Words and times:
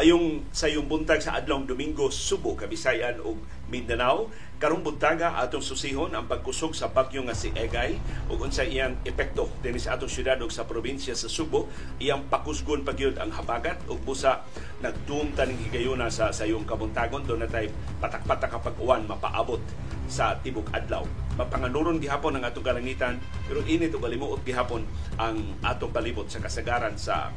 Maayong 0.00 0.48
sayong 0.48 0.88
buntag 0.88 1.20
sa 1.20 1.36
adlong 1.36 1.68
Domingo, 1.68 2.08
Subo, 2.08 2.56
Kabisayan 2.56 3.20
ug 3.20 3.36
Mindanao. 3.68 4.32
Karong 4.56 4.80
buntaga 4.80 5.36
atong 5.36 5.60
susihon 5.60 6.16
ang 6.16 6.24
pagkusog 6.24 6.72
sa 6.72 6.88
bagyo 6.88 7.20
nga 7.28 7.36
si 7.36 7.52
Egay 7.52 8.00
ug 8.32 8.40
unsa 8.40 8.64
iyang 8.64 8.96
epekto 9.04 9.52
dinhi 9.60 9.76
sa 9.76 10.00
atong 10.00 10.08
syudad 10.08 10.40
ug 10.40 10.48
sa 10.48 10.64
probinsya 10.64 11.12
sa 11.12 11.28
Subo. 11.28 11.68
Iyang 12.00 12.32
pakusgon 12.32 12.80
pagyud 12.80 13.20
ang 13.20 13.28
habagat 13.28 13.76
ug 13.92 14.00
busa 14.00 14.40
nagduom 14.80 15.36
taning 15.36 15.60
higayuna 15.68 16.08
sa 16.08 16.32
sayong 16.32 16.64
kabuntagon 16.64 17.28
do 17.28 17.36
natay 17.36 17.68
patak-patak 18.00 18.56
kapag 18.56 18.80
uwan 18.80 19.04
mapaabot 19.04 19.60
sa 20.08 20.32
tibok 20.40 20.72
adlaw. 20.72 21.04
Mapanganuron 21.36 22.00
gihapon 22.00 22.40
ang 22.40 22.48
atong 22.48 22.64
kalangitan 22.64 23.20
pero 23.44 23.60
init 23.68 23.92
ug 23.92 24.00
alimuot 24.00 24.48
gihapon 24.48 24.80
ang 25.20 25.60
atong 25.60 25.92
palibot 25.92 26.24
sa 26.24 26.40
kasagaran 26.40 26.96
sa 26.96 27.36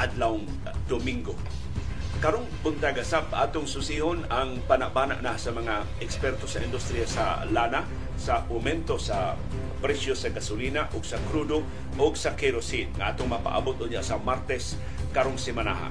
adlawng 0.00 0.48
Domingo. 0.88 1.36
Karong 2.20 2.44
buntaga 2.60 3.00
sa 3.00 3.24
atong 3.32 3.64
susihon 3.64 4.28
ang 4.28 4.60
panabana 4.68 5.16
na 5.24 5.40
sa 5.40 5.56
mga 5.56 5.88
eksperto 6.04 6.44
sa 6.44 6.60
industriya 6.60 7.08
sa 7.08 7.48
lana 7.48 7.88
sa 8.20 8.44
aumento 8.52 9.00
sa 9.00 9.40
presyo 9.80 10.12
sa 10.12 10.28
gasolina 10.28 10.92
ug 10.92 11.00
sa 11.00 11.16
krudo 11.32 11.64
ug 11.96 12.12
sa 12.12 12.36
kerosene 12.36 12.92
nga 13.00 13.16
atong 13.16 13.32
mapaabot 13.32 13.72
unya 13.80 14.04
sa 14.04 14.20
Martes 14.20 14.76
karong 15.16 15.40
semanaha. 15.40 15.88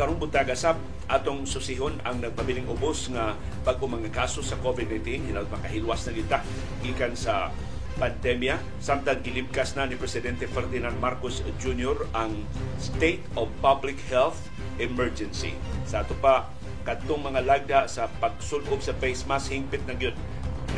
Karong 0.00 0.16
buntaga 0.16 0.56
sa 0.56 0.80
atong 1.08 1.44
susihon 1.44 2.00
ang 2.08 2.24
nagpabiling 2.24 2.64
ubos 2.64 3.12
nga 3.12 3.36
bago 3.68 3.84
mga 3.84 4.08
kaso 4.08 4.40
sa 4.40 4.56
COVID-19 4.64 5.28
hinal 5.28 5.44
makahilwas 5.52 6.08
na 6.08 6.12
kita 6.16 6.38
gikan 6.80 7.12
sa 7.12 7.52
pandemya 7.98 8.62
samtang 8.78 9.20
gilibkas 9.26 9.74
na 9.74 9.84
ni 9.84 9.98
Presidente 9.98 10.46
Ferdinand 10.46 10.94
Marcos 11.02 11.42
Jr. 11.58 12.06
ang 12.14 12.46
State 12.78 13.26
of 13.34 13.50
Public 13.58 13.98
Health 14.06 14.38
Emergency. 14.78 15.58
Sa 15.84 16.06
ato 16.06 16.14
pa, 16.22 16.46
katong 16.86 17.20
mga 17.20 17.42
lagda 17.44 17.80
sa 17.90 18.06
pagsulob 18.22 18.78
sa 18.80 18.94
face 18.96 19.26
mask 19.26 19.50
hingpit 19.50 19.82
na 19.84 19.98
gyud 19.98 20.14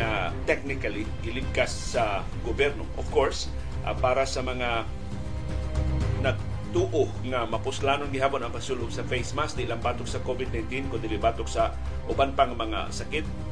na 0.00 0.32
technically 0.48 1.04
gilibkas 1.20 1.94
sa 1.94 2.24
gobyerno. 2.42 2.88
Of 2.96 3.06
course, 3.12 3.52
uh, 3.84 3.92
para 3.92 4.24
sa 4.24 4.40
mga 4.40 4.88
nagtuo 6.24 7.04
nga 7.28 7.44
mapuslanon 7.44 8.08
gihapon 8.08 8.40
ang 8.40 8.52
pagsulob 8.52 8.88
sa 8.88 9.04
face 9.04 9.36
mask 9.36 9.60
di 9.60 9.68
lang 9.68 9.84
batok 9.84 10.08
sa 10.08 10.24
COVID-19 10.24 10.88
kundi 10.88 11.20
batok 11.20 11.48
sa 11.48 11.76
uban 12.08 12.32
pang 12.32 12.56
mga 12.56 12.88
sakit 12.88 13.49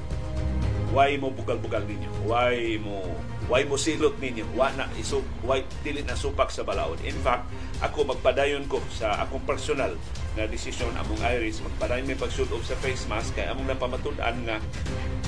why 0.92 1.14
mo 1.20 1.28
bugal-bugal 1.28 1.84
ninyo? 1.84 2.11
Why 2.25 2.81
mo 2.81 3.05
why 3.48 3.64
mo 3.64 3.77
silot 3.77 4.17
ninyo? 4.20 4.44
Wa 4.56 4.72
na 4.77 4.89
iso 4.97 5.20
why 5.44 5.64
dili 5.84 6.05
na 6.05 6.17
supak 6.17 6.48
sa 6.48 6.64
balaod? 6.64 7.00
In 7.05 7.17
fact 7.20 7.48
ako 7.84 8.08
magpadayon 8.17 8.66
ko 8.66 8.81
sa 8.92 9.20
akong 9.25 9.44
personal 9.44 9.94
na 10.34 10.48
desisyon. 10.48 10.92
Among 10.97 11.20
Iris 11.25 11.61
magpadayon 11.61 12.09
may 12.09 12.19
pagsulob 12.19 12.64
sa 12.64 12.77
face 12.81 13.05
mask 13.06 13.36
kay 13.36 13.48
among 13.48 13.69
napamatud-an 13.69 14.36
nga 14.48 14.56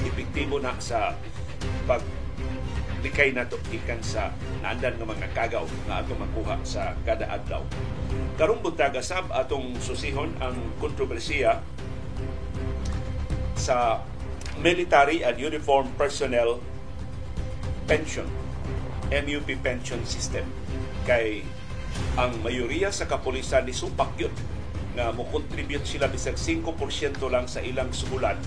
epektibo 0.00 0.58
na 0.58 0.72
sa 0.81 1.12
pag 1.84 2.00
likay 3.00 3.33
nato 3.33 3.56
ikan 3.72 4.00
sa 4.05 4.28
naandan 4.61 5.00
ng 5.00 5.08
mga 5.08 5.33
kagaw 5.33 5.64
nga 5.88 6.05
ato 6.05 6.12
makuha 6.16 6.56
sa 6.64 6.92
kada 7.05 7.25
adlaw. 7.33 7.64
Karong 8.36 8.61
buntaga 8.61 9.00
sab 9.00 9.28
atong 9.33 9.77
susihon 9.81 10.36
ang 10.41 10.56
kontrobersiya 10.81 11.64
sa 13.56 14.05
military 14.59 15.23
and 15.23 15.39
uniform 15.39 15.87
personnel 15.95 16.59
pension, 17.87 18.27
MUP 19.11 19.55
pension 19.62 20.03
system. 20.03 20.47
Kay 21.06 21.47
ang 22.19 22.34
mayoriya 22.43 22.91
sa 22.91 23.06
kapulisan 23.06 23.66
ni 23.66 23.75
supak 23.75 24.15
yun 24.19 24.34
nga 24.94 25.15
mo 25.15 25.27
contribute 25.31 25.87
sila 25.87 26.11
bisag 26.11 26.34
5% 26.34 26.66
lang 27.31 27.47
sa 27.47 27.62
ilang 27.62 27.91
suhulan 27.94 28.38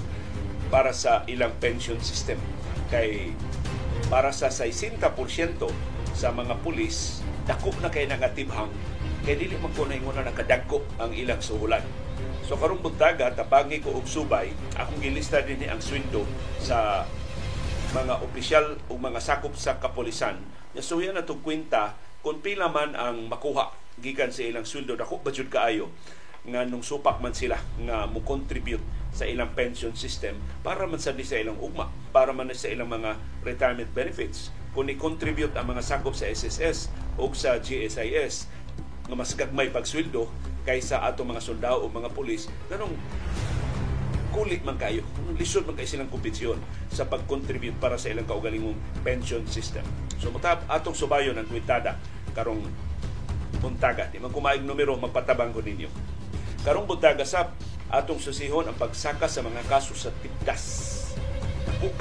para 0.68 0.92
sa 0.92 1.24
ilang 1.32 1.56
pension 1.64 2.00
system. 2.04 2.40
Kay 2.92 3.32
para 4.12 4.36
sa 4.36 4.52
60% 4.52 5.00
sa 6.14 6.30
mga 6.30 6.60
pulis, 6.62 7.24
dako 7.48 7.72
na 7.80 7.90
kay 7.90 8.06
nangatibhang 8.06 8.70
kay 9.24 9.40
dili 9.40 9.56
man 9.56 9.72
ko 9.72 9.88
na 9.88 10.28
nakadagko 10.28 10.84
ang 11.00 11.16
ilang 11.16 11.40
suhulan. 11.40 11.84
So 12.44 12.60
karong 12.60 12.84
buntaga 12.84 13.32
tabangi 13.32 13.80
ko 13.80 13.96
og 13.96 14.04
subay, 14.04 14.52
akong 14.76 15.00
gilista 15.00 15.40
din 15.40 15.64
ang 15.64 15.80
sweldo 15.80 16.28
sa 16.60 17.08
mga 17.96 18.20
opisyal 18.26 18.76
o 18.90 18.98
mga 19.00 19.22
sakop 19.22 19.56
sa 19.56 19.78
kapolisan 19.80 20.42
nga 20.74 20.82
suya 20.82 21.14
na 21.14 21.22
itong 21.22 21.46
kwenta 21.46 21.94
kung 22.26 22.42
pila 22.42 22.68
man 22.68 22.98
ang 22.98 23.30
makuha 23.30 23.70
gikan 24.02 24.34
sa 24.34 24.42
ilang 24.42 24.66
sweldo 24.66 24.98
dako 24.98 25.22
ba 25.22 25.30
jud 25.30 25.48
kaayo 25.54 25.94
nga 26.44 26.66
nung 26.68 26.84
supak 26.84 27.24
man 27.24 27.32
sila 27.32 27.56
nga 27.86 28.10
mo 28.10 28.20
contribute 28.26 28.84
sa 29.14 29.30
ilang 29.30 29.54
pension 29.54 29.94
system 29.94 30.36
para 30.66 30.90
man 30.90 30.98
sa 30.98 31.14
sa 31.14 31.38
ilang 31.38 31.56
ugma 31.62 31.88
para 32.10 32.34
man 32.34 32.50
sa 32.52 32.68
ilang 32.68 32.90
mga 32.90 33.16
retirement 33.46 33.92
benefits. 33.94 34.50
Kung 34.74 34.90
i-contribute 34.90 35.54
ang 35.54 35.70
mga 35.70 35.86
sakop 35.86 36.18
sa 36.18 36.26
SSS 36.26 36.90
o 37.22 37.30
sa 37.38 37.62
GSIS 37.62 38.50
nga 39.08 39.16
mas 39.16 39.36
gagmay 39.36 39.70
pagsweldo 39.70 40.28
kaysa 40.64 41.04
ato 41.04 41.28
mga 41.28 41.44
sundao 41.44 41.84
o 41.84 41.92
mga 41.92 42.10
pulis 42.16 42.48
ganong 42.72 42.96
kulit 44.34 44.66
man 44.66 44.76
kayo. 44.82 45.06
Lisod 45.38 45.70
man 45.70 45.78
kayo 45.78 45.86
silang 45.86 46.10
kompetisyon 46.10 46.58
sa 46.90 47.06
pag-contribute 47.06 47.78
para 47.78 48.02
sa 48.02 48.10
ilang 48.10 48.26
kaugalingong 48.26 48.76
pension 49.06 49.46
system. 49.46 49.86
So 50.18 50.34
matap 50.34 50.66
atong 50.66 50.98
subayon 50.98 51.38
ang 51.38 51.46
kwitada 51.46 52.02
karong 52.34 52.66
buntaga. 53.62 54.10
Di 54.10 54.18
man 54.18 54.34
kumaig 54.34 54.66
numero 54.66 54.98
magpatabang 54.98 55.54
ko 55.54 55.62
ninyo. 55.62 55.88
Karong 56.66 56.90
buntaga 56.90 57.22
sa 57.22 57.54
atong 57.94 58.18
susihon 58.18 58.66
ang 58.66 58.74
pagsaka 58.74 59.30
sa 59.30 59.46
mga 59.46 59.62
kaso 59.70 59.94
sa 59.94 60.10
tipdas. 60.18 61.03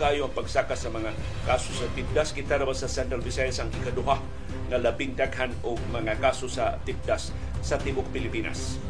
Kayo 0.02 0.26
ang 0.26 0.34
pagsaka 0.34 0.74
sa 0.74 0.90
mga 0.90 1.14
kaso 1.46 1.70
sa 1.70 1.86
tipdas. 1.94 2.34
Kita 2.34 2.58
naman 2.58 2.74
sa 2.74 2.90
Central 2.90 3.22
Visayas 3.22 3.62
ang 3.62 3.70
ikaduha 3.70 4.18
nga 4.66 4.78
labing 4.82 5.14
daghan 5.14 5.54
o 5.62 5.78
mga 5.94 6.18
kaso 6.18 6.50
sa 6.50 6.80
tipdas 6.82 7.30
sa 7.62 7.78
Tibok 7.78 8.10
Pilipinas. 8.10 8.82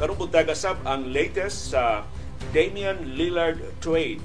Karong 0.00 0.16
buntaga 0.16 0.56
sab 0.56 0.80
ang 0.88 1.12
latest 1.12 1.76
sa 1.76 2.08
Damian 2.56 3.16
Lillard 3.16 3.60
trade 3.84 4.24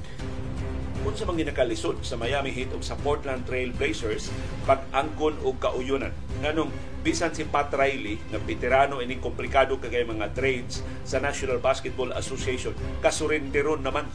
kung 1.02 1.18
sa 1.18 1.26
mga 1.26 1.52
nakalisod 1.52 2.00
sa 2.06 2.16
Miami 2.16 2.54
Heat 2.54 2.72
o 2.72 2.80
sa 2.80 2.94
Portland 2.96 3.44
Trail 3.50 3.74
Blazers 3.74 4.30
pag-angkon 4.70 5.42
o 5.42 5.58
kauyunan. 5.58 6.14
Nganong 6.46 6.70
bisan 7.02 7.34
si 7.34 7.44
Pat 7.44 7.74
Riley 7.74 8.22
na 8.30 8.38
veterano 8.38 9.02
ini 9.02 9.18
komplikado 9.18 9.82
kagay 9.82 10.06
mga 10.06 10.38
trades 10.38 10.86
sa 11.02 11.18
National 11.18 11.58
Basketball 11.58 12.14
Association 12.14 12.78
kasurinderon 13.02 13.82
naman 13.82 14.06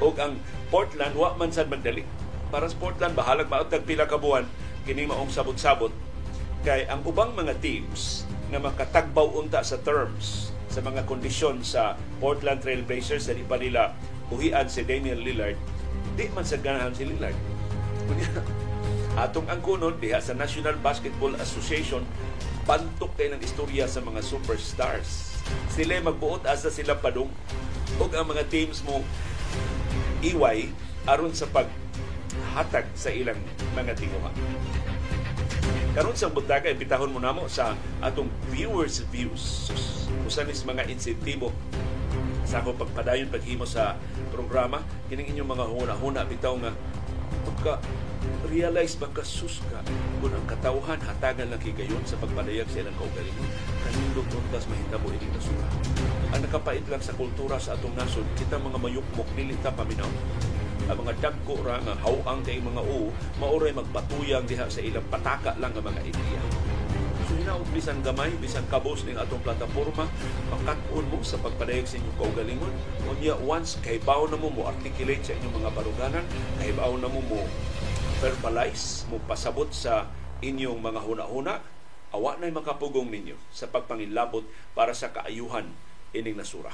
o 0.00 0.12
ang 0.16 0.40
Portland 0.72 1.14
wa 1.14 1.36
man 1.36 1.52
sad 1.52 1.68
magdali 1.68 2.02
para 2.48 2.66
sa 2.66 2.76
Portland 2.80 3.14
bahalag 3.14 3.46
mautag 3.46 3.86
pila 3.86 4.08
ka 4.08 4.16
buwan 4.16 4.48
kini 4.88 5.06
maong 5.06 5.30
sabot-sabot 5.30 5.92
kay 6.64 6.88
ang 6.88 7.04
ubang 7.04 7.32
mga 7.36 7.56
teams 7.60 8.24
nga 8.50 8.58
makatagbaw 8.60 9.38
unta 9.38 9.62
sa 9.62 9.78
terms 9.80 10.50
sa 10.70 10.80
mga 10.82 11.02
kondisyon 11.06 11.66
sa 11.66 11.98
Portland 12.22 12.62
Trail 12.62 12.86
Blazers 12.86 13.26
sa 13.26 13.34
pa 13.46 13.58
nila 13.58 13.94
uhian 14.30 14.70
si 14.70 14.86
Damian 14.86 15.18
Lillard, 15.18 15.58
di 16.14 16.30
man 16.30 16.46
sa 16.46 16.54
ganahan 16.62 16.94
si 16.94 17.02
Lillard. 17.02 17.34
Atong 19.22 19.50
ang 19.50 19.58
kunod 19.58 19.98
diha 19.98 20.22
sa 20.22 20.38
National 20.38 20.78
Basketball 20.78 21.34
Association 21.42 22.06
pantok 22.62 23.10
kay 23.18 23.26
ng 23.34 23.42
istorya 23.42 23.90
sa 23.90 23.98
mga 23.98 24.22
superstars. 24.22 25.34
Sila 25.74 25.98
magbuot 25.98 26.46
asa 26.46 26.70
sila 26.70 26.94
padung 26.94 27.30
ug 27.98 28.10
ang 28.14 28.30
mga 28.30 28.46
teams 28.46 28.86
mo 28.86 29.02
iway 30.20 30.68
aron 31.08 31.32
sa 31.32 31.48
paghatag 31.48 32.86
sa 32.92 33.08
ilang 33.08 33.40
mga 33.72 33.96
tinguha. 33.96 34.30
Karon 35.90 36.14
sa 36.14 36.30
buntaga 36.30 36.70
ibitahon 36.70 37.10
mo 37.10 37.18
namo 37.18 37.50
sa 37.50 37.74
atong 37.98 38.30
viewers 38.54 39.02
views. 39.10 39.74
Usa 40.22 40.46
ni 40.46 40.54
mga 40.54 40.86
insentibo 40.86 41.50
sa 42.46 42.62
ako 42.62 42.78
pagpadayon 42.78 43.30
paghimo 43.30 43.62
sa 43.66 43.98
programa 44.34 44.82
kining 45.06 45.34
inyong 45.34 45.50
mga 45.54 45.64
huna-huna 45.70 46.26
bitaw 46.26 46.54
nga 46.58 46.74
pagka 47.60 47.76
realize 48.48 48.96
ba 48.96 49.04
ka 49.12 49.20
kung 49.20 50.32
ang 50.32 50.46
katawhan 50.48 50.96
hatagan 50.96 51.52
lang 51.52 51.60
kigayon 51.60 52.00
sa 52.08 52.16
pagpadayag 52.16 52.64
sa 52.72 52.80
ilang 52.80 52.96
kaugalingon 52.96 53.52
kanindot 53.84 54.24
untas 54.32 54.64
mahitabo 54.64 55.12
ini 55.12 55.28
nasura 55.28 55.68
ang 56.32 56.40
nakapait 56.40 56.80
lang 56.88 57.04
sa 57.04 57.12
kultura 57.12 57.60
sa 57.60 57.76
atong 57.76 57.92
nasod 58.00 58.24
kita 58.40 58.56
mga 58.56 58.80
mayukmok 58.80 59.28
dili 59.36 59.58
ta 59.60 59.74
paminaw. 59.74 60.08
Ang 60.86 61.02
mga 61.02 61.12
dagko 61.18 61.58
ra 61.66 61.82
nga 61.82 61.98
hawang 62.00 62.40
kay 62.46 62.62
mga 62.62 62.80
u 62.80 63.10
mauray 63.42 63.74
magbatuyang 63.74 64.46
diha 64.46 64.70
sa 64.70 64.80
ilang 64.80 65.04
pataka 65.10 65.58
lang 65.58 65.74
ang 65.74 65.84
mga 65.84 66.00
ideya 66.06 66.69
so 67.50 67.58
hinaot 67.58 67.74
bisan 67.74 67.98
gamay 68.06 68.30
bisan 68.38 68.62
kabos 68.70 69.02
ning 69.02 69.18
atong 69.18 69.42
plataporma 69.42 70.06
makaton 70.54 71.02
mo 71.10 71.18
sa 71.18 71.34
pagpadayag 71.42 71.82
sa 71.82 71.98
inyong 71.98 72.18
kaugalingon 72.22 72.74
unya 73.10 73.34
once 73.42 73.74
kay 73.82 73.98
bawo 73.98 74.30
na 74.30 74.38
mo 74.38 74.54
mo 74.54 74.70
articulate 74.70 75.26
sa 75.26 75.34
inyong 75.34 75.58
mga 75.58 75.70
baruganan 75.74 76.22
kay 76.62 76.70
bawo 76.70 76.94
na 76.94 77.10
mo 77.10 77.18
mo 77.26 77.42
verbalize 78.22 79.02
mo 79.10 79.18
pasabot 79.26 79.66
sa 79.74 80.06
inyong 80.46 80.78
mga 80.78 81.02
huna-huna 81.02 81.58
awa 82.14 82.38
na'y 82.38 82.54
makapugong 82.54 83.10
ninyo 83.10 83.34
sa 83.50 83.66
pagpangilabot 83.66 84.46
para 84.78 84.94
sa 84.94 85.10
kaayuhan 85.10 85.66
ining 86.14 86.38
nasura. 86.38 86.70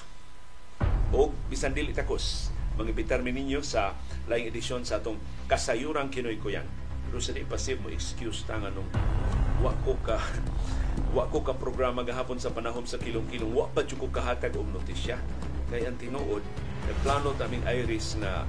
O 1.13 1.33
bisan 1.49 1.73
dili 1.73 1.97
takos, 1.97 2.53
mangibitar 2.77 3.25
mi 3.25 3.33
ninyo 3.33 3.65
sa 3.65 3.97
laing 4.29 4.49
edisyon 4.53 4.85
sa 4.85 5.01
atong 5.01 5.17
kasayurang 5.49 6.09
Kinoy 6.13 6.37
Kuyan. 6.41 6.65
Pero 7.17 7.25
sa 7.25 7.33
di 7.33 7.49
mo 7.81 7.89
excuse 7.89 8.45
ta 8.45 8.61
nga 8.61 8.69
nung 8.69 8.93
wa 9.65 9.73
ka 10.05 10.21
wa 11.17 11.25
ko 11.33 11.41
ka 11.41 11.57
programa 11.57 12.05
gahapon 12.05 12.37
sa 12.37 12.53
panahon 12.53 12.85
sa 12.85 13.01
kilong-kilong 13.01 13.57
wa 13.57 13.65
pa 13.73 13.89
jud 13.89 14.05
ko 14.05 14.13
kahatag 14.13 14.53
og 14.53 14.69
notisya. 14.69 15.17
Kay 15.73 15.89
ang 15.89 15.97
tinuod 15.97 16.45
nagplano 16.85 17.33
taming 17.41 17.65
Iris 17.65 18.21
na 18.21 18.45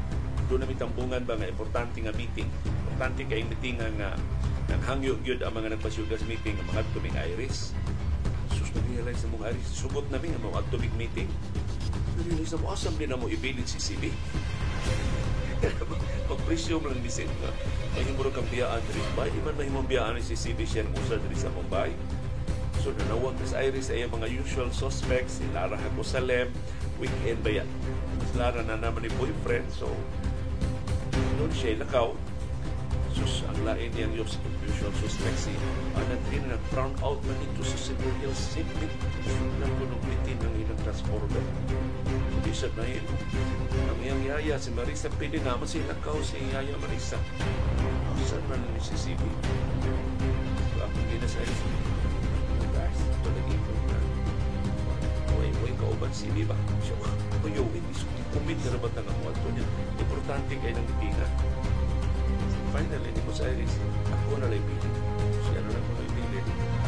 doon 0.52 0.68
namin 0.68 0.76
tambungan 0.76 1.24
ba 1.24 1.40
nga 1.40 1.48
importante 1.48 2.04
nga 2.04 2.12
meeting. 2.12 2.52
Importante 2.92 3.24
kay 3.24 3.48
meeting 3.48 3.80
nga 3.80 4.20
naghangyo 4.68 5.16
gyud 5.24 5.48
ang 5.48 5.56
mga 5.56 5.80
nagpasyugas 5.80 6.28
meeting 6.28 6.60
nga 6.60 6.68
mga 6.68 6.84
tuming 6.92 7.16
Iris. 7.16 7.72
Sus 8.52 8.68
na-realize 8.76 9.24
sa 9.24 9.32
mga 9.32 9.56
Iris 9.56 9.80
sugot 9.80 10.12
namin 10.12 10.36
ang 10.36 10.44
mga 10.44 10.68
tuming 10.76 10.92
meeting. 11.00 11.32
Realize 12.20 12.52
na 12.52 12.60
mo 12.60 12.76
asam 12.76 12.92
din 13.00 13.08
na 13.08 13.16
mo 13.16 13.32
ibilid 13.32 13.64
si 13.64 13.80
CB 13.80 14.12
mag-presume 16.30 16.92
lang 16.92 17.00
ni 17.02 17.12
Sid 17.12 17.32
nga 17.42 17.52
mahimuro 17.98 18.30
kang 18.30 18.48
biyaan 18.52 18.82
rin 18.82 19.08
ba 19.18 19.26
di 19.26 19.40
man 19.42 19.58
mahimong 19.58 19.88
biyaan 19.90 20.16
ni 20.18 20.22
si 20.22 20.38
CB 20.38 20.60
siya 20.68 20.86
usad 20.94 21.22
rin 21.24 21.40
sa 21.40 21.50
Mumbai 21.54 21.94
So 22.88 22.94
nanawag 22.94 23.36
na 23.36 23.44
sa 23.44 23.60
Iris 23.66 23.92
ay 23.92 24.08
mga 24.08 24.32
usual 24.32 24.72
suspects, 24.72 25.42
si 25.42 25.46
Lara 25.52 25.76
Hagosalem, 25.76 26.54
weekend 27.02 27.44
ba 27.44 27.60
yan? 27.60 27.70
Si 28.32 28.40
Lara 28.40 28.64
na 28.64 28.80
naman 28.80 29.04
ni 29.04 29.12
boyfriend, 29.20 29.68
so 29.74 29.92
noon 31.36 31.52
siya 31.52 31.84
lakaw. 31.84 32.16
Sus, 33.12 33.44
ang 33.50 33.60
lain 33.68 33.92
niyang 33.92 34.16
usual 34.16 34.94
suspects 35.04 35.50
si 35.50 35.54
Anadrin 36.00 36.48
na 36.48 36.56
brown 36.72 36.96
out 37.04 37.18
man 37.28 37.36
ito 37.44 37.66
sa 37.66 37.76
Seminole 37.76 38.32
Simit. 38.32 38.94
Nang 39.60 39.74
kunong 39.84 40.04
bitin 40.08 40.38
ng 40.38 40.56
ilang 40.62 40.80
transporter. 40.88 41.44
Siya 42.56 42.74
na 42.74 42.90
yun. 42.90 43.06
Ang 43.92 44.00
iyang 44.02 44.24
yaya, 44.26 44.56
si 44.58 44.74
Marisa, 44.74 45.14
pwede 45.22 45.38
naman 45.46 45.70
si 45.70 45.78
lakaw 45.86 46.18
si 46.26 46.42
yaya 46.50 46.74
Marisa. 46.82 47.20
Saan 48.28 48.44
man 48.52 48.60
ni 48.74 48.82
si 48.82 48.98
CB? 48.98 49.22
So, 50.74 50.84
ako 50.84 50.96
hindi 51.00 51.16
na 51.22 51.28
sa 51.32 51.40
Iris 51.40 51.62
guys. 52.76 53.00
Ito 53.00 53.30
naging 53.32 53.64
na 53.88 53.98
Uy, 55.38 55.72
kauban 55.80 56.12
si 56.12 56.28
Diba? 56.34 56.58
So, 56.84 56.98
uyo, 57.48 57.64
hindi 57.72 57.94
kumit 58.34 58.60
na 58.66 58.76
naman 58.76 58.92
ang 59.00 59.18
mga 59.22 59.32
ito 59.32 59.50
niya. 59.54 59.66
Importante 60.02 60.54
kayo 60.60 60.74
ng 60.76 60.88
itinga. 60.98 61.28
Finally, 62.76 63.10
ni 63.16 63.22
Mos 63.24 63.40
Iris, 63.40 63.74
ako 64.12 64.44
na 64.44 64.52
lang 64.52 64.60
pili. 64.60 65.07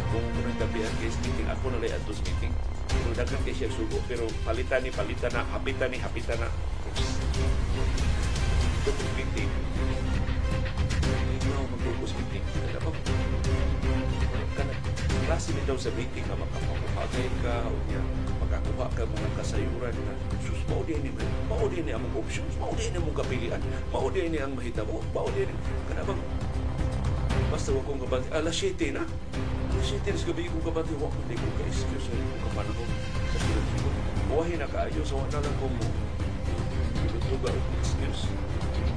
Kung 0.09 0.25
muna 0.25 0.51
gabihan 0.57 0.93
kayo 0.97 1.13
meeting, 1.21 1.47
ako 1.53 1.65
na 1.69 1.77
lang 1.85 1.93
atos 1.93 2.19
meeting. 2.25 2.53
Pero 2.89 3.13
dagan 3.13 3.41
kayo 3.45 3.53
siya 3.53 3.69
sugo, 3.69 4.01
pero 4.09 4.25
palitan 4.41 4.81
ni 4.81 4.89
palitan 4.89 5.29
na, 5.29 5.45
hapitan 5.53 5.93
ni 5.93 6.01
hapitan 6.01 6.41
na. 6.41 6.49
Ito 8.81 8.89
kong 8.89 9.13
meeting. 9.13 9.49
Ako 11.45 11.61
mag-focus 11.69 12.11
meeting. 12.17 12.43
Ba? 12.81 12.91
klase 15.29 15.53
ni 15.53 15.61
daw 15.69 15.77
sa 15.77 15.93
meeting 15.93 16.25
na 16.25 16.35
makapakuhagay 16.41 17.29
ka 17.45 17.69
o 17.69 17.77
niya 17.85 18.01
makakuha 18.41 18.89
ka 18.97 19.05
mga 19.05 19.29
kasayuran 19.37 19.93
na 19.93 20.13
sus 20.41 20.57
mao 20.65 20.81
din 20.81 21.05
ni 21.05 21.13
mao 21.45 21.69
din 21.69 21.85
ni 21.85 21.93
among 21.93 22.17
options 22.17 22.57
mao 22.57 22.73
din 22.73 22.89
ni 22.89 22.97
among 22.97 23.13
kapilian 23.13 23.61
mao 23.93 24.09
ni 24.09 24.41
ang 24.41 24.57
mahitabo 24.57 25.05
mao 25.13 25.29
din 25.37 25.53
kana 25.85 26.01
bang 26.01 26.48
basta 27.49 27.73
wa 27.73 27.81
kong 27.83 28.01
kabati. 28.05 28.27
Alas 28.29 28.55
7 28.55 28.93
na. 28.93 29.03
Alas 29.03 29.87
7 29.89 30.05
na 30.05 30.17
sa 30.17 30.27
gabi 30.29 30.49
kong 30.49 30.65
kabati. 30.65 30.93
Wa 31.01 31.09
ko 31.09 31.19
ko 31.25 31.47
ka 31.57 31.63
excuse 31.65 32.05
sa 32.05 32.13
kong 32.13 32.41
kapanahon 32.49 32.89
sa 33.29 33.37
pinagsigo 33.41 33.89
buhay 34.29 34.53
na 34.61 34.67
kaayo. 34.69 35.01
Sa 35.01 35.17
wala 35.17 35.37
lang 35.41 35.55
kong 35.57 35.75
mo 35.75 35.87
lugar 37.29 37.53
ko 37.53 37.71
excuse 37.77 38.25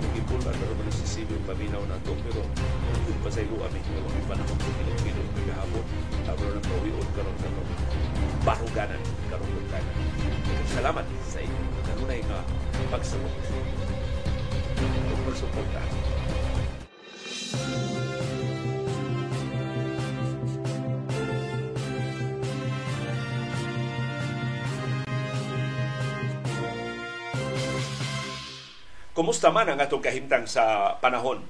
Nag-ipul 0.02 0.40
ang 0.42 0.56
naroon 0.56 0.90
si 0.90 1.06
Silvio 1.06 1.38
paminaw 1.46 1.84
na 1.86 1.94
ito 2.00 2.12
pero 2.26 2.42
hindi 2.90 3.12
pa 3.22 3.30
sa 3.30 3.44
ilo 3.44 3.54
kami 3.60 3.78
kung 3.86 4.02
may 4.08 4.24
panahon 4.26 4.56
ko 4.58 4.68
pinag-pinag 4.82 5.28
kagahapon 5.36 5.84
tapos 6.26 6.48
na 6.50 6.60
pauwion 6.64 7.08
karon 7.14 7.36
sa 7.38 7.48
ito 7.48 7.62
baruganan 8.42 9.02
karon 9.30 9.46
baruganan 9.46 9.96
salamat 10.74 11.04
sa 11.28 11.38
inyo. 11.44 11.62
Kanunay 11.86 12.20
nga 12.26 12.40
pagsabot 12.90 13.30
o 14.82 15.14
pagsuporta 15.28 15.82
Kumusta 29.22 29.54
man 29.54 29.70
ang 29.70 29.78
atong 29.78 30.02
kahimtang 30.02 30.50
sa 30.50 30.98
panahon? 30.98 31.46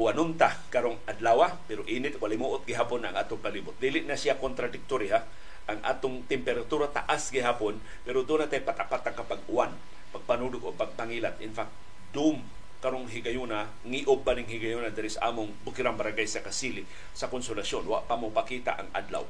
Uanunta 0.00 0.64
karong 0.72 0.96
adlaw 1.04 1.52
pero 1.68 1.84
init 1.84 2.16
wala 2.16 2.32
muot 2.40 2.64
gihapon 2.64 3.04
ang 3.04 3.20
atong 3.20 3.36
palibot. 3.36 3.76
Dili 3.76 4.00
na 4.08 4.16
siya 4.16 4.40
kontradiktory 4.40 5.12
ha. 5.12 5.28
Ang 5.68 5.84
atong 5.84 6.24
temperatura 6.24 6.88
taas 6.88 7.28
gihapon 7.28 7.76
pero 8.00 8.24
doon 8.24 8.48
natin 8.48 8.64
patapat 8.64 9.12
ang 9.12 9.12
kapag 9.12 9.44
uwan, 9.52 9.76
pagpanudog 10.08 10.64
o 10.64 10.72
pagpangilat. 10.72 11.36
In 11.44 11.52
fact, 11.52 11.68
doom 12.16 12.40
karong 12.80 13.12
higayuna, 13.12 13.68
ngiob 13.84 14.24
ba 14.24 14.32
ning 14.32 14.48
higayuna 14.48 14.88
diri 14.88 15.12
sa 15.12 15.28
among 15.28 15.52
Bukirang 15.68 16.00
Barangay 16.00 16.24
sa 16.24 16.40
Kasili 16.40 16.88
sa 17.12 17.28
Konsolasyon. 17.28 17.84
Wa 17.84 18.08
pa 18.08 18.16
mo 18.16 18.32
pakita 18.32 18.80
ang 18.80 18.88
adlaw. 18.96 19.28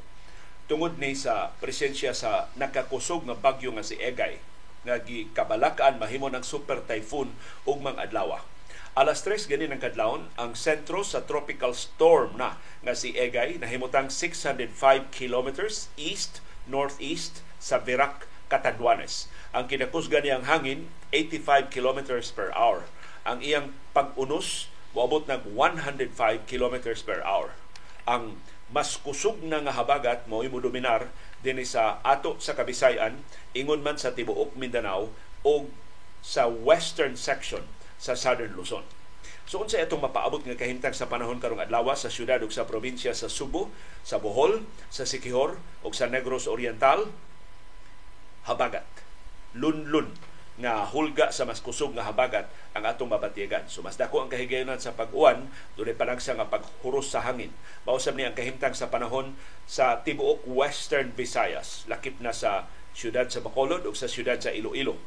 Tungod 0.71 1.03
ni 1.03 1.19
sa 1.19 1.51
presensya 1.59 2.15
sa 2.15 2.47
nakakusog 2.55 3.27
nga 3.27 3.35
bagyo 3.35 3.75
nga 3.75 3.83
si 3.83 3.99
Egay 3.99 4.39
nga 4.87 5.01
gikabalakan 5.01 6.01
mahimo 6.01 6.33
ng 6.33 6.45
super 6.45 6.81
typhoon 6.85 7.33
ug 7.69 7.79
mga 7.85 8.09
adlaw. 8.09 8.41
Alas 8.99 9.23
3 9.23 9.47
gani 9.47 9.71
ng 9.71 9.79
kadlawon 9.79 10.27
ang 10.35 10.59
sentro 10.59 11.07
sa 11.07 11.23
tropical 11.23 11.71
storm 11.73 12.35
na 12.35 12.59
nga 12.83 12.93
si 12.99 13.15
Egay 13.15 13.63
nahimutang 13.63 14.11
605 14.11 14.67
kilometers 15.15 15.87
east 15.95 16.43
northeast 16.67 17.47
sa 17.63 17.79
Virac, 17.79 18.27
Catanduanes. 18.51 19.31
Ang 19.55 19.71
kinakusgan 19.71 20.27
niyang 20.27 20.45
hangin 20.45 20.91
85 21.15 21.71
kilometers 21.71 22.35
per 22.35 22.51
hour. 22.51 22.87
Ang 23.23 23.47
iyang 23.47 23.71
pag-unos 23.95 24.67
moabot 24.91 25.23
ng 25.31 25.55
105 25.55 26.51
kilometers 26.51 27.07
per 27.07 27.23
hour. 27.23 27.55
Ang 28.11 28.43
mas 28.71 28.95
kusog 28.99 29.43
na 29.43 29.63
nga 29.63 29.75
habagat 29.75 30.27
mo 30.31 30.47
imo 30.47 30.63
dominar 30.63 31.11
dinhi 31.41 31.65
sa 31.65 32.05
ato 32.05 32.37
sa 32.39 32.53
Kabisayan 32.53 33.21
ingon 33.57 33.81
man 33.81 33.97
sa 33.97 34.13
tibuok 34.13 34.57
Mindanao 34.57 35.09
o 35.45 35.69
sa 36.21 36.47
western 36.49 37.17
section 37.17 37.65
sa 37.97 38.13
Southern 38.13 38.53
Luzon. 38.53 38.85
So 39.51 39.59
unsa 39.59 39.83
itong 39.83 40.05
mapaabot 40.05 40.47
nga 40.47 40.55
kahimtang 40.55 40.95
sa 40.95 41.11
panahon 41.11 41.43
karong 41.43 41.59
adlaw 41.59 41.91
sa 41.99 42.07
syudad 42.07 42.39
ug 42.39 42.55
sa 42.55 42.71
probinsya 42.71 43.11
sa 43.19 43.27
Subo, 43.27 43.67
sa 44.07 44.23
Bohol, 44.23 44.63
sa 44.93 45.03
Siquijor 45.03 45.59
ug 45.83 45.91
sa 45.91 46.07
Negros 46.07 46.47
Oriental 46.47 47.11
habagat. 48.47 48.87
Lunlun 49.59 50.15
nga 50.61 50.85
hulga 50.87 51.33
sa 51.33 51.49
mas 51.49 51.65
kusog 51.65 51.97
nga 51.97 52.05
habagat 52.05 52.47
ang 52.77 52.85
atong 52.85 53.09
mabatyagan. 53.09 53.67
So 53.67 53.81
mas 53.81 53.97
dako 53.97 54.23
ang 54.23 54.31
kahigayonan 54.31 54.79
sa 54.79 54.93
pag-uwan, 54.93 55.49
dunay 55.75 55.97
panagsa 55.97 56.37
nga 56.37 56.47
paghuros 56.47 57.11
sa 57.11 57.25
hangin. 57.25 57.51
Mausab 57.89 58.15
ni 58.15 58.29
ang 58.29 58.37
kahimtang 58.37 58.77
sa 58.77 58.93
panahon 58.93 59.35
sa 59.65 60.05
tibuok 60.05 60.45
Western 60.45 61.17
Visayas, 61.17 61.89
lakip 61.89 62.21
na 62.21 62.37
sa 62.37 62.69
siyudad 62.93 63.27
sa 63.33 63.41
Bacolod 63.41 63.89
ug 63.89 63.97
sa 63.97 64.07
siyudad 64.07 64.39
sa 64.39 64.53
Iloilo. 64.53 65.01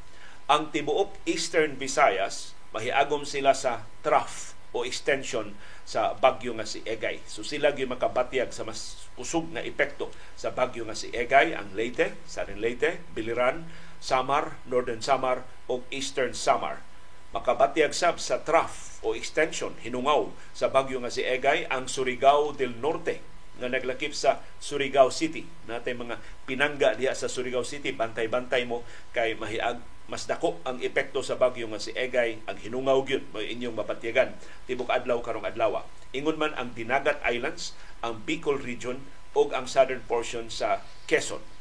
Ang 0.49 0.73
tibuok 0.75 1.23
Eastern 1.29 1.79
Visayas, 1.79 2.57
mahiagom 2.75 3.23
sila 3.23 3.55
sa 3.55 3.87
trough 4.03 4.57
o 4.73 4.81
extension 4.83 5.53
sa 5.85 6.17
bagyo 6.17 6.57
nga 6.57 6.65
si 6.65 6.81
Egay. 6.83 7.21
So 7.29 7.45
sila 7.45 7.71
gyud 7.71 7.93
makabatyag 7.93 8.49
sa 8.49 8.65
mas 8.65 9.05
kusog 9.13 9.53
nga 9.53 9.61
epekto 9.61 10.09
sa 10.33 10.49
bagyo 10.49 10.83
nga 10.89 10.97
si 10.97 11.13
Egay, 11.13 11.53
ang 11.53 11.71
Leyte, 11.77 12.17
Southern 12.25 12.59
Leyte, 12.59 12.99
Biliran, 13.13 13.69
Samar, 14.03 14.59
Northern 14.67 14.99
Samar 14.99 15.47
o 15.71 15.79
Eastern 15.87 16.35
Samar. 16.35 16.83
Makabatyag 17.31 17.95
sab 17.95 18.19
sa 18.19 18.43
trough 18.43 18.99
o 18.99 19.15
extension 19.15 19.71
hinungaw 19.79 20.27
sa 20.51 20.67
bagyo 20.67 20.99
nga 20.99 21.07
si 21.07 21.23
Egay 21.23 21.71
ang 21.71 21.87
Surigao 21.87 22.51
del 22.51 22.75
Norte 22.83 23.23
nga 23.63 23.71
naglakip 23.71 24.11
sa 24.11 24.43
Surigao 24.59 25.07
City. 25.07 25.47
Natay 25.71 25.95
mga 25.95 26.19
pinangga 26.43 26.99
diha 26.99 27.15
sa 27.15 27.31
Surigao 27.31 27.63
City, 27.63 27.95
bantay-bantay 27.95 28.67
mo 28.67 28.83
kay 29.15 29.39
mahiag 29.39 29.79
mas 30.11 30.27
dako 30.27 30.59
ang 30.67 30.83
epekto 30.83 31.23
sa 31.23 31.39
bagyo 31.39 31.71
nga 31.71 31.79
si 31.79 31.95
Egay 31.95 32.43
ang 32.43 32.59
hinungaw 32.59 33.07
gyud 33.07 33.23
mo 33.31 33.39
inyong 33.39 33.71
mapatyagan 33.71 34.35
tibok 34.67 34.91
adlaw 34.91 35.23
karong 35.23 35.47
adlaw. 35.47 35.79
Ingon 36.11 36.35
man 36.35 36.51
ang 36.59 36.75
Dinagat 36.75 37.23
Islands, 37.23 37.71
ang 38.03 38.19
Bicol 38.27 38.59
region 38.59 38.99
ug 39.31 39.55
ang 39.55 39.63
southern 39.63 40.03
portion 40.03 40.51
sa 40.51 40.83
Quezon 41.07 41.52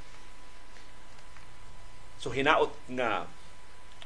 So 2.22 2.30
hinaot 2.30 2.70
nga 2.94 3.26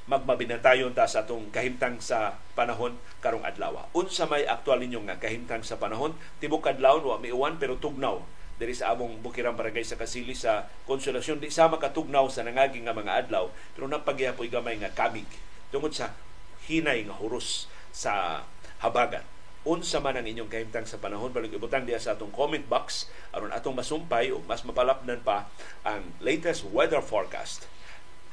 magmabinatayon 0.08 0.96
ta 0.96 1.04
sa 1.04 1.28
atong 1.28 1.52
kahimtang 1.52 2.00
sa 2.00 2.40
panahon 2.56 2.96
karong 3.20 3.44
adlaw. 3.44 3.92
Unsa 3.92 4.24
may 4.24 4.48
aktual 4.48 4.80
ninyo 4.80 5.04
nga 5.04 5.20
kahimtang 5.20 5.60
sa 5.60 5.76
panahon, 5.76 6.16
tibok 6.40 6.64
kadlawon 6.64 7.04
wa 7.04 7.20
miuwan 7.20 7.60
pero 7.60 7.76
tugnaw. 7.76 8.24
Diri 8.56 8.72
sa 8.72 8.96
among 8.96 9.20
Bukirang 9.20 9.52
Barangay 9.52 9.84
sa 9.84 10.00
Kasili 10.00 10.32
sa 10.32 10.64
Konsolasyon 10.88 11.44
di 11.44 11.52
sa 11.52 11.68
makatugnaw 11.68 12.24
sa 12.32 12.40
nangaging 12.40 12.88
nga 12.88 12.96
mga 12.96 13.28
adlaw 13.28 13.52
pero 13.76 13.84
napagyapoy 13.84 14.48
gamay 14.48 14.80
nga 14.80 14.96
kamig 14.96 15.28
tungod 15.68 15.92
sa 15.92 16.16
hinay 16.64 17.04
nga 17.04 17.20
huros 17.20 17.68
sa 17.92 18.40
habagat. 18.80 19.28
Unsa 19.68 20.00
man 20.00 20.16
ang 20.16 20.24
inyong 20.24 20.48
kahimtang 20.48 20.88
sa 20.88 20.96
panahon? 20.96 21.36
Balik 21.36 21.52
ibutang 21.52 21.84
diya 21.84 22.00
sa 22.00 22.16
atong 22.16 22.32
comment 22.32 22.64
box 22.64 23.12
aron 23.36 23.52
atong 23.52 23.76
masumpay 23.76 24.32
o 24.32 24.40
mas 24.48 24.64
mapalapnan 24.64 25.20
pa 25.20 25.52
ang 25.84 26.16
latest 26.24 26.64
weather 26.72 27.04
forecast 27.04 27.68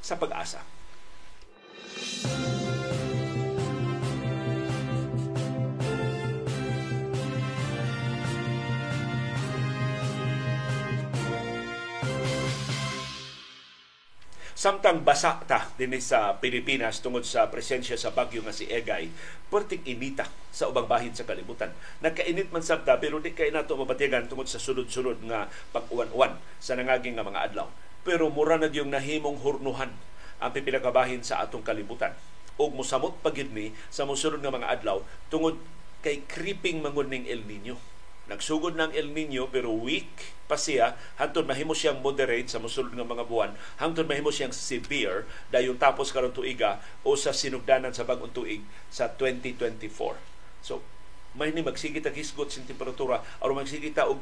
sa 0.03 0.19
pag-asa. 0.19 0.59
Samtang 14.63 15.03
basa 15.03 15.43
ta 15.43 15.75
dinhi 15.75 15.99
sa 15.99 16.39
Pilipinas 16.39 17.03
tungod 17.03 17.27
sa 17.27 17.51
presensya 17.51 17.99
sa 17.99 18.15
bagyo 18.15 18.39
nga 18.47 18.55
si 18.55 18.63
Egay, 18.63 19.11
perting 19.51 19.83
inita 19.83 20.23
sa 20.55 20.71
ubang 20.71 20.87
bahin 20.87 21.11
sa 21.11 21.27
kalibutan. 21.27 21.75
Nagkainit 21.99 22.47
man 22.47 22.63
sabta 22.63 22.95
pero 22.95 23.19
di 23.19 23.35
kay 23.35 23.51
nato 23.51 23.75
mabatigan 23.75 24.23
tungod 24.31 24.47
sa 24.47 24.63
sulod-sulod 24.63 25.19
nga 25.27 25.51
pag-uwan-uwan 25.75 26.39
sa 26.63 26.79
nangaging 26.79 27.19
nga 27.19 27.27
mga 27.27 27.43
adlaw. 27.51 27.67
Pero 28.03 28.27
mura 28.27 28.59
na 28.59 28.67
yung 28.67 28.91
nahimong 28.91 29.39
hurnuhan 29.39 29.91
ang 30.43 30.51
pipilakabahin 30.51 31.23
sa 31.23 31.39
atong 31.43 31.63
kalibutan. 31.63 32.11
O 32.59 32.69
musamot 32.69 33.17
pagid 33.23 33.49
ni 33.55 33.73
sa 33.89 34.03
musunod 34.03 34.43
nga 34.43 34.53
mga 34.53 34.69
adlaw 34.69 35.01
tungod 35.31 35.57
kay 36.03 36.21
creeping 36.27 36.83
mangun 36.83 37.09
ning 37.09 37.25
El 37.25 37.47
Nino 37.47 37.79
Nagsugod 38.23 38.79
ng 38.79 38.95
El 38.95 39.11
Nino 39.11 39.51
pero 39.51 39.67
weak 39.75 40.07
pa 40.47 40.55
siya 40.55 40.95
hangtod 41.19 41.43
mahimo 41.43 41.75
siyang 41.75 41.99
moderate 41.99 42.47
sa 42.47 42.59
mosulod 42.59 42.95
nga 42.95 43.03
mga 43.03 43.27
buwan 43.27 43.51
hangtod 43.83 44.07
mahimo 44.07 44.31
siyang 44.31 44.55
severe 44.55 45.27
dayon 45.51 45.75
tapos 45.75 46.15
karon 46.15 46.31
tuiga 46.31 46.79
o 47.03 47.19
sa 47.19 47.35
sinugdanan 47.35 47.91
sa 47.91 48.07
bag-ong 48.07 48.31
tuig 48.31 48.63
sa 48.87 49.11
2024. 49.11 50.15
So 50.63 50.79
may 51.33 51.49
ni 51.49 51.65
magsigit 51.65 52.05
ang 52.05 52.13
hisgot 52.13 52.49
sa 52.49 52.61
temperatura 52.61 53.21
aron 53.41 53.61
magsigit 53.61 53.97
og 54.05 54.21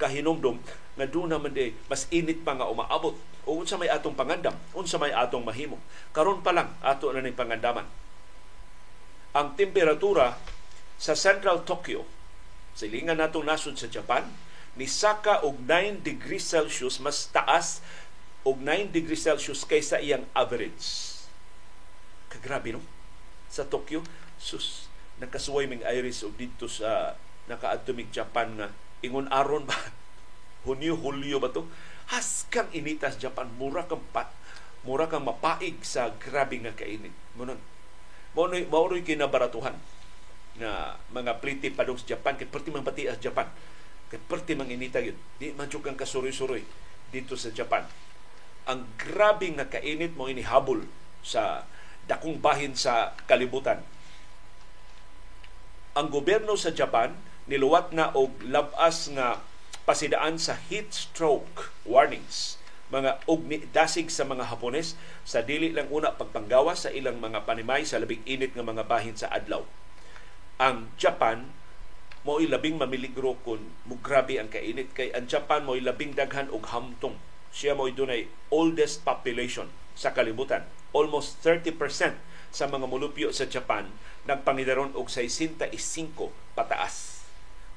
kahinomdom 0.00 0.56
nga 0.96 1.06
do 1.06 1.28
naman 1.28 1.52
de 1.52 1.76
mas 1.88 2.08
init 2.08 2.40
pa 2.44 2.56
nga 2.56 2.68
umaabot 2.68 3.16
o 3.44 3.50
unsa 3.56 3.76
may 3.76 3.88
atong 3.88 4.16
pangandam 4.16 4.56
unsa 4.72 4.96
may 4.96 5.12
atong 5.12 5.44
mahimo 5.44 5.76
karon 6.12 6.40
pa 6.40 6.56
lang 6.56 6.72
ato 6.80 7.12
na 7.12 7.20
ning 7.20 7.36
pangandaman 7.36 7.84
ang 9.36 9.54
temperatura 9.54 10.40
sa 10.98 11.12
Central 11.12 11.62
Tokyo 11.68 12.18
silingan 12.78 13.18
natong 13.18 13.42
nasod 13.42 13.74
sa 13.74 13.90
Japan, 13.90 14.22
ni 14.78 14.86
Saka 14.86 15.42
og 15.42 15.58
9 15.66 16.06
degrees 16.06 16.46
Celsius 16.46 17.02
mas 17.02 17.26
taas 17.34 17.82
og 18.46 18.62
9 18.62 18.94
degrees 18.94 19.26
Celsius 19.26 19.66
kaysa 19.66 19.98
iyang 19.98 20.22
average. 20.30 21.18
Kagrabe 22.30 22.78
no? 22.78 22.82
Sa 23.50 23.66
Tokyo, 23.66 24.06
sus, 24.38 24.86
nakasuway 25.18 25.66
ming 25.66 25.82
iris 25.82 26.22
og 26.22 26.34
dito 26.38 26.70
sa 26.70 27.18
nakaadtumig 27.50 28.10
Japan 28.14 28.54
nga 28.58 28.68
ingon 29.02 29.30
aron 29.30 29.66
ba? 29.66 29.74
Hunyo, 30.66 30.98
Hulyo 30.98 31.38
ba 31.38 31.50
to? 31.54 31.66
Haskang 32.10 32.72
initas 32.74 33.20
Japan, 33.20 33.46
mura 33.60 33.84
kang 33.86 34.02
pat, 34.10 34.32
mura 34.82 35.06
kang 35.06 35.22
mapaig 35.22 35.78
sa 35.84 36.10
grabe 36.16 36.58
nga 36.60 36.74
kainit. 36.74 37.14
Munon, 37.36 37.60
maunoy 38.34 39.04
kinabaratuhan 39.04 39.76
nga 40.58 40.98
mga 41.14 41.38
pliti 41.38 41.70
padong 41.70 42.00
sa 42.00 42.18
Japan. 42.18 42.34
Kay 42.34 42.48
perti 42.50 42.68
man 42.74 42.82
pati 42.82 43.06
sa 43.06 43.20
Japan. 43.20 43.46
Kay 44.10 44.18
perti 44.26 44.58
man 44.58 44.66
inita 44.68 44.98
yun. 44.98 45.14
Di 45.38 45.54
man 45.54 45.70
kang 45.70 45.98
kasuroy-suroy 45.98 46.62
dito 47.14 47.38
sa 47.38 47.54
Japan. 47.54 47.86
Ang 48.68 48.84
grabe 48.98 49.48
nga 49.54 49.70
kainit 49.70 50.12
mo 50.18 50.28
inihabol 50.28 50.84
sa 51.24 51.64
dakong 52.08 52.40
bahin 52.40 52.72
sa 52.72 53.12
kalibutan 53.28 53.80
ang 55.98 56.14
gobyerno 56.14 56.54
sa 56.54 56.70
Japan 56.70 57.10
niluwat 57.50 57.90
na 57.90 58.14
og 58.14 58.38
labas 58.46 59.10
nga 59.10 59.42
pasidaan 59.82 60.38
sa 60.38 60.54
heat 60.70 60.94
stroke 60.94 61.74
warnings. 61.82 62.54
Mga 62.94 63.18
og 63.26 63.50
dasig 63.74 64.06
sa 64.06 64.22
mga 64.22 64.46
Hapones 64.46 64.94
sa 65.26 65.42
dili 65.42 65.74
lang 65.74 65.90
una 65.90 66.14
pagpanggawa 66.14 66.78
sa 66.78 66.94
ilang 66.94 67.18
mga 67.18 67.42
panimay 67.42 67.82
sa 67.82 67.98
labing 67.98 68.22
init 68.30 68.54
nga 68.54 68.62
mga 68.62 68.86
bahin 68.86 69.18
sa 69.18 69.26
adlaw. 69.34 69.66
Ang 70.62 70.94
Japan 70.94 71.50
mo 72.22 72.38
labing 72.38 72.78
mamiligro 72.78 73.34
kun 73.42 73.74
mugrabe 73.82 74.38
ang 74.38 74.54
kainit. 74.54 74.94
Kay 74.94 75.10
ang 75.10 75.26
Japan 75.26 75.66
mo 75.66 75.74
labing 75.74 76.14
daghan 76.14 76.46
og 76.54 76.70
hamtong. 76.70 77.18
Siya 77.50 77.74
mo 77.74 77.90
dunay 77.90 78.30
oldest 78.54 79.02
population 79.02 79.66
sa 79.98 80.14
kalibutan. 80.14 80.62
Almost 80.94 81.42
30% 81.42 81.74
sa 82.54 82.70
mga 82.70 82.88
mulupyo 82.88 83.30
sa 83.30 83.48
Japan 83.48 83.88
nagpangidaron 84.24 84.92
og 84.96 85.08
65 85.12 85.72
pataas 86.56 87.24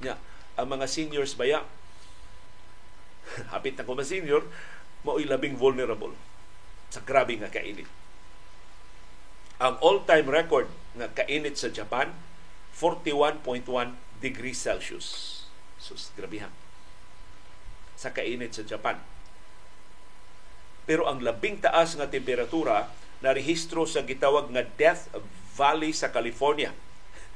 nya 0.03 0.17
ang 0.59 0.67
mga 0.67 0.87
seniors 0.87 1.35
baya 1.35 1.63
hapit 3.53 3.75
na 3.77 3.87
ko 3.87 3.95
senior 4.01 4.43
mo 5.01 5.17
labing 5.17 5.57
vulnerable 5.57 6.13
sa 6.91 7.01
grabe 7.01 7.39
nga 7.39 7.49
kainit 7.49 7.87
ang 9.61 9.77
all-time 9.77 10.25
record 10.25 10.67
nga 10.97 11.07
kainit 11.13 11.53
sa 11.53 11.69
Japan 11.69 12.09
41.1 12.73 13.93
degrees 14.17 14.57
Celsius. 14.57 15.07
Sus, 15.77 16.09
grabihan. 16.17 16.49
Sa 17.93 18.09
kainit 18.09 18.57
sa 18.57 18.65
Japan. 18.65 18.97
Pero 20.89 21.05
ang 21.05 21.21
labing 21.21 21.61
taas 21.61 21.93
nga 21.93 22.09
temperatura 22.09 22.89
na 23.21 23.37
rehistro 23.37 23.85
sa 23.85 24.01
gitawag 24.01 24.49
nga 24.49 24.65
Death 24.65 25.13
Valley 25.53 25.93
sa 25.93 26.09
California 26.09 26.73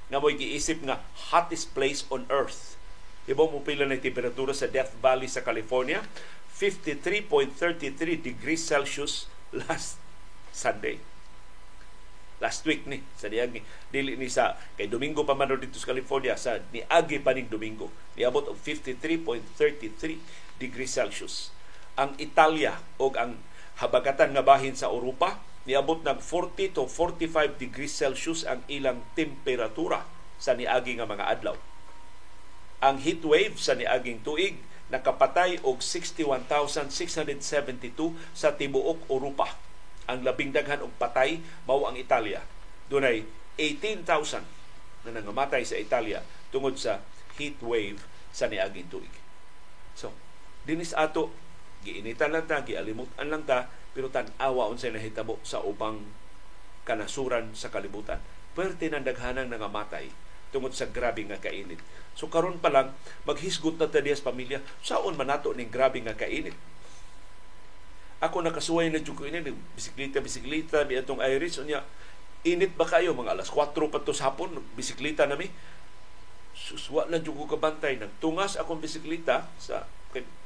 nga 0.10 0.22
mo'y 0.22 0.38
giisip 0.38 0.86
nga 0.86 1.02
hottest 1.34 1.74
place 1.74 2.06
on 2.14 2.30
earth. 2.30 2.78
Ibo 3.26 3.50
mo 3.50 3.66
pila 3.66 3.90
na 3.90 3.98
temperatura 3.98 4.54
sa 4.54 4.70
Death 4.70 4.94
Valley 5.02 5.26
sa 5.26 5.42
California? 5.42 6.06
53.33 6.54 8.22
degrees 8.22 8.62
Celsius 8.62 9.26
last 9.54 9.98
Sunday 10.54 11.02
last 12.40 12.68
week 12.68 12.84
ni 12.84 13.00
sa 13.16 13.32
diagi 13.32 13.64
dili 13.92 14.20
ni 14.20 14.28
sa 14.28 14.60
kay 14.76 14.92
Domingo 14.92 15.24
pa 15.24 15.38
man 15.38 15.56
dito 15.56 15.80
sa 15.80 15.96
California 15.96 16.36
sa 16.36 16.60
niagi 16.72 17.24
pa 17.24 17.32
ning 17.32 17.48
Domingo 17.48 17.88
niabot 18.20 18.52
og 18.52 18.60
53.33 18.60 20.60
degrees 20.60 20.92
Celsius 20.92 21.56
ang 21.96 22.12
Italia 22.20 22.76
og 23.00 23.16
ang 23.16 23.40
habagatan 23.80 24.36
nga 24.36 24.44
bahin 24.44 24.76
sa 24.76 24.92
Europa 24.92 25.40
niabot 25.66 26.02
ng 26.06 26.20
40 26.22 26.78
to 26.78 26.86
45 26.88 27.62
degrees 27.62 27.94
Celsius 27.94 28.46
ang 28.46 28.62
ilang 28.70 29.02
temperatura 29.18 30.06
sa 30.38 30.54
niagi 30.54 30.98
nga 30.98 31.10
mga 31.10 31.26
adlaw 31.26 31.58
ang 32.86 33.02
heat 33.02 33.26
wave 33.26 33.58
sa 33.58 33.74
niaging 33.74 34.22
tuig 34.22 34.62
nakapatay 34.94 35.58
og 35.66 35.82
61,672 35.82 38.14
sa 38.38 38.54
tibuok 38.54 39.10
Europa 39.10 39.58
ang 40.06 40.22
labing 40.22 40.54
daghan 40.54 40.86
og 40.86 40.94
patay 41.02 41.42
mao 41.66 41.90
ang 41.90 41.98
Italia. 41.98 42.46
Dunay 42.86 43.26
18,000 43.58 44.46
na 45.10 45.18
nangamatay 45.18 45.66
sa 45.66 45.82
Italia 45.82 46.22
tungod 46.54 46.78
sa 46.78 47.02
heat 47.42 47.58
wave 47.66 47.98
sa 48.30 48.46
niaging 48.46 48.86
tuig. 48.94 49.10
So, 49.98 50.14
dinis 50.70 50.94
ato 50.94 51.34
giinitan 51.82 52.30
lang 52.34 52.46
ta, 52.46 52.62
gialimutan 52.62 53.30
lang 53.30 53.46
ta, 53.46 53.70
pero 53.96 54.12
tan-awa 54.12 54.68
unsay 54.68 54.92
nahitabo 54.92 55.40
sa 55.42 55.64
ubang 55.64 56.04
kanasuran 56.84 57.56
sa 57.56 57.72
kalibutan. 57.72 58.20
Pwerte 58.54 58.92
ng 58.92 59.08
daghanang 59.08 59.48
nangamatay 59.48 60.12
tungod 60.52 60.76
sa 60.76 60.86
grabe 60.92 61.24
nga 61.26 61.40
kainit. 61.40 61.80
So 62.14 62.28
karon 62.28 62.60
pa 62.60 62.70
lang 62.70 62.92
maghisgot 63.24 63.80
na 63.80 63.88
ta 63.88 64.04
sa 64.04 64.28
pamilya, 64.30 64.60
saon 64.84 65.16
man 65.16 65.32
nato 65.32 65.56
ning 65.56 65.72
grabe 65.72 66.04
nga 66.04 66.14
kainit 66.14 66.54
ako 68.24 68.42
nakasuway 68.42 68.88
na 68.88 69.04
jud 69.04 69.18
ko 69.18 69.28
ini 69.28 69.44
bisikleta 69.76 70.24
bisikleta 70.24 70.88
bi 70.88 70.96
atong 70.96 71.20
Irish 71.20 71.60
unya 71.60 71.84
init 72.48 72.72
ba 72.74 72.88
kayo 72.88 73.12
mga 73.12 73.36
alas 73.36 73.52
4 73.52 73.76
pa 73.76 74.00
hapon 74.02 74.64
bisikleta 74.74 75.28
nami 75.28 75.52
suswa 76.56 77.06
na 77.12 77.20
jud 77.20 77.36
ko 77.36 77.46
kabantay 77.46 78.00
nagtungas 78.00 78.56
akong 78.56 78.80
bisikleta 78.80 79.52
sa 79.60 79.84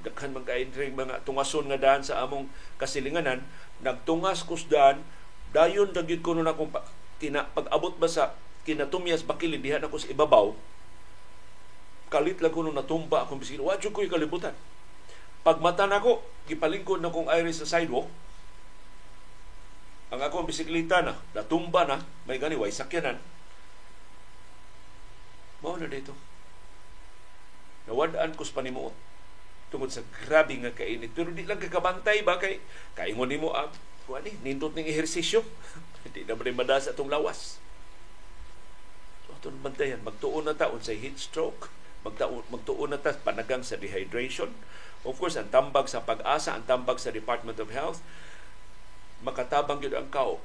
daghan 0.05 0.31
man 0.31 0.47
kay 0.47 0.65
mga 0.71 1.21
tungason 1.27 1.67
nga 1.67 1.77
daan 1.77 2.01
sa 2.01 2.23
among 2.23 2.47
kasilinganan 2.79 3.43
nagtungas 3.83 4.47
kus 4.47 4.65
daan 4.71 5.03
dayon 5.51 5.91
dagit 5.91 6.23
ko 6.23 6.33
nun 6.33 6.47
akong 6.47 6.71
kina 7.19 7.45
pag-abot 7.53 7.93
ba 7.99 8.07
sa 8.07 8.33
kinatumyas 8.63 9.27
bakilid 9.27 9.59
diha 9.59 9.81
ako 9.83 9.99
sa 9.99 10.09
ibabaw 10.09 10.55
kalit 12.09 12.41
lang 12.41 12.53
ko 12.53 12.65
nung 12.65 12.77
natumba 12.77 13.21
akong 13.21 13.37
bisikleta 13.37 13.67
wa 13.67 13.77
jud 13.77 13.93
ko 13.93 14.01
kalibutan 14.07 14.55
Pagmata 15.39 15.87
nako, 15.87 16.19
gipalingkod 16.51 16.99
na 16.99 17.13
kong 17.13 17.31
iris 17.31 17.63
sa 17.63 17.79
sidewalk, 17.79 18.11
ang 20.11 20.19
akong 20.19 20.49
bisikleta 20.49 20.99
na, 20.99 21.15
natumba 21.31 21.87
na, 21.87 22.03
may 22.27 22.41
gani, 22.41 22.59
way 22.59 22.73
sakyanan. 22.73 23.15
Mao 25.63 25.77
na 25.77 25.87
dito. 25.87 26.11
Nawadaan 27.87 28.35
ko 28.35 28.43
sa 28.43 28.59
panimuot. 28.59 28.95
Tungod 29.69 29.93
sa 29.93 30.05
grabe 30.25 30.57
nga 30.59 30.73
kainit. 30.73 31.13
Pero 31.13 31.29
di 31.29 31.45
lang 31.45 31.61
kakabantay 31.61 32.25
ba? 32.25 32.41
Kay 32.41 32.61
kaingon 32.97 33.29
nimo 33.29 33.53
ang 33.53 33.69
ah, 34.09 34.21
ni 34.25 34.33
nindot 34.41 34.73
ning 34.73 34.89
ehersisyo. 34.89 35.45
Hindi 36.05 36.25
na 36.25 36.37
rin 36.37 36.57
madas 36.57 36.89
atong 36.89 37.09
lawas? 37.09 37.61
So 39.25 39.37
atong 39.37 39.61
bantayan 39.61 40.01
magtuon 40.01 40.49
na 40.49 40.57
taon 40.57 40.81
sa 40.81 40.93
heat 40.97 41.21
stroke. 41.21 41.69
Magtuon, 42.01 42.47
magtuon 42.49 42.89
na 42.95 42.99
ta 42.99 43.13
panagang 43.13 43.61
sa 43.61 43.77
dehydration. 43.77 44.49
Of 45.05 45.21
course 45.21 45.37
ang 45.37 45.53
tambag 45.53 45.87
sa 45.87 46.03
pag-asa 46.03 46.57
ang 46.57 46.65
tambag 46.65 46.97
sa 46.99 47.13
Department 47.13 47.61
of 47.61 47.71
Health 47.71 48.01
makatabang 49.19 49.83
yun 49.83 49.95
ang 49.95 50.09
kao. 50.09 50.39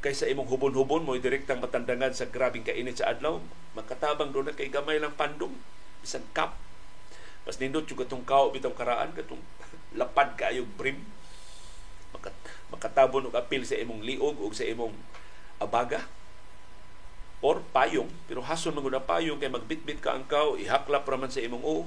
Kaysa 0.00 0.28
imong 0.28 0.48
hubon-hubon 0.48 1.04
mo 1.04 1.16
direktang 1.16 1.60
matandangan 1.60 2.12
sa 2.12 2.28
grabing 2.28 2.64
kainit 2.64 3.00
sa 3.00 3.12
adlaw 3.12 3.40
makatabang 3.76 4.32
doon 4.32 4.48
na 4.48 4.56
kay 4.56 4.72
gamay 4.72 4.96
lang 4.96 5.12
pandong 5.12 5.52
isang 6.00 6.24
cup 6.32 6.56
Mas 7.46 7.62
nindot 7.62 7.86
yung 7.86 8.02
katong 8.02 8.26
kao 8.26 8.50
bitong 8.50 8.74
karaan, 8.74 9.14
katong 9.14 9.38
lapad 9.94 10.34
kayo 10.34 10.66
brim. 10.74 10.98
Makat, 12.10 12.34
makatabon 12.74 13.30
og 13.30 13.38
apil 13.38 13.62
sa 13.62 13.78
imong 13.78 14.02
liog 14.02 14.42
o 14.42 14.50
sa 14.50 14.66
imong 14.66 14.90
abaga. 15.62 16.02
Or 17.38 17.62
payong 17.70 18.10
pero 18.26 18.42
hason 18.42 18.74
man 18.74 18.82
ang 18.90 19.06
payong 19.06 19.38
kay 19.38 19.46
magbitbit 19.46 20.02
ka 20.02 20.18
ang 20.18 20.26
kao 20.26 20.58
ihaklap 20.58 21.06
ra 21.06 21.14
man 21.14 21.30
sa 21.30 21.38
imong 21.38 21.62
o 21.62 21.86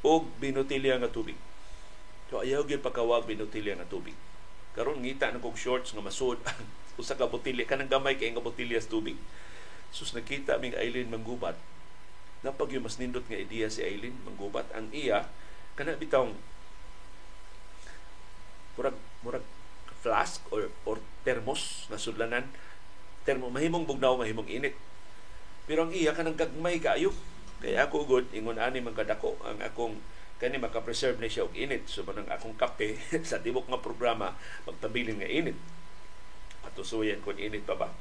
og 0.00 0.24
binotilya 0.40 0.96
nga 0.96 1.12
tubig. 1.12 1.36
So 2.32 2.40
ayaw 2.40 2.64
gyud 2.64 2.80
pakawag 2.80 3.28
binotilya 3.28 3.76
nga 3.76 3.84
tubig. 3.84 4.16
Karon 4.72 5.04
ngita 5.04 5.28
na 5.28 5.42
kog 5.42 5.60
shorts 5.60 5.92
nga 5.92 6.00
masud 6.00 6.40
usa 7.00 7.18
ka 7.18 7.28
botilya 7.28 7.68
kanang 7.68 7.90
gamay 7.92 8.16
kay 8.16 8.32
nga 8.32 8.40
botilya 8.40 8.80
sa 8.80 8.88
tubig. 8.88 9.20
Sus 9.92 10.16
nakita 10.16 10.56
ming 10.56 10.72
Eileen 10.78 11.12
manggubat 11.12 11.58
napag 12.40 12.72
yung 12.72 12.84
mas 12.84 12.96
nindot 12.96 13.24
nga 13.28 13.36
ideya 13.36 13.68
si 13.68 13.84
Aileen 13.84 14.16
manggubat. 14.24 14.68
Ang 14.72 14.88
iya 14.96 15.28
kana 15.76 15.96
bitong 15.96 16.36
murag 18.76 18.96
murag 19.20 19.44
flask 20.00 20.40
or 20.48 20.72
or 20.88 20.96
termos 21.24 21.88
na 21.92 22.00
sudlanan. 22.00 22.48
Termo 23.28 23.52
mahimong 23.52 23.84
bugnaw 23.84 24.16
mahimong 24.16 24.48
init. 24.48 24.72
Pero 25.68 25.84
ang 25.84 25.92
iya 25.92 26.16
kanang 26.16 26.40
gagmay 26.40 26.80
kayo. 26.80 27.12
Kaya 27.60 27.84
ako 27.84 28.08
good 28.08 28.26
ingon 28.32 28.56
ani 28.56 28.80
man 28.80 28.96
kadako 28.96 29.36
ang 29.44 29.60
akong 29.60 30.00
kani 30.40 30.56
maka-preserve 30.56 31.20
na 31.20 31.28
siya 31.28 31.44
og 31.44 31.52
init. 31.52 31.84
So 31.92 32.00
manang 32.08 32.32
akong 32.32 32.56
kape 32.56 32.96
sa 33.28 33.44
tibok 33.44 33.68
nga 33.68 33.84
programa 33.84 34.32
magpabilin 34.64 35.20
nga 35.20 35.28
init. 35.28 35.56
Patusuyan 36.64 37.20
kun 37.20 37.36
init 37.36 37.68
pa 37.68 37.76
ba. 37.76 37.92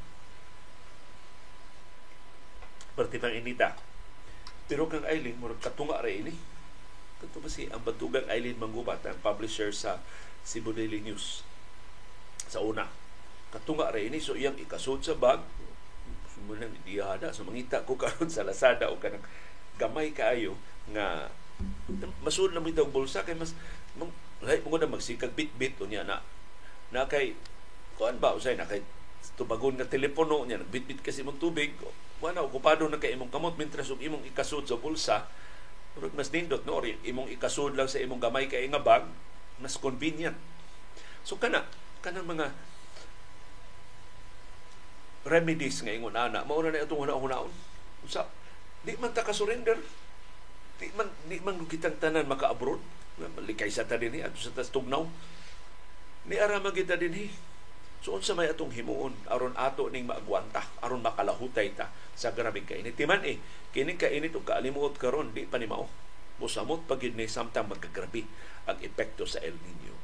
Perti 2.95 3.19
pang 3.19 3.35
inita 3.35 3.88
pero 4.69 4.85
kang 4.85 5.01
Eileen, 5.09 5.41
murag 5.41 5.57
katunga 5.57 5.97
ra 5.97 6.07
ini. 6.13 6.31
Kato 7.17 7.41
ba 7.41 7.49
si 7.49 7.65
ang 7.73 7.81
batugang 7.81 8.29
Eileen 8.29 8.61
Manggubat, 8.61 9.01
ang 9.09 9.17
publisher 9.19 9.73
sa 9.73 9.97
Cebu 10.45 10.71
Daily 10.71 11.01
News 11.01 11.41
sa 12.45 12.61
una. 12.61 12.85
Katunga 13.49 13.89
ra 13.89 13.97
ini, 13.97 14.21
so 14.21 14.37
iyang 14.37 14.55
ikasod 14.61 15.01
sa 15.01 15.17
bag, 15.17 15.41
sumunang 16.29 16.77
diyada, 16.85 17.33
so 17.33 17.41
mangita 17.41 17.81
ko 17.81 17.97
karon 17.97 18.29
sa 18.29 18.45
Lazada 18.45 18.93
o 18.93 19.01
kanang 19.01 19.25
gamay 19.81 20.13
kaayo 20.13 20.53
nga 20.93 21.33
masud 22.23 22.53
na 22.53 22.63
itong 22.63 22.93
bulsa 22.93 23.25
kay 23.25 23.35
mas 23.35 23.57
mang, 23.99 24.13
lahi 24.39 24.63
mo 24.63 24.79
na 24.79 24.87
magsikag 24.87 25.35
bit-bit 25.35 25.75
o 25.81 25.89
niya 25.89 26.07
na 26.07 26.23
na 26.95 27.09
kay 27.09 27.35
kuan 27.99 28.15
ba 28.21 28.31
usay 28.31 28.55
na 28.55 28.63
kay 28.63 28.79
tubagon 29.39 29.79
nga 29.79 29.87
telepono 29.87 30.43
niya 30.43 30.59
nagbit-bit 30.59 30.99
kasi 30.99 31.23
mong 31.23 31.39
tubig. 31.39 31.71
Wala 32.19 32.43
okupado 32.43 32.83
na 32.91 32.99
kay 32.99 33.15
imong 33.15 33.31
kamot 33.31 33.55
mintras 33.55 33.87
og 33.87 34.03
imong 34.03 34.27
ikasud 34.27 34.67
sa 34.67 34.75
bulsa. 34.75 35.31
Pero 35.95 36.11
mas 36.11 36.27
nindot 36.35 36.67
no 36.67 36.83
imong 36.83 37.31
ikasud 37.31 37.79
lang 37.79 37.87
sa 37.87 38.03
imong 38.03 38.19
gamay 38.19 38.51
kay 38.51 38.67
nga 38.67 38.83
bag 38.83 39.07
mas 39.63 39.79
convenient. 39.79 40.35
So 41.23 41.39
kana 41.39 41.63
kanang 42.03 42.27
mga 42.27 42.51
remedies 45.27 45.79
nga 45.79 45.95
ingon 45.95 46.19
ana 46.19 46.43
mao 46.43 46.59
na 46.59 46.75
itong 46.75 47.07
una-unaon 47.07 47.51
sa 48.07 48.27
di 48.83 48.95
man 48.95 49.11
ta 49.11 49.27
ka 49.27 49.35
surrender 49.35 49.75
di 50.79 50.91
man 50.95 51.11
di 51.27 51.39
man 51.39 51.63
kitang 51.67 51.95
tanan 51.95 52.27
maka-abroad. 52.27 52.83
Malikay 53.19 53.71
sa 53.71 53.87
ta 53.87 53.95
dinhi 53.95 54.23
adto 54.23 54.39
sa 54.39 54.51
tas 54.51 54.71
tugnaw. 54.71 55.07
Ni 56.27 56.35
ara 56.35 56.59
kita 56.59 56.99
dinhi 56.99 57.31
So 57.99 58.15
unsa 58.15 58.31
may 58.31 58.47
atong 58.47 58.71
himuon 58.71 59.11
aron 59.27 59.51
ato 59.59 59.91
ning 59.91 60.07
maagwanta 60.07 60.63
aron 60.79 61.03
makalahutay 61.03 61.75
ta 61.75 61.91
sa 62.15 62.31
grabing 62.31 62.63
kainit. 62.63 62.95
Timan 62.95 63.19
eh, 63.27 63.43
kini 63.75 63.99
kainit 63.99 64.31
ug 64.31 64.47
kaalimuot 64.47 64.95
karon 64.95 65.35
di 65.35 65.43
pa 65.43 65.59
ni 65.59 65.67
mao. 65.67 65.91
Musamot 66.39 66.87
pagid 66.87 67.19
ni 67.19 67.27
samtang 67.27 67.67
magkagrabe 67.67 68.23
ang 68.63 68.79
epekto 68.79 69.27
sa 69.27 69.43
El 69.43 69.59
Nino. 69.59 69.99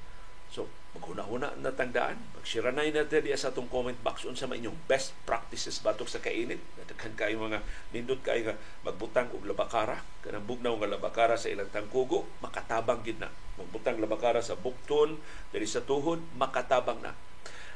So, 0.52 0.68
maghuna-huna 0.96 1.56
na 1.60 1.72
tangdaan. 1.72 2.20
Magsiranay 2.36 2.92
na 2.92 3.08
tayo 3.08 3.32
sa 3.40 3.56
atong 3.56 3.72
comment 3.72 3.96
box 4.04 4.28
unsa 4.28 4.48
may 4.48 4.60
inyong 4.60 4.76
best 4.88 5.16
practices 5.24 5.80
batok 5.80 6.12
sa 6.12 6.20
kainit. 6.20 6.60
Nadaghan 6.76 7.16
kayo 7.16 7.40
mga 7.40 7.64
nindot 7.96 8.20
kayo 8.20 8.52
nga 8.52 8.56
magbutang 8.84 9.32
og 9.32 9.48
labakara. 9.48 10.04
Kanang 10.20 10.44
bugnaw 10.44 10.76
nga 10.76 10.92
labakara 11.00 11.40
sa 11.40 11.48
ilang 11.48 11.72
tangkugo, 11.72 12.28
makatabang 12.44 13.04
gid 13.08 13.24
na. 13.24 13.32
Magbutang 13.56 14.00
labakara 14.04 14.44
sa 14.44 14.60
bukton, 14.60 15.16
diri 15.56 15.68
sa 15.68 15.84
tuhod, 15.84 16.20
makatabang 16.36 17.00
na 17.00 17.16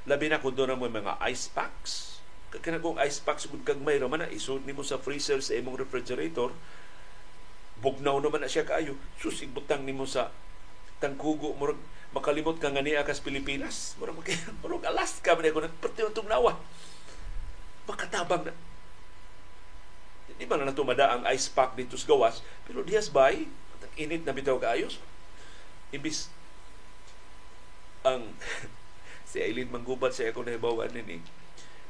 Labi 0.10 0.26
na 0.26 0.42
kung 0.42 0.58
doon 0.58 0.74
mo 0.74 0.90
mga 0.90 1.22
ice 1.30 1.54
packs. 1.54 2.18
Kana 2.50 2.82
kung 2.82 2.98
ice 2.98 3.22
packs 3.22 3.46
kung 3.46 3.62
kag 3.62 3.78
may 3.78 4.02
raman 4.02 4.26
na 4.26 4.34
isud 4.34 4.66
nimo 4.66 4.82
sa 4.82 4.98
freezer 4.98 5.38
sa 5.38 5.54
imong 5.54 5.78
refrigerator, 5.78 6.50
bugnaw 7.78 8.18
naman 8.18 8.42
na 8.42 8.50
siya 8.50 8.66
kaayo. 8.66 8.98
Sus 9.22 9.46
igbutang 9.46 9.86
nimo 9.86 10.10
sa 10.10 10.34
tangkugo 10.98 11.54
mo 11.54 11.78
makalimot 12.10 12.58
ka 12.58 12.74
nga 12.74 12.82
niya 12.82 13.06
kas 13.06 13.22
Pilipinas. 13.22 13.94
Murag 14.02 14.18
murag 14.66 14.90
Alaska 14.90 15.38
man 15.38 15.54
ko 15.54 15.62
nagperti 15.62 16.02
utong 16.10 16.26
nawa. 16.26 16.58
Makatabang 17.86 18.50
na. 18.50 18.54
Di 20.40 20.50
ba 20.50 20.58
na 20.58 20.74
natumada 20.74 21.14
ang 21.14 21.28
ice 21.30 21.54
pack 21.54 21.78
dito 21.78 22.00
sa 22.00 22.10
gawas, 22.10 22.42
pero 22.64 22.82
diyas 22.82 23.12
bay, 23.12 23.46
init 24.00 24.24
na 24.24 24.34
bitaw 24.34 24.58
kaayos. 24.58 24.98
Ibis 25.94 26.34
ang 28.02 28.26
si 29.30 29.38
Aileen 29.46 29.70
Manggubat 29.70 30.18
sa 30.18 30.26
akong 30.26 30.50
nahibawan 30.50 30.90
nini 30.90 31.22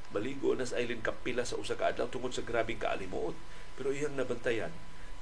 baligo 0.10 0.58
na 0.58 0.66
sa 0.66 0.82
Aileen 0.82 1.00
kapila 1.00 1.46
sa 1.46 1.56
usa 1.56 1.78
ka 1.78 1.94
adlaw 1.94 2.10
tungod 2.10 2.34
sa 2.34 2.44
grabing 2.44 2.82
kaalimuot. 2.82 3.38
Pero 3.78 3.94
iyang 3.94 4.18
nabantayan 4.18 4.74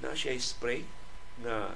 na 0.01 0.15
siya 0.15 0.33
spray 0.39 0.87
nga 1.43 1.75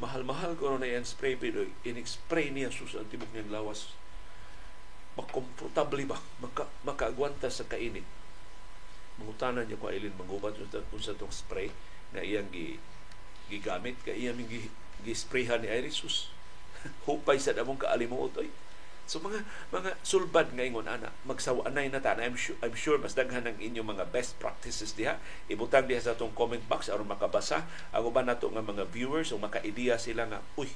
mahal-mahal 0.00 0.56
ko 0.56 0.78
na 0.80 0.88
iyang 0.88 1.04
spray 1.04 1.36
pero 1.36 1.66
in-spray 1.84 2.48
niya 2.48 2.72
sus 2.72 2.96
ang 2.96 3.10
tibok 3.10 3.28
niyang 3.34 3.52
lawas. 3.52 3.92
Makomportable 5.18 6.06
ba? 6.06 6.16
Maka, 6.38 6.70
makaagwanta 6.86 7.50
sa 7.50 7.66
kainit. 7.66 8.06
Mangutanan 9.18 9.66
niya 9.66 9.76
ko 9.76 9.90
Aileen 9.90 10.16
Manggubat 10.16 10.56
kung 10.88 11.02
sa 11.02 11.12
itong 11.12 11.34
spray 11.34 11.68
na 12.14 12.22
iyang 12.22 12.48
gi, 12.54 12.78
gigamit. 13.50 13.98
Kay 14.06 14.30
iyang 14.30 14.40
gi, 14.46 14.70
gi-sprayhan 15.04 15.66
ni 15.66 15.68
Irisus 15.68 16.30
hupay 17.04 17.36
sa 17.36 17.52
damong 17.56 17.80
kaalimuot 17.80 18.40
oy. 18.40 18.50
So 19.10 19.18
mga 19.18 19.42
mga 19.74 19.98
sulbad 20.06 20.54
nga 20.54 20.62
ingon 20.62 20.86
ana, 20.86 21.10
magsawanay 21.26 21.90
na 21.90 21.98
ta. 21.98 22.14
I'm 22.14 22.38
sure, 22.38 22.54
I'm 22.62 22.78
sure 22.78 22.94
mas 22.94 23.18
daghan 23.18 23.42
ang 23.42 23.58
inyong 23.58 23.98
mga 23.98 24.06
best 24.14 24.38
practices 24.38 24.94
diha. 24.94 25.18
Ibutang 25.50 25.90
diha 25.90 25.98
sa 25.98 26.14
atong 26.14 26.30
comment 26.30 26.62
box 26.70 26.86
aron 26.86 27.10
makabasa 27.10 27.66
ang 27.90 28.06
uban 28.06 28.30
nato 28.30 28.46
nga 28.54 28.62
mga 28.62 28.86
viewers 28.86 29.34
o 29.34 29.42
maka-ideya 29.42 29.98
sila 29.98 30.30
nga, 30.30 30.38
uy, 30.54 30.70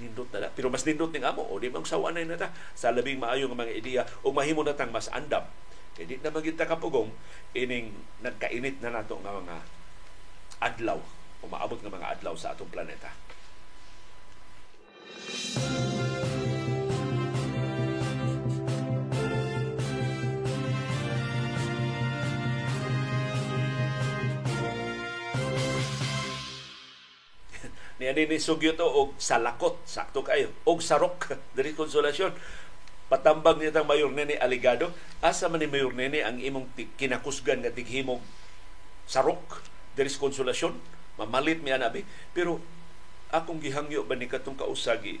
nindot 0.00 0.32
na, 0.32 0.44
na. 0.44 0.48
Pero 0.48 0.72
mas 0.72 0.88
nindot 0.88 1.12
ning 1.12 1.28
amo 1.28 1.44
o 1.44 1.60
di 1.60 1.68
bang 1.68 1.84
sawanay 1.84 2.24
na 2.24 2.40
ta 2.40 2.56
sa 2.72 2.88
labing 2.88 3.20
maayo 3.20 3.52
nga 3.52 3.60
mga 3.68 3.74
ideya 3.76 4.02
o 4.24 4.32
mahimo 4.32 4.64
na 4.64 4.72
tang 4.72 4.88
mas 4.88 5.12
andam. 5.12 5.44
Kaya 5.92 6.08
di 6.08 6.16
na 6.24 6.32
magita 6.32 6.64
kapugong 6.64 7.12
ining 7.52 7.92
nagkainit 8.24 8.80
na 8.80 8.96
nato 8.96 9.20
nga 9.20 9.36
mga 9.36 9.56
adlaw 10.64 11.00
o 11.40 11.44
maabot 11.52 11.76
nga 11.84 11.92
mga 11.92 12.16
adlaw 12.16 12.32
sa 12.32 12.56
atong 12.56 12.72
planeta. 12.72 13.25
Ni 28.06 28.14
ani 28.14 28.22
ni 28.30 28.38
sugyo 28.38 28.78
to 28.78 28.86
og 28.86 29.18
salakot 29.18 29.82
sakto 29.82 30.22
kayo. 30.22 30.54
Og 30.62 30.78
sarok 30.78 31.34
diri 31.58 31.74
konsolasyon. 31.74 32.30
Patambag 33.10 33.58
niya 33.58 33.74
tang 33.74 33.86
mayor 33.86 34.14
nene 34.14 34.38
aligado. 34.38 34.94
Asa 35.18 35.50
man 35.50 35.58
ni 35.58 35.66
mayor 35.66 35.90
nene 35.90 36.22
ang 36.22 36.38
imong 36.38 36.70
kinakusgan 36.94 37.66
nga 37.66 37.74
tighimog 37.74 38.22
sarok 39.10 39.62
diri 39.98 40.06
konsolasyon? 40.06 40.78
Mamalit 41.18 41.58
mi 41.66 41.74
anabi. 41.74 42.06
Pero 42.30 42.62
akong 43.34 43.58
gihangyo 43.58 44.06
ba 44.06 44.14
ni 44.14 44.30
katong 44.30 44.58
kausagi? 44.58 45.18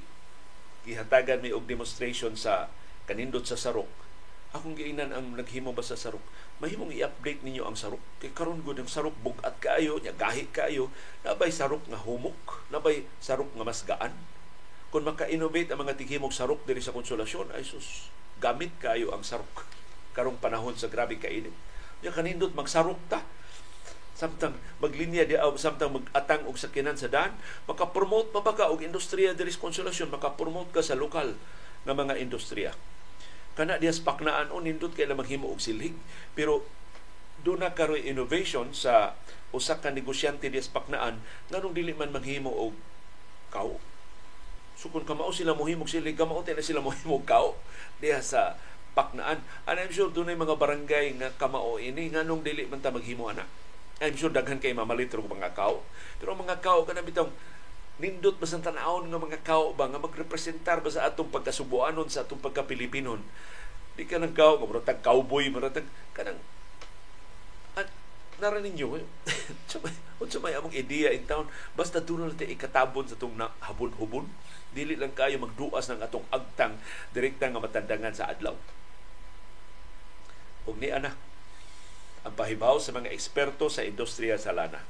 Gihatagan 0.86 1.42
mi 1.42 1.50
og 1.50 1.66
demonstration 1.66 2.38
sa 2.38 2.70
kanindot 3.10 3.42
sa 3.42 3.58
sarok. 3.58 3.90
Akong 4.54 4.78
giingnan 4.78 5.10
ang 5.10 5.34
naghimo 5.34 5.74
ba 5.74 5.82
sa 5.82 5.98
sarok? 5.98 6.22
Mahimong 6.62 6.94
i-update 6.94 7.42
ninyo 7.42 7.66
ang 7.66 7.74
sarok. 7.74 8.00
Kay 8.22 8.30
karon 8.30 8.62
gud 8.62 8.78
ang 8.78 8.88
sarok 8.88 9.12
bugat 9.20 9.58
kaayo 9.58 9.98
nya 9.98 10.14
gahi 10.14 10.46
kaayo. 10.54 10.88
Nabay 11.26 11.50
sarok 11.50 11.82
nga 11.90 11.98
humok 11.98 12.62
nabay 12.70 13.04
sarok 13.18 13.50
nga 13.52 13.66
mas 13.66 13.82
gaan 13.82 14.14
kung 14.94 15.02
maka-innovate 15.02 15.74
ang 15.74 15.82
mga 15.82 15.98
tighimog 15.98 16.32
sarok 16.32 16.62
diri 16.64 16.80
sa 16.80 16.94
konsolasyon 16.94 17.52
ay 17.52 17.66
sus 17.66 18.08
gamit 18.38 18.70
kaayo 18.78 19.10
ang 19.12 19.26
sarok. 19.26 19.66
Karong 20.16 20.40
panahon 20.40 20.78
sa 20.78 20.88
grabe 20.88 21.18
kainit. 21.20 21.52
Nya 22.00 22.14
kanindot 22.14 22.54
magsarok 22.56 22.96
ta 23.10 23.20
samtang 24.16 24.56
maglinya 24.80 25.28
di 25.28 25.36
samtang 25.36 25.92
magatang 25.92 26.48
og 26.48 26.56
sakinan 26.56 26.96
sa 26.96 27.12
daan 27.12 27.36
maka-promote 27.68 28.32
pa 28.32 28.40
ba 28.40 28.56
ka 28.56 28.72
og 28.72 28.80
industriya 28.80 29.36
diri 29.36 29.52
sa 29.52 29.60
konsolasyon? 29.60 30.08
Maka-promote 30.08 30.72
ka 30.72 30.80
sa 30.80 30.96
lokal 30.96 31.36
nga 31.84 31.92
mga 31.92 32.16
industriya. 32.16 32.72
Kana 33.52 33.76
diya 33.76 33.92
paknaan 33.92 34.48
o 34.52 34.60
nindot 34.64 34.96
kay 34.96 35.04
maghimo 35.12 35.52
og 35.52 35.60
silhig. 35.60 35.92
Pero 36.32 36.64
do 37.44 37.60
na 37.60 37.76
karoy 37.76 38.08
innovation 38.08 38.72
sa 38.72 39.12
usa 39.52 39.76
ka 39.84 39.92
negosyante 39.92 40.48
diya 40.48 40.64
paknaan 40.72 41.20
nganong 41.52 41.76
dili 41.76 41.92
man 41.92 42.08
maghimo 42.08 42.48
og 42.48 42.72
kao. 43.52 43.76
So 44.76 44.88
kung 44.92 45.04
kamao 45.04 45.28
sila 45.32 45.52
mohimo 45.52 45.84
og 45.84 45.92
silhig 45.92 46.16
kamao 46.16 46.40
na 46.40 46.64
sila 46.64 46.80
mohimo 46.80 47.20
og 47.20 47.28
kao 47.28 47.52
diya 48.00 48.24
sa 48.24 48.56
paknaan. 48.96 49.44
And 49.68 49.76
I'm 49.76 49.92
sure 49.92 50.08
dunay 50.08 50.40
mga 50.40 50.56
barangay 50.56 51.20
nga 51.20 51.36
kamao 51.36 51.76
ini 51.76 52.16
nganong 52.16 52.40
dili 52.40 52.64
man 52.64 52.80
ta 52.80 52.88
maghimo 52.88 53.28
ana 53.28 53.44
I'm 53.96 54.12
sure 54.12 54.28
daghan 54.28 54.60
kay 54.60 54.76
mamalitro 54.76 55.24
mga 55.24 55.56
kao. 55.56 55.80
Pero 56.20 56.36
mga 56.36 56.60
kao 56.60 56.84
kana 56.84 57.00
bitong 57.00 57.32
nindot 57.96 58.36
ba 58.36 58.44
sa 58.44 58.60
tanawon 58.60 59.08
nga 59.08 59.16
mga 59.16 59.40
kao 59.40 59.72
ba 59.72 59.88
nga 59.88 59.96
magrepresentar 59.96 60.84
ba 60.84 60.92
sa 60.92 61.08
atong 61.08 61.32
pagkasubuanon 61.32 62.12
sa 62.12 62.28
atong 62.28 62.40
pagka-Pilipinon? 62.44 63.24
Di 63.96 64.04
ka 64.04 64.20
nang 64.20 64.36
kao 64.36 64.60
nga 64.60 64.92
tag 64.92 65.00
cowboy 65.00 65.48
maratag 65.48 65.88
kanang 66.12 66.36
at 67.72 67.88
naranin 68.36 68.76
nyo 68.76 69.00
unsa 70.20 70.40
may 70.44 70.52
among 70.52 70.76
ideya 70.76 71.16
in 71.16 71.24
town? 71.24 71.48
Basta 71.72 72.04
doon 72.04 72.28
natin 72.28 72.52
ikatabon 72.52 73.08
sa 73.08 73.16
itong 73.16 73.36
habon-hubon. 73.64 74.28
Dili 74.76 74.92
lang 74.92 75.16
kayo 75.16 75.40
magduas 75.40 75.88
ng 75.88 76.04
atong 76.04 76.28
agtang 76.28 76.76
direkta 77.16 77.48
nga 77.48 77.64
matandangan 77.64 78.12
sa 78.12 78.28
adlaw. 78.28 78.52
Ug 80.68 80.76
ni 80.76 80.92
ana 80.92 81.16
ang 82.26 82.34
pahibaw 82.34 82.82
sa 82.82 82.90
mga 82.90 83.14
eksperto 83.14 83.70
sa 83.70 83.86
industriya 83.86 84.34
sa 84.34 84.50
lana 84.50 84.82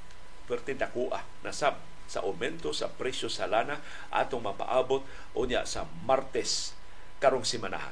perti 0.48 0.72
dakua 0.72 1.20
nasab 1.44 1.76
sa 2.06 2.22
aumento 2.22 2.70
sa 2.70 2.88
presyo 2.88 3.26
sa 3.26 3.50
lana 3.50 3.82
atong 4.14 4.40
mapaabot 4.46 5.02
unya 5.34 5.66
sa 5.66 5.84
Martes 6.06 6.72
karong 7.18 7.42
simanaha. 7.42 7.90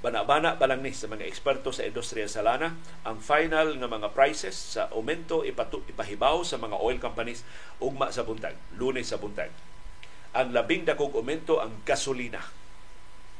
Bana-bana 0.00 0.56
pa 0.60 0.68
lang 0.68 0.84
ni 0.84 0.92
sa 0.92 1.08
mga 1.08 1.24
eksperto 1.24 1.72
sa 1.72 1.84
industriya 1.84 2.28
sa 2.28 2.44
lana 2.44 2.76
ang 3.04 3.20
final 3.20 3.76
nga 3.76 3.88
mga 3.88 4.12
prices 4.12 4.76
sa 4.76 4.88
aumento 4.92 5.44
ipatu, 5.44 5.84
ipahibaw 5.88 6.44
sa 6.44 6.60
mga 6.60 6.80
oil 6.80 7.00
companies 7.00 7.44
ugma 7.80 8.12
sa 8.12 8.24
buntag, 8.24 8.56
lunes 8.76 9.08
sa 9.08 9.20
buntag. 9.20 9.52
Ang 10.36 10.52
labing 10.52 10.84
dakog 10.84 11.16
aumento 11.16 11.60
ang 11.60 11.80
gasolina. 11.84 12.44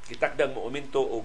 Kitakdang 0.09 0.57
mo 0.57 0.65
aumento 0.65 1.01
og 1.01 1.25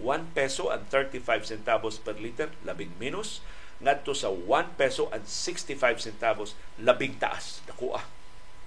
1 0.00 0.32
peso 0.32 0.72
and 0.72 0.88
35 0.88 1.44
centavos 1.44 2.00
per 2.00 2.16
liter, 2.16 2.48
labing 2.64 2.96
minus. 2.96 3.44
Ngadto 3.82 4.14
sa 4.16 4.32
1 4.32 4.78
peso 4.78 5.12
and 5.12 5.26
65 5.28 6.00
centavos 6.00 6.56
labing 6.80 7.18
taas. 7.20 7.60
Nakuha 7.68 8.22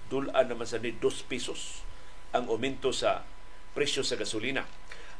dulaan 0.09 0.45
naman 0.49 0.69
sa 0.69 0.77
ni 0.77 0.93
2 0.93 1.01
pesos 1.25 1.81
ang 2.35 2.45
aumento 2.51 2.93
sa 2.93 3.25
presyo 3.73 4.05
sa 4.05 4.19
gasolina. 4.19 4.67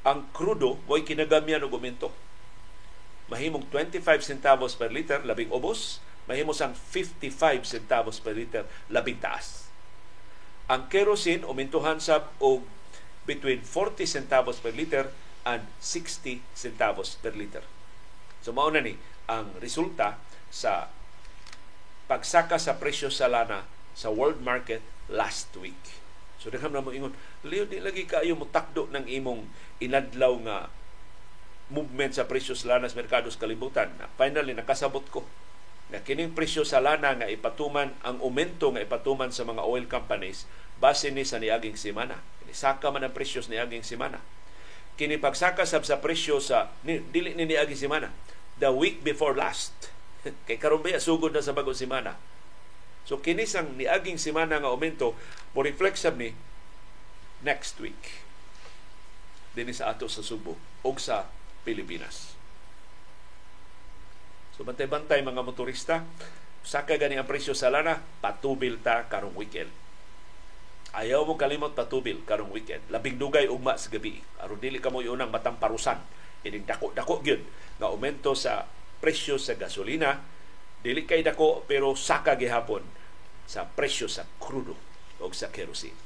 Ang 0.06 0.30
krudo 0.36 0.78
mo'y 0.86 1.02
kinagamyan 1.02 1.66
og 1.66 1.74
aumento. 1.74 2.14
Mahimong 3.32 3.66
25 3.74 4.22
centavos 4.22 4.78
per 4.78 4.94
liter 4.94 5.26
labing 5.26 5.50
ubos. 5.50 6.04
Mahimo 6.30 6.54
sang 6.54 6.78
55 6.78 7.66
centavos 7.66 8.22
per 8.22 8.38
liter 8.38 8.70
labing 8.90 9.18
taas. 9.18 9.70
Ang 10.70 10.90
kerosene 10.90 11.46
umintuhan 11.46 12.02
sab 12.02 12.30
og 12.42 12.66
between 13.26 13.62
40 13.62 14.06
centavos 14.06 14.62
per 14.62 14.74
liter 14.74 15.10
and 15.46 15.70
60 15.80 16.42
centavos 16.58 17.16
per 17.22 17.38
liter 17.38 17.64
so 18.42 18.52
mao 18.52 18.70
ni 18.74 18.98
ang 19.26 19.54
resulta 19.62 20.22
sa 20.54 20.90
pagsaka 22.06 22.62
sa 22.62 22.78
presyo 22.78 23.10
sa 23.10 23.26
lana 23.26 23.66
sa 23.98 24.14
world 24.14 24.44
market 24.44 24.84
last 25.10 25.50
week. 25.58 25.98
So 26.38 26.54
dagham 26.54 26.76
na 26.76 26.86
mo 26.86 26.94
ingon, 26.94 27.16
liyo 27.42 27.66
di 27.66 27.82
lagi 27.82 28.06
kayo 28.06 28.38
mo 28.38 28.46
takdo 28.46 28.86
ng 28.94 29.10
imong 29.10 29.50
inadlaw 29.82 30.34
nga 30.46 30.58
movement 31.74 32.14
sa 32.14 32.30
presyo 32.30 32.54
sa 32.54 32.78
lana 32.78 32.86
sa 32.86 33.00
merkado 33.02 33.32
sa 33.34 33.42
kalibutan. 33.42 33.90
Na 33.98 34.06
finally 34.14 34.54
nakasabot 34.54 35.06
ko 35.10 35.26
na 35.90 36.02
kining 36.02 36.34
presyo 36.38 36.62
sa 36.62 36.82
lana 36.82 37.18
nga 37.18 37.30
ipatuman 37.30 37.94
ang 38.06 38.22
aumento 38.22 38.70
nga 38.74 38.82
ipatuman 38.86 39.34
sa 39.34 39.46
mga 39.46 39.66
oil 39.66 39.86
companies 39.90 40.46
base 40.78 41.10
ni 41.10 41.26
sa 41.26 41.42
niaging 41.42 41.78
semana. 41.78 42.22
Saka 42.56 42.88
man 42.88 43.04
ang 43.04 43.12
presyo 43.12 43.42
sa 43.42 43.52
niaging 43.52 43.84
semana. 43.84 44.22
Kini 44.96 45.20
pagsaka 45.20 45.68
sab 45.68 45.84
sa 45.84 46.00
presyo 46.00 46.40
sa 46.40 46.72
dili 46.84 47.36
ni 47.36 47.44
niaging 47.44 47.88
semana 47.88 48.16
the 48.60 48.72
week 48.72 49.04
before 49.04 49.36
last. 49.36 49.92
Kay 50.48 50.56
karon 50.56 50.80
ba 50.80 50.96
sugod 50.98 51.36
na 51.36 51.44
sa 51.44 51.52
bagong 51.52 51.76
semana. 51.76 52.16
So 53.06 53.22
kini 53.22 53.46
sang 53.46 53.78
niaging 53.78 54.18
semana 54.18 54.58
nga 54.58 54.72
aumento 54.72 55.14
mo 55.54 55.60
reflect 55.62 56.00
sab 56.00 56.18
ni 56.18 56.34
next 57.46 57.78
week 57.78 58.26
dinhi 59.56 59.72
sa 59.72 59.96
ato 59.96 60.12
sa 60.12 60.20
Subo 60.20 60.60
o 60.84 60.90
sa 61.00 61.32
Pilipinas. 61.64 62.36
So 64.56 64.68
bantay-bantay 64.68 65.24
mga 65.24 65.44
motorista, 65.44 66.04
saka 66.64 67.00
gani 67.00 67.16
ang 67.16 67.28
presyo 67.28 67.56
sa 67.56 67.72
lana, 67.72 68.04
patubil 68.20 68.80
ta 68.84 69.08
karong 69.08 69.36
weekend. 69.36 69.72
Ayaw 70.96 71.28
mo 71.28 71.36
kalimot 71.36 71.76
patubil 71.76 72.24
karong 72.24 72.56
weekend. 72.56 72.88
Labing 72.88 73.20
dugay 73.20 73.52
ugma 73.52 73.76
sa 73.76 73.92
gabi. 73.92 74.16
Aron 74.40 74.64
dili 74.64 74.80
ka 74.80 74.88
mo 74.88 75.04
unang 75.04 75.28
matamparusan. 75.28 76.00
Ining 76.48 76.64
dako-dako 76.64 77.20
gyud 77.20 77.44
nga 77.76 77.92
aumento 77.92 78.32
sa 78.32 78.64
presyo 79.04 79.36
sa 79.36 79.60
gasolina 79.60 80.24
dili 80.80 81.04
kay 81.04 81.20
dako 81.20 81.68
pero 81.68 82.00
saka 82.00 82.40
gihapon 82.40 82.86
sa 83.44 83.68
presyo 83.68 84.08
sa 84.08 84.24
krudo 84.40 84.80
o 85.20 85.28
sa 85.36 85.52
kerosene. 85.52 86.00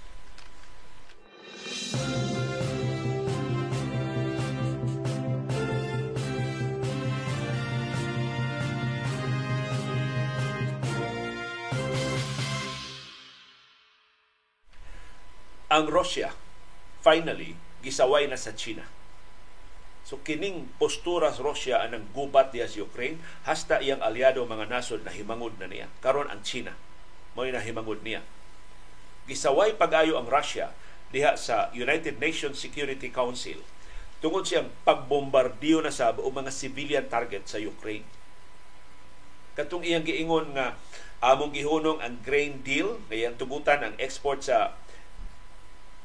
Ang 15.69 15.87
Russia 15.93 16.33
finally 17.05 17.53
gisaway 17.85 18.25
na 18.25 18.35
sa 18.35 18.51
China 18.57 18.83
So 20.09 20.17
kining 20.25 20.65
postura 20.81 21.29
sa 21.29 21.45
Russia 21.45 21.85
anang 21.85 22.09
gubat 22.17 22.49
diya 22.49 22.65
sa 22.65 22.81
Ukraine 22.81 23.21
hasta 23.45 23.77
iyang 23.77 24.01
aliado 24.01 24.41
mga 24.41 24.65
nasod 24.65 25.05
na 25.05 25.13
himangod 25.13 25.53
na 25.61 25.69
niya. 25.69 25.85
Karon 26.01 26.25
ang 26.33 26.41
China 26.41 26.73
mo 27.37 27.45
na 27.45 27.61
himangod 27.61 28.01
niya. 28.01 28.25
Gisaway 29.29 29.77
pagayo 29.77 30.17
ang 30.17 30.25
Russia 30.25 30.73
diha 31.13 31.37
sa 31.37 31.69
United 31.77 32.17
Nations 32.17 32.57
Security 32.57 33.13
Council 33.13 33.61
tungod 34.17 34.49
siyang 34.49 34.73
pagbombardiyo 34.81 35.85
na 35.85 35.93
sa 35.93 36.09
o 36.17 36.25
mga 36.33 36.49
civilian 36.49 37.05
target 37.05 37.45
sa 37.45 37.61
Ukraine. 37.61 38.09
Katong 39.53 39.85
iyang 39.85 40.09
giingon 40.09 40.57
nga 40.57 40.73
among 41.21 41.53
gihunong 41.53 42.01
ang 42.01 42.17
grain 42.25 42.65
deal, 42.65 42.97
iyang 43.13 43.37
tugutan 43.37 43.85
ang 43.85 43.93
export 44.01 44.41
sa 44.41 44.73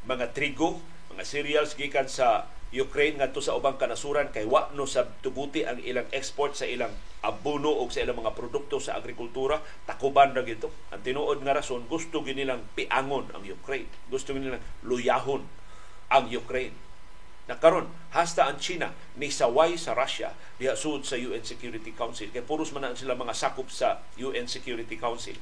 mga 0.04 0.36
trigo, 0.36 0.84
mga 1.12 1.24
cereals 1.24 1.72
gikan 1.76 2.08
sa 2.08 2.48
Ukraine 2.74 3.22
ngadto 3.22 3.38
sa 3.38 3.54
ubang 3.54 3.78
kanasuran 3.78 4.34
kay 4.34 4.42
wa 4.44 4.66
no 4.74 4.82
sa 4.82 5.06
tuguti 5.22 5.62
ang 5.62 5.78
ilang 5.78 6.10
export 6.10 6.58
sa 6.58 6.66
ilang 6.66 6.90
abono 7.22 7.70
o 7.70 7.86
sa 7.86 8.02
ilang 8.02 8.18
mga 8.18 8.34
produkto 8.34 8.82
sa 8.82 8.98
agrikultura. 8.98 9.62
Takuban 9.86 10.34
ra 10.34 10.42
gito 10.42 10.74
ang 10.90 11.00
tinuod 11.00 11.40
nga 11.46 11.54
rason 11.54 11.86
gusto 11.86 12.26
ginilang 12.26 12.66
piangon 12.74 13.30
ang 13.30 13.46
Ukraine. 13.46 13.86
Gusto 14.10 14.34
ginilang 14.34 14.60
luyahon 14.82 15.46
ang 16.10 16.26
Ukraine. 16.28 16.74
Nakaron 17.46 17.86
hasta 18.10 18.50
ang 18.50 18.58
China 18.58 18.90
ni 19.14 19.30
saway 19.30 19.78
sa 19.78 19.94
Russia 19.94 20.34
diha 20.58 20.74
sa 20.74 21.16
UN 21.16 21.44
Security 21.46 21.94
Council. 21.94 22.28
Kay 22.34 22.42
puros 22.42 22.74
man 22.74 22.98
sila 22.98 23.14
mga 23.14 23.36
sakop 23.38 23.70
sa 23.70 24.02
UN 24.18 24.50
Security 24.50 24.98
Council 24.98 25.38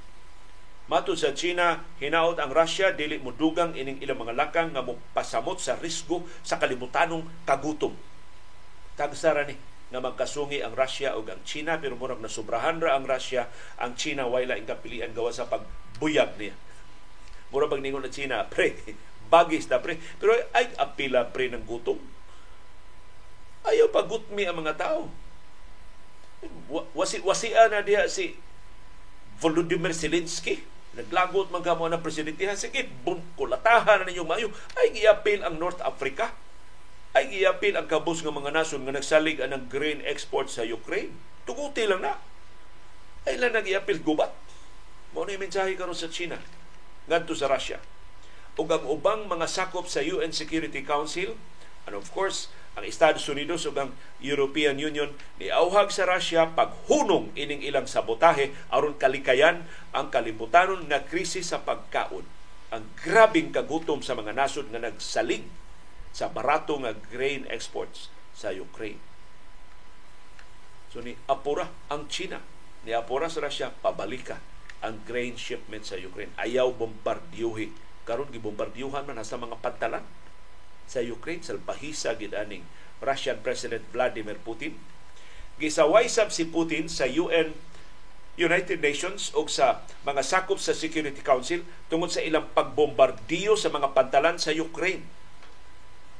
Matud 0.91 1.15
sa 1.15 1.31
China, 1.31 1.79
hinaot 2.03 2.43
ang 2.43 2.51
Russia 2.51 2.91
dili 2.91 3.23
mudugang 3.23 3.79
ining 3.79 4.03
ilang 4.03 4.19
mga 4.27 4.35
lakang 4.35 4.75
nga 4.75 4.83
pasamot 5.15 5.63
sa 5.63 5.79
risgo 5.79 6.27
sa 6.43 6.59
kalibutanong 6.59 7.23
kagutom. 7.47 7.95
Kagsara 8.99 9.47
ni 9.47 9.55
nga 9.93 10.01
magkasungi 10.01 10.65
ang 10.65 10.73
Russia 10.73 11.15
ug 11.15 11.29
ang 11.29 11.45
China 11.45 11.77
pero 11.77 11.95
murag 12.01 12.19
nasubrahan 12.19 12.81
ra 12.81 12.97
ang 12.97 13.05
Russia, 13.05 13.47
ang 13.77 13.93
China 13.95 14.27
way 14.27 14.49
laing 14.49 14.65
kapilian 14.65 15.13
gawa 15.13 15.31
sa 15.31 15.47
pagbuyag 15.47 16.35
niya. 16.41 16.57
Mura 17.53 17.69
pag 17.69 17.85
ningon 17.85 18.01
na 18.01 18.09
China, 18.09 18.43
pre, 18.53 18.73
bagis 19.29 19.69
na 19.69 19.85
pre. 19.85 20.01
Pero 20.17 20.33
ay 20.57 20.73
apila 20.81 21.29
pre 21.29 21.53
ng 21.53 21.69
gutom. 21.69 22.01
Ayaw 23.69 23.93
pagutmi 23.93 24.49
ang 24.49 24.59
mga 24.59 24.75
tao. 24.81 25.13
Wasi, 26.97 27.23
wasian 27.23 27.71
na 27.71 27.87
diha 27.87 28.11
si 28.11 28.35
Volodymyr 29.43 29.91
Zelensky. 29.91 30.63
Naglagot 30.95 31.51
man 31.51 31.67
ka 31.67 31.75
mo 31.75 31.91
ng 31.91 31.99
presidente. 31.99 32.47
Sige, 32.55 32.87
bun, 33.03 33.19
kulatahan 33.35 34.05
na 34.05 34.07
ninyong 34.07 34.31
mayo. 34.31 34.49
Ay 34.79 34.95
giapil 34.95 35.43
ang 35.43 35.59
North 35.59 35.83
Africa. 35.83 36.31
Ay 37.11 37.27
giapil 37.35 37.75
ang 37.75 37.91
kabus 37.91 38.23
ng 38.23 38.31
mga 38.31 38.55
nasyon 38.55 38.87
nga 38.87 38.95
nagsalig 38.95 39.43
ang 39.43 39.67
grain 39.67 39.99
export 40.07 40.47
sa 40.47 40.63
Ukraine. 40.63 41.11
Tuguti 41.43 41.83
lang 41.91 42.07
na. 42.07 42.15
Ay 43.27 43.43
lang 43.43 43.51
nag-iapil 43.51 43.99
gubat. 44.07 44.31
Mao 45.11 45.27
ni 45.27 45.37
mensahe 45.37 45.75
karon 45.75 45.99
sa 45.99 46.09
China 46.09 46.39
ngadto 47.11 47.35
sa 47.35 47.51
Russia. 47.51 47.83
Ug 48.55 48.69
ang 48.69 48.85
ubang 48.87 49.27
mga 49.27 49.49
sakop 49.49 49.89
sa 49.89 50.05
UN 50.05 50.31
Security 50.31 50.85
Council 50.85 51.35
and 51.89 51.95
of 51.99 52.09
course 52.15 52.53
ang 52.73 52.85
Estados 52.89 53.29
Unidos 53.29 53.69
ug 53.69 53.77
ang 53.77 53.93
European 54.25 54.81
Union 54.81 55.13
niauhag 55.37 55.93
sa 55.93 56.09
Russia 56.09 56.49
paghunong 56.57 57.37
ining 57.37 57.61
ilang 57.61 57.85
sabotahe 57.85 58.57
aron 58.73 58.97
kalikayan 58.97 59.69
ang 59.93 60.09
kalibutanon 60.09 60.89
nga 60.89 61.05
krisis 61.05 61.53
sa 61.53 61.61
pagkaon. 61.61 62.25
Ang 62.73 62.89
grabing 63.05 63.53
kagutom 63.53 64.01
sa 64.01 64.17
mga 64.17 64.33
nasod 64.33 64.73
nga 64.73 64.81
nagsalig 64.81 65.45
sa 66.17 66.33
barato 66.33 66.81
nga 66.81 66.97
grain 66.97 67.45
exports 67.53 68.09
sa 68.33 68.49
Ukraine. 68.57 69.01
So 70.89 71.05
ni 71.05 71.13
apura 71.29 71.69
ang 71.93 72.09
China, 72.09 72.41
ni 72.89 72.97
apura 72.97 73.29
sa 73.29 73.45
Russia 73.45 73.69
pabalika 73.69 74.41
ang 74.81 75.05
grain 75.05 75.37
shipment 75.37 75.85
sa 75.85 76.01
Ukraine. 76.01 76.33
Ayaw 76.41 76.73
bombardiyuhi. 76.73 77.69
Karon 78.09 78.33
gibombardiyuhan 78.33 79.05
man 79.05 79.21
sa 79.23 79.37
mga 79.37 79.61
pantalan 79.61 80.03
sa 80.87 81.01
Ukraine 81.01 81.43
sa 81.45 81.59
pahisa 81.59 82.15
gid 82.19 82.35
aning 82.35 82.67
Russian 83.03 83.39
President 83.43 83.83
Vladimir 83.91 84.39
Putin. 84.41 84.79
Gisaway 85.59 86.09
sab 86.09 86.31
si 86.33 86.49
Putin 86.49 86.89
sa 86.89 87.05
UN 87.07 87.53
United 88.41 88.81
Nations 88.81 89.29
o 89.37 89.45
sa 89.45 89.85
mga 90.09 90.25
sakop 90.25 90.57
sa 90.57 90.73
Security 90.73 91.21
Council 91.21 91.61
tungod 91.93 92.09
sa 92.09 92.25
ilang 92.25 92.49
pagbombardiyo 92.57 93.55
sa 93.61 93.69
mga 93.69 93.93
pantalan 93.93 94.41
sa 94.41 94.57
Ukraine 94.57 95.05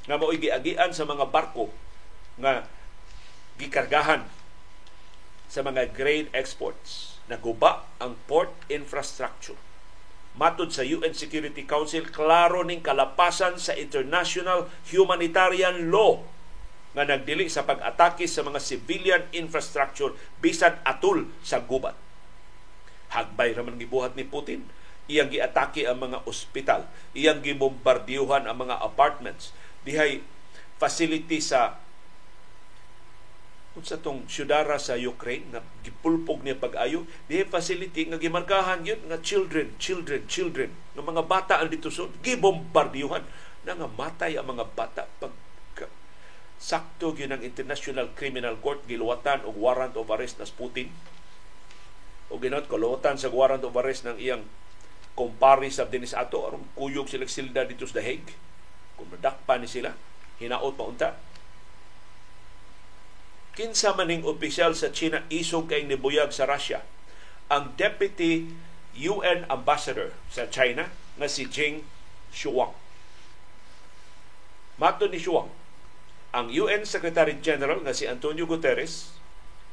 nga 0.05 0.19
mao 0.19 0.35
giagian 0.35 0.93
sa 0.93 1.09
mga 1.09 1.31
barko 1.31 1.71
nga 2.37 2.69
gikargahan 3.57 4.27
sa 5.49 5.65
mga 5.65 5.95
grain 5.95 6.27
exports. 6.37 7.23
Naguba 7.31 7.87
ang 8.03 8.19
port 8.29 8.51
infrastructure 8.69 9.72
Matod 10.33 10.73
sa 10.73 10.81
UN 10.81 11.13
Security 11.13 11.69
Council, 11.69 12.09
klaro 12.09 12.65
ning 12.65 12.81
kalapasan 12.81 13.61
sa 13.61 13.77
international 13.77 14.73
humanitarian 14.89 15.93
law 15.93 16.25
nga 16.93 17.05
nagdili 17.05 17.49
sa 17.49 17.65
pag-atake 17.65 18.25
sa 18.25 18.45
mga 18.45 18.61
civilian 18.61 19.23
infrastructure 19.33 20.13
bisan 20.41 20.77
atul 20.85 21.29
sa 21.45 21.61
gubat. 21.61 21.97
Hagbay 23.13 23.53
raman 23.53 23.77
gibuhat 23.77 24.17
ni 24.17 24.25
Putin, 24.25 24.65
iyang 25.05 25.29
giatake 25.29 25.85
ang 25.85 26.01
mga 26.01 26.25
ospital, 26.25 26.89
iyang 27.13 27.45
gibombardiyuhan 27.45 28.49
ang 28.49 28.57
mga 28.69 28.81
apartments, 28.81 29.53
dihay 29.85 30.25
facility 30.81 31.45
sa 31.45 31.77
kung 33.73 33.85
sa 33.89 33.97
tong 33.97 34.29
syudara 34.29 34.77
sa 34.77 35.01
Ukraine 35.01 35.49
na 35.49 35.65
gipulpog 35.81 36.45
niya 36.45 36.61
pag-ayo 36.61 37.09
di 37.25 37.41
facility 37.49 38.05
nga 38.05 38.21
gimarkahan 38.21 38.85
yun 38.85 39.01
nga 39.09 39.17
children 39.25 39.73
children 39.81 40.29
children. 40.29 40.71
Nga 40.93 41.01
mga 41.01 41.25
bata 41.25 41.55
ang 41.57 41.73
dito 41.73 41.89
so 41.89 42.13
gibombardiyuhan. 42.21 43.25
Na 43.65 43.73
nga 43.73 43.89
matay 43.89 44.37
ang 44.37 44.53
mga 44.53 44.65
bata 44.77 45.09
pag 45.17 45.33
sakto 46.63 47.11
gyud 47.11 47.35
ang 47.35 47.43
International 47.43 48.15
Criminal 48.15 48.55
Court 48.63 48.87
giluwatan 48.87 49.43
og 49.43 49.59
warrant 49.59 49.99
of 49.99 50.07
arrest 50.15 50.39
na 50.39 50.47
Putin. 50.47 50.95
O 52.31 52.39
ginot 52.39 52.71
ko 52.71 52.79
luwatan 52.79 53.19
sa 53.19 53.35
warrant 53.35 53.67
of 53.67 53.75
arrest 53.75 54.07
ng 54.07 54.15
iyang 54.15 54.47
kumpare 55.19 55.67
sa 55.75 55.91
dinis 55.91 56.15
ato 56.15 56.47
aron 56.47 56.63
kuyog 56.79 57.11
sila 57.11 57.27
silda 57.27 57.67
dito 57.67 57.83
sa 57.83 57.99
The 57.99 58.03
Hague. 58.07 58.33
Kung 58.95 59.11
nadakpa 59.11 59.59
ni 59.59 59.67
sila 59.67 59.91
hinaot 60.39 60.79
pa 60.79 60.85
unta 60.87 61.09
kinsa 63.53 63.93
maning 63.93 64.25
opisyal 64.25 64.73
sa 64.73 64.89
China 64.89 65.29
isog 65.29 65.69
kay 65.69 65.85
nibuyag 65.85 66.33
sa 66.33 66.49
Russia? 66.49 66.81
Ang 67.53 67.77
deputy 67.77 68.49
UN 68.97 69.45
ambassador 69.53 70.17
sa 70.33 70.49
China 70.49 70.89
nga 71.21 71.29
si 71.29 71.45
Jing 71.45 71.85
Shuang. 72.33 72.73
Mato 74.81 75.05
ni 75.05 75.21
Shuang, 75.21 75.53
ang 76.33 76.49
UN 76.49 76.89
Secretary 76.89 77.37
General 77.45 77.77
nga 77.85 77.93
si 77.93 78.09
Antonio 78.09 78.49
Guterres 78.49 79.13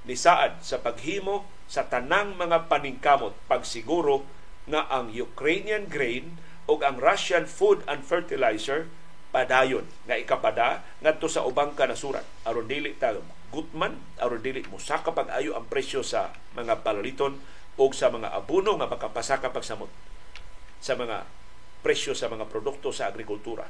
nisaad 0.04 0.60
sa 0.60 0.84
paghimo 0.84 1.48
sa 1.72 1.88
tanang 1.88 2.36
mga 2.36 2.68
paningkamot 2.68 3.32
pagsiguro 3.48 4.28
nga 4.68 4.92
ang 4.92 5.12
Ukrainian 5.15 5.88
grain 5.88 6.36
o 6.68 6.76
ang 6.84 7.00
Russian 7.00 7.48
food 7.48 7.80
and 7.88 8.04
fertilizer 8.04 8.92
padayon 9.32 9.88
nga 10.04 10.20
ikapada 10.20 10.84
ngadto 11.00 11.32
sa 11.32 11.48
ubang 11.48 11.80
kanasuran. 11.80 12.28
Aron 12.44 12.68
dili 12.68 12.92
ta 13.00 13.15
gutman 13.50 13.98
aron 14.22 14.42
dili 14.42 14.62
mo 14.70 14.78
saka 14.78 15.10
pag-ayo 15.14 15.58
ang 15.58 15.66
presyo 15.66 16.06
sa 16.06 16.34
mga 16.54 16.86
palaliton 16.86 17.42
o 17.80 17.84
sa 17.96 18.14
mga 18.14 18.34
abuno 18.34 18.78
nga 18.78 18.90
makapasaka 18.90 19.50
pagsamot 19.50 19.90
sa 20.80 20.94
mga 20.96 21.26
presyo 21.82 22.14
sa 22.14 22.28
mga 22.28 22.48
produkto 22.48 22.92
sa 22.92 23.08
agrikultura. 23.08 23.68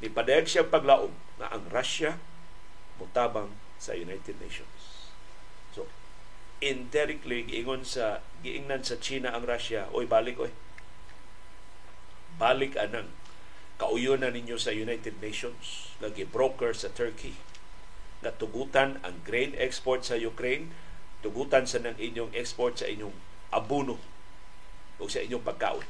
Nipadayag 0.00 0.46
siya 0.46 0.68
paglaom 0.68 1.10
na 1.40 1.50
ang 1.50 1.66
Russia 1.72 2.16
mutabang 2.96 3.50
sa 3.76 3.92
United 3.98 4.38
Nations. 4.40 5.10
So, 5.74 5.90
indirectly, 6.62 7.44
giingon 7.44 7.82
sa, 7.82 8.24
giingnan 8.40 8.86
sa 8.86 8.96
China 9.02 9.34
ang 9.34 9.44
Russia, 9.44 9.90
oy 9.92 10.06
balik 10.06 10.38
oy. 10.38 10.52
Balik 12.36 12.76
anang 12.78 13.10
kauyon 13.76 14.24
na 14.24 14.32
ninyo 14.32 14.56
sa 14.56 14.72
United 14.72 15.18
Nations, 15.20 15.92
lagi 16.00 16.24
broker 16.24 16.72
sa 16.72 16.88
Turkey 16.92 17.55
na 18.26 18.34
tugutan 18.34 18.98
ang 19.06 19.22
grain 19.22 19.54
export 19.54 20.02
sa 20.02 20.18
Ukraine, 20.18 20.74
tugutan 21.22 21.62
sa 21.62 21.78
ng 21.78 21.94
inyong 21.94 22.34
export 22.34 22.82
sa 22.82 22.90
inyong 22.90 23.14
abuno 23.54 24.02
o 24.98 25.06
sa 25.06 25.22
inyong 25.22 25.46
pagkaon. 25.46 25.86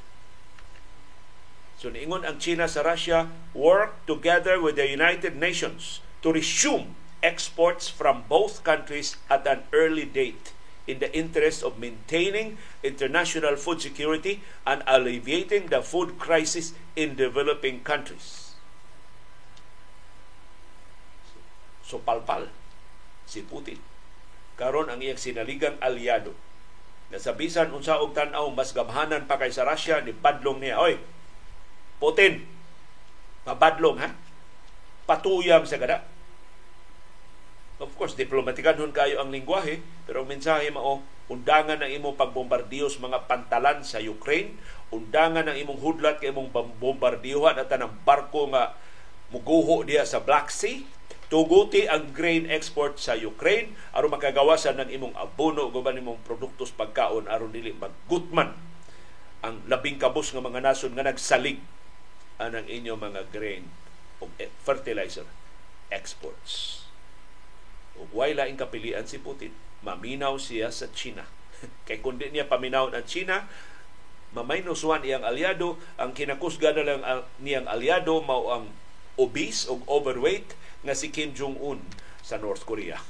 So 1.81 1.89
niingon 1.89 2.29
ang 2.29 2.37
China 2.37 2.69
sa 2.69 2.85
Russia, 2.85 3.33
work 3.57 3.97
together 4.05 4.61
with 4.61 4.77
the 4.77 4.85
United 4.85 5.41
Nations 5.41 6.05
to 6.21 6.29
resume 6.29 6.93
exports 7.25 7.89
from 7.89 8.29
both 8.29 8.61
countries 8.61 9.17
at 9.33 9.49
an 9.49 9.65
early 9.73 10.05
date 10.05 10.53
in 10.87 11.01
the 11.01 11.11
interest 11.17 11.65
of 11.65 11.81
maintaining 11.81 12.61
international 12.85 13.57
food 13.57 13.83
security 13.83 14.45
and 14.65 14.85
alleviating 14.87 15.67
the 15.73 15.83
food 15.83 16.21
crisis 16.21 16.73
in 16.95 17.17
developing 17.17 17.81
countries. 17.83 18.46
So 21.87 22.03
palpal 22.03 22.51
si 23.31 23.47
Putin. 23.47 23.79
Karon 24.59 24.91
ang 24.91 24.99
iyang 24.99 25.21
sinaligang 25.21 25.79
aliado. 25.79 26.35
Na 27.15 27.23
sa 27.23 27.39
bisan 27.39 27.71
unsaong 27.71 28.11
tan-aw 28.11 28.51
mas 28.51 28.75
gamhanan 28.75 29.31
pa 29.31 29.39
kay 29.39 29.55
sa 29.55 29.63
Russia 29.63 30.03
ni 30.03 30.11
padlong 30.11 30.59
niya. 30.59 30.83
Oy 30.83 30.99
Putin 32.03 32.43
mabadlong 33.47 34.03
ha? 34.03 34.11
Patuyang 35.07 35.63
sa 35.63 35.79
kada 35.79 36.03
Of 37.77 37.93
course, 38.01 38.17
diplomatikanon 38.17 38.89
kayo 38.89 39.21
ang 39.21 39.29
lingwahe, 39.29 39.85
pero 40.09 40.25
ang 40.25 40.29
mensahe 40.33 40.73
mao, 40.73 41.05
undangan 41.29 41.85
ang 41.85 41.93
imong 41.93 42.17
pagbombardiyos 42.17 42.97
mga 42.97 43.29
pantalan 43.29 43.85
sa 43.85 44.01
Ukraine, 44.01 44.57
undangan 44.89 45.45
ang 45.45 45.61
imong 45.61 45.85
hudlat 45.85 46.17
kay 46.17 46.33
imong 46.33 46.49
bombardiyohan 46.81 47.61
at 47.61 47.69
ang 47.77 47.93
barko 48.01 48.49
nga 48.49 48.73
muguho 49.29 49.85
diya 49.85 50.09
sa 50.09 50.25
Black 50.25 50.49
Sea, 50.49 50.89
tuguti 51.27 51.91
ang 51.91 52.15
grain 52.15 52.47
export 52.47 53.03
sa 53.03 53.19
Ukraine 53.19 53.75
aron 53.91 54.15
makagawasan 54.15 54.79
ng 54.79 54.91
imong 54.95 55.15
abono 55.19 55.67
ug 55.67 55.83
uban 55.83 55.99
imong 55.99 56.23
produktos 56.23 56.71
pagkaon 56.71 57.27
aron 57.27 57.51
dili 57.51 57.75
maggutman 57.75 58.55
ang 59.43 59.63
labing 59.67 59.99
kabus 59.99 60.31
nga 60.31 60.43
mga 60.43 60.63
nason 60.63 60.95
nga 60.95 61.07
nagsalig 61.07 61.59
anang 62.39 62.69
inyo 62.69 62.95
mga 62.95 63.27
grain 63.33 63.67
ug 64.21 64.31
fertilizer 64.65 65.27
exports. 65.93 66.85
Ug 67.97 68.11
way 68.13 68.35
laing 68.37 68.59
kapilian 68.59 69.07
si 69.09 69.21
Putin, 69.21 69.55
maminaw 69.87 70.37
siya 70.37 70.69
sa 70.73 70.91
China. 70.93 71.25
Kay 71.89 72.03
kundi 72.03 72.29
niya 72.33 72.51
paminaw 72.51 72.93
ang 72.93 73.07
China, 73.09 73.49
mamaynuswan 74.37 75.07
iyang 75.07 75.25
aliado, 75.25 75.81
ang 75.97 76.13
kinakusga 76.13 76.77
na 76.77 76.85
lang 76.85 77.01
niyang 77.41 77.71
aliado 77.71 78.21
mao 78.21 78.53
ang 78.53 78.65
obese 79.17 79.65
o 79.73 79.81
overweight 79.89 80.53
nga 80.87 80.95
si 80.95 81.11
Kim 81.11 81.35
Jong-un 81.35 81.83
sa 82.23 82.39
North 82.39 82.63
Korea. 82.63 83.03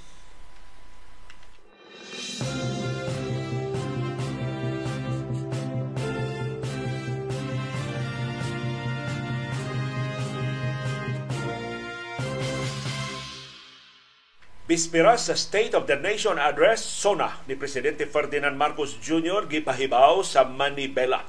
Bispera 14.66 15.14
sa 15.14 15.38
State 15.38 15.78
of 15.78 15.86
the 15.86 15.94
Nation 15.94 16.42
Address, 16.42 16.82
SONA 16.82 17.44
ni 17.46 17.54
Presidente 17.54 18.02
Ferdinand 18.02 18.58
Marcos 18.58 18.98
Jr. 18.98 19.46
gipahibaw 19.46 20.26
sa 20.26 20.42
Manibela. 20.42 21.22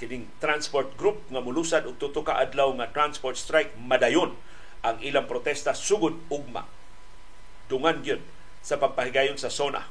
Kining 0.00 0.30
transport 0.40 0.96
group 0.96 1.20
nga 1.28 1.44
mulusad 1.44 1.84
og 1.84 2.00
tuto 2.00 2.24
ka 2.24 2.40
adlaw 2.40 2.72
nga 2.80 2.88
transport 2.94 3.36
strike 3.36 3.76
madayon 3.76 4.32
ang 4.86 5.02
ilang 5.02 5.26
protesta 5.26 5.74
sugod 5.74 6.14
ugma. 6.30 6.62
Dungan 7.66 8.06
gyud 8.06 8.22
sa 8.62 8.78
pagpahigayon 8.78 9.34
sa 9.34 9.50
SONA. 9.50 9.82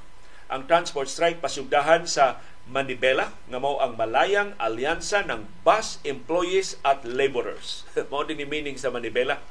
Ang 0.47 0.71
transport 0.71 1.11
strike 1.11 1.43
pasugdahan 1.43 2.07
sa 2.07 2.39
Manibela 2.65 3.35
nga 3.51 3.59
mao 3.61 3.77
ang 3.77 3.93
malayang 3.93 4.57
alyansa 4.57 5.21
ng 5.27 5.45
bus 5.67 5.99
employees 6.07 6.79
at 6.81 7.03
laborers. 7.03 7.83
mao 8.09 8.23
din 8.23 8.39
ni 8.39 8.47
meaning 8.47 8.79
sa 8.79 8.89
Manibela 8.89 9.43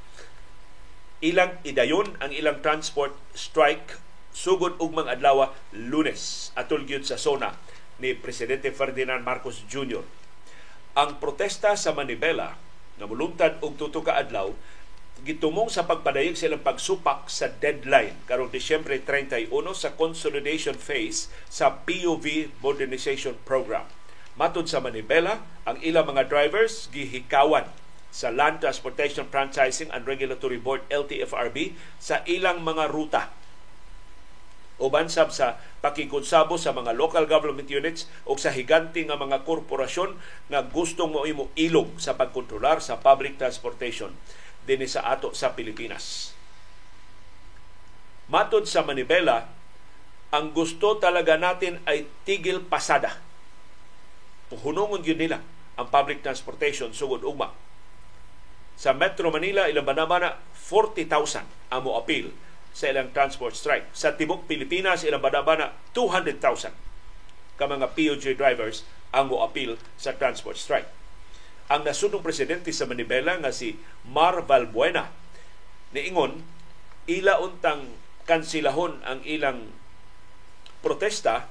ilang 1.25 1.57
idayon 1.65 2.21
ang 2.21 2.37
ilang 2.37 2.61
transport 2.61 3.17
strike 3.33 3.97
sugod 4.37 4.77
ug 4.77 4.93
mga 4.93 5.17
adlaw 5.17 5.57
Lunes 5.73 6.53
atol 6.53 6.85
gyud 6.85 7.09
sa 7.09 7.17
zona 7.17 7.57
ni 7.97 8.13
presidente 8.13 8.69
Ferdinand 8.69 9.25
Marcos 9.25 9.65
Jr. 9.65 10.05
Ang 11.01 11.17
protesta 11.23 11.79
sa 11.81 11.97
Manibela 11.97 12.61
nga 13.01 13.07
mulungtad 13.09 13.57
og 13.65 13.81
tuto 13.81 14.05
ka 14.05 14.21
adlaw 14.21 14.53
gitumong 15.22 15.70
sa 15.70 15.87
pagpadayeg 15.87 16.35
sa 16.35 16.50
ilang 16.50 16.66
pagsupak 16.66 17.31
sa 17.31 17.46
deadline 17.46 18.18
karong 18.27 18.50
Disyembre 18.50 18.98
31 18.98 19.46
sa 19.77 19.94
consolidation 19.94 20.74
phase 20.74 21.31
sa 21.46 21.87
POV 21.87 22.50
modernization 22.59 23.38
program. 23.46 23.87
Matod 24.35 24.66
sa 24.66 24.83
Manibela, 24.83 25.46
ang 25.62 25.79
ilang 25.87 26.11
mga 26.11 26.27
drivers 26.27 26.90
gihikawan 26.90 27.70
sa 28.11 28.35
Land 28.35 28.66
Transportation 28.66 29.31
Franchising 29.31 29.94
and 29.94 30.03
Regulatory 30.03 30.59
Board 30.59 30.83
LTFRB 30.90 31.79
sa 32.03 32.27
ilang 32.27 32.66
mga 32.66 32.90
ruta 32.90 33.31
uban 34.83 35.07
sab 35.07 35.31
sa 35.31 35.62
pakikunsabo 35.87 36.59
sa 36.59 36.74
mga 36.74 36.98
local 36.98 37.31
government 37.31 37.70
units 37.70 38.11
o 38.27 38.35
sa 38.35 38.50
higante 38.50 39.07
nga 39.07 39.14
mga 39.14 39.46
korporasyon 39.46 40.18
nga 40.50 40.66
gustong 40.66 41.14
mo 41.14 41.22
ilog 41.55 41.94
sa 42.03 42.18
pagkontrolar 42.18 42.83
sa 42.83 42.98
public 42.98 43.38
transportation 43.38 44.11
dinhi 44.64 44.88
sa 44.88 45.09
ato 45.09 45.33
sa 45.37 45.53
Pilipinas. 45.53 46.33
Matod 48.29 48.64
sa 48.64 48.81
Manibela, 48.81 49.48
ang 50.33 50.50
gusto 50.57 50.96
talaga 50.96 51.37
natin 51.37 51.79
ay 51.85 52.09
tigil 52.24 52.64
pasada. 52.64 53.20
Hunungon 54.50 55.05
yun 55.05 55.20
nila 55.20 55.38
ang 55.77 55.87
public 55.90 56.24
transportation 56.24 56.90
sugod 56.96 57.22
ugma 57.22 57.53
sa 58.74 58.90
Metro 58.90 59.31
Manila, 59.31 59.70
ilang 59.70 59.87
banabana, 59.87 60.35
40,000 60.59 61.70
ang 61.70 61.87
appeal 61.94 62.35
sa 62.74 62.90
ilang 62.90 63.14
transport 63.14 63.55
strike. 63.55 63.87
Sa 63.94 64.18
Tibok 64.18 64.50
Pilipinas, 64.50 65.07
ilang 65.07 65.22
banabana, 65.22 65.79
200,000 65.94 66.74
ka 67.55 67.64
mga 67.70 67.94
POJ 67.94 68.35
drivers 68.35 68.83
ang 69.14 69.31
mo 69.31 69.46
appeal 69.46 69.79
sa 69.94 70.11
transport 70.18 70.59
strike. 70.59 70.90
Ang 71.72 71.88
nasunong 71.88 72.20
presidente 72.20 72.68
sa 72.77 72.85
Manibela 72.85 73.40
nga 73.40 73.48
si 73.48 73.81
Mar 74.05 74.44
Valbuena 74.44 75.09
niingon 75.94 76.42
ila 77.09 77.40
untang 77.40 77.88
kansilahon 78.29 79.00
ang 79.07 79.22
ilang 79.24 79.70
protesta 80.85 81.48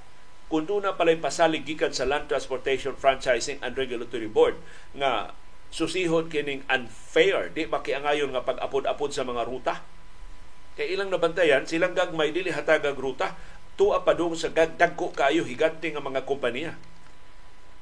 doon 0.54 0.86
na 0.86 0.94
pala'y 0.94 1.18
pasalig 1.18 1.66
gikan 1.66 1.90
sa 1.90 2.06
Land 2.06 2.30
Transportation 2.30 2.94
Franchising 2.94 3.58
and 3.66 3.74
Regulatory 3.74 4.30
Board 4.30 4.54
nga 4.94 5.34
susihon 5.74 6.30
kining 6.30 6.62
unfair 6.70 7.50
di 7.50 7.66
makiangayon 7.66 8.30
nga 8.30 8.46
pag-apod-apod 8.46 9.10
sa 9.10 9.26
mga 9.26 9.50
ruta. 9.50 9.82
Kay 10.78 10.94
ilang 10.94 11.10
nabantayan 11.10 11.66
silang 11.66 11.98
gagmay 11.98 12.30
dili 12.30 12.54
hatagag 12.54 12.94
ruta. 12.94 13.34
Tuwa 13.74 14.06
pa 14.06 14.14
dong 14.14 14.38
sa 14.38 14.54
dagko 14.54 15.10
kayo 15.18 15.42
higante 15.42 15.90
nga 15.90 15.98
mga 15.98 16.30
kompanya. 16.30 16.78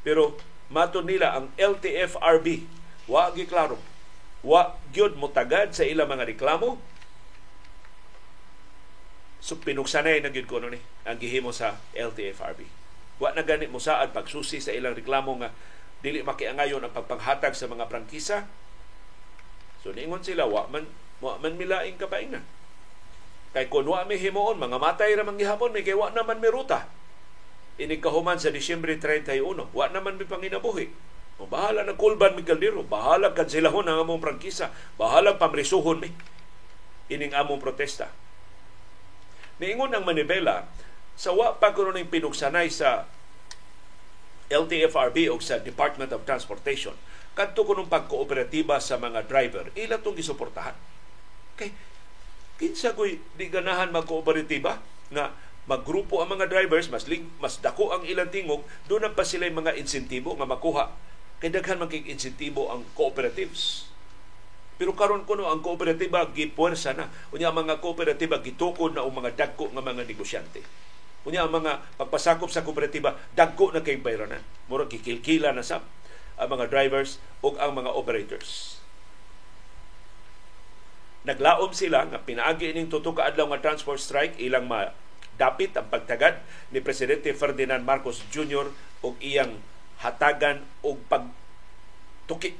Pero 0.07 0.39
mato 0.71 1.03
nila 1.03 1.36
ang 1.36 1.51
LTFRB 1.60 2.65
wa 3.12 3.29
gi 3.36 3.45
klaro 3.45 3.77
wa 4.41 4.73
gyud 4.95 5.19
motagad 5.19 5.75
sa 5.75 5.86
ilang 5.86 6.10
mga 6.10 6.31
reklamo 6.34 6.79
so 9.43 9.60
pinuksanay 9.60 10.23
na 10.23 10.31
gyud 10.31 10.47
ko 10.47 10.63
ni 10.63 10.79
ang 11.05 11.19
gihimo 11.19 11.51
sa 11.51 11.77
LTFRB 11.93 12.65
wa 13.21 13.29
na 13.36 13.45
gani 13.45 13.69
mo 13.69 13.77
saad 13.77 14.15
pagsusi 14.15 14.57
sa 14.57 14.73
ilang 14.73 14.97
reklamo 14.97 15.38
nga 15.38 15.53
dili 16.01 16.25
makiangayon 16.25 16.81
ang 16.81 16.93
pagpanghatag 16.93 17.53
sa 17.53 17.69
mga 17.69 17.86
prangkisa. 17.86 18.49
So 19.86 19.93
niingon 19.93 20.25
sila, 20.25 20.49
wa 20.49 20.65
man, 20.67 20.89
wa 21.21 21.38
man 21.38 21.57
milaing 21.57 21.97
kapaingan. 22.01 22.41
Kay 23.53 23.69
kung 23.69 23.86
wa 23.86 24.01
may 24.10 24.17
himuon, 24.17 24.57
mga 24.57 24.77
matay 24.81 25.13
ramang 25.13 25.38
gihapon, 25.38 25.69
may 25.69 25.86
kay 25.86 25.93
wa 25.93 26.10
naman 26.10 26.41
may 26.41 26.49
ruta. 26.49 26.89
Ini 27.79 27.99
kahuman 28.03 28.39
sa 28.39 28.51
Disyembre 28.51 28.99
31, 28.99 29.71
wa 29.71 29.86
naman 29.88 30.19
may 30.19 30.27
panginabuhi. 30.27 30.91
O 31.39 31.47
bahala 31.47 31.88
na 31.88 31.95
kulban 31.95 32.36
mi 32.36 32.43
kaldero, 32.43 32.84
bahala 32.84 33.31
kansilahon 33.31 33.88
ang 33.88 34.03
among 34.03 34.21
prangkisa, 34.21 34.73
bahala 34.99 35.39
pamrisuhon 35.39 36.03
mi. 36.03 36.10
Ining 37.07 37.36
among 37.36 37.63
protesta. 37.63 38.12
Niingon 39.57 39.93
ang 39.95 40.05
Manibela, 40.05 40.69
sa 41.15 41.36
wa 41.36 41.53
pa 41.57 41.75
kuno 41.75 41.93
pinugsanay 41.93 42.71
sa 42.73 43.05
LTFRB 44.51 45.31
o 45.31 45.39
sa 45.39 45.62
Department 45.62 46.12
of 46.12 46.25
Transportation 46.27 46.95
kadto 47.31 47.63
kunong 47.63 47.88
pagkooperatiba 47.88 48.84
sa 48.84 48.99
mga 48.99 49.23
driver 49.23 49.71
ila 49.79 50.01
tong 50.03 50.19
gisuportahan 50.19 50.75
kay 51.55 51.71
kinsa 52.60 52.91
koy 52.91 53.23
di 53.39 53.47
ganahan 53.47 53.93
magkooperatiba 53.95 54.84
nga 55.15 55.31
maggrupo 55.71 56.19
ang 56.19 56.36
mga 56.36 56.51
drivers 56.51 56.91
mas 56.91 57.07
ling, 57.07 57.31
mas 57.39 57.63
dako 57.63 57.95
ang 57.95 58.03
ilang 58.03 58.27
tingog 58.27 58.67
doon 58.91 59.07
pa 59.15 59.23
sila 59.23 59.47
mga 59.47 59.79
insentibo 59.79 60.36
nga 60.36 60.43
makuha 60.43 60.91
kay 61.39 61.47
daghan 61.47 61.79
man 61.79 61.88
kay 61.88 62.03
insentibo 62.12 62.67
ang 62.67 62.84
cooperatives 62.91 63.88
pero 64.75 64.91
karon 64.91 65.23
kuno 65.23 65.47
ang 65.47 65.63
kooperatiba 65.63 66.27
gipuwersa 66.36 66.91
na 66.91 67.07
unya 67.31 67.55
mga 67.55 67.79
kooperatiba 67.79 68.43
gitukod 68.43 68.91
na 68.91 69.07
og 69.07 69.15
mga 69.15 69.39
dagko 69.39 69.71
nga 69.71 69.79
mga 69.79 70.03
negosyante 70.03 70.60
Unya 71.21 71.45
ang 71.45 71.53
mga 71.53 71.86
pagpasakop 72.01 72.49
sa 72.49 72.65
kooperatiba, 72.65 73.13
dagko 73.38 73.69
na 73.69 73.86
kay 73.86 74.01
bayranan. 74.01 74.41
Murag 74.65 74.89
kikilkila 74.89 75.53
na 75.53 75.62
sa 75.62 75.86
ang 76.41 76.49
mga 76.49 76.73
drivers 76.73 77.21
o 77.45 77.53
ang 77.62 77.77
mga 77.77 77.93
operators. 77.93 78.81
Naglaom 81.21 81.69
sila 81.77 82.10
nga 82.10 82.17
pinaagi 82.17 82.73
ining 82.73 82.89
tuto 82.89 83.13
ka 83.13 83.29
adlaw 83.29 83.53
nga 83.53 83.62
transport 83.62 84.01
strike 84.01 84.41
ilang 84.41 84.65
ma 84.65 84.89
dapit 85.41 85.73
ang 85.73 85.89
pagtagad 85.89 86.38
ni 86.69 86.86
Presidente 86.86 87.34
Ferdinand 87.34 87.82
Marcos 87.82 88.21
Jr. 88.30 88.69
og 89.01 89.17
iyang 89.17 89.58
hatagan 90.06 90.62
og 90.86 91.01
pagtuki 91.10 92.54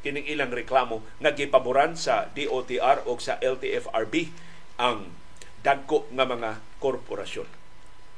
kining 0.00 0.24
ilang 0.24 0.48
reklamo 0.48 1.04
nga 1.20 1.36
gipaboran 1.36 1.92
sa 1.92 2.32
DOTR 2.32 3.04
o 3.04 3.20
sa 3.20 3.36
LTFRB 3.36 4.32
ang 4.80 5.12
dagko 5.60 6.08
nga 6.14 6.24
mga 6.24 6.62
korporasyon. 6.80 7.48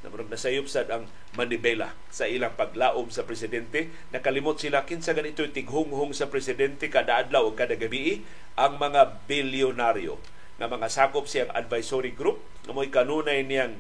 Namurag 0.05 0.31
nasayop 0.31 0.71
sad 0.71 0.95
ang 0.95 1.11
Manibela 1.35 1.91
sa 2.13 2.31
ilang 2.31 2.55
paglaom 2.55 3.11
sa 3.11 3.27
presidente. 3.27 3.91
Nakalimot 4.15 4.63
sila 4.63 4.87
kinsa 4.87 5.11
ganito 5.17 5.43
tighunghong 5.43 6.15
sa 6.15 6.31
presidente 6.31 6.87
kada 6.87 7.19
adlaw 7.19 7.51
o 7.51 7.57
kada 7.57 7.75
gabi 7.75 8.23
ang 8.55 8.79
mga 8.79 9.27
bilyonaryo 9.27 10.38
nga 10.59 10.67
mga 10.67 10.91
sakop 10.91 11.31
siyang 11.31 11.55
advisory 11.55 12.11
group 12.11 12.43
nga 12.67 12.75
mo'y 12.75 12.91
kanunay 12.91 13.47
niyang 13.47 13.79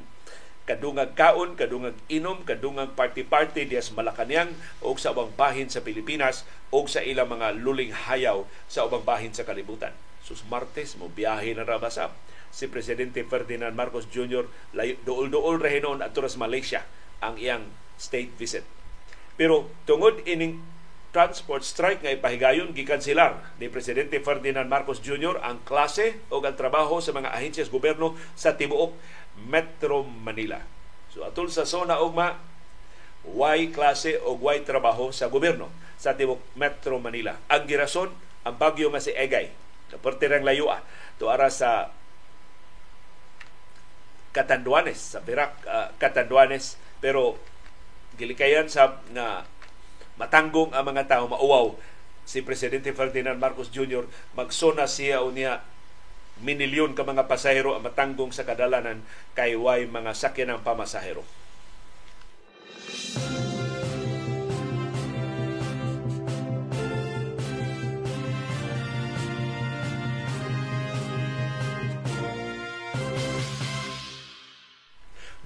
kadungag 0.68 1.16
kaon, 1.16 1.56
kadungag 1.56 1.96
inom, 2.12 2.44
kadungag 2.44 2.92
party-party 2.92 3.66
diya 3.66 3.80
sa 3.80 3.96
Malacanang 3.96 4.52
o 4.84 4.92
sa 5.00 5.16
ubang 5.16 5.32
bahin 5.32 5.72
sa 5.72 5.80
Pilipinas 5.80 6.44
o 6.68 6.84
sa 6.84 7.00
ilang 7.00 7.32
mga 7.32 7.56
luling 7.56 7.90
hayaw 7.90 8.44
sa 8.68 8.84
ubang 8.84 9.02
bahin 9.02 9.32
sa 9.32 9.48
kalibutan. 9.48 9.96
Sus 10.20 10.44
Martes 10.44 10.92
mo 11.00 11.08
biyahe 11.08 11.56
na 11.56 11.64
rabasap 11.64 12.12
si 12.52 12.68
Presidente 12.68 13.24
Ferdinand 13.24 13.72
Marcos 13.72 14.04
Jr. 14.12 14.44
dool-dool 15.08 15.56
rehinon 15.56 16.04
at 16.04 16.12
Malaysia 16.36 16.84
ang 17.24 17.40
iyang 17.40 17.64
state 17.96 18.36
visit. 18.36 18.64
Pero 19.40 19.72
tungod 19.88 20.20
ining 20.28 20.60
transport 21.18 21.66
strike 21.66 22.06
nga 22.06 22.14
ipahigayon 22.14 22.70
gikanselar 22.70 23.42
ni 23.58 23.66
Presidente 23.66 24.22
Ferdinand 24.22 24.70
Marcos 24.70 25.02
Jr. 25.02 25.42
ang 25.42 25.58
klase 25.66 26.22
o 26.30 26.38
ang 26.38 26.54
trabaho 26.54 27.02
sa 27.02 27.10
mga 27.10 27.34
ahensyas 27.34 27.74
gobyerno 27.74 28.14
sa 28.38 28.54
tibuok 28.54 28.94
Metro 29.50 30.06
Manila. 30.06 30.62
So 31.10 31.26
atol 31.26 31.50
sa 31.50 31.66
zona 31.66 31.98
ugma 31.98 32.38
way 33.34 33.74
klase 33.74 34.22
o 34.22 34.38
way 34.38 34.62
trabaho 34.62 35.10
sa 35.10 35.26
gobyerno 35.26 35.66
sa 35.98 36.14
tibuok 36.14 36.54
Metro 36.54 37.02
Manila. 37.02 37.34
Ang 37.50 37.66
girason 37.66 38.14
ang 38.46 38.54
bagyo 38.54 38.86
nga 38.94 39.02
si 39.02 39.10
Egay 39.10 39.50
na 39.90 39.98
parte 39.98 40.30
ng 40.30 40.46
layua 40.46 40.86
tuara 41.18 41.50
sa 41.50 41.90
Catanduanes 44.30 45.18
sa 45.18 45.18
Perak 45.18 45.66
uh, 45.66 45.90
Catanduanes 45.98 46.78
pero 47.02 47.34
gilikayan 48.14 48.70
sa 48.70 49.02
na 49.10 49.57
matanggong 50.18 50.74
ang 50.74 50.84
mga 50.84 51.06
tao 51.06 51.24
mauwaw 51.30 51.78
si 52.28 52.44
Presidente 52.44 52.92
Ferdinand 52.92 53.40
Marcos 53.40 53.72
Jr. 53.72 54.04
magsona 54.36 54.84
siya 54.84 55.24
unya 55.24 55.64
minilyon 56.44 56.94
ka 56.94 57.02
mga 57.02 57.26
pasahero 57.26 57.74
ang 57.74 57.82
matanggong 57.86 58.30
sa 58.30 58.46
kadalanan 58.46 59.02
kay 59.34 59.58
way 59.58 59.86
mga 59.90 60.14
sakyan 60.14 60.58
pamasahero. 60.62 61.26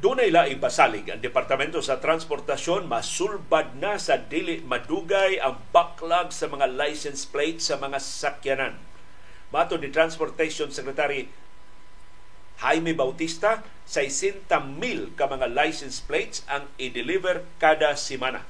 Dunay 0.02 0.34
laing 0.34 0.58
pasalig 0.58 1.06
ang 1.06 1.22
Departamento 1.22 1.78
sa 1.78 2.02
Transportasyon 2.02 2.90
masulbad 2.90 3.78
na 3.78 4.02
sa 4.02 4.18
dili 4.18 4.58
madugay 4.58 5.38
ang 5.38 5.62
backlog 5.70 6.34
sa 6.34 6.50
mga 6.50 6.74
license 6.74 7.22
plate 7.22 7.62
sa 7.62 7.78
mga 7.78 8.02
sakyanan. 8.02 8.82
Mato 9.54 9.78
ni 9.78 9.94
Transportation 9.94 10.74
Secretary 10.74 11.30
Jaime 12.66 12.98
Bautista, 12.98 13.62
60 13.86 14.50
mil 14.74 15.14
ka 15.14 15.30
mga 15.30 15.46
license 15.54 16.02
plates 16.02 16.42
ang 16.50 16.66
i-deliver 16.82 17.46
kada 17.62 17.94
semana. 17.94 18.42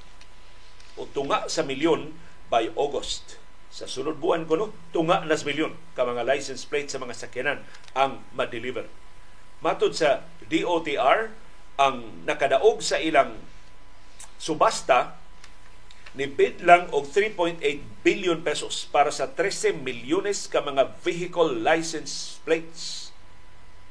O 0.96 1.04
tunga 1.04 1.52
sa 1.52 1.60
milyon 1.60 2.16
by 2.48 2.72
August. 2.80 3.36
Sa 3.68 3.84
sunod 3.84 4.16
buwan 4.24 4.48
ko 4.48 4.56
no, 4.56 4.66
tunga 4.88 5.20
na 5.20 5.36
sa 5.36 5.44
milyon 5.44 5.76
ka 5.92 6.08
mga 6.08 6.24
license 6.24 6.64
plates 6.64 6.96
sa 6.96 7.00
mga 7.04 7.12
sakyanan 7.12 7.60
ang 7.92 8.24
ma-deliver. 8.32 8.88
Matod 9.60 9.92
sa 9.92 10.24
DOTR, 10.48 11.41
ang 11.80 12.24
nakadaog 12.28 12.84
sa 12.84 13.00
ilang 13.00 13.36
subasta 14.36 15.16
ni 16.12 16.28
bid 16.28 16.60
lang 16.60 16.92
og 16.92 17.08
3.8 17.08 17.62
billion 18.04 18.44
pesos 18.44 18.84
para 18.92 19.08
sa 19.08 19.30
13 19.30 19.80
milyones 19.80 20.44
ka 20.44 20.60
mga 20.60 20.92
vehicle 21.00 21.56
license 21.56 22.36
plates 22.44 23.14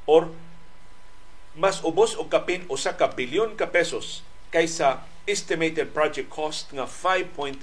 or 0.06 0.30
mas 1.58 1.82
ubos 1.82 2.14
og 2.14 2.30
kapin 2.30 2.62
usa 2.70 2.94
ka 2.94 3.10
bilyon 3.10 3.58
ka 3.58 3.66
pesos 3.66 4.22
kaysa 4.54 5.02
estimated 5.26 5.90
project 5.90 6.30
cost 6.30 6.70
nga 6.70 6.86
5.2 6.86 7.58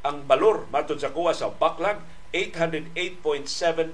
ang 0.07 0.23
balor 0.23 0.63
matod 0.71 1.03
sa 1.03 1.11
kuha 1.11 1.35
sa 1.35 1.51
backlog 1.51 1.99
808.7 2.31 3.91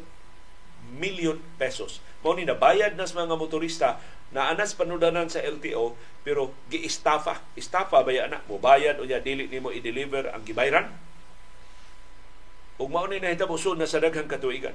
million 0.93 1.41
pesos. 1.57 1.99
Mao 2.22 2.38
ni 2.38 2.45
nabayad 2.45 2.93
na 2.93 3.09
sa 3.09 3.26
mga 3.26 3.36
motorista 3.36 3.97
na 4.34 4.49
anas 4.49 4.78
panudanan 4.78 5.30
sa 5.30 5.41
LTO 5.41 5.97
pero 6.22 6.53
gi-estafa. 6.70 7.41
Estafa 7.57 8.05
ba 8.05 8.11
ana? 8.14 8.39
Mo 8.47 8.61
bayad 8.61 9.01
o 9.01 9.05
ya 9.05 9.20
dili 9.20 9.49
nimo 9.49 9.74
i-deliver 9.74 10.32
ang 10.32 10.45
gibayran? 10.45 10.88
Ug 12.80 12.89
mao 12.89 13.05
ni 13.05 13.22
nahitabo 13.22 13.57
na 13.78 13.86
sa 13.89 14.01
daghang 14.01 14.30
katuigan. 14.30 14.74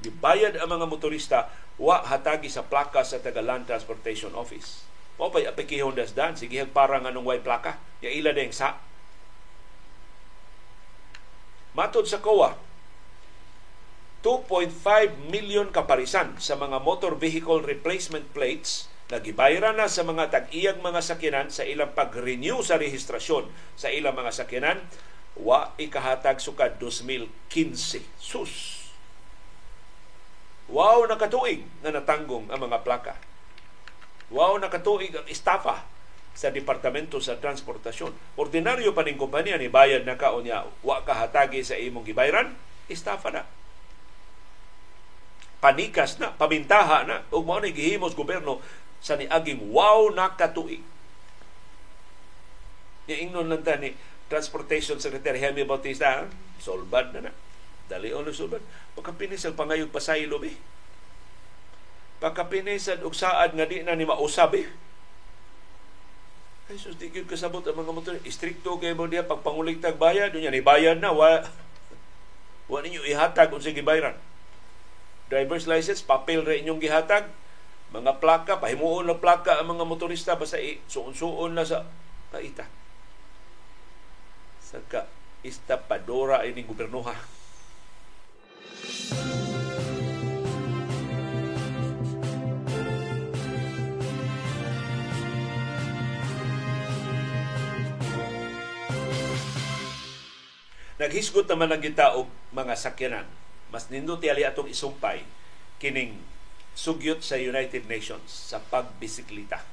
Gibayad 0.00 0.56
ang 0.56 0.70
mga 0.70 0.86
motorista 0.86 1.50
wa 1.80 2.04
hatagi 2.04 2.48
sa 2.48 2.64
plaka 2.64 3.04
sa 3.04 3.20
taga 3.20 3.42
Land 3.42 3.68
Transportation 3.68 4.32
Office. 4.36 4.86
Mao 5.20 5.28
pay 5.28 5.44
apikihon 5.44 5.92
das 5.92 6.16
dan 6.16 6.36
sige 6.38 6.64
parang 6.68 7.04
anong 7.04 7.26
way 7.26 7.40
plaka. 7.42 7.76
Ya 8.00 8.08
ila 8.08 8.32
deng 8.32 8.54
sa 8.54 8.80
Matod 11.70 12.02
sa 12.10 12.18
COA, 12.18 12.58
2.5 14.26 15.30
million 15.30 15.70
kaparisan 15.70 16.34
sa 16.42 16.58
mga 16.58 16.82
motor 16.82 17.14
vehicle 17.16 17.62
replacement 17.62 18.26
plates 18.34 18.90
na 19.08 19.22
gibayran 19.22 19.78
na 19.78 19.86
sa 19.86 20.02
mga 20.02 20.28
tag-iyang 20.28 20.82
mga 20.82 21.00
sakyanan 21.00 21.48
sa 21.48 21.62
ilang 21.64 21.94
pag-renew 21.94 22.60
sa 22.60 22.76
rehistrasyon 22.76 23.48
sa 23.78 23.88
ilang 23.88 24.14
mga 24.18 24.34
sakyanan 24.34 24.82
wa 25.38 25.72
ikahatag 25.78 26.42
sukad 26.42 26.76
2015. 26.82 28.02
Sus! 28.18 28.86
Wow, 30.70 31.06
nakatuig 31.06 31.66
na 31.82 31.90
natanggong 31.90 32.50
ang 32.50 32.60
mga 32.62 32.82
plaka. 32.86 33.14
Wow, 34.30 34.58
nakatuig 34.62 35.10
ang 35.14 35.26
estafa 35.26 35.86
sa 36.34 36.54
Departamento 36.54 37.18
sa 37.18 37.38
Transportasyon. 37.38 38.38
Ordinaryo 38.38 38.94
pa 38.94 39.02
ning 39.02 39.18
kompanya 39.18 39.58
ni 39.58 39.66
bayad 39.66 40.06
na 40.06 40.16
ka 40.16 40.32
niya 40.38 40.66
wa 40.82 41.02
ka 41.02 41.26
hatagi 41.26 41.62
sa 41.66 41.76
imong 41.76 42.06
gibayran, 42.06 42.54
estafa 42.86 43.30
na. 43.34 43.42
Panikas 45.60 46.16
na, 46.16 46.32
pamintaha 46.32 47.04
na, 47.04 47.16
ug 47.28 47.44
mao 47.44 47.60
ni 47.60 47.76
gihimos 47.76 48.16
gobyerno 48.16 48.64
sa 49.04 49.20
niaging 49.20 49.60
wow 49.68 50.08
na 50.08 50.32
katuig. 50.32 50.80
Ni 53.04 53.14
ingnon 53.26 53.50
lang 53.50 53.60
ta 53.60 53.76
ni 53.76 53.92
Transportation 54.30 54.96
Secretary 55.02 55.42
Jaime 55.42 55.66
Bautista, 55.66 56.24
solbad 56.62 57.12
na 57.12 57.28
na. 57.28 57.32
Dali 57.90 58.14
on 58.14 58.30
solbad. 58.30 58.62
Pagkapinis 58.94 59.42
ang 59.44 59.58
pangayog 59.58 59.90
pasaylo 59.90 60.38
bi. 60.38 60.54
Pagkapinis 62.22 62.86
og 63.02 63.12
saad 63.12 63.58
nga 63.58 63.66
di 63.66 63.82
na 63.82 63.98
ni 63.98 64.06
mausab 64.06 64.54
eh 64.54 64.89
ay, 66.70 66.78
sus, 66.78 66.94
di 66.94 67.10
yun 67.10 67.26
kasabot 67.26 67.66
ang 67.66 67.74
mga 67.74 67.90
motor. 67.90 68.14
Istrikto 68.22 68.78
kayo 68.78 68.94
mo 68.94 69.10
diya, 69.10 69.26
pagpanguligtag 69.26 69.98
bayad, 69.98 70.30
doon 70.30 70.46
yan, 70.46 70.54
ibayad 70.54 71.02
na, 71.02 71.10
wa, 71.10 71.42
wa 72.70 72.78
ninyo 72.78 73.02
ihatag 73.10 73.50
kung 73.50 73.58
sige 73.58 73.82
bayran. 73.82 74.14
Driver's 75.26 75.66
license, 75.66 76.06
papel 76.06 76.46
rin 76.46 76.62
inyong 76.62 76.78
gihatag, 76.78 77.26
mga 77.90 78.22
plaka, 78.22 78.62
pahimuon 78.62 79.10
na 79.10 79.18
plaka 79.18 79.58
ang 79.58 79.74
mga 79.74 79.82
motorista, 79.82 80.38
basta 80.38 80.62
suon-suon 80.86 81.58
na 81.58 81.66
sa 81.66 81.90
kaita. 82.30 82.70
Sa 84.62 84.78
ka, 84.86 85.10
istapadora 85.42 86.46
ining 86.46 86.70
gobernoha. 86.70 87.40
Música 88.80 89.59
Naghisgot 101.00 101.48
naman 101.48 101.72
ang 101.72 101.80
kita 101.80 102.12
og 102.12 102.28
mga 102.52 102.76
sakyanan. 102.76 103.24
Mas 103.72 103.88
nindot 103.88 104.20
ali 104.20 104.44
atong 104.44 104.68
isumpay 104.68 105.24
kining 105.80 106.20
sugyot 106.76 107.24
sa 107.24 107.40
United 107.40 107.88
Nations 107.88 108.28
sa 108.28 108.60
pagbisiklita. 108.60 109.64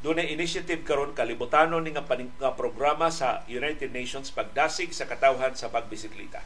Doon 0.00 0.22
initiative 0.22 0.86
karon 0.86 1.12
kalibutanon 1.12 1.84
ni 1.84 1.92
nga, 1.92 2.06
nga 2.06 2.54
programa 2.56 3.10
sa 3.12 3.44
United 3.50 3.92
Nations 3.92 4.32
pagdasig 4.32 4.94
sa 4.94 5.04
katawhan 5.04 5.58
sa 5.58 5.68
pagbisiklita. 5.68 6.40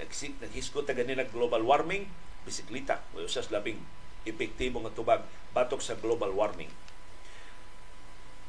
Nagsik 0.00 0.40
naghisgo 0.42 0.82
ta 0.82 0.96
ganina 0.96 1.22
global 1.28 1.62
warming, 1.62 2.10
bisiklita 2.42 3.04
mo 3.12 3.22
usas 3.22 3.52
labing 3.54 3.78
epektibo 4.26 4.82
nga 4.82 4.90
tubag 4.96 5.22
batok 5.54 5.78
sa 5.84 5.94
global 5.94 6.34
warming. 6.34 6.72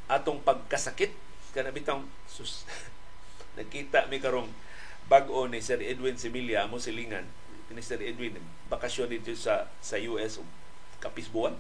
Atong 0.10 0.42
pagkasakit 0.42 1.14
kana 1.54 1.70
bitang 1.70 2.08
sus 2.26 2.64
nakita 3.58 4.06
mi 4.08 4.22
karong 4.22 4.48
bag-o 5.10 5.50
ni 5.50 5.60
Sir 5.60 5.82
Edwin 5.82 6.16
Similia 6.16 6.70
mo 6.70 6.78
silingan 6.78 7.26
ni 7.74 7.84
Sir 7.84 8.00
Edwin 8.00 8.38
bakasyon 8.72 9.12
dito 9.12 9.34
sa 9.34 9.68
sa 9.84 9.98
US 9.98 10.40
kapisbuan 11.04 11.58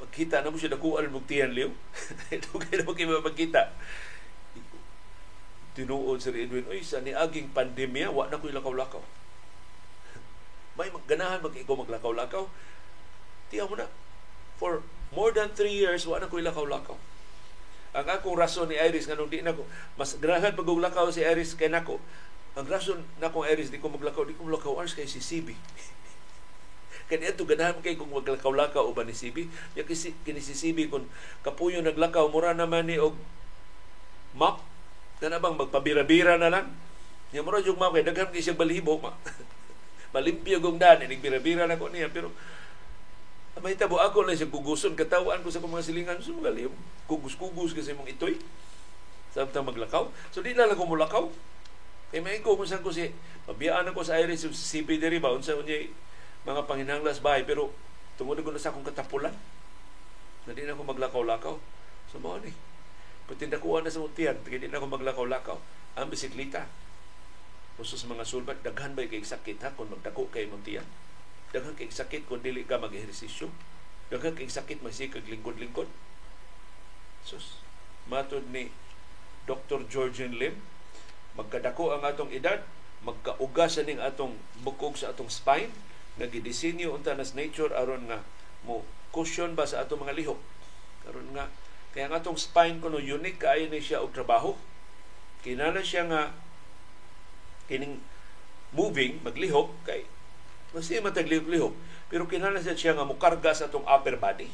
pagkita 0.00 0.40
na 0.40 0.48
mo 0.48 0.56
siya 0.56 0.72
nakuha 0.72 1.04
ng 1.04 1.28
tiyan 1.28 1.52
liw. 1.52 1.70
Kayo 2.32 2.76
na 2.80 2.88
magkima 2.88 3.20
magkita. 3.20 3.68
Tinuod 5.76 6.18
si 6.18 6.32
Edwin, 6.32 6.66
oy, 6.66 6.80
sa 6.80 7.04
niaging 7.04 7.52
pandemya, 7.52 8.08
wa 8.10 8.26
na 8.26 8.40
ko'y 8.40 8.50
lakaw-lakaw. 8.50 8.98
May 10.80 10.90
ganahan 11.06 11.44
mag 11.44 11.54
ikaw 11.54 11.76
maglakaw-lakaw. 11.78 12.48
Tiyan 13.52 13.68
mo 13.68 13.76
na, 13.76 13.86
for 14.56 14.82
more 15.12 15.30
than 15.30 15.52
three 15.52 15.76
years, 15.76 16.08
wa 16.08 16.18
na 16.18 16.26
ko'y 16.26 16.42
lakaw-lakaw. 16.42 16.96
Ang 17.90 18.06
akong 18.06 18.38
rason 18.38 18.70
ni 18.70 18.78
Iris, 18.78 19.10
nga 19.10 19.18
nung 19.18 19.30
di 19.30 19.42
na 19.42 19.56
ko, 19.56 19.66
mas 19.98 20.14
ganahan 20.18 20.54
paglakaw 20.54 21.10
si 21.10 21.26
Iris 21.26 21.58
kay 21.58 21.66
nako. 21.66 21.98
Ang 22.54 22.66
rason 22.70 23.02
na 23.18 23.34
kong 23.34 23.50
Iris, 23.50 23.74
di 23.74 23.82
ko 23.82 23.90
maglakaw, 23.90 24.26
di 24.26 24.38
ko 24.38 24.46
maglakaw, 24.46 24.78
Iris 24.78 24.94
kay 24.94 25.10
si 25.10 25.18
CB. 25.18 25.54
Kani 27.10 27.26
ato 27.26 27.42
ganahan 27.42 27.82
kay 27.82 27.98
kung 27.98 28.14
maglakaw-lakaw 28.14 28.86
uban 28.86 29.10
ni 29.10 29.18
Sibi. 29.18 29.50
Ya 29.74 29.82
kisi 29.82 30.14
kini 30.22 30.38
si 30.38 30.54
Sibi 30.54 30.86
kung 30.86 31.10
kapuyo 31.42 31.82
naglakaw 31.82 32.30
mura 32.30 32.54
naman 32.54 32.86
ni 32.86 33.02
og 33.02 33.18
map 34.38 34.62
na 35.18 35.42
bang 35.42 35.58
magpabira-bira 35.58 36.38
na 36.38 36.54
lang. 36.54 36.70
Ya 37.34 37.42
mura 37.42 37.58
jug 37.58 37.82
map 37.82 37.90
kay 37.98 38.06
daghan 38.06 38.30
kay 38.30 38.38
siya 38.38 38.54
balibo 38.54 39.02
ma. 39.02 39.10
Malimpyo 40.14 40.62
gong 40.62 40.78
dani 40.78 41.10
nagbira-bira 41.10 41.66
na 41.66 41.74
ko 41.74 41.90
niya 41.90 42.14
pero 42.14 42.30
may 43.58 43.74
tabo 43.74 43.98
ako 43.98 44.22
lang 44.22 44.38
siya 44.38 44.46
guguson 44.46 44.94
katawan 44.94 45.42
ko 45.42 45.50
sa 45.50 45.58
mga 45.58 45.82
silingan. 45.82 46.22
So 46.22 46.38
mga 46.38 46.54
liyom 46.54 46.74
kugus-kugus 47.10 47.74
kasi 47.74 47.90
mong 47.98 48.06
itoy. 48.06 48.38
Samtang 49.34 49.66
maglakaw. 49.66 50.06
So 50.30 50.38
di 50.38 50.54
lang 50.54 50.70
ko 50.78 50.86
mulakaw. 50.86 51.26
Kay 52.14 52.22
may 52.22 52.38
ko 52.42 52.54
kung 52.54 52.66
saan 52.66 52.86
ko 52.86 52.94
si 52.94 53.10
mabiyaan 53.50 53.90
ako 53.90 54.06
sa 54.06 54.18
iris 54.22 54.46
si 54.46 54.50
CP 54.54 55.02
diri 55.02 55.18
ba? 55.18 55.34
Unsa 55.34 55.58
unya 55.58 55.90
mga 56.46 56.70
panginanglas 56.70 57.18
bahay. 57.18 57.42
Pero 57.42 57.74
tungod 58.14 58.38
ko 58.38 58.54
na 58.54 58.62
sa 58.62 58.70
akong 58.70 58.86
katapulan. 58.86 59.34
Na 60.46 60.54
di 60.54 60.62
na 60.62 60.78
ako 60.78 60.86
maglakaw-lakaw. 60.86 61.54
So 62.14 62.22
mo 62.22 62.38
ni. 62.38 62.54
Patindakuan 63.26 63.82
na 63.82 63.90
sa 63.90 64.02
mutiyan 64.02 64.38
kaya 64.46 64.62
di 64.62 64.70
na 64.70 64.78
ako 64.78 64.94
maglakaw-lakaw. 64.94 65.58
Ang 65.98 66.06
bisikleta 66.06 66.70
usos 67.80 68.04
mga 68.04 68.28
sulbat 68.28 68.60
daghan 68.60 68.92
ba 68.92 69.08
kay 69.08 69.24
sakit 69.24 69.58
ha? 69.64 69.72
Kung 69.72 69.88
magdako 69.88 70.28
kay 70.28 70.44
muntiyan 70.46 70.84
daghan 71.50 71.74
kay 71.74 71.90
sakit 71.90 72.26
kung 72.30 72.42
dili 72.42 72.62
ka 72.62 72.78
mag-ehersisyo. 72.78 73.50
Daghan 74.10 74.34
kay 74.38 74.46
sakit 74.46 74.82
masikag 74.82 75.26
lingkod-lingkod. 75.26 75.90
Sus 77.26 77.62
matod 78.10 78.46
ni 78.50 78.70
Dr. 79.46 79.86
Georgian 79.86 80.34
Lim 80.34 80.58
magkadako 81.38 81.94
ang 81.94 82.02
atong 82.02 82.30
edad 82.34 82.62
magkauga 83.06 83.70
sa 83.70 83.86
ning 83.86 84.02
atong 84.02 84.34
bukog 84.60 84.98
sa 84.98 85.14
atong 85.14 85.30
spine 85.30 85.70
nagidisenyo 86.20 86.92
unta 86.92 87.16
nas 87.16 87.32
nature 87.32 87.72
aron 87.72 88.10
nga 88.10 88.20
mo 88.66 88.84
cushion 89.14 89.56
ba 89.56 89.64
sa 89.64 89.82
ato 89.82 89.96
mga 89.96 90.14
lihok. 90.16 90.40
Karon 91.06 91.28
nga 91.32 91.48
kaya 91.90 92.06
nga 92.06 92.20
atong 92.22 92.38
spine 92.38 92.78
kuno 92.78 93.00
unique 93.00 93.42
kaayo 93.42 93.66
ni 93.66 93.82
siya 93.82 94.04
og 94.04 94.14
trabaho. 94.14 94.54
Kinana 95.40 95.80
siya 95.80 96.06
nga 96.06 96.36
kining 97.66 97.98
moving 98.76 99.18
maglihok 99.24 99.72
kay 99.88 100.06
mas 100.70 100.86
mataglihok-lihok 100.86 101.74
pero 102.10 102.26
kinana 102.26 102.58
siya, 102.62 102.78
siya 102.78 102.92
nga 102.94 103.06
mukarga 103.06 103.50
sa 103.54 103.66
atong 103.66 103.86
upper 103.86 104.18
body 104.18 104.50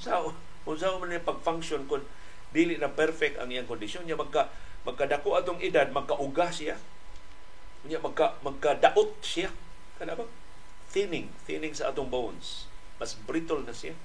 so 0.00 0.32
kung 0.66 0.76
sa 0.76 0.96
man 0.98 1.14
pag-function 1.22 1.86
kun 1.86 2.02
dili 2.50 2.80
na 2.80 2.90
perfect 2.90 3.38
ang 3.38 3.52
iyang 3.52 3.68
kondisyon 3.68 4.08
niya 4.08 4.18
magka 4.18 4.50
magkadako 4.86 5.36
atong 5.36 5.60
edad 5.60 5.90
magkauga 5.92 6.48
siya 6.48 6.78
niya 7.86 8.02
magka 8.02 8.34
magkadaot 8.42 9.14
siya 9.22 9.52
Kana 9.96 10.12
ba? 10.12 10.24
Thinning. 10.92 11.32
Thinning 11.48 11.72
sa 11.72 11.90
atong 11.90 12.12
bones. 12.12 12.68
Mas 13.00 13.16
brittle 13.24 13.64
na 13.64 13.72
siya. 13.72 13.96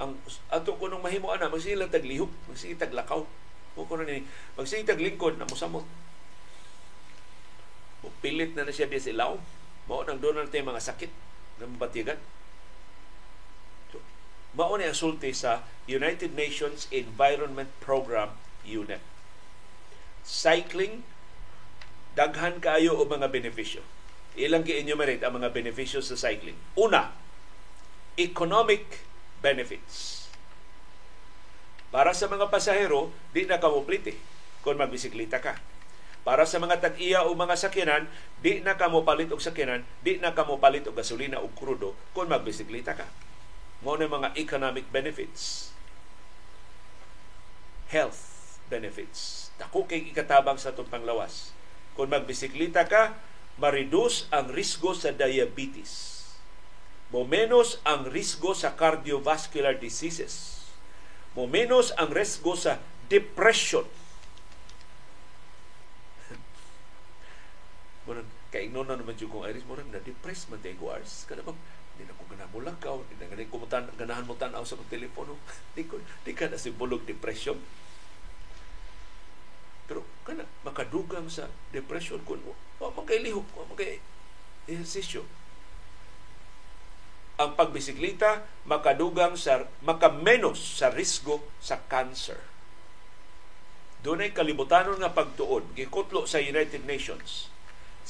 Ang 0.00 0.16
ato 0.48 0.78
ko 0.80 0.88
nung 0.88 1.04
mahimo 1.04 1.28
ana, 1.28 1.52
magsila 1.52 1.90
taglihok, 1.90 2.30
magsila 2.48 2.80
taglakaw. 2.80 3.22
Mo 3.76 3.86
ko 3.86 4.00
ni 4.00 4.24
magsila 4.56 4.86
taglingkod 4.86 5.36
na 5.36 5.46
mosamot. 5.46 5.84
Pilit 8.20 8.56
na 8.56 8.64
na 8.64 8.72
siya 8.72 8.88
biya 8.88 9.12
ilaw. 9.12 9.36
Mao 9.88 10.04
nang 10.04 10.20
doon 10.20 10.40
natin 10.40 10.64
mga 10.64 10.80
sakit 10.80 11.12
na 11.60 11.68
mabatigan. 11.68 12.20
So, 13.92 14.00
mao 14.56 14.76
ni 14.76 14.88
ang 14.88 14.96
sulti 14.96 15.32
sa 15.36 15.64
United 15.88 16.32
Nations 16.32 16.88
Environment 16.94 17.68
Program 17.80 18.36
UNEP. 18.64 19.02
Cycling 20.24 21.02
daghan 22.14 22.60
kayo 22.60 22.96
o 22.98 23.08
mga 23.08 23.30
benepisyo. 23.32 23.82
Ilang 24.38 24.62
gi-enumerate 24.62 25.24
ang 25.26 25.40
mga 25.40 25.50
benepisyo 25.50 26.04
sa 26.04 26.14
cycling. 26.14 26.56
Una, 26.78 27.10
economic 28.14 29.02
benefits. 29.42 30.28
Para 31.90 32.14
sa 32.14 32.30
mga 32.30 32.46
pasahero, 32.46 33.10
di 33.34 33.48
na 33.48 33.58
kamuplite 33.58 34.14
kung 34.62 34.78
magbisiklita 34.78 35.42
ka. 35.42 35.58
Para 36.20 36.44
sa 36.44 36.60
mga 36.60 36.84
tag-iya 36.84 37.24
o 37.24 37.32
mga 37.32 37.56
sakyanan, 37.56 38.04
di 38.44 38.60
na 38.60 38.76
kamo 38.76 39.04
palit 39.04 39.32
og 39.32 39.40
sakyanan, 39.40 39.84
di 40.04 40.20
na 40.20 40.36
kamo 40.36 40.60
palit 40.60 40.84
og 40.84 40.96
gasolina 40.96 41.40
o 41.40 41.48
krudo 41.52 41.96
kung 42.12 42.28
magbisiklita 42.28 42.92
ka. 42.92 43.08
Mo 43.80 43.96
na 43.96 44.04
mga 44.04 44.36
economic 44.36 44.84
benefits. 44.92 45.72
Health 47.88 48.20
benefits. 48.68 49.48
Dako 49.56 49.88
kay 49.88 50.12
ikatabang 50.12 50.60
sa 50.60 50.76
itong 50.76 50.92
panglawas 50.92 51.56
kung 52.00 52.10
magbisiklita 52.10 52.88
ka, 52.88 53.12
ma-reduce 53.60 54.30
ang 54.32 54.48
risgo 54.48 54.96
sa 54.96 55.12
diabetes. 55.12 56.24
Mo-menos 57.12 57.82
ang 57.82 58.08
risgo 58.08 58.56
sa 58.56 58.72
cardiovascular 58.72 59.76
diseases. 59.76 60.64
Mo-menos 61.36 61.92
ang 62.00 62.08
risgo 62.14 62.56
sa 62.56 62.80
depression. 63.12 63.84
Murag, 68.08 68.28
kaignon 68.48 68.88
na 68.88 68.96
naman 68.96 69.18
yung 69.20 69.28
kong 69.28 69.48
Iris, 69.48 69.68
murag 69.68 69.88
na-depress 69.92 70.48
man 70.48 70.62
tayo 70.64 70.88
Ars. 70.88 71.28
Kada 71.28 71.44
bang, 71.44 71.58
hindi 71.96 72.08
na 72.08 72.16
ko 72.16 72.22
ganahan 72.28 72.52
mo 72.52 72.58
lakaw, 72.64 72.96
hindi 73.04 73.14
na 73.20 73.28
ganahan 73.28 73.52
ko 73.52 73.56
ganahan 73.96 74.24
mo 74.24 74.34
tanaw 74.38 74.64
sa 74.64 74.80
telepono. 74.88 75.36
di, 75.76 75.84
ko, 75.84 76.00
di 76.24 76.32
ka 76.32 76.48
na 76.48 76.56
si 76.56 76.72
bulog 76.72 77.04
depression 77.04 77.60
pero 79.90 80.06
kana 80.22 80.46
makadugang 80.62 81.26
sa 81.26 81.50
depression 81.74 82.22
kun 82.22 82.38
wa 82.78 82.94
man 82.94 83.02
kay 83.02 83.18
lihok, 83.18 83.42
wa 83.58 83.66
man 83.66 83.98
ehersisyo. 84.70 85.26
Ang 87.42 87.58
pagbisikleta 87.58 88.46
makadugang 88.70 89.34
sa 89.34 89.66
makamenos 89.82 90.78
sa 90.78 90.94
risgo 90.94 91.42
sa 91.58 91.82
cancer. 91.90 92.38
Dunay 94.06 94.30
kalibutanon 94.30 95.02
nga 95.02 95.10
pagtuod 95.10 95.74
gikutlo 95.74 96.22
sa 96.22 96.38
United 96.38 96.86
Nations. 96.86 97.50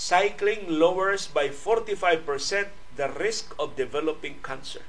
Cycling 0.00 0.80
lowers 0.80 1.28
by 1.28 1.52
45% 1.52 2.72
the 2.96 3.12
risk 3.20 3.52
of 3.60 3.76
developing 3.76 4.40
cancer 4.40 4.80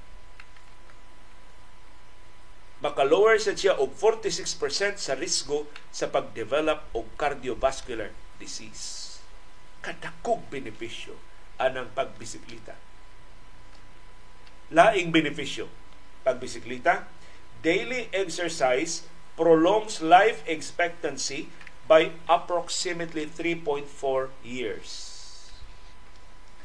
makalower 2.82 3.38
sa 3.38 3.54
siya 3.54 3.78
og 3.78 3.94
46% 3.94 4.98
sa 4.98 5.14
risgo 5.14 5.70
sa 5.94 6.10
pagdevelop 6.10 6.90
og 6.98 7.06
cardiovascular 7.14 8.10
disease. 8.42 9.22
Kadakog 9.86 10.42
benepisyo 10.50 11.14
anang 11.62 11.94
pagbisiklita. 11.94 12.74
Laing 14.74 15.14
benepisyo 15.14 15.70
pagbisiklita, 16.26 17.06
daily 17.62 18.10
exercise 18.10 19.06
prolongs 19.38 20.02
life 20.02 20.42
expectancy 20.50 21.54
by 21.90 22.12
approximately 22.30 23.26
3.4 23.28 23.88
years. 24.46 24.90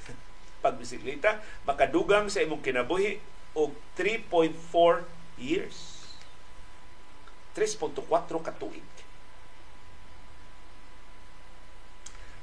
Pagbisiklita, 0.64 1.40
makadugang 1.64 2.28
sa 2.28 2.44
imong 2.44 2.62
kinabuhi 2.62 3.20
og 3.56 3.72
3.4 3.96 4.52
years. 5.40 5.96
3.4 7.56 7.96
katuig. 8.44 8.84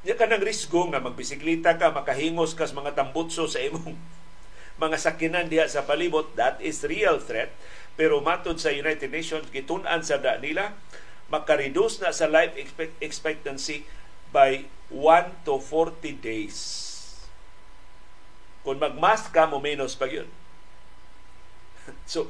Nya 0.03 0.19
ka 0.19 0.27
ng 0.27 0.43
risgo 0.43 0.83
nga 0.91 0.99
magbisikleta 0.99 1.79
ka, 1.79 1.95
makahingos 1.95 2.57
kas 2.59 2.75
mga 2.75 2.91
tambutso 2.91 3.47
sa 3.47 3.63
imong 3.63 3.95
mga 4.83 4.97
sakinan 4.99 5.47
diha 5.47 5.69
sa 5.69 5.87
palibot, 5.87 6.33
that 6.35 6.59
is 6.59 6.83
real 6.83 7.21
threat. 7.23 7.55
Pero 7.95 8.19
matod 8.19 8.59
sa 8.59 8.73
United 8.73 9.07
Nations, 9.13 9.47
gitun-an 9.53 10.01
sa 10.03 10.19
da 10.19 10.41
nila, 10.41 10.75
makareduce 11.33 11.97
na 11.97 12.13
sa 12.13 12.29
life 12.29 12.53
expectancy 13.01 13.89
by 14.29 14.69
1 14.93 15.45
to 15.49 15.57
40 15.57 16.13
days. 16.21 16.57
Kung 18.61 18.77
magmask 18.77 19.33
ka 19.33 19.49
mo, 19.49 19.57
menos 19.57 19.97
pa 19.97 20.05
yun. 20.05 20.29
so, 22.05 22.29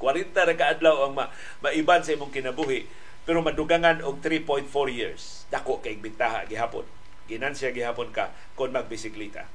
40 0.00 0.32
ra 0.32 0.56
kaadlaw 0.56 1.08
ang 1.08 1.12
ma 1.16 1.32
maiban 1.64 2.04
sa 2.04 2.12
imong 2.12 2.32
kinabuhi 2.32 2.84
pero 3.26 3.40
madugangan 3.42 4.04
og 4.06 4.22
3.4 4.22 4.68
years. 4.92 5.44
Dako 5.50 5.82
kay 5.82 5.98
bintaha 5.98 6.46
gihapon. 6.46 6.86
Ginansya 7.26 7.74
gihapon 7.74 8.14
ka 8.14 8.30
kung 8.54 8.70
magbisikleta. 8.70 9.50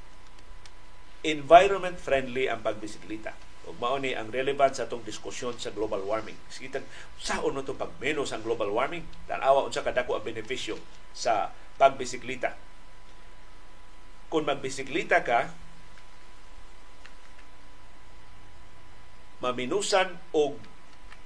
Environment 1.24 1.96
friendly 1.96 2.52
ang 2.52 2.66
pagbisikleta. 2.66 3.32
Ug 3.70 3.78
mao 3.78 4.02
ni 4.02 4.18
ang 4.18 4.34
relevance 4.34 4.82
sa 4.82 4.90
atong 4.90 5.06
diskusyon 5.06 5.54
sa 5.62 5.70
global 5.70 6.02
warming. 6.02 6.38
Sige 6.50 6.74
sa 7.22 7.46
uno 7.46 7.62
to 7.62 7.78
pag 7.78 7.94
menos 8.02 8.34
ang 8.34 8.42
global 8.42 8.74
warming, 8.74 9.06
tanawa 9.30 9.66
unsa 9.66 9.86
kadako 9.86 10.18
ang 10.18 10.26
benepisyo 10.26 10.82
sa 11.14 11.54
pagbisikleta. 11.78 12.58
Kung 14.32 14.50
magbisikleta 14.50 15.22
ka, 15.22 15.54
maminusan 19.42 20.22
og 20.34 20.58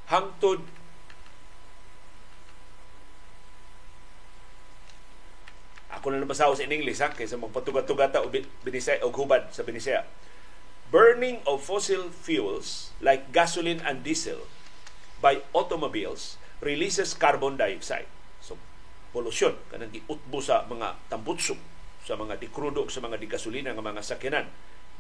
hangtod 0.08 0.64
ako 5.92 6.12
na 6.12 6.24
nabasaw 6.24 6.56
sa 6.56 6.64
in 6.64 6.76
English 6.76 7.04
ha 7.04 7.12
kaysa 7.12 7.40
magpatugat-tugata 7.40 8.24
o 8.24 8.32
binisaya 8.64 9.04
o 9.04 9.12
hubad 9.12 9.52
sa 9.52 9.68
binisaya 9.68 10.08
burning 10.96 11.44
of 11.44 11.60
fossil 11.60 12.08
fuels 12.08 12.96
like 13.04 13.36
gasoline 13.36 13.84
and 13.84 14.08
diesel 14.08 14.48
by 15.20 15.44
automobiles 15.52 16.40
releases 16.64 17.12
carbon 17.12 17.60
dioxide 17.60 18.08
so 18.40 18.56
pollution 19.12 19.60
kanang 19.68 19.92
giutbo 19.92 20.40
sa 20.40 20.64
mga 20.72 20.96
tambutso 21.12 21.60
sa 22.08 22.16
mga 22.16 22.40
dikrudo 22.40 22.88
sa 22.88 23.04
mga 23.04 23.20
dikasulina 23.20 23.76
nga 23.76 23.84
mga 23.84 24.00
sakyanan 24.08 24.48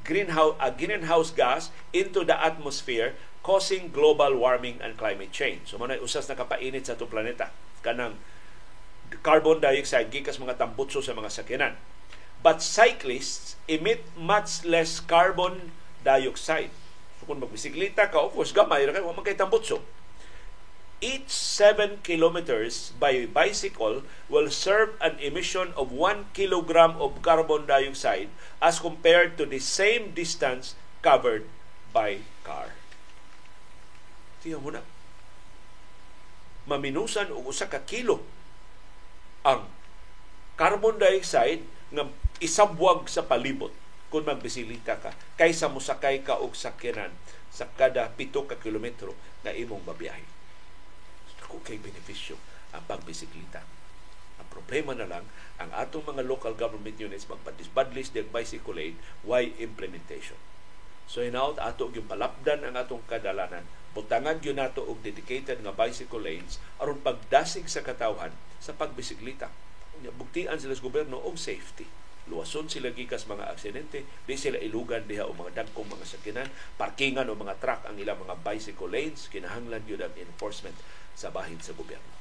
greenhouse, 0.06 0.56
a 0.62 0.70
greenhouse 0.70 1.34
gas 1.34 1.74
into 1.96 2.22
the 2.28 2.38
atmosphere 2.38 3.18
causing 3.41 3.89
global 3.89 4.38
warming 4.38 4.78
and 4.82 4.98
climate 4.98 5.34
change. 5.34 5.66
So 5.66 5.82
manay 5.82 5.98
usas 5.98 6.30
nakapainit 6.30 6.86
sa 6.86 6.98
itong 6.98 7.10
planeta 7.10 7.50
kanang 7.82 8.18
carbon 9.26 9.62
dioxide 9.62 10.14
gikas 10.14 10.38
mga 10.38 10.62
tambutso 10.62 11.02
sa 11.02 11.18
mga 11.18 11.30
sakyanan. 11.34 11.74
But 12.46 12.62
cyclists 12.62 13.58
emit 13.66 14.06
much 14.14 14.62
less 14.62 15.02
carbon 15.02 15.74
dioxide. 16.06 16.70
So 17.18 17.26
kung 17.26 17.41
magbisikleta 17.41 18.14
ka, 18.14 18.22
of 18.22 18.38
course, 18.38 18.53
gamay 18.53 18.86
ra 18.86 18.93
kay 18.93 19.01
wa 19.01 19.18
tambutso 19.34 19.82
each 21.03 21.30
7 21.30 21.99
kilometers 22.01 22.95
by 22.95 23.28
bicycle 23.28 24.01
will 24.32 24.47
serve 24.47 24.95
an 25.03 25.20
emission 25.20 25.76
of 25.76 25.91
1 25.91 26.32
kilogram 26.32 26.95
of 26.97 27.20
carbon 27.20 27.68
dioxide 27.68 28.32
as 28.64 28.80
compared 28.80 29.36
to 29.36 29.43
the 29.45 29.60
same 29.60 30.16
distance 30.16 30.74
covered 31.03 31.45
by 31.91 32.24
car. 32.47 32.74
Tiyan 34.41 34.64
mo 34.64 34.72
na. 34.72 34.84
Maminusan 36.66 37.30
og 37.30 37.53
usa 37.53 37.68
ka 37.68 37.84
kilo 37.84 38.24
ang 39.45 39.68
carbon 40.56 40.97
dioxide 40.97 41.62
nga 41.93 42.08
isabwag 42.41 43.06
sa 43.12 43.22
palibot 43.22 43.70
kung 44.16 44.24
magbisilita 44.24 44.95
ka 45.03 45.11
kaysa 45.36 45.68
musakay 45.68 46.24
ka 46.24 46.39
og 46.39 46.55
sakyanan 46.55 47.11
sa 47.51 47.68
kada 47.76 48.07
pito 48.16 48.47
ka 48.47 48.55
kilometro 48.55 49.11
na 49.43 49.51
imong 49.51 49.84
babiyahe 49.84 50.24
dako 51.36 51.59
kay 51.68 51.76
benepisyo 51.76 52.39
ang 52.72 52.80
pagbisikleta. 52.88 53.59
Ang 54.39 54.47
problema 54.47 54.95
na 54.95 55.03
lang, 55.03 55.28
ang 55.59 55.68
atong 55.76 56.07
mga 56.07 56.24
local 56.24 56.55
government 56.55 56.95
units 56.95 57.28
magpadisbadlis 57.28 58.16
ng 58.16 58.32
bicycle 58.32 58.80
lane, 58.80 58.95
why 59.28 59.51
implementation? 59.59 60.39
So 61.11 61.20
hinaut 61.20 61.59
ato 61.59 61.91
yung 61.91 62.07
palapdan 62.07 62.63
ang 62.63 62.80
atong 62.80 63.03
kadalanan, 63.11 63.68
butangan 63.91 64.39
yun 64.39 64.63
nato 64.63 64.80
og 64.80 65.03
dedicated 65.03 65.59
nga 65.59 65.76
bicycle 65.76 66.24
lanes 66.24 66.63
aron 66.80 67.03
pagdasig 67.03 67.68
sa 67.68 67.84
katawhan 67.84 68.32
sa 68.63 68.72
pagbisikleta. 68.72 69.51
Buktian 70.16 70.55
sila 70.55 70.72
sa 70.72 70.88
gobyerno 70.88 71.20
og 71.20 71.36
safety 71.36 72.05
luwason 72.26 72.66
sila 72.66 72.90
gikas 72.90 73.30
mga 73.30 73.54
aksidente 73.54 74.06
di 74.26 74.36
sila 74.36 74.58
ilugan 74.58 75.06
diha 75.06 75.30
o 75.30 75.34
mga 75.38 75.62
dagkong 75.62 75.86
mga 75.86 76.06
sakinan 76.10 76.50
parkingan 76.76 77.30
o 77.30 77.38
mga 77.38 77.62
truck 77.62 77.86
ang 77.86 78.02
ilang 78.02 78.18
mga 78.18 78.42
bicycle 78.42 78.90
lanes 78.90 79.30
kinahanglan 79.30 79.86
yun 79.86 80.02
ang 80.02 80.14
enforcement 80.18 80.76
sa 81.16 81.32
bahin 81.32 81.62
sa 81.62 81.72
gobyerno. 81.78 82.14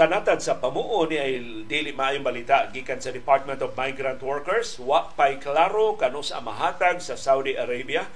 Sa 0.00 0.08
natad 0.08 0.40
sa 0.40 0.56
pamuo 0.56 1.04
ni 1.04 1.20
ay 1.20 1.36
dili 1.68 1.92
maayong 1.92 2.24
balita 2.24 2.72
gikan 2.72 2.96
sa 3.04 3.12
Department 3.12 3.60
of 3.60 3.76
Migrant 3.76 4.16
Workers 4.24 4.80
wa 4.80 5.12
pay 5.12 5.36
klaro 5.36 6.00
kanos 6.00 6.32
mahatag 6.40 7.04
sa 7.04 7.20
Saudi 7.20 7.52
Arabia 7.52 8.08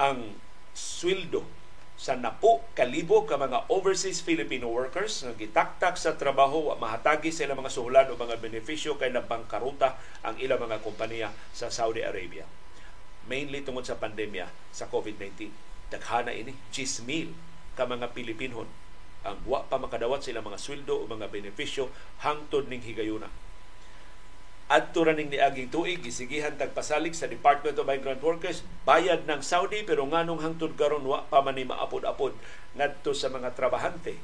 ang 0.00 0.32
sweldo 0.72 1.44
sa 2.00 2.16
napo 2.16 2.64
kalibo 2.72 3.28
ka 3.28 3.36
mga 3.36 3.68
overseas 3.68 4.24
Filipino 4.24 4.72
workers 4.72 5.28
nga 5.28 5.36
gitaktak 5.36 6.00
sa 6.00 6.16
trabaho 6.16 6.72
wa 6.72 6.80
mahatagi 6.80 7.28
sa 7.28 7.44
ilang 7.44 7.60
mga 7.60 7.68
suhulan 7.76 8.08
o 8.08 8.16
mga 8.16 8.40
benepisyo 8.40 8.96
kay 8.96 9.12
nabangkaruta 9.12 10.00
ang 10.24 10.40
ilang 10.40 10.64
mga 10.64 10.80
kompanya 10.80 11.36
sa 11.52 11.68
Saudi 11.68 12.00
Arabia. 12.00 12.48
Mainly 13.28 13.60
tungod 13.60 13.84
sa 13.84 14.00
pandemya 14.00 14.48
sa 14.72 14.88
COVID-19. 14.88 15.52
Daghana 15.92 16.32
ini 16.32 16.56
10,000 16.72 17.76
ka 17.76 17.84
mga 17.84 18.16
Pilipinon 18.16 18.85
ang 19.32 19.42
wa 19.44 19.66
pa 19.66 19.76
makadawat 19.76 20.22
sila 20.22 20.44
mga 20.44 20.58
sweldo 20.60 21.02
o 21.02 21.04
mga 21.10 21.26
benepisyo 21.28 21.90
hangtod 22.22 22.70
ning 22.70 22.82
higayuna 22.82 23.26
Adto 24.66 25.06
ra 25.06 25.14
ning 25.14 25.30
niaging 25.30 25.70
tuig 25.70 26.02
gisigihan 26.02 26.58
tagpasalig 26.58 27.14
sa 27.14 27.30
Department 27.30 27.78
of 27.78 27.86
Migrant 27.86 28.18
Workers 28.18 28.66
bayad 28.82 29.22
ng 29.22 29.38
Saudi 29.38 29.86
pero 29.86 30.02
nganong 30.02 30.42
hangtod 30.42 30.74
karon 30.74 31.06
wa 31.06 31.22
pa 31.30 31.38
man 31.38 31.54
maapod-apod 31.54 32.34
ngadto 32.74 33.14
sa 33.14 33.30
mga 33.30 33.54
trabahante. 33.54 34.18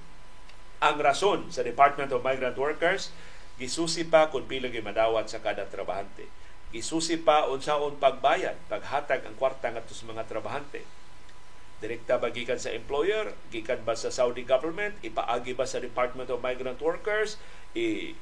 Ang 0.82 0.98
rason 0.98 1.46
sa 1.54 1.62
Department 1.62 2.10
of 2.10 2.26
Migrant 2.26 2.58
Workers 2.58 3.14
gisusi 3.54 4.02
pa 4.02 4.34
kung 4.34 4.50
pila 4.50 4.66
madawat 4.66 5.30
sa 5.30 5.38
kada 5.38 5.62
trabahante. 5.70 6.26
Gisusi 6.74 7.22
pa 7.22 7.46
unsaon 7.46 8.02
pagbayad, 8.02 8.58
paghatag 8.66 9.22
ang 9.22 9.38
kwarta 9.38 9.70
ngadto 9.70 9.94
sa 9.94 10.10
mga 10.10 10.26
trabahante. 10.26 10.82
Direkta 11.82 12.22
ba 12.22 12.30
gikan 12.30 12.62
sa 12.62 12.70
employer, 12.70 13.34
gikan 13.50 13.82
ba 13.82 13.98
sa 13.98 14.14
Saudi 14.14 14.46
government, 14.46 14.94
ipaagi 15.02 15.58
ba 15.58 15.66
sa 15.66 15.82
Department 15.82 16.30
of 16.30 16.38
Migrant 16.38 16.78
Workers, 16.78 17.42
i 17.74 18.14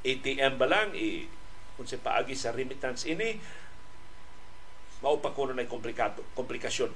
ATM 0.00 0.56
ba 0.56 0.64
lang 0.64 0.96
i 0.96 1.28
kung 1.76 1.84
si 1.84 2.00
paagi 2.00 2.32
sa 2.32 2.56
remittance 2.56 3.04
ini 3.04 3.36
mao 5.04 5.20
pa 5.20 5.36
kuno 5.36 5.52
nay 5.52 5.68
komplikado 5.68 6.24
komplikasyon. 6.32 6.88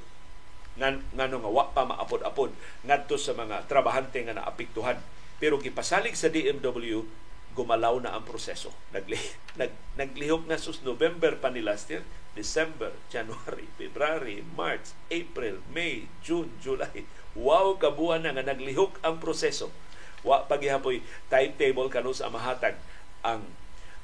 Ngan 0.80 1.12
ngano 1.20 1.36
nga 1.44 1.50
wa 1.52 1.64
pa 1.76 1.84
maapod-apod 1.84 2.56
ngadto 2.88 3.20
sa 3.20 3.36
mga 3.36 3.68
trabahante 3.68 4.24
nga 4.24 4.32
naapektuhan. 4.32 4.96
Pero 5.36 5.60
gipasalig 5.60 6.16
sa 6.16 6.32
DMW 6.32 7.04
gumalaw 7.52 7.98
na 7.98 8.14
ang 8.14 8.22
proseso 8.22 8.70
nagli 8.94 9.18
nag, 9.60 9.74
naglihok 9.98 10.46
na 10.46 10.56
sus 10.56 10.82
November 10.86 11.34
pa 11.38 11.50
ni 11.50 11.60
last 11.60 11.90
year 11.90 12.06
December, 12.30 12.94
January, 13.10 13.66
February, 13.74 14.46
March, 14.54 14.94
April, 15.10 15.58
May, 15.74 16.06
June, 16.22 16.54
July. 16.62 17.02
Wow, 17.34 17.74
kabuan 17.78 18.22
na 18.22 18.34
nga 18.34 18.46
naglihok 18.46 19.02
ang 19.02 19.18
proseso. 19.18 19.74
Wa 20.22 20.46
pagihapoy 20.46 21.02
timetable 21.26 21.90
kanos 21.90 22.22
sa 22.22 22.30
mahatag 22.30 22.78
ang 23.26 23.42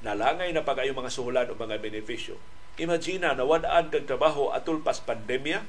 nalangay 0.03 0.51
na 0.51 0.67
pagayo 0.67 0.93
mga 0.97 1.13
suhulan 1.13 1.51
o 1.51 1.55
mga 1.55 1.79
benepisyo. 1.79 2.41
Imagina 2.77 3.33
na 3.33 3.47
wadaan 3.47 3.89
kag 3.89 4.05
trabaho 4.05 4.53
atul 4.53 4.85
pas 4.85 5.01
pandemya, 5.01 5.65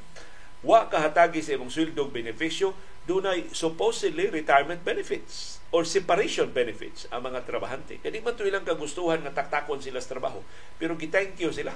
wa 0.65 0.89
kahatagi 0.89 1.39
sa 1.39 1.55
imong 1.55 1.71
sweldong 1.71 2.11
benepisyo, 2.11 2.75
dunay 3.07 3.47
supposedly 3.55 4.27
retirement 4.27 4.83
benefits 4.83 5.56
or 5.71 5.83
separation 5.83 6.47
benefits 6.55 7.11
ang 7.11 7.27
mga 7.27 7.43
trabahante. 7.43 7.99
Kaya 7.99 8.23
man 8.23 8.39
ilang 8.39 8.63
kagustuhan 8.63 9.19
nga 9.23 9.43
taktakon 9.43 9.83
sila 9.83 9.99
sa 9.99 10.15
trabaho. 10.15 10.39
Pero 10.79 10.95
gi-thank 10.95 11.35
you 11.43 11.51
sila 11.51 11.75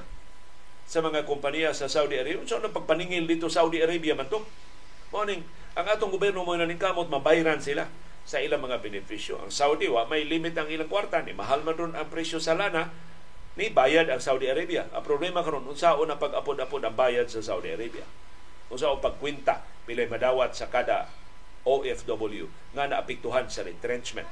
sa 0.88 1.00
mga 1.04 1.28
kompanya 1.28 1.76
sa 1.76 1.92
Saudi 1.92 2.16
Arabia. 2.20 2.44
So, 2.48 2.60
ano 2.60 2.72
pagpaningil 2.72 3.28
dito 3.28 3.52
Saudi 3.52 3.84
Arabia 3.84 4.16
man 4.16 4.32
to? 4.32 4.44
Morning, 5.12 5.44
ang 5.76 5.88
atong 5.88 6.12
gobyerno 6.12 6.44
mo 6.48 6.56
na 6.56 6.68
kamot, 6.68 7.12
mabayran 7.12 7.60
sila 7.60 7.88
sa 8.24 8.40
ilang 8.40 8.64
mga 8.64 8.80
benepisyo. 8.80 9.40
Ang 9.44 9.52
Saudi, 9.52 9.92
wa 9.92 10.08
may 10.08 10.24
limit 10.24 10.56
ang 10.56 10.72
ilang 10.72 10.88
kwarta. 10.88 11.20
Ni 11.24 11.36
mahal 11.36 11.64
man 11.68 11.76
ron 11.76 11.94
ang 11.96 12.08
presyo 12.08 12.40
sa 12.40 12.56
lana, 12.56 12.92
ni 13.60 13.68
bayad 13.72 14.08
ang 14.08 14.24
Saudi 14.24 14.48
Arabia. 14.48 14.88
Ang 14.96 15.04
problema 15.04 15.44
karon 15.44 15.68
unsaon 15.68 16.08
na 16.08 16.16
pag-apod-apod 16.16 16.80
ang 16.84 16.96
bayad 16.96 17.28
sa 17.28 17.44
Saudi 17.44 17.72
Arabia. 17.72 18.08
Usa 18.72 18.88
o 18.88 19.04
pagkwinta 19.04 19.68
pilay 19.84 20.08
madawat 20.08 20.56
sa 20.56 20.72
kada 20.72 21.12
OFW 21.68 22.50
nga 22.74 22.90
naapektuhan 22.90 23.48
sa 23.48 23.62
retrenchment. 23.66 24.28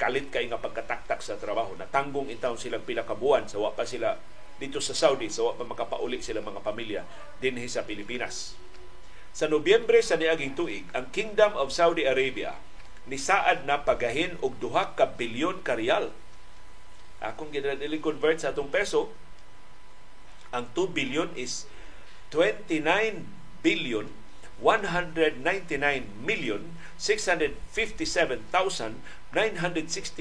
Kalit 0.00 0.34
kay 0.34 0.50
nga 0.50 0.58
pagkataktak 0.58 1.22
sa 1.22 1.38
trabaho. 1.38 1.78
Natanggong 1.78 2.32
itaw 2.32 2.58
silang 2.58 2.82
pila 2.82 3.06
ka 3.06 3.14
buwan 3.14 3.46
sa 3.46 3.62
wa 3.62 3.70
pa 3.70 3.86
sila 3.86 4.18
dito 4.58 4.82
sa 4.82 4.94
Saudi 4.94 5.30
sa 5.30 5.50
wa 5.50 5.58
pa 5.58 5.64
makapauli 5.66 6.18
sila 6.18 6.42
mga 6.42 6.62
pamilya 6.62 7.02
dinhi 7.38 7.70
sa 7.70 7.86
Pilipinas. 7.86 8.58
Sa 9.32 9.48
Nobyembre 9.48 10.04
sa 10.04 10.20
niaging 10.20 10.52
tuig, 10.52 10.84
ang 10.92 11.08
Kingdom 11.08 11.56
of 11.56 11.72
Saudi 11.72 12.04
Arabia 12.04 12.58
nisaad 13.08 13.66
na 13.66 13.82
pagahin 13.82 14.38
og 14.44 14.58
duha 14.62 14.94
ka 14.94 15.08
bilyon 15.18 15.64
ka 15.64 15.74
riyal. 15.74 16.14
Akong 17.22 17.50
ginadili 17.50 18.02
convert 18.02 18.42
sa 18.42 18.50
atong 18.50 18.70
peso, 18.70 19.10
ang 20.52 20.68
2 20.74 20.90
billion 20.92 21.30
is 21.38 21.64
29 22.34 22.82
billion 23.64 24.06
199 24.62 26.22
million 26.22 26.62
657,960 27.02 28.94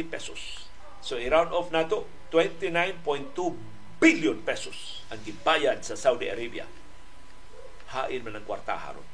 pesos. 0.09 0.65
So 1.05 1.21
i-round 1.21 1.53
off 1.53 1.69
nato 1.69 2.09
29.2 2.33 3.37
billion 4.01 4.41
pesos 4.41 5.05
ang 5.13 5.21
gibayad 5.21 5.85
sa 5.85 5.93
Saudi 5.93 6.25
Arabia. 6.25 6.65
Hain 7.93 8.25
man 8.25 8.41
ang 8.41 8.45
kwarta 8.49 8.73
haron. 8.73 9.05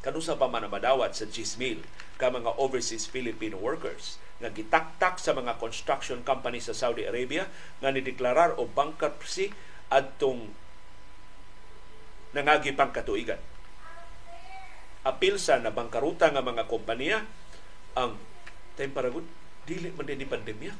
Kanusa 0.00 0.40
pa 0.40 0.48
man 0.48 0.72
madawat 0.72 1.12
sa 1.12 1.28
Gismil 1.28 1.84
ka 2.16 2.32
mga 2.32 2.56
overseas 2.56 3.04
Filipino 3.04 3.60
workers 3.60 4.16
nga 4.40 4.48
gitaktak 4.48 5.20
sa 5.20 5.36
mga 5.36 5.60
construction 5.60 6.24
company 6.24 6.64
sa 6.64 6.72
Saudi 6.72 7.04
Arabia 7.04 7.44
nga 7.80 7.92
nideklarar 7.92 8.56
o 8.56 8.64
bankruptcy 8.64 9.52
adtong 9.92 10.48
nangagi 12.32 12.72
pang 12.72 12.90
katuigan 12.92 13.38
apil 15.04 15.36
sa 15.36 15.60
nabangkaruta 15.60 16.32
nga 16.32 16.40
mga 16.40 16.64
kompanya 16.66 17.28
ang 17.94 18.16
time 18.74 18.90
paragon 18.90 19.24
dili 19.68 19.92
man 19.92 20.08
din 20.08 20.24
pandemya. 20.24 20.72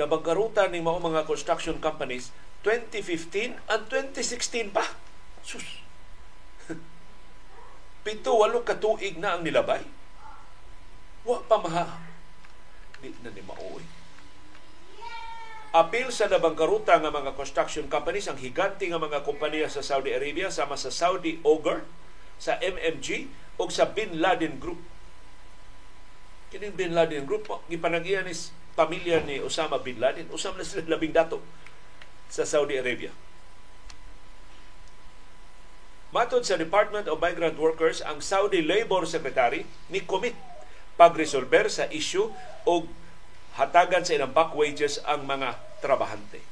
Nabangkaruta 0.00 0.68
ni 0.68 0.80
mao 0.80 0.98
mga 0.98 1.28
construction 1.28 1.76
companies 1.78 2.32
2015 2.64 3.56
and 3.68 3.82
2016 3.88 4.72
pa. 4.72 4.84
Sus. 5.44 5.84
Pito 8.04 8.32
walo 8.36 8.64
ka 8.64 8.76
tuig 8.80 9.20
na 9.20 9.36
ang 9.36 9.44
nilabay. 9.44 9.84
Wa 11.24 11.44
pa 11.44 11.56
maha. 11.60 11.86
Di 13.00 13.12
na 13.20 13.32
ni 13.32 13.44
maoy 13.44 14.00
apil 15.70 16.10
sa 16.10 16.26
nabangkaruta 16.26 16.98
nga 16.98 17.14
mga 17.14 17.38
construction 17.38 17.86
companies 17.86 18.26
ang 18.26 18.38
higante 18.42 18.90
nga 18.90 18.98
mga 18.98 19.22
kompanya 19.22 19.70
sa 19.70 19.86
Saudi 19.86 20.10
Arabia 20.10 20.50
sama 20.50 20.74
sa 20.74 20.90
Saudi 20.90 21.38
Ogre 21.46 21.86
sa 22.40 22.56
MMG 22.58 23.28
o 23.60 23.68
sa 23.68 23.84
Bin 23.84 24.16
Laden 24.16 24.56
Group. 24.56 24.80
Kining 26.48 26.74
Bin 26.74 26.96
Laden 26.96 27.28
Group, 27.28 27.46
gipanagian 27.68 28.24
ni 28.24 28.34
pamilya 28.74 29.22
ni 29.22 29.38
Osama 29.44 29.78
Bin 29.78 30.00
Laden. 30.00 30.32
Usam 30.32 30.56
na 30.56 30.64
sila 30.64 30.96
labing 30.96 31.12
dato 31.12 31.44
sa 32.32 32.48
Saudi 32.48 32.80
Arabia. 32.80 33.12
Matod 36.10 36.42
sa 36.42 36.58
Department 36.58 37.06
of 37.06 37.22
Migrant 37.22 37.54
Workers, 37.54 38.02
ang 38.02 38.18
Saudi 38.18 38.66
Labor 38.66 39.06
Secretary 39.06 39.62
ni 39.86 40.02
commit 40.02 40.34
pagresolber 40.98 41.70
sa 41.70 41.86
issue 41.86 42.34
o 42.66 42.82
hatagan 43.54 44.02
sa 44.02 44.18
ilang 44.18 44.34
back 44.34 44.50
wages 44.58 44.98
ang 45.06 45.22
mga 45.22 45.54
trabahante. 45.78 46.42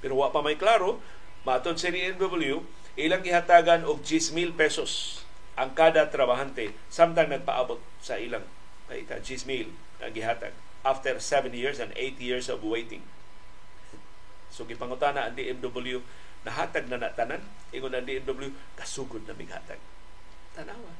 Pero 0.00 0.24
wa 0.24 0.32
pa 0.32 0.40
may 0.40 0.56
klaro, 0.56 1.04
matod 1.44 1.76
sa 1.76 1.92
NW, 1.92 2.64
ilang 2.98 3.22
gihatagan 3.22 3.86
og 3.86 4.02
10,000 4.02 4.58
pesos 4.58 5.22
ang 5.54 5.70
kada 5.70 6.10
trabahante 6.10 6.74
samtang 6.90 7.30
nagpaabot 7.30 7.78
sa 8.02 8.18
ilang 8.18 8.42
ay 8.90 9.06
ka 9.06 9.22
10,000 9.22 9.70
ang 10.02 10.10
gihatag 10.10 10.54
after 10.82 11.14
7 11.22 11.54
years 11.54 11.78
and 11.78 11.94
8 11.94 12.18
years 12.18 12.50
of 12.50 12.62
waiting. 12.66 13.02
So 14.50 14.66
gipangutana 14.66 15.30
ang 15.30 15.38
DMW 15.38 16.02
nahatag 16.42 16.90
na 16.90 16.98
natanan 16.98 17.42
ingon 17.70 17.94
ang 17.94 18.02
DMW 18.02 18.50
kasugod 18.74 19.22
na 19.30 19.34
mighatag. 19.38 19.78
Tanawa. 20.58 20.90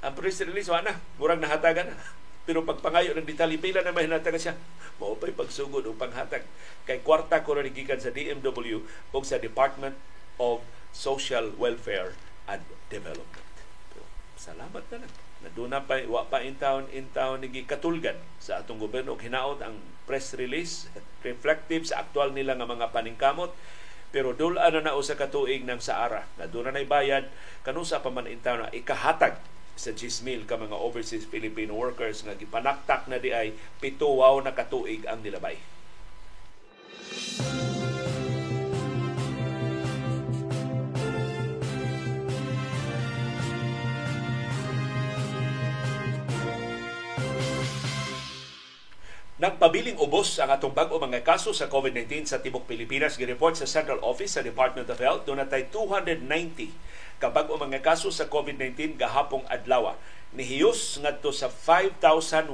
Ang 0.00 0.14
press 0.16 0.40
release 0.40 0.72
wala 0.72 0.96
murag 1.20 1.44
nahatagan 1.44 1.92
na. 1.92 1.98
Pero 2.48 2.64
pagpangayo 2.64 3.12
ng 3.12 3.28
detalye, 3.28 3.60
pila 3.60 3.84
na 3.84 3.92
mahinatagan 3.92 4.40
siya. 4.40 4.56
Mao 4.96 5.20
pa'y 5.20 5.36
pagsugod 5.36 5.84
o 5.84 5.92
panghatag. 5.92 6.48
Kay 6.88 7.04
kwarta 7.04 7.44
ko 7.44 7.52
na 7.52 7.68
gikan 7.68 8.00
sa 8.00 8.08
DMW 8.08 8.80
o 9.12 9.16
sa 9.20 9.36
Department 9.36 9.92
of 10.40 10.64
Social 10.92 11.54
Welfare 11.56 12.16
and 12.48 12.64
Development. 12.88 13.46
Salamat 14.38 14.84
na 14.94 15.02
lang. 15.02 15.12
Naduna 15.38 15.86
pa, 15.86 16.02
wa 16.10 16.26
pa 16.26 16.42
in 16.42 16.58
town, 16.58 16.90
in 16.90 17.10
town, 17.14 17.42
nigi 17.42 17.62
katulgan 17.62 18.18
sa 18.42 18.62
atong 18.62 18.82
gobyerno. 18.82 19.14
Hinaot 19.14 19.62
ang 19.62 19.78
press 20.06 20.34
release, 20.34 20.90
reflective 21.28 21.86
sa 21.86 22.02
aktual 22.02 22.34
nila 22.34 22.58
nga 22.58 22.66
mga 22.66 22.90
paningkamot. 22.90 23.54
Pero 24.08 24.32
dula 24.32 24.72
na 24.72 24.80
na 24.80 24.96
sa 25.04 25.18
katuig 25.18 25.68
ng 25.68 25.78
Saara. 25.78 26.24
Naduna 26.40 26.72
na 26.72 26.80
bayad, 26.82 27.28
kanusa 27.62 28.00
pa 28.00 28.08
man 28.08 28.26
in 28.26 28.40
town 28.40 28.64
na 28.64 28.72
ikahatag 28.72 29.36
sa 29.78 29.94
10,000 29.94 30.48
ka 30.48 30.58
mga 30.58 30.74
overseas 30.74 31.28
Filipino 31.28 31.76
workers 31.76 32.26
nga 32.26 32.34
gipanaktak 32.34 33.06
na 33.06 33.22
di 33.22 33.30
ay 33.30 33.54
pito 33.78 34.10
wow 34.10 34.42
na 34.42 34.56
katuig 34.56 35.06
ang 35.06 35.22
nilabay. 35.22 35.60
Música 37.08 37.97
Nagpabiling 49.38 50.02
ubos 50.02 50.34
ang 50.42 50.50
atong 50.50 50.74
bag-o 50.74 50.98
mga 50.98 51.22
kaso 51.22 51.54
sa 51.54 51.70
COVID-19 51.70 52.26
sa 52.26 52.42
Tibok 52.42 52.66
Pilipinas. 52.66 53.14
Gireport 53.14 53.54
sa 53.54 53.70
Central 53.70 54.02
Office 54.02 54.34
sa 54.34 54.42
Department 54.42 54.90
of 54.90 54.98
Health. 54.98 55.30
Doon 55.30 55.38
natay 55.38 55.70
290 55.70 56.26
ka 57.22 57.30
bag-o 57.30 57.54
mga 57.54 57.78
kaso 57.78 58.10
sa 58.10 58.26
COVID-19 58.26 58.98
gahapong 58.98 59.46
adlaw. 59.46 59.94
Nihiyos 60.34 60.98
ngadto 60.98 61.30
sa 61.30 61.46
5,199 61.54 62.50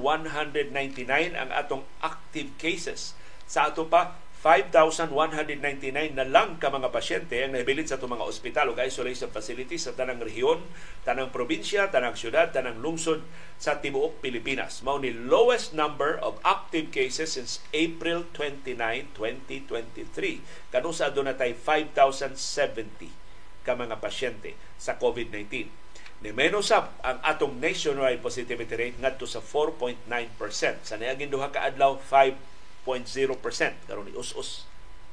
ang 1.33 1.49
atong 1.57 1.89
active 2.05 2.53
cases. 2.61 3.17
Sa 3.49 3.73
ato 3.73 3.89
pa 3.89 4.21
5,199 4.45 6.13
na 6.13 6.29
lang 6.29 6.61
ka 6.61 6.69
mga 6.69 6.93
pasyente 6.93 7.33
ang 7.41 7.57
nahibilin 7.57 7.89
sa 7.89 7.97
itong 7.97 8.13
mga 8.13 8.29
ospital 8.29 8.69
o 8.69 8.77
isolation 8.77 9.33
facilities 9.33 9.89
sa 9.89 9.97
tanang 9.97 10.21
rehiyon, 10.21 10.61
tanang 11.01 11.33
probinsya, 11.33 11.89
tanang 11.89 12.13
syudad, 12.13 12.53
tanang 12.53 12.77
lungsod 12.77 13.25
sa 13.57 13.81
tibuok 13.81 14.21
Pilipinas. 14.21 14.85
Mao 14.85 15.01
ni 15.01 15.17
lowest 15.17 15.73
number 15.73 16.21
of 16.21 16.37
active 16.45 16.93
cases 16.93 17.41
since 17.41 17.65
April 17.73 18.29
29, 18.37 18.77
2023. 19.17 20.45
Kano 20.69 20.93
sa 20.93 21.09
doon 21.09 21.33
natay 21.33 21.57
5,070 21.57 23.65
ka 23.65 23.73
mga 23.73 23.97
pasyente 23.97 24.61
sa 24.77 25.01
COVID-19. 25.01 25.73
Ni 26.21 26.31
menos 26.37 26.69
up 26.69 26.93
ang 27.01 27.17
atong 27.25 27.57
nationwide 27.57 28.21
positivity 28.21 28.77
rate 28.77 29.01
ngadto 29.01 29.25
sa 29.25 29.41
4.9%. 29.41 30.05
Sa 30.85 31.01
niaging 31.01 31.33
duha 31.33 31.49
ka 31.49 31.65
adlaw 31.65 31.97
5 31.97 32.53
4.0% 32.85 33.89
karon 33.89 34.07
ni 34.07 34.15
us-us 34.15 34.69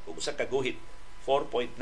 ug 0.05 0.19
usa 0.19 0.35
ka 0.35 0.45
guhit 0.45 0.75
4.9% 1.23 1.79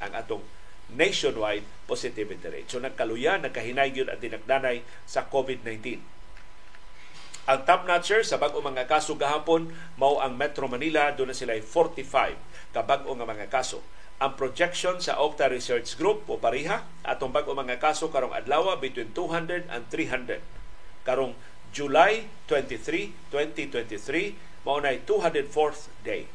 ang 0.00 0.12
atong 0.16 0.44
nationwide 0.92 1.64
positivity 1.88 2.44
rate. 2.48 2.68
So 2.68 2.80
nagkaluyan, 2.80 3.44
nagkahinay 3.44 3.92
gyud 3.92 4.12
ang 4.12 4.20
tinagdanay 4.20 4.84
sa 5.08 5.26
COVID-19. 5.28 6.00
Ang 7.44 7.60
top 7.68 7.84
notcher 7.84 8.24
sa 8.24 8.40
bag-o 8.40 8.64
mga 8.64 8.88
kaso 8.88 9.20
gahapon 9.20 9.68
mao 10.00 10.16
ang 10.16 10.32
Metro 10.32 10.64
Manila 10.64 11.12
do 11.12 11.28
na 11.28 11.36
sila 11.36 11.52
45 11.52 12.72
ka 12.72 12.80
bag-o 12.80 13.12
nga 13.12 13.28
mga 13.28 13.52
kaso. 13.52 13.84
Ang 14.16 14.32
projection 14.38 14.96
sa 15.02 15.20
Octa 15.20 15.52
Research 15.52 16.00
Group 16.00 16.24
o 16.30 16.40
pariha 16.40 16.88
atong 17.04 17.34
bag-o 17.34 17.52
mga 17.52 17.76
kaso 17.76 18.08
karong 18.08 18.32
adlaw 18.32 18.72
between 18.80 19.12
200 19.12 19.68
and 19.68 19.84
300. 19.92 20.40
Karong 21.04 21.36
July 21.74 22.24
23, 22.48 23.12
2023 23.28 24.53
mao 24.64 24.80
na 24.80 24.96
204th 24.96 25.92
day 26.02 26.26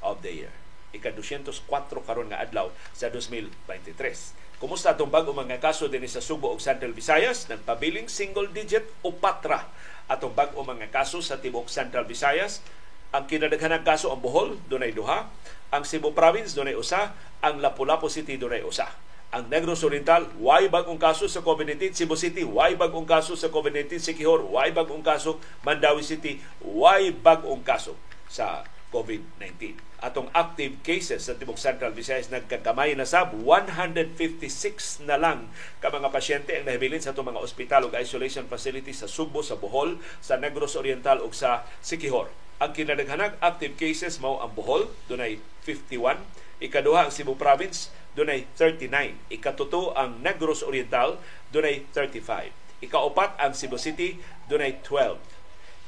of 0.00 0.22
the 0.22 0.46
year. 0.46 0.54
Ika-204 0.94 1.68
karon 2.06 2.30
nga 2.30 2.40
adlaw 2.40 2.70
sa 2.94 3.10
2023. 3.10 4.58
Kumusta 4.62 4.94
atong 4.94 5.10
bago 5.10 5.34
mga 5.34 5.58
kaso 5.58 5.90
din 5.90 6.06
sa 6.06 6.22
Subo 6.22 6.54
ug 6.54 6.62
Central 6.62 6.94
Visayas? 6.94 7.50
Nagpabiling 7.50 8.06
single 8.06 8.46
digit 8.46 8.86
o 9.02 9.10
patra 9.10 9.66
atong 10.06 10.34
bago 10.38 10.62
mga 10.62 10.90
kaso 10.94 11.18
sa 11.18 11.42
tibok 11.42 11.66
Central 11.66 12.06
Visayas. 12.06 12.62
Ang 13.10 13.26
kinadaghanang 13.26 13.82
kaso 13.82 14.14
ang 14.14 14.22
Bohol, 14.22 14.62
dunay 14.70 14.94
duha. 14.94 15.26
Ang 15.74 15.82
Cebu 15.82 16.14
Province, 16.14 16.54
dunay 16.54 16.78
usa. 16.78 17.12
Ang 17.42 17.58
Lapu-Lapu 17.58 18.06
City, 18.06 18.38
dunay 18.38 18.62
usa 18.62 18.86
ang 19.32 19.48
Negros 19.48 19.80
Oriental, 19.80 20.28
why 20.36 20.68
bagong 20.68 21.00
kaso 21.00 21.24
sa 21.24 21.40
COVID-19. 21.40 21.96
Cebu 21.96 22.20
City, 22.20 22.44
why 22.44 22.76
bagong 22.76 23.08
kaso 23.08 23.32
sa 23.32 23.48
COVID-19. 23.48 23.96
Sikihor, 23.96 24.44
why 24.44 24.68
bagong 24.76 25.00
kaso. 25.00 25.40
Mandawi 25.64 26.04
City, 26.04 26.36
why 26.60 27.08
bagong 27.08 27.64
kaso 27.64 27.96
sa 28.28 28.68
COVID-19. 28.92 29.80
Atong 30.04 30.28
active 30.36 30.84
cases 30.84 31.24
sa 31.24 31.32
Tibok 31.32 31.56
Central 31.56 31.96
Visayas 31.96 32.28
nagkagamay 32.28 32.92
na 32.92 33.08
sab 33.08 33.32
156 33.32 35.08
na 35.08 35.16
lang 35.16 35.48
ka 35.80 35.88
mga 35.88 36.12
pasyente 36.12 36.52
ang 36.52 36.68
nahibilin 36.68 37.00
sa 37.00 37.16
itong 37.16 37.32
mga 37.32 37.40
ospital 37.40 37.88
ug 37.88 37.96
isolation 37.96 38.44
facilities 38.44 39.00
sa 39.00 39.08
Subo, 39.08 39.40
sa 39.40 39.56
Bohol, 39.56 39.96
sa 40.20 40.36
Negros 40.36 40.76
Oriental 40.76 41.24
ug 41.24 41.32
sa 41.32 41.64
Sikihor. 41.80 42.28
Ang 42.60 42.76
kinadaghanang 42.76 43.40
active 43.40 43.80
cases 43.80 44.20
mao 44.20 44.44
ang 44.44 44.52
Bohol, 44.52 44.92
dunay 45.08 45.40
51, 45.64 46.20
ikaduha 46.62 47.08
ang 47.08 47.12
Cebu 47.14 47.34
Province, 47.34 47.90
dunay 48.12 48.44
39, 48.58 49.32
ikatuto 49.32 49.96
ang 49.96 50.20
Negros 50.20 50.60
Oriental, 50.60 51.16
dunay 51.48 51.88
35. 51.94 52.84
Ikaupat 52.84 53.38
ang 53.40 53.56
Cebu 53.56 53.80
City, 53.80 54.20
dunay 54.50 54.82
12. 54.84 55.16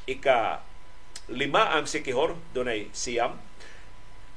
Ika 0.09 0.64
lima 1.33 1.72
ang 1.72 1.85
Sikihor, 1.85 2.37
dunay 2.57 2.89
siyam. 2.97 3.37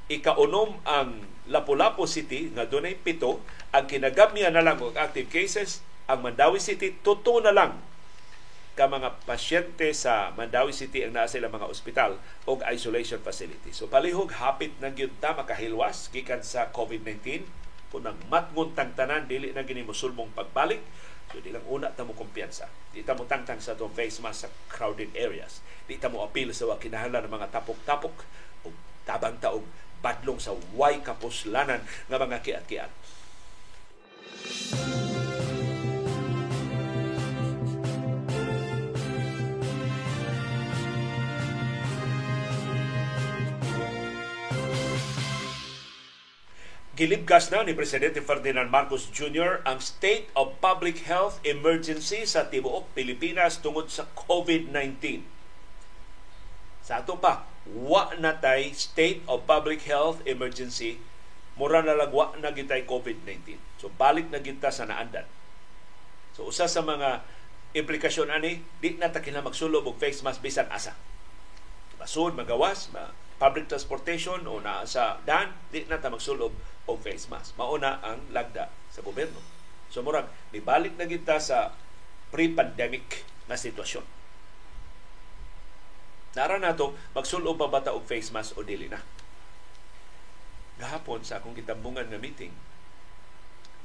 Ikaunom 0.08 0.80
ang 0.88 1.24
Lapu-Lapu 1.48 2.04
City, 2.04 2.52
nga 2.52 2.68
dunay 2.68 2.96
pito. 2.96 3.40
Ang 3.72 3.88
kinagamya 3.88 4.52
na 4.52 4.64
lang 4.64 4.80
og 4.80 4.96
active 4.96 5.28
cases, 5.28 5.80
ang 6.08 6.24
Mandawi 6.24 6.60
City, 6.60 6.96
tuto 7.00 7.40
na 7.40 7.52
lang 7.52 7.76
ka 8.78 8.86
mga 8.86 9.26
pasyente 9.26 9.90
sa 9.90 10.30
Mandawi 10.38 10.70
City 10.70 11.02
ang 11.02 11.10
naa 11.10 11.26
sila 11.26 11.50
mga 11.50 11.66
ospital 11.66 12.14
o 12.46 12.62
isolation 12.70 13.18
facility. 13.18 13.74
So 13.74 13.90
palihog 13.90 14.38
hapit 14.38 14.70
na 14.78 14.94
gyud 14.94 15.10
ta 15.18 15.34
makahilwas 15.34 16.06
gikan 16.14 16.46
sa 16.46 16.70
COVID-19 16.70 17.42
kunang 17.88 18.16
matngon 18.28 18.76
tang 18.76 18.92
tanan 18.92 19.24
dili 19.24 19.52
na 19.56 19.64
gini 19.64 19.80
mosulmong 19.80 20.32
pagbalik 20.36 20.84
So 21.28 21.44
di 21.44 21.52
lang 21.52 21.64
una 21.68 21.92
ta 21.92 22.08
mo 22.08 22.16
kumpiyansa. 22.16 22.64
Di 22.88 23.04
ta 23.04 23.12
mo 23.12 23.28
tangtang 23.28 23.60
sa 23.60 23.76
itong 23.76 23.92
face 23.92 24.24
mask 24.24 24.48
sa 24.48 24.52
crowded 24.72 25.12
areas. 25.12 25.60
Di 25.84 26.00
ta 26.00 26.08
mo 26.08 26.24
appeal 26.24 26.56
sa 26.56 26.72
kinahanglan 26.80 27.28
ng 27.28 27.34
mga 27.36 27.52
tapok-tapok 27.52 28.16
o 28.64 28.72
tabang 29.04 29.36
taog 29.36 29.64
badlong 30.00 30.40
sa 30.40 30.56
way 30.72 31.04
kapuslanan 31.04 31.84
nga 32.08 32.16
mga 32.16 32.40
kiat-kiat. 32.40 32.92
Gilibgas 46.98 47.54
na 47.54 47.62
ni 47.62 47.78
Presidente 47.78 48.18
Ferdinand 48.18 48.74
Marcos 48.74 49.06
Jr. 49.14 49.62
ang 49.62 49.78
State 49.78 50.26
of 50.34 50.58
Public 50.58 51.06
Health 51.06 51.38
Emergency 51.46 52.26
sa 52.26 52.50
tibuok 52.50 52.90
Pilipinas 52.90 53.62
tungod 53.62 53.86
sa 53.86 54.10
COVID-19. 54.18 55.22
Sa 56.82 56.98
ato 56.98 57.14
pa, 57.22 57.46
wa 57.70 58.10
na 58.18 58.34
tay 58.34 58.74
State 58.74 59.22
of 59.30 59.46
Public 59.46 59.86
Health 59.86 60.26
Emergency 60.26 60.98
mura 61.54 61.86
na 61.86 61.94
lang 61.94 62.10
na 62.42 62.50
gitay 62.50 62.82
COVID-19. 62.82 63.62
So 63.78 63.94
balik 63.94 64.34
na 64.34 64.42
kita 64.42 64.74
sa 64.74 64.90
naandan. 64.90 65.30
So 66.34 66.50
usa 66.50 66.66
sa 66.66 66.82
mga 66.82 67.22
implikasyon 67.78 68.34
ani, 68.34 68.66
di 68.82 68.98
na 68.98 69.14
ta 69.14 69.22
kinahanglan 69.22 69.54
magsulob 69.54 69.86
og 69.86 70.02
face 70.02 70.26
mask 70.26 70.42
bisan 70.42 70.66
asa. 70.66 70.98
Basod, 71.94 72.34
magawas, 72.34 72.90
ma 72.90 73.14
public 73.38 73.70
transportation 73.70 74.42
o 74.50 74.58
na 74.58 74.82
sa 74.82 75.22
dan, 75.22 75.54
di 75.70 75.86
na 75.86 76.02
ta 76.02 76.10
magsulob 76.10 76.50
o 76.90 76.92
face 76.98 77.30
mask. 77.30 77.54
Mauna 77.54 78.02
ang 78.02 78.18
lagda 78.34 78.66
sa 78.90 79.00
gobyerno. 79.00 79.38
So 79.88 80.02
murag, 80.02 80.26
nibalik 80.50 80.98
na 80.98 81.06
kita 81.06 81.38
sa 81.38 81.72
pre-pandemic 82.34 83.24
na 83.46 83.56
sitwasyon. 83.56 84.04
Nara 86.36 86.60
na 86.60 86.76
to, 86.76 86.92
magsulob 87.16 87.56
ba 87.56 87.70
bata 87.70 87.94
og 87.94 88.04
face 88.04 88.34
mask 88.34 88.58
o 88.58 88.66
dili 88.66 88.90
na. 88.90 89.00
Gahapon 90.78 91.24
sa 91.24 91.40
akong 91.40 91.56
kitambungan 91.56 92.06
nga 92.10 92.20
meeting, 92.20 92.52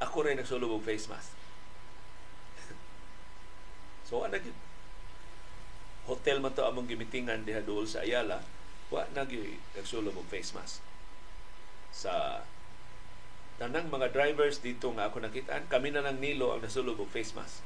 ako 0.01 0.27
rin 0.27 0.37
nagsulob 0.37 0.81
og 0.81 0.85
face 0.85 1.07
mask. 1.07 1.31
so, 4.09 4.25
ano? 4.25 4.37
Hotel 6.03 6.43
man 6.43 6.51
to 6.51 6.67
among 6.67 6.91
gimitingan 6.91 7.47
diha 7.47 7.63
dool 7.63 7.87
sa 7.87 8.03
Ayala, 8.03 8.43
wa 8.91 9.07
na 9.15 9.23
nagsulob 9.77 10.17
og 10.17 10.27
face 10.27 10.51
mask. 10.57 10.81
Sa 11.93 12.43
tanang 13.61 13.87
mga 13.87 14.11
drivers 14.11 14.59
dito 14.59 14.89
nga 14.97 15.07
ako 15.07 15.23
nakitaan, 15.23 15.69
kami 15.69 15.93
na 15.93 16.01
lang 16.01 16.17
nilo 16.17 16.51
ang 16.51 16.61
nasulog 16.65 16.97
og 16.97 17.11
face 17.13 17.37
mask. 17.37 17.61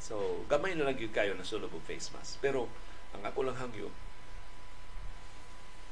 So, 0.00 0.46
gamay 0.48 0.78
na 0.78 0.88
lang 0.88 0.96
yun 0.96 1.12
kayo 1.12 1.34
nasulog 1.36 1.74
og 1.74 1.84
face 1.84 2.14
mask. 2.14 2.38
Pero, 2.40 2.70
ang 3.12 3.26
ako 3.26 3.50
lang 3.50 3.58
hangyo, 3.58 3.90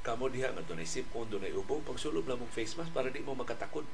kamo 0.07 0.31
diha 0.33 0.55
nga 0.55 0.64
dunay 0.64 0.89
sipon, 0.89 1.29
dunay 1.29 1.53
ubo, 1.53 1.83
pagsulob 1.85 2.25
lang 2.25 2.41
mong 2.41 2.55
face 2.55 2.79
mask 2.79 2.95
para 2.95 3.12
di 3.12 3.21
mo 3.21 3.37
makatakod. 3.37 3.85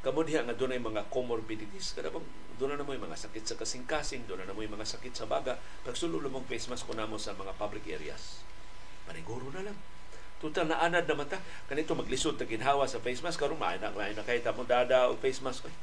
Kamo 0.00 0.24
diha 0.24 0.44
nga 0.44 0.56
dunay 0.56 0.80
mga 0.80 1.12
comorbidities, 1.12 1.92
kada 1.92 2.08
bang 2.08 2.24
doon 2.56 2.76
na 2.76 2.84
mo 2.84 2.96
yung 2.96 3.04
mga 3.04 3.20
sakit 3.20 3.44
sa 3.44 3.56
kasing-kasing, 3.56 4.24
doon 4.24 4.44
na 4.44 4.56
mo 4.56 4.64
yung 4.64 4.76
mga 4.76 4.88
sakit 4.96 5.12
sa 5.12 5.28
baga, 5.28 5.60
pagsulob 5.84 6.24
lang 6.24 6.32
mong 6.32 6.48
face 6.48 6.68
mask 6.72 6.88
ko 6.88 6.96
namo 6.96 7.20
sa 7.20 7.36
mga 7.36 7.52
public 7.56 7.84
areas. 7.88 8.40
Maniguro 9.04 9.48
na 9.52 9.64
lang 9.64 9.76
Total 10.40 10.64
na 10.64 10.80
anad 10.80 11.04
naman 11.04 11.28
ta. 11.28 11.36
Kanito 11.68 11.92
maglisod 11.92 12.40
ta 12.40 12.48
ginhawa 12.48 12.88
sa 12.88 12.96
face 12.96 13.20
mask 13.20 13.36
karon 13.36 13.60
maay 13.60 13.76
na 13.76 13.92
maay 13.92 14.16
na 14.16 14.24
kay 14.24 14.40
mo 14.56 14.64
dada 14.64 15.12
og 15.12 15.20
face 15.20 15.44
mask. 15.44 15.68
Oy. 15.68 15.74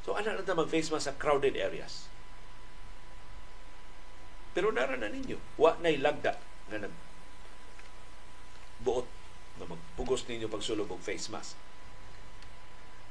So 0.00 0.16
ana 0.16 0.32
na 0.32 0.40
ta 0.40 0.56
mag 0.56 0.72
face 0.72 0.88
mask 0.88 1.12
sa 1.12 1.14
crowded 1.20 1.52
areas. 1.60 2.08
Pero 4.56 4.72
nara 4.72 4.96
na 4.96 5.12
ninyo, 5.12 5.36
wa 5.60 5.76
nay 5.84 6.00
lagda 6.00 6.40
nga 6.72 6.80
nag 6.80 6.94
buot 8.80 9.04
na 9.60 9.68
magpugos 9.68 10.24
ninyo 10.24 10.48
pagsulog 10.48 10.88
og 10.88 11.04
face 11.04 11.28
mask. 11.28 11.52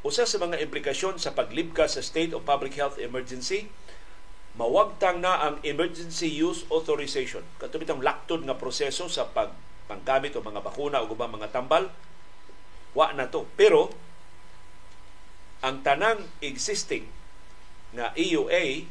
Usa 0.07 0.23
sa 0.23 0.39
mga 0.39 0.63
implikasyon 0.63 1.19
sa 1.19 1.35
paglibka 1.35 1.83
sa 1.91 1.99
state 1.99 2.31
of 2.31 2.47
public 2.47 2.79
health 2.79 2.95
emergency, 2.95 3.67
mawagtang 4.55 5.19
na 5.19 5.35
ang 5.43 5.55
emergency 5.67 6.31
use 6.31 6.63
authorization. 6.71 7.43
Katubitang 7.59 7.99
laktod 7.99 8.47
nga 8.47 8.55
proseso 8.55 9.11
sa 9.11 9.27
pag 9.27 9.51
panggamit 9.91 10.31
o 10.31 10.39
mga 10.39 10.63
bakuna 10.63 11.03
o 11.03 11.11
ubang 11.11 11.35
mga 11.35 11.51
tambal, 11.51 11.91
wa 12.95 13.11
na 13.11 13.27
to. 13.27 13.51
Pero, 13.59 13.91
ang 15.59 15.83
tanang 15.83 16.23
existing 16.39 17.11
na 17.91 18.15
EUA 18.15 18.87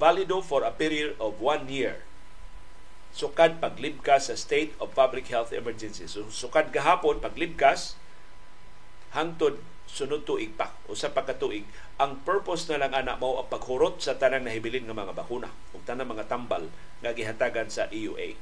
valido 0.00 0.40
for 0.40 0.64
a 0.64 0.72
period 0.72 1.12
of 1.20 1.44
one 1.44 1.68
year. 1.68 2.08
Sukad 3.12 3.60
paglibkas 3.60 4.32
sa 4.32 4.36
state 4.36 4.72
of 4.80 4.96
public 4.96 5.28
health 5.28 5.52
emergency. 5.52 6.08
So, 6.08 6.32
sukad 6.32 6.72
gahapon 6.72 7.20
paglibkas 7.20 8.00
hangtod 9.12 9.60
sunod 9.88 10.28
tuig 10.28 10.52
pa. 10.54 10.76
O 10.86 10.92
sa 10.92 11.10
pagkatuig 11.10 11.64
ang 11.96 12.20
purpose 12.22 12.68
na 12.68 12.84
lang 12.84 12.92
ana 12.92 13.16
mao 13.16 13.40
ang 13.40 13.48
paghurot 13.48 13.98
sa 14.04 14.20
tanang 14.20 14.44
nahibilin 14.44 14.86
nga 14.86 14.94
mga 14.94 15.16
bakuna 15.16 15.50
ug 15.72 15.82
tanang 15.88 16.12
mga 16.12 16.28
tambal 16.28 16.68
nga 17.00 17.16
gihatagan 17.16 17.72
sa 17.72 17.88
EUA 17.88 18.38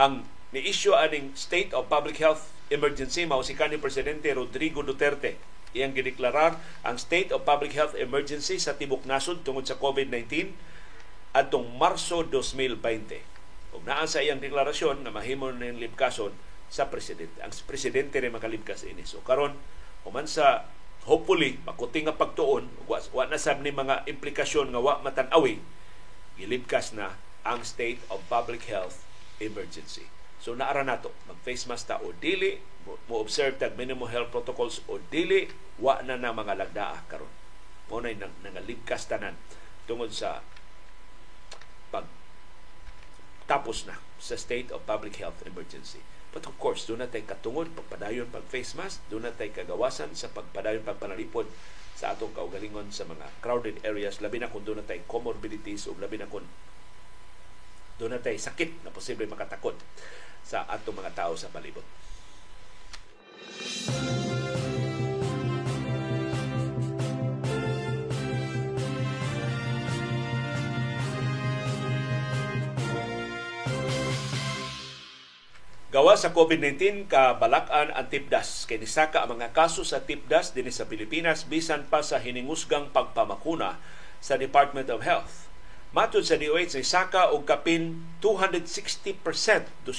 ang 0.00 0.24
ni-issue 0.56 0.96
aning 0.96 1.36
State 1.36 1.76
of 1.76 1.92
Public 1.92 2.16
Health 2.16 2.48
Emergency 2.72 3.28
mao 3.28 3.44
si 3.44 3.52
kanhi 3.52 3.76
presidente 3.76 4.32
Rodrigo 4.32 4.80
Duterte. 4.80 5.36
Iyang 5.76 5.92
gideklarar 5.92 6.56
ang 6.80 6.96
State 6.96 7.28
of 7.36 7.44
Public 7.44 7.76
Health 7.76 7.92
Emergency 7.92 8.56
sa 8.56 8.80
tibok 8.80 9.04
nasod 9.04 9.44
tungod 9.44 9.68
sa 9.68 9.76
COVID-19 9.76 10.56
adtong 11.36 11.68
Marso 11.76 12.24
2020. 12.24 13.76
Ug 13.76 13.84
naa 13.84 14.08
sa 14.08 14.24
iyang 14.24 14.40
deklarasyon 14.40 15.04
na 15.04 15.12
mahimo 15.12 15.52
ning 15.52 15.76
libkason 15.76 16.32
sa 16.70 16.86
presidente. 16.86 17.36
Ang 17.42 17.50
presidente 17.66 18.22
rin 18.22 18.30
makalibkas 18.30 18.86
ini. 18.86 19.02
So 19.02 19.20
karon 19.26 19.58
human 20.06 20.30
sa 20.30 20.70
hopefully 21.04 21.58
makuting 21.66 22.06
nga 22.06 22.16
pagtuon 22.16 22.70
wa, 22.86 23.02
wa 23.12 23.24
na 23.26 23.36
sab 23.36 23.60
ni 23.60 23.74
mga 23.74 24.06
implikasyon 24.06 24.70
nga 24.70 24.80
wa 24.80 25.02
matan-awi 25.02 25.58
gilibkas 26.38 26.94
na 26.94 27.18
ang 27.44 27.66
state 27.66 28.00
of 28.08 28.22
public 28.30 28.70
health 28.70 29.02
emergency. 29.42 30.06
So 30.40 30.56
naara 30.56 30.86
nato 30.86 31.12
mag-face 31.28 31.68
mask 31.68 31.90
ta 31.90 32.00
o 32.00 32.16
dili 32.16 32.62
mo 32.86 33.20
observe 33.20 33.60
tag 33.60 33.76
minimum 33.76 34.08
health 34.08 34.32
protocols 34.32 34.80
o 34.88 34.96
dili 35.12 35.50
wa 35.76 36.00
na 36.00 36.16
na 36.16 36.32
mga 36.32 36.56
lagdaa 36.56 37.04
karon. 37.10 37.28
Mo 37.92 38.00
na 38.00 38.14
nang 38.14 38.32
nangaligkas 38.40 39.10
tanan 39.10 39.36
tungod 39.84 40.14
sa 40.14 40.40
pag 41.92 42.06
tapos 43.50 43.84
na 43.84 43.98
sa 44.20 44.38
state 44.38 44.70
of 44.70 44.84
public 44.86 45.18
health 45.18 45.42
emergency. 45.44 46.00
But 46.30 46.46
of 46.46 46.54
course, 46.62 46.86
doon 46.86 47.02
natin 47.02 47.26
katungod, 47.26 47.74
pagpadayon 47.74 48.30
pag 48.30 48.46
face 48.46 48.78
mask, 48.78 49.02
doon 49.10 49.26
natin 49.26 49.50
kagawasan 49.50 50.14
sa 50.14 50.30
pagpadayon 50.30 50.86
pagpanalipod 50.86 51.50
sa 51.98 52.14
atong 52.14 52.32
kaugalingon 52.32 52.94
sa 52.94 53.04
mga 53.04 53.26
crowded 53.42 53.82
areas, 53.82 54.22
labi 54.22 54.38
na 54.38 54.48
kung 54.48 54.62
doon 54.62 54.80
natin 54.80 55.02
comorbidities 55.10 55.90
o 55.90 55.94
labi 55.98 56.16
na 56.16 56.30
kung 56.30 56.46
doon 58.00 58.16
na 58.16 58.22
tayo 58.22 58.38
sakit 58.40 58.86
na 58.86 58.94
posible 58.94 59.28
makatakot 59.28 59.76
sa 60.40 60.64
atong 60.70 60.96
mga 60.96 61.12
tao 61.12 61.36
sa 61.36 61.52
palibot. 61.52 61.84
Gawa 75.90 76.14
sa 76.14 76.30
COVID-19 76.30 77.10
kabalakan 77.10 77.90
ang 77.90 78.06
tipdas 78.06 78.62
kay 78.62 78.78
nisaka 78.78 79.26
ang 79.26 79.34
mga 79.34 79.50
kaso 79.50 79.82
sa 79.82 79.98
tipdas 79.98 80.54
dinhi 80.54 80.70
sa 80.70 80.86
Pilipinas 80.86 81.42
bisan 81.42 81.82
pa 81.90 81.98
sa 81.98 82.22
hiningusgang 82.22 82.94
pagpamakuna 82.94 83.74
sa 84.22 84.38
Department 84.38 84.86
of 84.86 85.02
Health. 85.02 85.50
Matod 85.90 86.22
sa 86.22 86.38
DOH 86.38 86.78
ay 86.78 86.86
saka 86.86 87.34
og 87.34 87.42
kapin 87.42 88.06
260%, 88.22 89.18
260% 89.82 89.90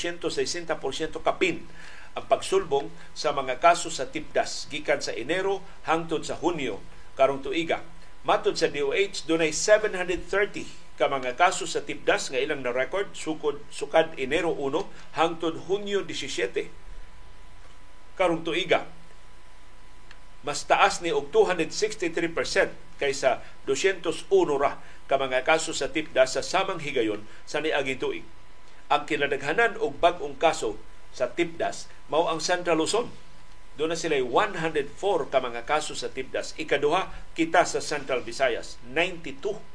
kapin 1.19 1.67
ang 2.15 2.23
pagsulbong 2.23 2.87
sa 3.11 3.35
mga 3.35 3.59
kaso 3.59 3.91
sa 3.91 4.07
tipdas 4.07 4.71
gikan 4.71 5.03
sa 5.03 5.11
Enero 5.11 5.59
hangtod 5.83 6.23
sa 6.23 6.39
Hunyo 6.39 6.79
karong 7.19 7.43
tuiga. 7.43 7.83
Matod 8.23 8.55
sa 8.55 8.71
DOH 8.71 9.27
dunay 9.27 9.51
730 9.51 10.90
ka 11.01 11.09
mga 11.09 11.33
kaso 11.33 11.65
sa 11.65 11.81
tipdas 11.81 12.29
nga 12.29 12.37
ilang 12.37 12.61
na 12.61 12.69
record 12.69 13.09
sukod 13.17 13.57
sukad 13.73 14.13
Enero 14.21 14.53
1 14.53 15.17
hangtod 15.17 15.65
Hunyo 15.65 16.05
17 16.05 16.69
karong 18.13 18.45
tuiga 18.45 18.85
mas 20.45 20.61
taas 20.69 21.01
ni 21.01 21.09
og 21.09 21.33
263% 21.33 23.01
kaysa 23.01 23.41
201 23.65 24.29
ra 24.61 24.77
ka 25.09 25.17
mga 25.17 25.41
kaso 25.41 25.73
sa 25.73 25.89
tipdas 25.89 26.37
sa 26.37 26.45
samang 26.45 26.81
higayon 26.81 27.25
sa 27.45 27.61
niaging 27.61 27.97
tuig. 27.97 28.25
Ang 28.89 29.05
kinadaghanan 29.09 29.77
og 29.81 29.97
bag-ong 29.97 30.37
kaso 30.37 30.77
sa 31.13 31.33
tipdas 31.33 31.89
mao 32.09 32.29
ang 32.29 32.41
Central 32.41 32.81
Luzon. 32.81 33.09
Doon 33.77 33.95
na 33.95 33.97
sila 33.97 34.17
104 34.17 35.31
ka 35.31 35.39
mga 35.41 35.65
kaso 35.65 35.97
sa 35.97 36.13
tipdas. 36.13 36.53
Ikaduha 36.57 37.09
kita 37.33 37.65
sa 37.65 37.79
Central 37.79 38.21
Visayas, 38.21 38.77
92 38.85 39.70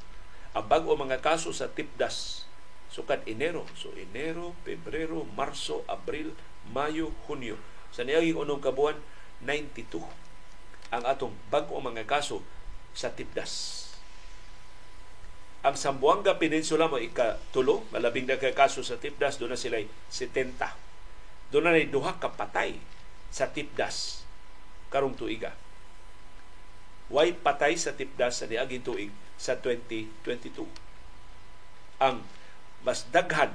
ang 0.57 0.65
bago 0.65 0.97
mga 0.97 1.21
kaso 1.21 1.53
sa 1.53 1.69
tipdas 1.69 2.49
sukat 2.89 3.29
Enero. 3.29 3.69
So 3.77 3.93
Enero, 3.93 4.57
Pebrero, 4.65 5.29
Marso, 5.37 5.85
Abril, 5.85 6.33
Mayo, 6.73 7.13
Hunyo. 7.29 7.61
Sa 7.93 8.09
niyaging 8.09 8.41
unong 8.41 8.65
kabuan, 8.65 8.97
92 9.45 10.01
ang 10.89 11.05
atong 11.05 11.37
bago 11.53 11.77
mga 11.77 12.09
kaso 12.09 12.41
sa 12.97 13.13
tipdas. 13.13 13.85
Ang 15.61 15.77
Sambuanga 15.77 16.39
Peninsula 16.41 16.89
mo 16.89 16.97
ikatulo, 16.97 17.85
malabing 17.93 18.25
na 18.25 18.39
kaso 18.39 18.81
sa 18.81 18.97
tipdas, 18.97 19.37
doon 19.37 19.53
na 19.53 19.61
sila 19.61 19.83
70. 20.09 20.57
Doon 21.53 21.69
na 21.69 21.85
duha 21.85 22.17
ka 22.17 22.33
patay 22.33 22.81
sa 23.29 23.51
tipdas 23.51 24.25
karong 24.89 25.19
tuiga. 25.19 25.53
Way 27.07 27.39
patay 27.39 27.79
sa 27.79 27.95
tipdas 27.95 28.43
sa 28.43 28.51
niaging 28.51 28.83
tuig 28.83 29.13
sa 29.39 29.55
2022. 29.61 30.67
Ang 32.03 32.27
mas 32.83 33.07
daghan 33.11 33.55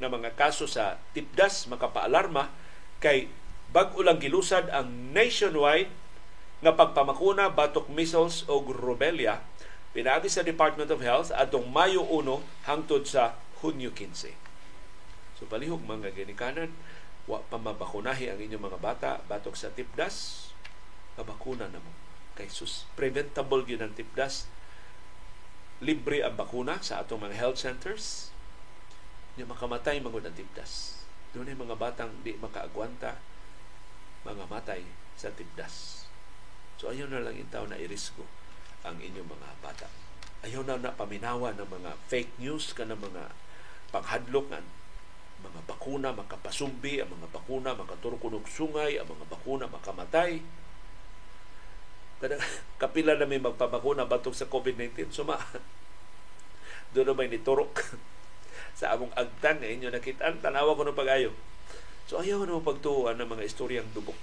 na 0.00 0.08
mga 0.08 0.32
kaso 0.36 0.64
sa 0.64 0.96
tipdas 1.12 1.68
makapaalarma 1.68 2.48
kay 3.00 3.28
bag-o 3.72 4.00
lang 4.00 4.20
gilusad 4.20 4.68
ang 4.72 5.12
nationwide 5.12 5.92
nga 6.60 6.76
pagpamakuna 6.76 7.48
batok 7.52 7.88
measles 7.88 8.44
o 8.48 8.60
rubella 8.60 9.40
pinaagi 9.90 10.30
sa 10.30 10.46
Department 10.46 10.92
of 10.92 11.02
Health 11.02 11.34
atong 11.34 11.66
Mayo 11.66 12.04
1 12.04 12.68
hangtod 12.68 13.08
sa 13.08 13.34
Hunyo 13.60 13.90
15. 13.92 14.32
So 15.40 15.48
palihog 15.48 15.82
mga 15.82 16.14
ginikanan, 16.14 16.70
wa 17.24 17.40
pa 17.40 17.56
mabakunahi 17.56 18.28
ang 18.28 18.38
inyong 18.38 18.64
mga 18.70 18.78
bata 18.78 19.10
batok 19.24 19.56
sa 19.56 19.72
tipdas, 19.72 20.48
mabakuna 21.16 21.66
na 21.68 21.80
mo. 21.80 21.92
Kay 22.40 22.48
sus, 22.48 22.88
preventable 22.96 23.68
gyud 23.68 23.84
ang 23.84 23.92
tipdas 23.92 24.48
libre 25.80 26.20
ang 26.20 26.36
bakuna 26.36 26.76
sa 26.84 27.00
atong 27.00 27.24
mga 27.24 27.40
health 27.40 27.56
centers 27.60 28.28
nga 29.34 29.48
makamatay 29.48 29.96
mga 29.96 30.28
ang 30.28 30.36
tibdas. 30.36 31.00
Doon 31.32 31.48
ay 31.48 31.56
mga 31.56 31.76
batang 31.80 32.12
di 32.20 32.36
makaagwanta 32.36 33.16
mga 34.28 34.44
matay 34.52 34.84
sa 35.16 35.32
tibdas. 35.32 36.04
So 36.76 36.92
ayaw 36.92 37.08
na 37.08 37.24
lang 37.24 37.40
intaw 37.40 37.64
na 37.64 37.80
irisgo 37.80 38.28
ang 38.84 39.00
inyong 39.00 39.28
mga 39.28 39.48
bata. 39.64 39.88
Ayaw 40.44 40.64
na 40.64 40.76
na 40.76 40.92
paminawa 40.92 41.56
ng 41.56 41.68
mga 41.68 41.90
fake 42.08 42.36
news 42.40 42.76
ka 42.76 42.84
ng 42.84 43.00
mga 43.00 43.32
paghadlok 43.88 44.52
ng 44.52 44.66
mga 45.40 45.60
bakuna 45.64 46.12
makapasumbi, 46.12 47.00
ang 47.00 47.16
mga 47.16 47.32
bakuna 47.32 47.72
makaturkunog 47.72 48.44
sungay, 48.44 49.00
ang 49.00 49.08
mga 49.08 49.24
bakuna 49.32 49.64
makamatay. 49.72 50.44
Kada 52.20 52.36
kapila 52.82 53.16
na 53.16 53.24
may 53.24 53.40
magpabakuna 53.40 54.04
batok 54.04 54.36
sa 54.36 54.46
COVID-19. 54.46 55.10
Suma, 55.10 55.40
doon 56.94 57.16
may 57.16 57.32
niturok 57.32 57.80
sa 58.78 58.92
among 58.94 59.10
agtan 59.16 59.58
nga 59.58 59.68
inyo 59.68 59.88
nakitaan. 59.88 60.44
Tanawa 60.44 60.76
ko 60.76 60.84
ng 60.84 60.94
pag-ayo. 60.94 61.32
So 62.06 62.20
ayaw 62.20 62.44
na 62.44 62.60
pagtuuan 62.60 63.16
ng 63.16 63.28
mga 63.30 63.46
istoryang 63.48 63.88
dubok. 63.96 64.18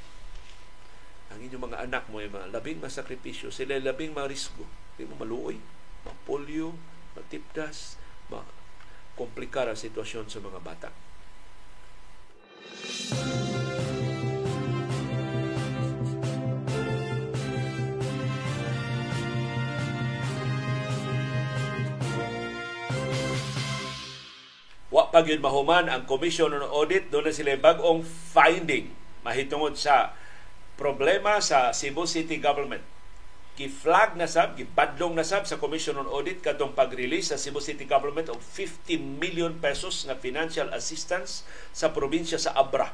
Ang 1.34 1.44
inyong 1.44 1.72
mga 1.72 1.78
anak 1.88 2.04
mo, 2.08 2.24
yung 2.24 2.36
mga 2.36 2.52
labing 2.56 2.80
masakripisyo, 2.80 3.52
sila 3.52 3.80
labing 3.80 4.16
marisgo. 4.16 4.64
Hindi 4.96 5.12
mo 5.12 5.24
maluoy, 5.24 5.60
mapolyo, 6.08 6.76
matipdas, 7.16 8.00
ma-komplikar 8.32 9.68
ang 9.68 9.80
sitwasyon 9.80 10.28
sa 10.28 10.40
mga 10.40 10.60
bata. 10.64 10.90
Wa 24.98 25.14
pa 25.14 25.22
mahuman 25.22 25.94
ang 25.94 26.10
Commission 26.10 26.50
on 26.50 26.66
Audit 26.74 27.14
doon 27.14 27.30
na 27.30 27.34
sila 27.38 27.54
bag-ong 27.54 28.02
finding 28.34 28.90
mahitungod 29.22 29.78
sa 29.78 30.18
problema 30.74 31.38
sa 31.38 31.70
Cebu 31.70 32.10
City 32.10 32.42
Government. 32.42 32.82
Gi-flag 33.62 34.18
na 34.18 34.26
sab, 34.26 34.58
gibadlong 34.58 35.14
na 35.14 35.22
sab 35.22 35.46
sa 35.46 35.62
Commission 35.62 36.02
on 36.02 36.10
Audit 36.10 36.42
kadtong 36.42 36.74
pag-release 36.74 37.30
sa 37.30 37.38
Cebu 37.38 37.62
City 37.62 37.86
Government 37.86 38.26
og 38.34 38.42
50 38.42 39.22
million 39.22 39.54
pesos 39.62 40.10
na 40.10 40.18
financial 40.18 40.74
assistance 40.74 41.46
sa 41.78 41.94
probinsya 41.94 42.42
sa 42.42 42.58
Abra 42.58 42.90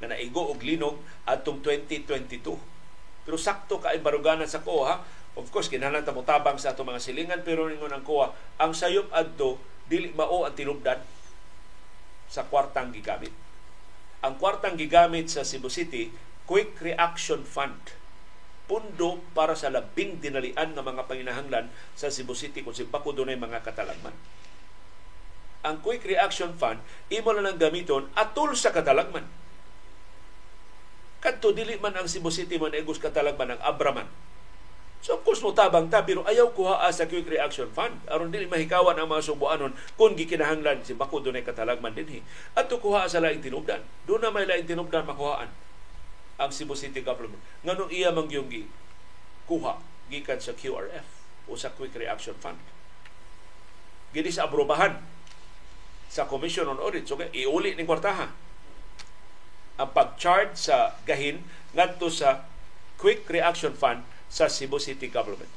na 0.00 0.08
naigo 0.08 0.48
og 0.48 0.64
linog 0.64 1.04
atong 1.28 1.60
2022. 1.60 2.48
Pero 3.28 3.36
sakto 3.36 3.76
ka 3.76 3.92
baruganan 4.00 4.48
sa 4.48 4.64
COA, 4.64 5.04
of 5.36 5.44
course 5.52 5.68
kinahanglan 5.68 6.00
ta 6.00 6.16
motabang 6.16 6.56
sa 6.56 6.72
atong 6.72 6.88
mga 6.96 7.04
silingan 7.04 7.44
pero 7.44 7.68
ningon 7.68 7.92
ang 7.92 8.08
COA, 8.08 8.32
ang 8.56 8.72
sayop 8.72 9.12
adto 9.12 9.60
dili 9.84 10.16
mao 10.16 10.48
ang 10.48 10.56
tinubdan 10.56 10.96
sa 12.32 12.48
kwartang 12.48 12.96
gigamit. 12.96 13.28
Ang 14.24 14.40
kwartang 14.40 14.80
gigamit 14.80 15.28
sa 15.28 15.44
Cebu 15.44 15.68
City, 15.68 16.08
Quick 16.48 16.80
Reaction 16.80 17.44
Fund. 17.44 17.92
Pundo 18.64 19.20
para 19.36 19.52
sa 19.52 19.68
labing 19.68 20.24
dinalian 20.24 20.72
ng 20.72 20.80
mga 20.80 21.04
panginahanglan 21.04 21.68
sa 21.92 22.08
Cebu 22.08 22.32
City 22.32 22.64
kung 22.64 22.72
si 22.72 22.88
Bako 22.88 23.12
dunay 23.12 23.36
mga 23.36 23.60
katalagman. 23.60 24.16
Ang 25.60 25.76
Quick 25.84 26.08
Reaction 26.08 26.56
Fund, 26.56 26.80
imo 27.12 27.36
na 27.36 27.44
lang 27.44 27.60
gamiton 27.60 28.08
atul 28.16 28.56
sa 28.56 28.72
katalagman. 28.72 29.28
Kadto 31.20 31.52
dili 31.52 31.76
man 31.76 31.94
ang 32.00 32.08
Cebu 32.08 32.32
City 32.32 32.56
man 32.56 32.72
egos 32.72 32.96
katalagman 32.96 33.54
ng 33.54 33.60
Abraman 33.60 34.08
So 35.02 35.18
of 35.18 35.26
course 35.26 35.42
mo 35.42 35.50
tabang 35.50 35.90
ta 35.90 36.06
pero 36.06 36.22
ayaw 36.22 36.54
kuha 36.54 36.86
sa 36.94 37.10
quick 37.10 37.26
reaction 37.26 37.66
fund 37.74 37.98
aron 38.06 38.30
dili 38.30 38.46
mahikawan 38.46 38.94
ang 38.94 39.10
mga 39.10 39.34
subuanon 39.34 39.74
kung 39.98 40.14
gikinahanglan 40.14 40.86
si 40.86 40.94
bako 40.94 41.18
dunay 41.18 41.42
katalagman 41.42 41.90
dinhi 41.90 42.22
adto 42.54 42.78
kuha 42.78 43.10
sa 43.10 43.18
laing 43.18 43.42
tinubdan. 43.42 43.82
Do 44.06 44.22
na 44.22 44.30
may 44.30 44.46
laing 44.46 44.70
tinubdan 44.70 45.02
makuhaan 45.02 45.50
ang 46.38 46.50
Cebu 46.54 46.78
City 46.78 47.02
government. 47.02 47.42
Nganong 47.66 47.90
iya 47.90 48.14
mang 48.14 48.30
yung 48.30 48.46
kuha 49.50 49.82
gikan 50.06 50.38
sa 50.38 50.54
QRF 50.54 51.06
o 51.50 51.58
sa 51.58 51.74
quick 51.74 51.98
reaction 51.98 52.38
fund. 52.38 52.62
Gini 54.14 54.30
sa 54.30 54.46
abrobahan 54.46 55.02
sa 56.12 56.28
Commission 56.28 56.68
on 56.68 56.76
Audit. 56.76 57.08
So, 57.08 57.16
iuli 57.16 57.72
ni 57.72 57.88
kwartaha 57.88 58.28
ang 59.80 59.90
pag-charge 59.96 60.52
sa 60.54 61.00
gahin 61.08 61.40
ngadto 61.72 62.12
sa 62.12 62.44
quick 63.00 63.24
reaction 63.32 63.72
fund 63.72 64.04
sa 64.32 64.48
Cebu 64.48 64.80
City 64.80 65.12
Government. 65.12 65.52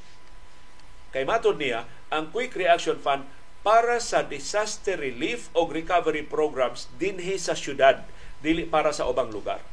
Kay 1.16 1.24
matod 1.24 1.56
niya, 1.56 1.88
ang 2.12 2.28
Quick 2.36 2.60
Reaction 2.60 3.00
Fund 3.00 3.24
para 3.64 4.04
sa 4.04 4.28
disaster 4.28 5.00
relief 5.00 5.48
o 5.56 5.64
recovery 5.64 6.28
programs 6.28 6.92
dinhi 7.00 7.40
sa 7.40 7.56
syudad, 7.56 8.04
dili 8.44 8.68
para 8.68 8.92
sa 8.92 9.08
ubang 9.08 9.32
lugar. 9.32 9.64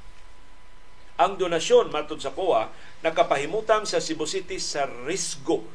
Ang 1.18 1.36
donasyon 1.36 1.90
matod 1.90 2.22
sa 2.22 2.30
COA 2.30 2.70
nakapahimutang 3.03 3.84
sa 3.84 3.98
Cebu 3.98 4.24
City 4.24 4.62
sa 4.62 4.86
risgo 4.86 5.66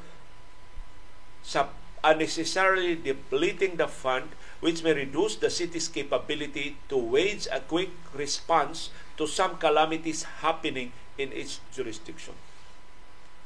sa 1.43 1.69
unnecessarily 2.01 2.95
depleting 2.95 3.75
the 3.75 3.85
fund 3.91 4.31
which 4.63 4.81
may 4.81 4.95
reduce 4.95 5.37
the 5.37 5.51
city's 5.51 5.85
capability 5.91 6.79
to 6.89 6.97
wage 6.97 7.45
a 7.53 7.61
quick 7.61 7.93
response 8.15 8.89
to 9.19 9.29
some 9.29 9.59
calamities 9.61 10.41
happening 10.41 10.89
in 11.21 11.29
its 11.35 11.61
jurisdiction. 11.69 12.33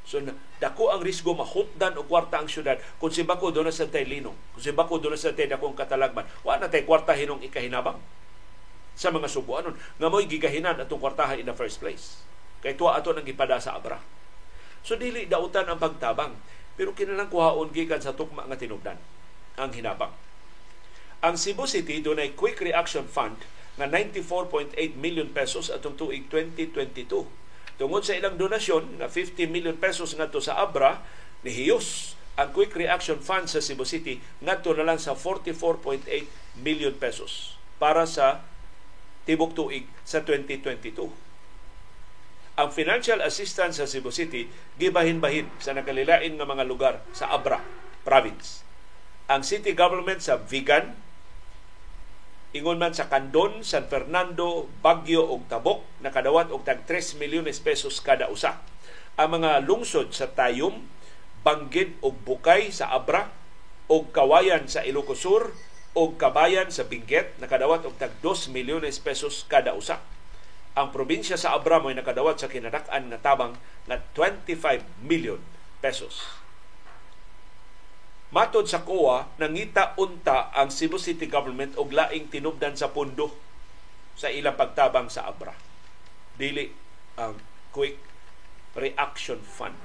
So 0.02 0.18
dako 0.58 0.90
ang 0.90 1.00
risgo 1.00 1.30
mahutdan 1.32 1.94
og 1.94 2.10
kwarta 2.10 2.42
ang 2.42 2.50
syudad 2.50 2.76
kung 2.98 3.14
si 3.14 3.22
Bako 3.22 3.54
doon 3.54 3.70
sa 3.70 3.86
tay 3.86 4.02
linong, 4.02 4.34
kung 4.54 4.62
si 4.62 4.74
Bako 4.74 4.98
doon 4.98 5.14
sa 5.14 5.30
tay 5.30 5.46
dakong 5.46 5.78
katalagman, 5.78 6.26
wa 6.42 6.58
na 6.58 6.66
tay 6.66 6.82
kwarta 6.82 7.14
hinong 7.14 7.42
ikahinabang. 7.46 7.98
sa 8.92 9.08
mga 9.08 9.28
subuanon 9.28 9.76
nga 9.76 10.08
mo'y 10.12 10.28
gigahinan 10.28 10.76
atong 10.76 11.00
kwartahan 11.00 11.40
in 11.40 11.48
the 11.48 11.56
first 11.56 11.80
place. 11.80 12.20
Kay 12.60 12.76
tuwa 12.76 12.94
ato 12.94 13.10
nang 13.10 13.26
gipada 13.26 13.58
sa 13.58 13.74
abra. 13.74 13.98
So 14.84 14.94
dili 14.94 15.26
dautan 15.26 15.66
ang 15.66 15.80
pagtabang 15.80 16.36
pero 16.76 16.96
kinalang 16.96 17.28
kuhaon 17.28 17.72
gikan 17.72 18.00
sa 18.00 18.16
tukma 18.16 18.44
nga 18.48 18.56
tinubdan 18.58 18.96
ang 19.56 19.70
hinabang. 19.72 20.12
Ang 21.22 21.38
Cebu 21.38 21.68
City 21.68 22.02
dunay 22.02 22.34
Quick 22.34 22.58
Reaction 22.60 23.06
Fund 23.06 23.38
nga 23.78 23.86
94.8 23.88 24.76
million 24.98 25.28
pesos 25.30 25.72
atong 25.72 25.96
tuig 25.96 26.28
2022. 26.28 27.41
Tungod 27.82 28.06
sa 28.06 28.14
ilang 28.14 28.38
donasyon 28.38 29.02
nga 29.02 29.10
50 29.10 29.50
million 29.50 29.74
pesos 29.74 30.14
ngadto 30.14 30.38
sa 30.38 30.54
Abra, 30.62 31.02
nihiyos 31.42 32.14
ang 32.38 32.54
Quick 32.54 32.78
Reaction 32.78 33.18
Fund 33.18 33.50
sa 33.50 33.58
Cebu 33.58 33.82
City 33.82 34.22
ngadto 34.38 34.70
na 34.78 34.86
lang 34.86 35.02
sa 35.02 35.18
44.8 35.18 36.06
million 36.62 36.94
pesos 36.94 37.58
para 37.82 38.06
sa 38.06 38.46
tibok 39.26 39.58
tuig 39.58 39.90
sa 40.06 40.22
2022. 40.22 41.10
Ang 42.54 42.70
financial 42.70 43.18
assistance 43.18 43.82
sa 43.82 43.90
Cebu 43.90 44.14
City 44.14 44.46
gibahin-bahin 44.78 45.50
sa 45.58 45.74
nakalilain 45.74 46.38
nga 46.38 46.46
mga 46.46 46.62
lugar 46.62 47.02
sa 47.10 47.34
Abra 47.34 47.58
province. 48.06 48.62
Ang 49.26 49.42
city 49.42 49.74
government 49.74 50.22
sa 50.22 50.38
Vigan, 50.38 50.94
ingon 52.52 52.76
man 52.76 52.92
sa 52.92 53.08
Candon, 53.08 53.64
San 53.64 53.88
Fernando, 53.88 54.68
Baguio 54.84 55.24
ug 55.24 55.48
Tabok 55.48 55.80
nakadawat 56.04 56.52
og 56.52 56.68
tag 56.68 56.84
3 56.84 57.16
milyones 57.16 57.64
pesos 57.64 58.04
kada 58.04 58.28
usa. 58.28 58.60
Ang 59.16 59.40
mga 59.40 59.64
lungsod 59.64 60.12
sa 60.12 60.28
Tayum, 60.28 60.84
Banggid 61.42 61.96
ug 62.04 62.12
Bukay 62.22 62.68
sa 62.68 62.92
Abra 62.92 63.32
ug 63.88 64.12
Kawayan 64.12 64.68
sa 64.68 64.84
Ilocos 64.84 65.24
Sur 65.24 65.56
ug 65.96 66.16
Kabayan 66.20 66.68
sa 66.68 66.84
Benguet 66.84 67.36
nakadawat 67.40 67.88
og 67.88 67.96
tag 67.96 68.12
2 68.20 68.52
milyones 68.52 69.00
pesos 69.00 69.48
kada 69.48 69.72
usa. 69.72 70.00
Ang 70.72 70.92
probinsya 70.92 71.36
sa 71.36 71.52
Abra 71.56 71.80
mo'y 71.80 71.96
nakadawat 71.96 72.40
sa 72.40 72.48
kinadak-an 72.48 73.12
nga 73.12 73.20
tabang 73.20 73.56
na 73.88 74.00
25 74.16 74.80
million 75.04 75.40
pesos. 75.84 76.41
Matod 78.32 78.64
sa 78.64 78.80
COA, 78.80 79.28
nangita 79.36 79.92
unta 80.00 80.48
ang 80.56 80.72
Cebu 80.72 80.96
City 80.96 81.28
Government 81.28 81.76
og 81.76 81.92
laing 81.92 82.32
tinubdan 82.32 82.72
sa 82.72 82.88
pundo 82.88 83.28
sa 84.16 84.32
ilang 84.32 84.56
pagtabang 84.56 85.12
sa 85.12 85.28
Abra. 85.28 85.52
Dili 86.40 86.64
ang 87.20 87.36
Quick 87.76 88.00
Reaction 88.72 89.36
Fund. 89.44 89.76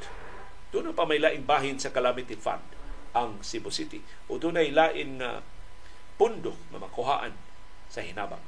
Doon 0.72 0.96
pa 0.96 1.04
may 1.04 1.20
laing 1.20 1.44
bahin 1.44 1.76
sa 1.76 1.92
Calamity 1.92 2.40
Fund 2.40 2.64
ang 3.12 3.44
Cebu 3.44 3.68
City. 3.68 4.00
O 4.32 4.40
doon 4.40 4.56
ay 4.56 4.72
lain 4.72 5.20
nga 5.20 5.44
uh, 5.44 5.46
pundo 6.16 6.56
na 6.72 6.80
makuhaan 6.80 7.36
sa 7.92 8.00
hinabang. 8.00 8.44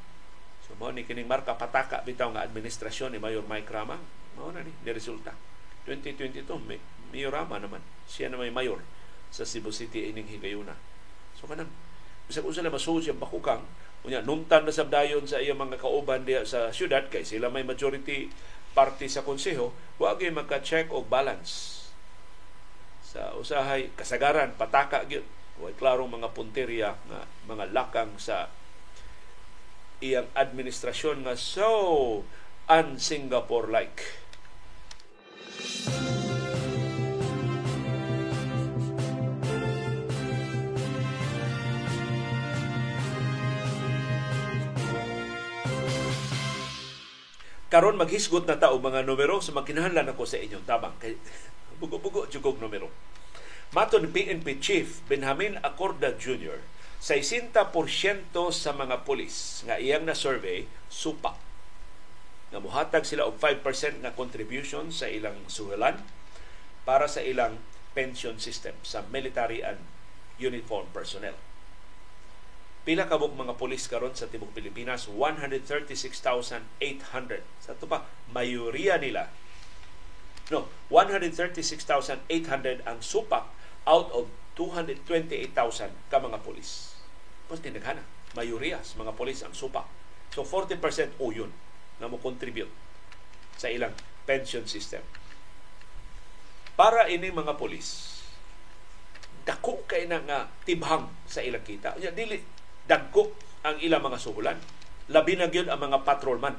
So 0.63 0.79
mao 0.79 0.95
ni 0.95 1.03
kining 1.03 1.27
marka 1.27 1.59
pataka 1.59 2.07
bitaw 2.07 2.31
nga 2.31 2.47
administrasyon 2.47 3.11
ni 3.11 3.19
Mayor 3.19 3.43
Mike 3.43 3.67
Rama. 3.67 3.99
Mao 4.39 4.47
na 4.55 4.63
ni 4.63 4.71
ni 4.71 4.91
resulta. 4.95 5.35
2022 5.83 6.47
may 6.63 6.79
Mayor 7.11 7.35
Rama 7.35 7.59
naman. 7.59 7.83
Siya 8.07 8.31
na 8.31 8.39
may 8.39 8.47
mayor 8.47 8.79
sa 9.29 9.45
Cebu 9.45 9.69
City 9.73 10.09
ining 10.09 10.27
higayuna. 10.27 10.73
So 11.37 11.45
kanang 11.45 11.69
bisag 12.29 12.45
usa 12.45 12.61
na 12.61 12.73
masuod 12.73 13.01
siya 13.01 13.17
bakukang 13.17 13.65
unya 14.05 14.21
nuntan 14.21 14.63
na 14.63 14.71
sabdayon 14.71 15.25
sa 15.25 15.41
iyang 15.41 15.59
mga 15.59 15.81
kauban 15.81 16.23
diya 16.23 16.45
sa 16.45 16.69
syudad 16.69 17.09
kay 17.09 17.25
sila 17.25 17.51
may 17.51 17.65
majority 17.65 18.31
party 18.71 19.09
sa 19.11 19.25
konseho 19.25 19.73
wa 19.99 20.15
gyud 20.15 20.37
magka-check 20.37 20.93
og 20.93 21.09
balance 21.11 21.83
sa 23.03 23.33
usahay 23.35 23.91
kasagaran 23.97 24.55
pataka 24.55 25.03
gyud 25.09 25.25
way 25.59 25.75
klarong 25.75 26.13
mga 26.13 26.31
punteriya 26.31 26.95
nga 27.09 27.27
mga 27.49 27.75
lakang 27.75 28.15
sa 28.15 28.47
iyang 29.99 30.31
administrasyon 30.31 31.27
nga 31.27 31.35
so 31.35 32.23
un-Singapore 32.69 33.67
like. 33.67 33.99
Karon 47.69 48.01
maghisgot 48.01 48.49
na 48.49 48.57
ta 48.57 48.73
mga 48.73 49.05
numero 49.05 49.37
sa 49.39 49.53
so 49.53 49.57
makinahanglan 49.57 50.09
ako 50.09 50.25
sa 50.25 50.41
inyong 50.41 50.65
tabang 50.65 50.97
kay 50.97 51.15
bugo-bugo 51.79 52.25
jugog 52.27 52.57
numero. 52.57 52.89
Maton 53.69 54.09
PNP 54.09 54.57
Chief 54.57 55.05
Benjamin 55.05 55.61
Acorda 55.61 56.17
Jr. 56.17 56.65
60% 56.99 57.63
sa 58.51 58.71
mga 58.75 59.07
pulis 59.07 59.63
nga 59.63 59.79
iyang 59.79 60.03
na 60.03 60.17
survey 60.17 60.67
supa 60.91 61.37
nga 62.49 62.59
muhatag 62.59 63.05
sila 63.05 63.29
og 63.29 63.37
5% 63.37 64.01
nga 64.01 64.17
contribution 64.17 64.89
sa 64.89 65.05
ilang 65.05 65.37
suhelan 65.45 66.01
para 66.83 67.05
sa 67.05 67.21
ilang 67.21 67.61
pension 67.93 68.41
system 68.41 68.73
sa 68.81 69.05
military 69.13 69.61
and 69.61 69.77
uniform 70.41 70.89
personnel. 70.89 71.37
Pila 72.87 73.11
ka 73.11 73.19
mga 73.19 73.59
pulis 73.59 73.91
karon 73.91 74.15
sa 74.15 74.31
tibok 74.31 74.55
Pilipinas? 74.55 75.11
136,800. 75.11 77.43
Sa 77.59 77.75
ito 77.75 77.85
pa, 77.85 78.07
mayoriya 78.31 78.95
nila. 78.97 79.29
No, 80.49 80.65
136,800 80.89 82.81
ang 82.87 83.03
supak 83.03 83.45
out 83.85 84.09
of 84.15 84.31
228,000 84.57 85.93
ka 86.09 86.17
mga 86.17 86.41
pulis. 86.41 86.97
Mas 87.51 87.61
tinaghana. 87.61 88.01
Mayoriya 88.33 88.81
sa 88.81 88.97
mga 89.01 89.13
pulis 89.13 89.45
ang 89.45 89.53
supak. 89.53 89.85
So 90.33 90.41
40% 90.45 91.21
o 91.21 91.33
yun 91.33 91.51
na 91.99 92.07
mo 92.07 92.21
contribute 92.21 92.71
sa 93.59 93.67
ilang 93.67 93.91
pension 94.23 94.63
system. 94.65 95.03
Para 96.79 97.11
ini 97.11 97.27
mga 97.27 97.59
pulis, 97.59 98.21
dako 99.43 99.83
kay 99.83 100.07
na 100.07 100.23
nga 100.23 100.47
tibhang 100.63 101.11
sa 101.27 101.43
ilang 101.43 101.65
kita. 101.65 101.99
Dili 102.15 102.39
dagko 102.89 103.29
ang 103.61 103.77
ilang 103.85 104.01
mga 104.01 104.17
suhulan. 104.17 104.57
Labi 105.13 105.37
na 105.37 105.53
gyud 105.53 105.69
ang 105.69 105.77
mga 105.77 106.01
patrolman 106.01 106.57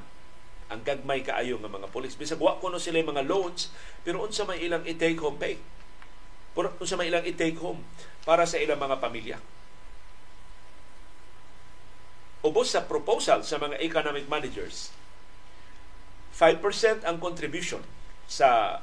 ang 0.71 0.87
gagmay 0.87 1.19
kaayo 1.19 1.59
nga 1.59 1.67
mga 1.67 1.91
pulis. 1.91 2.15
Bisag 2.15 2.39
wa 2.39 2.55
kuno 2.55 2.79
sila 2.79 3.03
mga 3.03 3.27
loans, 3.27 3.75
pero 4.07 4.23
unsa 4.23 4.47
may 4.47 4.63
ilang 4.63 4.87
i-take 4.87 5.19
home 5.19 5.35
pay. 5.35 5.59
Pero 6.55 6.71
unsa 6.79 6.95
may 6.95 7.11
ilang 7.11 7.27
i-take 7.27 7.59
home 7.59 7.83
para 8.23 8.47
sa 8.47 8.55
ilang 8.55 8.79
mga 8.79 9.03
pamilya. 9.03 9.37
Ubos 12.41 12.71
sa 12.71 12.87
proposal 12.87 13.43
sa 13.43 13.59
mga 13.59 13.83
economic 13.83 14.25
managers, 14.31 14.95
5% 16.39 17.03
ang 17.03 17.19
contribution 17.19 17.83
sa 18.25 18.79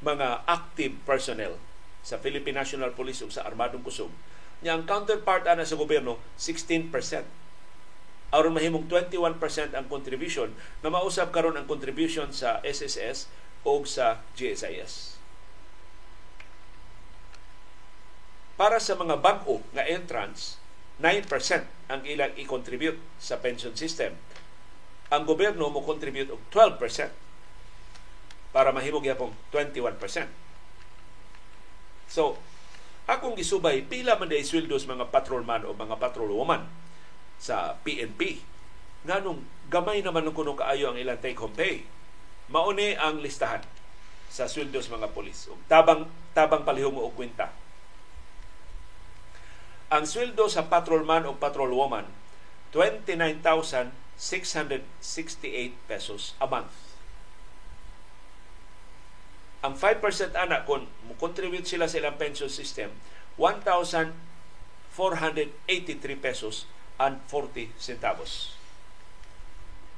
mga 0.00 0.48
active 0.48 0.96
personnel 1.04 1.60
sa 2.00 2.16
Philippine 2.16 2.56
National 2.56 2.96
Police 2.96 3.20
ug 3.20 3.30
sa 3.30 3.44
Armadong 3.44 3.84
Kusog 3.84 4.10
niya 4.64 4.76
ang 4.76 4.88
counterpart 4.88 5.44
ana 5.44 5.66
sa 5.66 5.76
gobyerno 5.76 6.16
16%. 6.40 6.92
Aron 8.34 8.56
mahimong 8.56 8.90
21% 8.90 9.76
ang 9.76 9.86
contribution 9.86 10.50
na 10.82 10.90
mausab 10.90 11.30
karon 11.30 11.54
ang 11.54 11.68
contribution 11.68 12.32
sa 12.34 12.58
SSS 12.64 13.30
o 13.62 13.82
sa 13.86 14.22
GSIS. 14.34 15.16
Para 18.56 18.80
sa 18.80 18.96
mga 18.96 19.20
bangko 19.20 19.60
nga 19.76 19.84
entrance, 19.84 20.56
9% 20.96 21.28
ang 21.92 22.00
ilang 22.08 22.32
i-contribute 22.40 22.96
sa 23.20 23.36
pension 23.36 23.76
system. 23.76 24.16
Ang 25.12 25.28
gobyerno 25.28 25.68
mo 25.68 25.84
contribute 25.84 26.32
og 26.32 26.40
12% 26.48 27.12
para 28.56 28.72
mahimog 28.72 29.04
yapong 29.04 29.36
21%. 29.52 30.00
So, 32.08 32.40
Akong 33.06 33.38
gisubay, 33.38 33.86
pila 33.86 34.18
man 34.18 34.26
day 34.26 34.42
sweldos 34.42 34.90
mga 34.90 35.14
patrolman 35.14 35.62
o 35.62 35.70
mga 35.70 35.94
patrolwoman 36.02 36.66
sa 37.38 37.78
PNP. 37.86 38.42
Nganong 39.06 39.46
gamay 39.70 40.02
naman 40.02 40.26
ng 40.26 40.34
kuno 40.34 40.58
kaayo 40.58 40.90
ang 40.90 40.98
ilang 40.98 41.22
take 41.22 41.38
home 41.38 41.54
pay. 41.54 41.86
Mauni 42.50 42.98
ang 42.98 43.22
listahan 43.22 43.62
sa 44.26 44.50
sweldos 44.50 44.90
mga 44.90 45.14
polis. 45.14 45.46
Og 45.46 45.58
tabang 45.70 46.10
tabang 46.34 46.66
palihom 46.66 46.98
og 46.98 47.14
kwenta. 47.14 47.54
Ang 49.86 50.02
sweldo 50.02 50.50
sa 50.50 50.66
patrolman 50.66 51.30
o 51.30 51.38
patrolwoman 51.38 52.10
29,668 52.74 54.18
pesos 55.86 56.34
a 56.42 56.46
month. 56.50 56.85
Ang 59.66 59.74
5% 59.74 60.38
anak 60.38 60.62
kung 60.62 60.86
mo-contribute 61.10 61.66
sila 61.66 61.90
sa 61.90 61.98
ilang 61.98 62.14
pension 62.14 62.46
system, 62.46 62.94
1,483 63.34 64.14
pesos 66.22 66.70
and 67.02 67.18
40 67.26 67.74
centavos. 67.74 68.54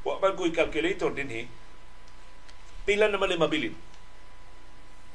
Wa 0.08 0.16
man 0.24 0.40
ko'y 0.40 0.56
calculator 0.56 1.12
din 1.12 1.28
he. 1.28 1.52
Pila 2.88 3.12
naman 3.12 3.36
yung 3.36 3.44
mabilin? 3.44 3.76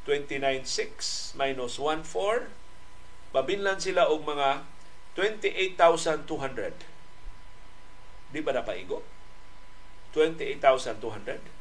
29.6 0.05 1.33
minus 1.33 1.81
1.4 1.81 3.33
mabinlan 3.33 3.81
sila 3.81 4.05
og 4.05 4.21
mga 4.21 4.69
28,200. 5.17 6.29
Di 8.29 8.45
ba 8.45 8.53
napaigo? 8.53 9.01
28,200 10.13 11.52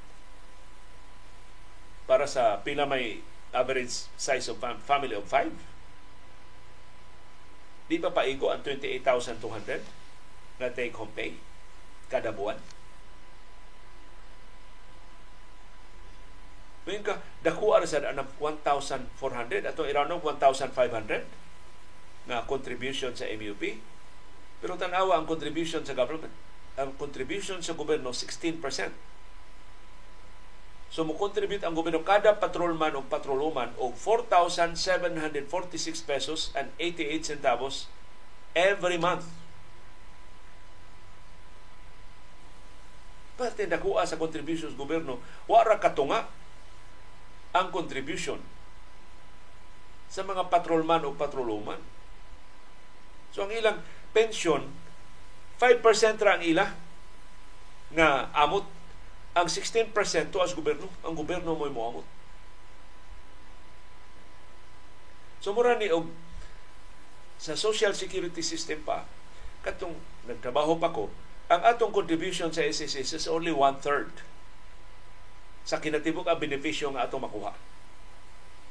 para 2.13 2.29
sa 2.29 2.61
pila 2.61 2.85
may 2.85 3.25
average 3.57 4.13
size 4.21 4.45
of 4.53 4.61
family 4.85 5.17
of 5.17 5.25
5. 5.25 5.49
Di 7.89 7.97
ba 7.97 8.13
paigo 8.13 8.53
ang 8.53 8.61
28,200 8.61 10.61
na 10.61 10.69
take 10.69 10.93
home 10.93 11.09
pay 11.17 11.41
kada 12.13 12.29
buwan? 12.29 12.61
Ngayon 16.85 17.01
ka, 17.01 17.25
dakuha 17.41 17.81
sa 17.89 18.05
anang 18.05 18.29
1,400 18.37 19.73
ato 19.73 19.89
iranong 19.89 20.21
1,500 20.21 20.69
na 22.29 22.45
contribution 22.45 23.17
sa 23.17 23.25
MUP. 23.25 23.81
Pero 24.61 24.77
tanawa 24.77 25.17
ang 25.17 25.25
contribution 25.25 25.81
sa 25.81 25.97
government. 25.97 26.37
Ang 26.77 26.93
contribution 27.01 27.65
sa 27.65 27.73
gobyerno 27.73 28.13
16%. 28.13 28.61
So 30.93 31.09
mo 31.09 31.17
contribute 31.17 31.65
ang 31.65 31.73
gobyerno 31.73 32.05
kada 32.05 32.37
patrolman 32.37 32.93
o 32.93 33.01
patroluman 33.09 33.73
og 33.81 33.97
4,746 33.97 35.49
pesos 36.05 36.53
and 36.53 36.69
88 36.77 37.33
centavos 37.33 37.89
every 38.53 39.01
month. 39.01 39.25
Parte 43.41 43.65
nakuha 43.65 44.05
sa 44.05 44.21
contributions 44.21 44.77
gobyerno, 44.77 45.17
wara 45.49 45.81
katunga 45.81 46.29
ang 47.57 47.73
contribution 47.73 48.37
sa 50.13 50.21
mga 50.29 50.53
patrolman 50.53 51.09
o 51.09 51.17
patroluman. 51.17 51.81
So 53.33 53.49
ang 53.49 53.53
ilang 53.57 53.81
pension 54.13 54.69
5% 55.57 55.81
ra 56.21 56.37
ang 56.37 56.45
ila 56.45 56.69
nga 57.97 58.29
amot 58.37 58.82
ang 59.33 59.49
16% 59.49 59.93
to 60.29 60.39
as 60.45 60.53
gobyerno 60.53 60.89
ang 61.03 61.15
gobyerno 61.17 61.57
mo 61.57 61.67
moamot 61.69 62.07
so 65.41 65.57
mura 65.57 65.75
ni 65.77 65.89
og 65.89 66.09
sa 67.41 67.59
social 67.59 67.97
security 67.97 68.45
system 68.45 68.85
pa 68.87 69.09
katong 69.65 69.97
nagtrabaho 70.29 70.77
pa 70.79 70.93
ko 70.93 71.09
ang 71.53 71.61
atong 71.69 71.93
contribution 71.93 72.49
sa 72.49 72.65
SSS 72.65 73.13
is 73.13 73.27
only 73.29 73.53
one-third 73.53 74.09
sa 75.63 75.79
kinatibok 75.79 76.27
ang 76.27 76.43
benepisyo 76.43 76.91
nga 76.95 77.07
ato 77.07 77.23
makuha. 77.23 77.55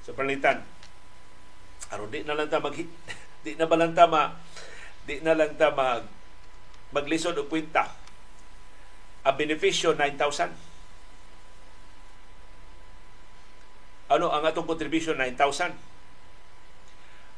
Sa 0.03 0.11
palitan, 0.11 0.59
aron 1.91 2.11
di 2.11 2.23
na 2.27 2.35
lang 2.35 2.51
ta 2.51 2.59
mag 2.59 2.75
di 3.43 3.51
na 3.55 3.67
balanta 3.67 4.05
ma 4.11 4.35
di 5.07 5.23
na 5.23 5.35
lang 5.37 5.55
ta 5.55 5.71
mag 5.71 6.03
maglisod 6.91 7.39
og 7.39 7.47
kwenta. 7.47 7.87
Ang 9.21 9.35
benepisyo 9.37 9.93
9,000. 9.93 10.71
Ano 14.11 14.27
ang 14.33 14.43
atong 14.43 14.67
contribution 14.67 15.15
9,000? 15.15 15.77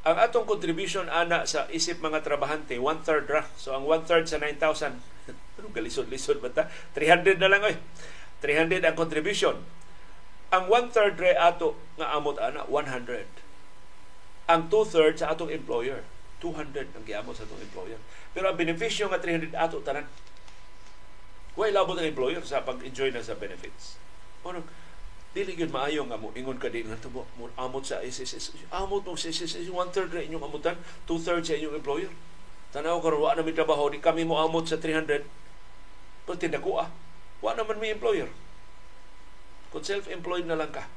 Ang 0.04 0.16
atong 0.20 0.44
contribution 0.44 1.08
ana 1.08 1.48
sa 1.48 1.64
isip 1.72 2.00
mga 2.04 2.20
trabahante, 2.20 2.76
one-third 2.76 3.24
ra. 3.30 3.48
So 3.56 3.72
ang 3.72 3.88
one-third 3.88 4.28
sa 4.28 4.36
9,000, 4.36 5.00
anong 5.60 5.72
kalisod-lisod 5.72 6.44
ba 6.44 6.52
ta? 6.52 6.68
300 6.92 7.40
na 7.40 7.48
lang 7.48 7.64
oy. 7.64 7.76
300 8.44 8.84
ang 8.84 8.96
contribution. 8.96 9.56
Ang 10.52 10.68
one-third 10.68 11.16
re 11.16 11.32
ato 11.32 11.72
nga 11.96 12.12
amot 12.12 12.36
ana, 12.36 12.68
100. 12.68 13.24
Ang 14.44 14.68
two-thirds 14.68 15.24
sa 15.24 15.32
atong 15.32 15.48
employer, 15.48 16.04
200 16.44 16.92
ang 16.92 17.04
giamot 17.08 17.32
sa 17.32 17.48
atong 17.48 17.64
employer. 17.64 17.96
Pero 18.36 18.52
ang 18.52 18.56
benepisyo 18.60 19.08
nga 19.08 19.16
300 19.16 19.56
ato 19.56 19.80
tanan. 19.80 20.04
Way 21.54 21.70
labot 21.70 21.94
ang 21.94 22.10
employer 22.10 22.42
sa 22.42 22.66
pag-enjoy 22.66 23.14
na 23.14 23.22
sa 23.22 23.38
benefits. 23.38 23.98
Ano, 24.42 24.66
dili 25.34 25.54
gyud 25.54 25.70
maayo 25.70 26.06
nga 26.06 26.18
mo 26.18 26.30
ingon 26.34 26.58
ka 26.58 26.70
din 26.70 26.86
nga 26.86 26.98
tubo 26.98 27.26
mo 27.38 27.50
amot 27.58 27.82
sa 27.86 28.02
SSS. 28.02 28.70
Amot 28.74 29.06
mo 29.06 29.14
sa 29.14 29.30
SSS, 29.30 29.70
one-third 29.70 30.10
ra 30.14 30.22
inyong 30.22 30.46
amutan, 30.46 30.78
two-thirds 31.06 31.50
sa 31.50 31.58
inyong 31.58 31.78
employer. 31.78 32.10
Tanaw 32.74 32.98
karon 32.98 33.22
wa 33.22 33.34
na 33.34 33.46
mi 33.46 33.54
trabaho, 33.54 33.86
di 33.86 34.02
kami 34.02 34.26
mo 34.26 34.38
amot 34.38 34.66
sa 34.66 34.78
300. 34.78 35.22
Pero 36.26 36.36
tindakuha 36.38 37.04
Wa 37.44 37.52
naman 37.52 37.76
may 37.76 37.92
employer. 37.92 38.32
Kung 39.68 39.84
self-employed 39.84 40.48
na 40.48 40.56
lang 40.56 40.72
ka. 40.72 40.88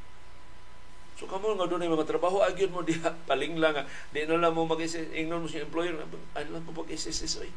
So 1.20 1.28
kamo 1.28 1.52
nga 1.58 1.68
doon 1.68 1.84
ay 1.84 1.92
mga 1.92 2.08
trabaho 2.08 2.46
agyon 2.46 2.72
mo 2.72 2.86
diha 2.86 3.10
paling 3.26 3.58
lang 3.58 3.84
di 4.14 4.24
na 4.24 4.38
lang 4.38 4.54
mo 4.54 4.70
mag 4.70 4.78
ingnon 4.78 5.42
mo 5.42 5.50
si 5.50 5.58
employer 5.58 5.98
ano 5.98 6.48
lang 6.54 6.62
mo 6.62 6.78
pag 6.78 6.94
SSS 6.94 7.42
oy 7.42 7.50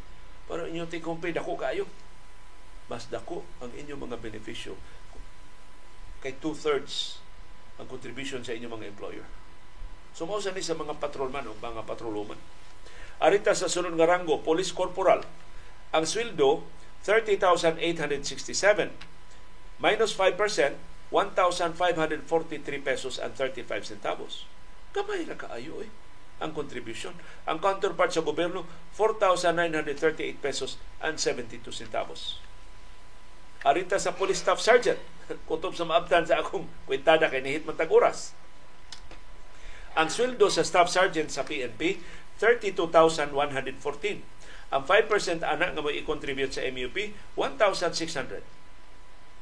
para 0.49 0.65
inyo 0.65 0.89
home 0.89 1.21
pay 1.21 1.37
dako 1.37 1.61
kayo 1.61 1.85
mas 2.91 3.07
dako 3.07 3.47
ang 3.63 3.71
inyong 3.71 4.11
mga 4.11 4.19
benepisyo 4.19 4.75
kay 6.21 6.35
two-thirds 6.43 7.23
ang 7.81 7.87
contribution 7.89 8.45
sa 8.45 8.53
inyong 8.53 8.77
mga 8.77 8.91
employer. 8.93 9.25
So 10.13 10.27
sa 10.27 10.51
ni 10.53 10.61
sa 10.61 10.77
mga 10.77 10.99
patrolman 11.01 11.49
o 11.49 11.55
mga 11.57 11.87
patroloman. 11.87 12.37
Arita 13.23 13.55
sa 13.55 13.71
sunod 13.71 13.95
nga 13.97 14.11
ranggo, 14.11 14.43
police 14.43 14.75
corporal. 14.75 15.25
Ang 15.95 16.05
sweldo 16.05 16.67
30,867. 17.07 18.93
Minus 19.81 20.13
5%, 20.13 20.37
1,543 21.09 22.85
pesos 22.85 23.17
and 23.17 23.33
35 23.33 23.97
centavos. 23.97 24.45
Kamay 24.93 25.25
na 25.25 25.41
kaayo 25.41 25.81
eh 25.81 25.89
ang 26.41 26.57
contribution. 26.57 27.13
Ang 27.45 27.61
counterpart 27.61 28.13
sa 28.17 28.25
gobyerno, 28.25 28.65
4,938 28.97 30.41
pesos 30.41 30.81
and 31.05 31.21
72 31.21 31.69
centavos. 31.73 32.41
Arita 33.61 34.01
sa 34.01 34.17
police 34.17 34.41
staff 34.41 34.61
sergeant, 34.61 34.99
kutob 35.49 35.77
sa 35.77 35.85
maabtan 35.85 36.25
sa 36.25 36.41
akong 36.41 36.65
kwentada 36.89 37.29
kay 37.29 37.45
nihit 37.45 37.69
matag 37.69 37.93
oras. 37.93 38.33
Ang 39.99 40.09
sweldo 40.09 40.49
sa 40.49 40.65
staff 40.65 40.89
sergeant 40.89 41.29
sa 41.29 41.45
PNP, 41.45 42.01
32,114 42.41 44.41
ang 44.71 44.87
5% 44.87 45.43
ana 45.43 45.75
nga 45.75 45.83
mo 45.83 45.91
i-contribute 45.91 46.55
sa 46.55 46.63
MUP, 46.63 46.95
1,600. 47.35 48.39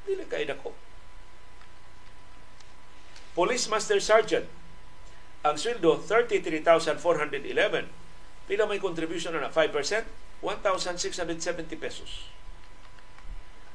Dili 0.08 0.24
kay 0.24 0.48
dako. 0.48 0.72
Police 3.36 3.68
Master 3.68 4.00
Sergeant, 4.00 4.48
ang 5.44 5.60
sweldo 5.60 6.00
33,411. 6.00 7.92
Pila 8.48 8.64
may 8.64 8.80
contribution 8.80 9.36
na 9.36 9.52
5%? 9.52 10.40
1,670 10.40 11.76
pesos. 11.76 12.32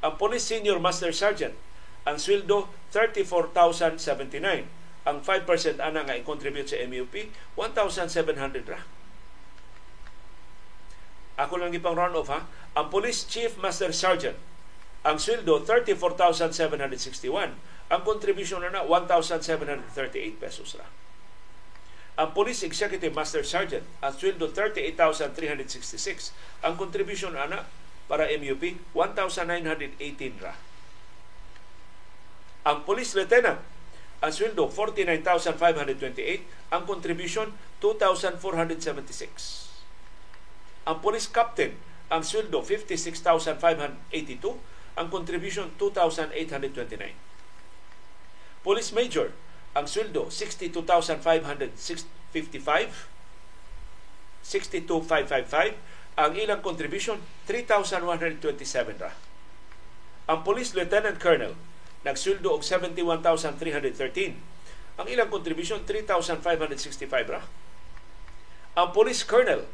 Ang 0.04 0.20
Police 0.20 0.44
Senior 0.44 0.84
Master 0.84 1.16
Sergeant, 1.16 1.56
ang 2.04 2.20
sweldo 2.20 2.68
34,079. 2.92 4.68
Ang 5.08 5.18
5% 5.20 5.80
ana 5.80 6.04
nga 6.04 6.16
i-contribute 6.20 6.68
sa 6.68 6.80
MUP, 6.84 7.32
1,700 7.56 8.68
ra. 8.68 8.84
Ako 11.40 11.56
lang 11.56 11.72
ipang 11.72 11.96
round 11.96 12.20
off 12.20 12.28
ha. 12.28 12.44
Ang 12.76 12.92
Police 12.92 13.24
Chief 13.24 13.56
Master 13.60 13.96
Sergeant, 13.96 14.36
ang 15.08 15.20
sweldo 15.20 15.64
34,761. 15.64 17.56
Ang 17.92 18.02
contribution 18.08 18.64
na 18.64 18.72
na 18.72 18.84
1,738 18.84 20.40
pesos 20.40 20.76
ra. 20.80 20.88
Ang 22.20 22.30
Police 22.36 22.62
Executive 22.68 23.16
Master 23.16 23.42
Sergeant, 23.48 23.88
ang 24.04 24.14
sweldo 24.16 24.52
38,366. 24.52 26.36
Ang 26.64 26.76
contribution 26.76 27.34
ana 27.40 27.66
para 28.08 28.28
MUP 28.36 28.76
1,918 28.94 30.44
ra. 30.44 30.56
Ang 32.64 32.88
Police 32.88 33.16
Lieutenant, 33.16 33.60
ang 34.24 34.32
sweldo 34.32 34.72
49,528. 34.72 36.72
Ang 36.72 36.88
contribution 36.88 37.52
2,476 37.84 39.64
ang 40.84 41.00
police 41.00 41.32
captain, 41.32 41.80
ang 42.12 42.28
sweldo 42.28 42.60
56,582, 42.60 44.60
ang 45.00 45.08
contribution 45.08 45.72
2,829. 45.80 47.16
Police 48.64 48.92
major, 48.92 49.32
ang 49.72 49.88
sweldo 49.88 50.28
62,555, 50.28 51.72
62,555, 54.44 55.80
ang 56.14 56.38
ilang 56.38 56.61
contribution 56.61 57.18
3,127 57.49 59.02
ra. 59.02 59.10
Ang 60.30 60.45
police 60.45 60.77
lieutenant 60.77 61.18
colonel, 61.19 61.57
nagsweldo 62.06 62.53
og 62.53 62.61
71,313. 62.61 64.38
Ang 65.02 65.07
ilang 65.10 65.34
contribution 65.34 65.81
3,565 65.84 67.34
ra. 67.34 67.41
Ang 68.77 68.94
police 68.94 69.26
colonel, 69.26 69.65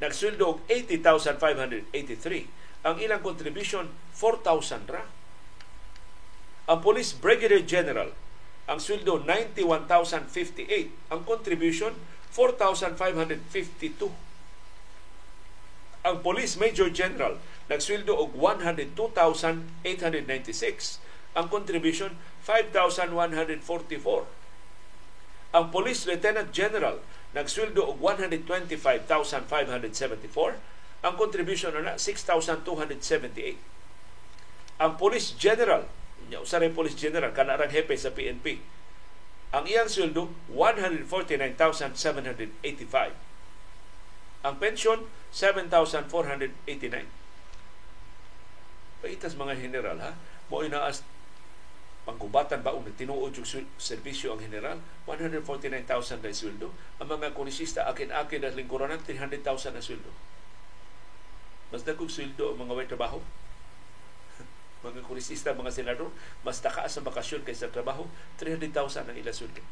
nagsweldo 0.00 0.44
og 0.44 0.60
80,583. 0.68 2.48
Ang 2.84 3.00
ilang 3.00 3.24
contribution 3.24 3.88
4,000 4.16 4.92
ra. 4.92 5.04
Ang 6.64 6.80
Police 6.80 7.12
Brigadier 7.16 7.60
General 7.64 8.08
ang 8.64 8.80
sweldo 8.80 9.20
91,058. 9.20 11.12
Ang 11.12 11.20
contribution 11.28 11.92
4,552. 12.32 14.23
Ang 16.04 16.20
Police 16.20 16.60
Major 16.60 16.92
General 16.92 17.40
nagsweldo 17.72 18.12
og 18.12 18.36
102,896. 18.36 21.00
Ang 21.32 21.48
contribution 21.48 22.20
5,144. 22.44 24.28
Ang 25.56 25.72
Police 25.72 26.04
Lieutenant 26.04 26.52
General 26.52 27.00
nagsweldo 27.32 27.88
og 27.88 28.04
125,574. 28.04 30.60
Ang 31.04 31.16
contribution 31.16 31.72
na 31.80 31.96
6,278. 31.96 33.56
Ang 34.80 34.96
Police 35.00 35.32
General, 35.40 35.88
usa 36.36 36.60
rin 36.60 36.76
Police 36.76 37.00
General, 37.00 37.32
kanarang 37.32 37.72
hepe 37.72 37.96
sa 37.96 38.12
PNP, 38.12 38.60
ang 39.54 39.70
iyang 39.70 39.86
sweldo 39.86 40.34
149,785. 40.50 43.14
Ang 44.44 44.60
pensyon 44.60 45.08
7,489. 45.32 46.04
Paitas 49.00 49.34
mga 49.40 49.56
general 49.56 49.96
ha, 50.04 50.12
mo 50.52 50.60
inaas 50.60 51.00
panggubatan 52.04 52.60
ba 52.60 52.76
ang 52.76 52.84
tinuod 53.00 53.32
yung 53.32 53.48
serbisyo 53.80 54.36
ang 54.36 54.40
general, 54.44 54.76
149,000 55.08 56.20
na 56.20 56.36
sweldo. 56.36 56.68
Ang 57.00 57.08
mga 57.08 57.32
kunisista, 57.32 57.88
akin-akin 57.88 58.44
na 58.44 58.52
lingkuranan, 58.52 59.00
300,000 59.00 59.72
na 59.72 59.80
sweldo. 59.80 60.12
Mas 61.72 61.80
dagong 61.88 62.12
sweldo 62.12 62.52
ang 62.52 62.60
mga 62.60 62.76
may 62.76 62.84
trabaho. 62.84 63.24
mga 64.84 65.00
kunisista, 65.08 65.56
mga 65.56 65.72
senador, 65.72 66.12
mas 66.44 66.60
takas 66.60 66.92
sa 66.92 67.00
bakasyon 67.00 67.40
kaysa 67.40 67.72
trabaho, 67.72 68.04
300,000 68.36 69.08
ang 69.08 69.16
ilang 69.16 69.32
sweldo. 69.32 69.64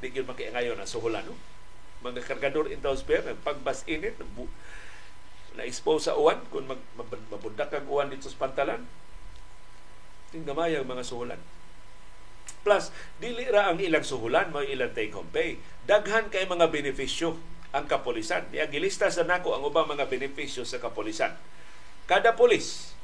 Di 0.00 0.08
yun 0.12 0.24
makiangayon 0.24 0.80
na 0.80 0.88
suhulan, 0.88 1.28
no? 1.28 1.36
Mga 2.06 2.22
kargador 2.22 2.70
in 2.70 2.78
pair, 2.78 3.26
pagbas 3.42 3.82
init, 3.90 4.14
na-expose 5.58 6.06
sa 6.06 6.14
uwan, 6.14 6.38
kung 6.54 6.70
mag, 6.70 6.78
mabundak 6.94 7.74
ang 7.74 7.90
uwan 7.90 8.06
dito 8.06 8.30
sa 8.30 8.38
pantalan, 8.38 8.86
gamay 10.36 10.76
ang 10.76 10.86
mga 10.86 11.02
suhulan. 11.02 11.40
Plus, 12.62 12.94
dili 13.18 13.46
ra 13.48 13.72
ang 13.72 13.80
ilang 13.80 14.06
suhulan, 14.06 14.52
may 14.54 14.70
ilang 14.70 14.92
take 14.92 15.14
home 15.14 15.30
pay. 15.32 15.58
Daghan 15.88 16.30
kay 16.30 16.46
mga 16.46 16.68
benepisyo 16.70 17.38
ang 17.70 17.86
kapulisan. 17.86 18.46
Niya 18.50 18.68
gilista 18.70 19.08
sa 19.08 19.24
nako 19.24 19.54
ang 19.56 19.64
ubang 19.66 19.86
mga 19.86 20.06
benepisyo 20.06 20.66
sa 20.66 20.82
kapulisan. 20.82 21.34
Kada 22.06 22.34
pulis, 22.34 22.94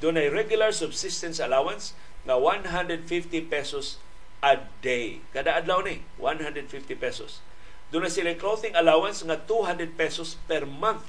doon 0.00 0.20
ay 0.20 0.28
regular 0.28 0.72
subsistence 0.72 1.40
allowance 1.40 1.96
na 2.26 2.36
150 2.36 3.08
pesos 3.48 4.00
a 4.44 4.56
day. 4.84 5.20
Kada 5.32 5.58
adlaw 5.58 5.84
ni, 5.84 6.04
150 6.20 6.92
pesos. 6.98 7.44
Doon 7.88 8.04
na 8.04 8.12
sila 8.12 8.36
clothing 8.36 8.76
allowance 8.76 9.24
nga 9.24 9.40
200 9.40 9.96
pesos 9.96 10.36
per 10.44 10.68
month. 10.68 11.04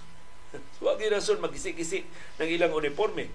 so, 0.80 0.88
ang 0.88 1.00
rason 1.00 1.44
magisi-kisi 1.44 2.08
ng 2.40 2.50
ilang 2.50 2.72
uniforme. 2.72 3.28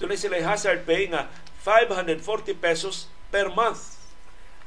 Doon 0.00 0.16
na 0.16 0.18
sila 0.20 0.40
hazard 0.40 0.84
pay 0.88 1.08
nga 1.08 1.28
540 1.64 2.56
pesos 2.56 3.08
per 3.28 3.52
month. 3.52 4.00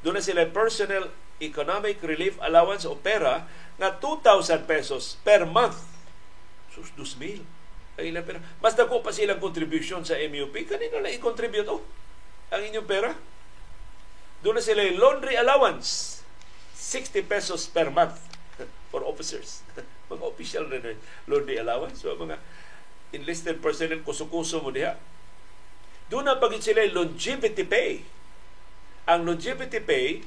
Doon 0.06 0.22
na 0.22 0.24
sila 0.24 0.46
personal 0.48 1.10
economic 1.40 2.04
relief 2.04 2.36
allowance 2.44 2.84
o 2.84 2.96
pera 3.00 3.48
nga 3.80 3.90
2,000 3.96 4.68
pesos 4.68 5.18
per 5.24 5.48
month. 5.48 5.80
Sus, 6.70 6.92
2,000. 6.96 7.42
Ay 8.00 8.12
ilang 8.12 8.24
pera. 8.24 8.40
Mas 8.64 8.76
dako 8.76 9.04
pa 9.04 9.12
silang 9.12 9.42
contribution 9.42 10.04
sa 10.04 10.16
MUP. 10.20 10.56
Kanina 10.68 11.04
na 11.04 11.12
i-contribute 11.12 11.68
oh, 11.68 11.84
ang 12.52 12.62
inyong 12.64 12.88
pera. 12.88 13.12
Doon 14.40 14.60
na 14.60 14.64
sila 14.64 14.84
laundry 14.96 15.36
allowance. 15.36 16.20
60 16.80 17.28
pesos 17.28 17.68
per 17.68 17.92
month 17.92 18.16
for 18.92 19.04
officers. 19.04 19.68
mga 20.10 20.24
official 20.24 20.64
na 20.72 20.96
laundry 21.28 21.60
allowance. 21.60 22.02
So, 22.02 22.16
mga 22.16 22.40
enlisted 23.12 23.60
personnel, 23.60 24.00
kuso-kuso 24.02 24.64
mo 24.64 24.72
diha 24.72 24.96
doon 26.10 26.26
na 26.26 26.42
pagit 26.42 26.66
sila 26.66 26.82
longevity 26.90 27.64
pay. 27.70 28.02
Ang 29.06 29.30
longevity 29.30 29.78
pay 29.78 30.26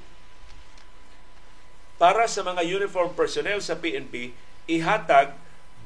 para 1.98 2.26
sa 2.30 2.46
mga 2.46 2.62
uniform 2.62 3.14
personnel 3.18 3.58
sa 3.58 3.78
PNP 3.78 4.30
ihatag 4.70 5.34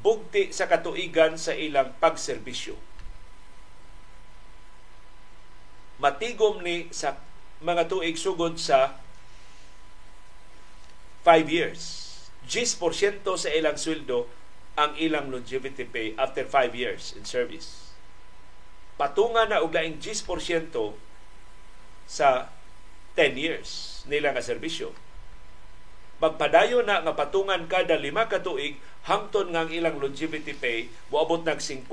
bugti 0.05 0.53
sa 0.53 0.69
katuigan 0.69 1.41
sa 1.41 1.57
ilang 1.57 1.97
pagserbisyo. 1.97 2.77
Matigom 5.97 6.61
ni 6.61 6.93
sa 6.93 7.17
mga 7.65 7.89
tuig 7.89 8.21
sugod 8.21 8.61
sa 8.61 9.01
5 11.27 11.51
years. 11.51 12.15
10% 12.47 13.27
sa 13.27 13.51
ilang 13.51 13.75
sweldo 13.75 14.31
ang 14.79 14.95
ilang 14.95 15.35
longevity 15.35 15.83
pay 15.83 16.15
after 16.15 16.47
5 16.47 16.79
years 16.79 17.11
in 17.19 17.27
service 17.27 17.87
patungan 18.97 19.53
na 19.53 19.61
og 19.61 19.77
laing 19.77 20.01
10% 20.01 20.25
sa 22.09 22.49
10 23.17 23.37
years 23.37 24.03
nila 24.09 24.33
nga 24.33 24.45
serbisyo. 24.45 24.93
Magpadayo 26.17 26.81
na 26.81 27.05
nga 27.05 27.13
patungan 27.13 27.69
kada 27.69 28.01
lima 28.01 28.25
ka 28.25 28.41
tuig 28.41 28.81
hangtod 29.05 29.53
nga 29.53 29.69
ang 29.69 29.71
ilang 29.73 30.01
longevity 30.01 30.57
pay 30.57 30.89
moabot 31.13 31.45
nag 31.45 31.61
50% 31.61 31.93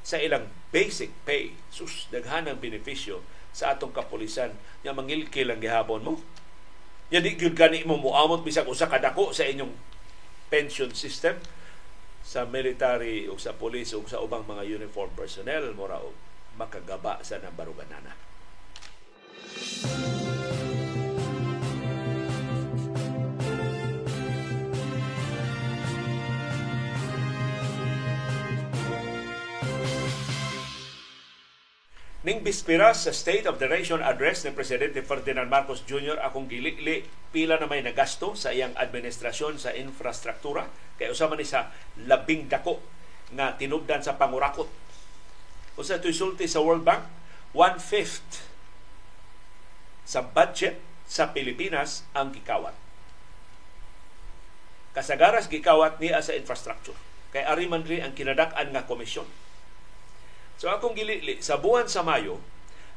sa 0.00 0.16
ilang 0.16 0.48
basic 0.72 1.12
pay. 1.28 1.52
Sus, 1.68 2.08
daghan 2.08 2.48
ang 2.48 2.56
benepisyo 2.56 3.20
sa 3.52 3.76
atong 3.76 3.92
kapulisan 3.92 4.56
nga 4.80 4.96
mangilkil 4.96 5.52
ang 5.52 5.60
gihapon 5.60 6.08
mo. 6.08 6.14
Ya 7.06 7.22
di 7.22 7.38
gani 7.38 7.86
mo 7.86 7.94
moamot 8.02 8.42
bisag 8.42 8.66
usa 8.66 8.90
ka 8.90 8.98
dako 8.98 9.30
sa 9.30 9.46
inyong 9.46 9.70
pension 10.50 10.90
system 10.90 11.38
sa 12.26 12.42
military 12.42 13.30
o 13.30 13.38
sa 13.38 13.54
police 13.54 13.94
o 13.94 14.02
sa 14.10 14.18
ubang 14.18 14.42
mga 14.42 14.66
uniform 14.66 15.14
personnel 15.14 15.70
mura 15.78 16.02
og 16.02 16.10
makagaba 16.58 17.22
sa 17.22 17.38
nambaruganana. 17.38 18.10
Ning 32.26 32.42
bispira 32.42 32.90
sa 32.90 33.14
State 33.14 33.46
of 33.46 33.62
the 33.62 33.70
Nation 33.70 34.02
address 34.02 34.42
ni 34.42 34.50
Presidente 34.50 34.98
Ferdinand 34.98 35.46
Marcos 35.46 35.86
Jr. 35.86 36.18
akong 36.18 36.50
gilili 36.50 37.06
pila 37.30 37.54
na 37.54 37.70
may 37.70 37.86
nagasto 37.86 38.34
sa 38.34 38.50
iyang 38.50 38.74
administrasyon 38.74 39.62
sa 39.62 39.70
infrastruktura 39.70 40.66
kay 40.98 41.06
usama 41.06 41.38
ni 41.38 41.46
sa 41.46 41.70
labing 42.02 42.50
dako 42.50 42.82
nga 43.30 43.54
tinubdan 43.54 44.02
sa 44.02 44.18
pangurakot. 44.18 44.66
Usa 45.78 46.02
ito'y 46.02 46.10
sulti 46.10 46.50
sa 46.50 46.66
World 46.66 46.82
Bank, 46.82 47.06
one-fifth 47.54 48.42
sa 50.02 50.26
budget 50.26 50.82
sa 51.06 51.30
Pilipinas 51.30 52.02
ang 52.10 52.34
gikawat. 52.34 52.74
Kasagaras 54.98 55.46
gikawat 55.46 56.02
niya 56.02 56.18
sa 56.26 56.34
infrastructure. 56.34 56.98
Kay 57.30 57.46
ari 57.46 57.70
man 57.70 57.86
ang 57.86 58.18
kinadak-an 58.18 58.74
nga 58.74 58.82
komisyon 58.82 59.30
So 60.56 60.72
akong 60.72 60.96
gilili, 60.96 61.44
sa 61.44 61.60
buwan 61.60 61.84
sa 61.84 62.00
Mayo, 62.00 62.40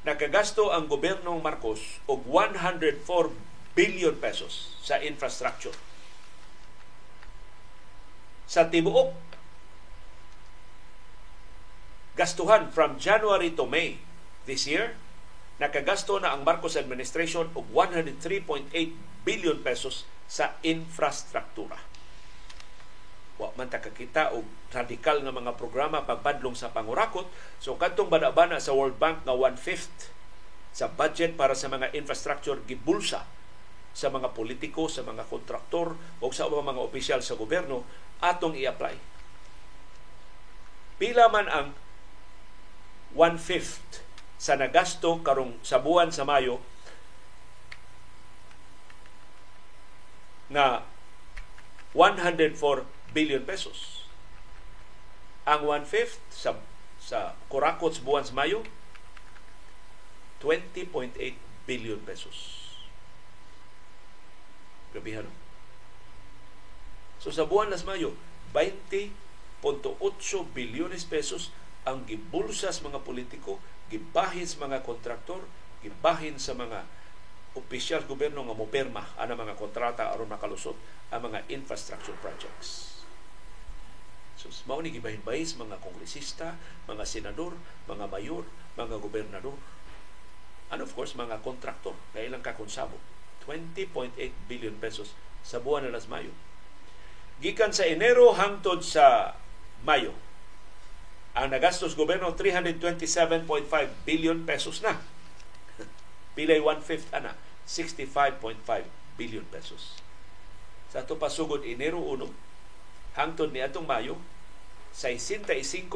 nakagasto 0.08 0.72
ang 0.72 0.88
gobyernong 0.88 1.44
Marcos 1.44 2.00
og 2.08 2.24
104 2.24 3.04
billion 3.76 4.16
pesos 4.16 4.80
sa 4.80 4.96
infrastructure. 5.04 5.76
Sa 8.48 8.66
tibuok, 8.72 9.12
gastuhan 12.16 12.72
from 12.72 12.96
January 12.96 13.52
to 13.52 13.68
May 13.68 14.00
this 14.48 14.64
year, 14.64 14.96
nakagasto 15.60 16.16
na 16.16 16.32
ang 16.32 16.48
Marcos 16.48 16.80
administration 16.80 17.52
og 17.52 17.68
103.8 17.76 18.72
billion 19.28 19.60
pesos 19.60 20.08
sa 20.32 20.56
infrastruktura 20.64 21.89
wa 23.40 23.56
man 23.56 23.72
ta 23.72 23.80
kakita 23.80 24.36
og 24.36 24.44
radikal 24.76 25.24
nga 25.24 25.32
mga 25.32 25.56
programa 25.56 26.04
pagbadlong 26.04 26.54
sa 26.54 26.76
pangurakot 26.76 27.26
so 27.64 27.80
kadtong 27.80 28.12
bana-bana 28.12 28.60
sa 28.60 28.76
World 28.76 29.00
Bank 29.00 29.24
nga 29.24 29.32
one-fifth 29.32 30.12
sa 30.76 30.92
budget 30.92 31.40
para 31.40 31.56
sa 31.56 31.72
mga 31.72 31.96
infrastructure 31.96 32.60
gibulsa 32.68 33.26
sa 33.90 34.08
mga 34.14 34.32
politiko, 34.38 34.86
sa 34.86 35.02
mga 35.02 35.26
kontraktor 35.26 35.98
o 36.22 36.26
sa 36.30 36.46
mga 36.48 36.80
opisyal 36.80 37.20
sa 37.26 37.36
gobyerno 37.36 37.84
atong 38.22 38.54
i-apply. 38.54 38.96
Pila 41.02 41.32
man 41.32 41.48
ang 41.50 41.68
one-fifth 43.16 44.06
sa 44.40 44.56
nagasto 44.56 45.20
karong 45.20 45.58
sa 45.66 45.82
buwan 45.82 46.14
sa 46.14 46.24
Mayo 46.24 46.64
na 50.48 50.84
104 51.92 52.99
billion 53.12 53.44
pesos. 53.44 54.06
Ang 55.50 55.66
one-fifth 55.66 56.22
sa, 56.30 56.58
sa 57.02 57.34
Kurakot 57.50 57.98
sa 57.98 58.04
buwan 58.06 58.26
sa 58.26 58.36
Mayo, 58.38 58.62
20.8 60.44 61.16
billion 61.68 62.00
pesos. 62.06 62.70
Grabe 64.96 65.22
no? 65.22 65.34
So 67.20 67.30
sa 67.30 67.46
buwan 67.46 67.70
nas 67.70 67.84
Mayo, 67.84 68.16
20.8 68.56 69.12
bilyones 70.56 71.04
pesos 71.04 71.52
ang 71.84 72.08
gibulsa 72.08 72.72
sa 72.72 72.86
mga 72.88 73.04
politiko, 73.04 73.60
gibahin 73.92 74.48
sa 74.48 74.66
mga 74.66 74.82
kontraktor, 74.88 75.44
gibahin 75.84 76.40
sa 76.40 76.56
mga 76.56 76.88
opisyal 77.58 78.06
gobyerno 78.06 78.46
nga 78.46 78.56
moperma 78.56 79.04
ang 79.18 79.34
mga 79.34 79.58
kontrata 79.58 80.14
aron 80.14 80.30
makalusot 80.30 80.78
ang 81.10 81.22
mga 81.28 81.50
infrastructure 81.50 82.16
projects. 82.22 82.89
So, 84.40 84.48
mao 84.72 84.80
ni 84.80 84.88
gibahin-bahin 84.96 85.44
sa 85.44 85.60
mga 85.60 85.84
kongresista, 85.84 86.56
mga 86.88 87.04
senador, 87.04 87.60
mga 87.92 88.08
mayor, 88.08 88.48
mga 88.80 88.96
gobernador. 89.04 89.60
And 90.72 90.80
of 90.80 90.96
course, 90.96 91.12
mga 91.12 91.44
kontraktor 91.44 91.92
na 92.16 92.24
ilang 92.24 92.40
kakonsabo. 92.40 92.96
20.8 93.44 94.16
billion 94.48 94.80
pesos 94.80 95.12
sa 95.44 95.60
buwan 95.60 95.92
na 95.92 96.00
Mayo. 96.08 96.32
Gikan 97.44 97.76
sa 97.76 97.84
Enero 97.84 98.32
hangtod 98.32 98.80
sa 98.80 99.36
Mayo, 99.84 100.16
ang 101.36 101.52
nagastos 101.52 101.96
gobyerno 101.96 102.32
327.5 102.36 103.68
billion 104.08 104.40
pesos 104.48 104.80
na. 104.80 105.00
Pilay 106.36 106.64
one-fifth 106.64 107.12
ana, 107.12 107.36
65.5 107.68 108.60
billion 109.20 109.44
pesos. 109.52 110.00
Sa 110.92 111.04
ito 111.04 111.16
pasugod 111.20 111.64
Enero 111.64 112.00
1, 112.02 112.49
hangtod 113.18 113.54
ni 113.54 113.64
atong 113.64 113.88
Mayo, 113.88 114.18
65.5 114.94 115.94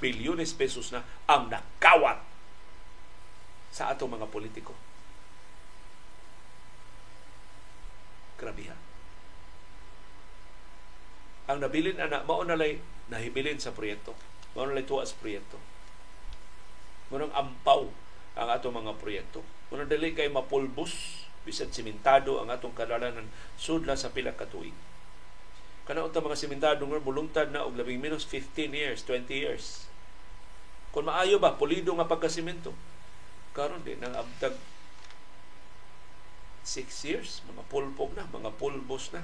bilyones 0.00 0.52
pesos 0.52 0.92
na 0.92 1.02
ang 1.24 1.48
nakawat 1.48 2.20
sa 3.72 3.92
atong 3.92 4.16
mga 4.16 4.28
politiko. 4.28 4.72
Grabihan. 8.36 8.76
Ang 11.46 11.62
nabilin 11.62 11.96
ana 11.96 12.26
mao 12.26 12.44
na 12.44 12.58
nahibilin 13.08 13.60
sa 13.60 13.72
proyekto. 13.72 14.12
Mao 14.52 14.68
na 14.68 14.76
lay 14.76 14.84
tuwa 14.84 15.06
sa 15.06 15.16
proyekto. 15.16 15.56
Munang 17.08 17.32
ampaw 17.32 17.86
ang 18.36 18.48
atong 18.50 18.76
mga 18.76 18.98
proyekto. 18.98 19.40
Munang 19.70 19.88
dali 19.88 20.12
kay 20.12 20.28
mapulbos 20.28 21.24
bisan 21.46 21.70
simentado 21.70 22.42
ang 22.42 22.50
atong 22.50 22.74
kadalanan 22.74 23.30
sudla 23.54 23.94
sa 23.94 24.10
pila 24.10 24.34
ka 24.34 24.50
tuig. 24.50 24.74
Kana 25.86 26.02
unta 26.02 26.18
mga 26.18 26.34
simentado 26.34 26.82
nga 26.82 26.98
bulungtad 26.98 27.54
na 27.54 27.62
og 27.62 27.78
labing 27.78 28.02
minus 28.02 28.26
15 28.26 28.74
years, 28.74 29.06
20 29.06 29.30
years. 29.30 29.86
Kung 30.90 31.06
maayo 31.06 31.38
ba 31.38 31.54
pulido 31.54 31.94
nga 31.94 32.10
pagkasimento. 32.10 32.74
Karon 33.54 33.86
din 33.86 34.02
nang 34.02 34.18
abtag 34.18 34.58
6 36.66 37.06
years, 37.06 37.46
mga 37.46 37.62
pulpog 37.70 38.10
na, 38.18 38.26
mga 38.34 38.50
pulbos 38.58 39.14
na. 39.14 39.22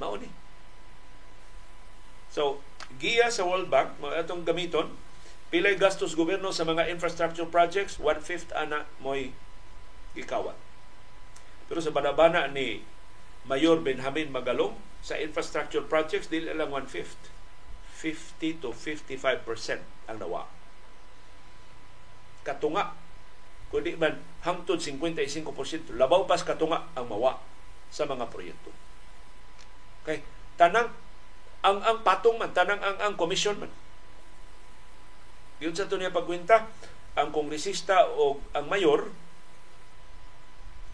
Mao 0.00 0.16
ni. 0.16 0.32
So, 2.32 2.64
giya 2.96 3.28
sa 3.28 3.44
World 3.44 3.68
Bank, 3.68 4.00
mga 4.00 4.24
atong 4.24 4.48
gamiton, 4.48 4.88
pilay 5.52 5.76
gastos 5.76 6.16
gobyerno 6.16 6.50
sa 6.50 6.64
mga 6.64 6.88
infrastructure 6.88 7.46
projects, 7.46 8.00
one-fifth 8.00 8.50
ana 8.56 8.88
mo'y 9.04 9.36
gikawat. 10.16 10.56
Pero 11.68 11.78
sa 11.84 11.92
banabana 11.92 12.48
ni 12.48 12.80
Mayor 13.44 13.84
Benjamin 13.84 14.32
Magalong, 14.32 14.74
sa 15.04 15.20
infrastructure 15.20 15.84
projects, 15.84 16.32
dili 16.32 16.48
lang 16.48 16.72
one-fifth. 16.72 17.28
50 18.00 18.64
to 18.64 18.72
55% 18.72 19.44
ang 20.08 20.16
nawa. 20.16 20.48
Katunga 22.44 22.96
kundi 23.74 23.98
man 23.98 24.22
hangtod 24.46 24.78
55%, 24.78 25.98
labaw 25.98 26.22
pas 26.28 26.46
katunga 26.46 26.86
ang 26.94 27.10
mawa 27.10 27.42
sa 27.90 28.06
mga 28.06 28.30
proyekto. 28.30 28.70
Okay, 30.04 30.22
tanang 30.54 30.94
ang 31.64 31.80
ang 31.80 31.98
patong 32.06 32.38
man 32.38 32.52
tanang 32.54 32.78
ang 32.78 32.96
ang 33.00 33.14
komisyon 33.18 33.58
man. 33.58 33.72
Yun 35.58 35.74
sa 35.74 35.88
tunya 35.88 36.12
pagkwenta, 36.12 36.70
ang 37.18 37.34
kongresista 37.34 38.06
o 38.14 38.38
ang 38.54 38.70
mayor 38.70 39.10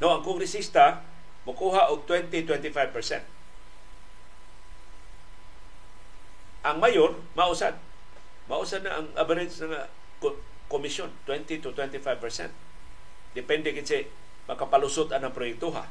no 0.01 0.09
ang 0.17 0.25
kongresista 0.25 1.05
mokuha 1.45 1.93
og 1.93 2.09
20-25%. 2.09 3.40
Ang 6.67 6.77
mayor 6.81 7.17
mausad. 7.33 7.77
Mausad 8.51 8.85
na 8.85 9.01
ang 9.01 9.07
average 9.17 9.57
na 9.65 9.89
komisyon 10.71 11.11
20 11.27 11.65
to 11.65 11.73
25%. 11.73 12.53
Depende 13.35 13.75
kasi 13.75 14.07
makapalusot 14.47 15.11
ang 15.15 15.33
proyekto 15.35 15.73
ha. 15.75 15.87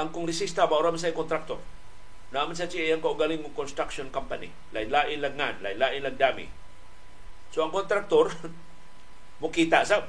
Ang 0.00 0.08
kongresista 0.10 0.64
ba 0.64 0.80
oram 0.80 0.96
sa 0.96 1.12
kontraktor. 1.12 1.60
Naman 2.30 2.54
sa 2.54 2.70
siya 2.70 2.94
iyang 2.94 3.02
kaugaling 3.02 3.42
mong 3.42 3.58
construction 3.58 4.06
company. 4.14 4.54
Lain-lain 4.70 5.18
lang 5.18 5.34
nga, 5.34 5.50
lain-lain 5.58 6.06
lang 6.06 6.16
dami. 6.16 6.46
So 7.50 7.66
ang 7.66 7.74
kontraktor, 7.74 8.30
mukita 9.42 9.82
sa 9.82 10.06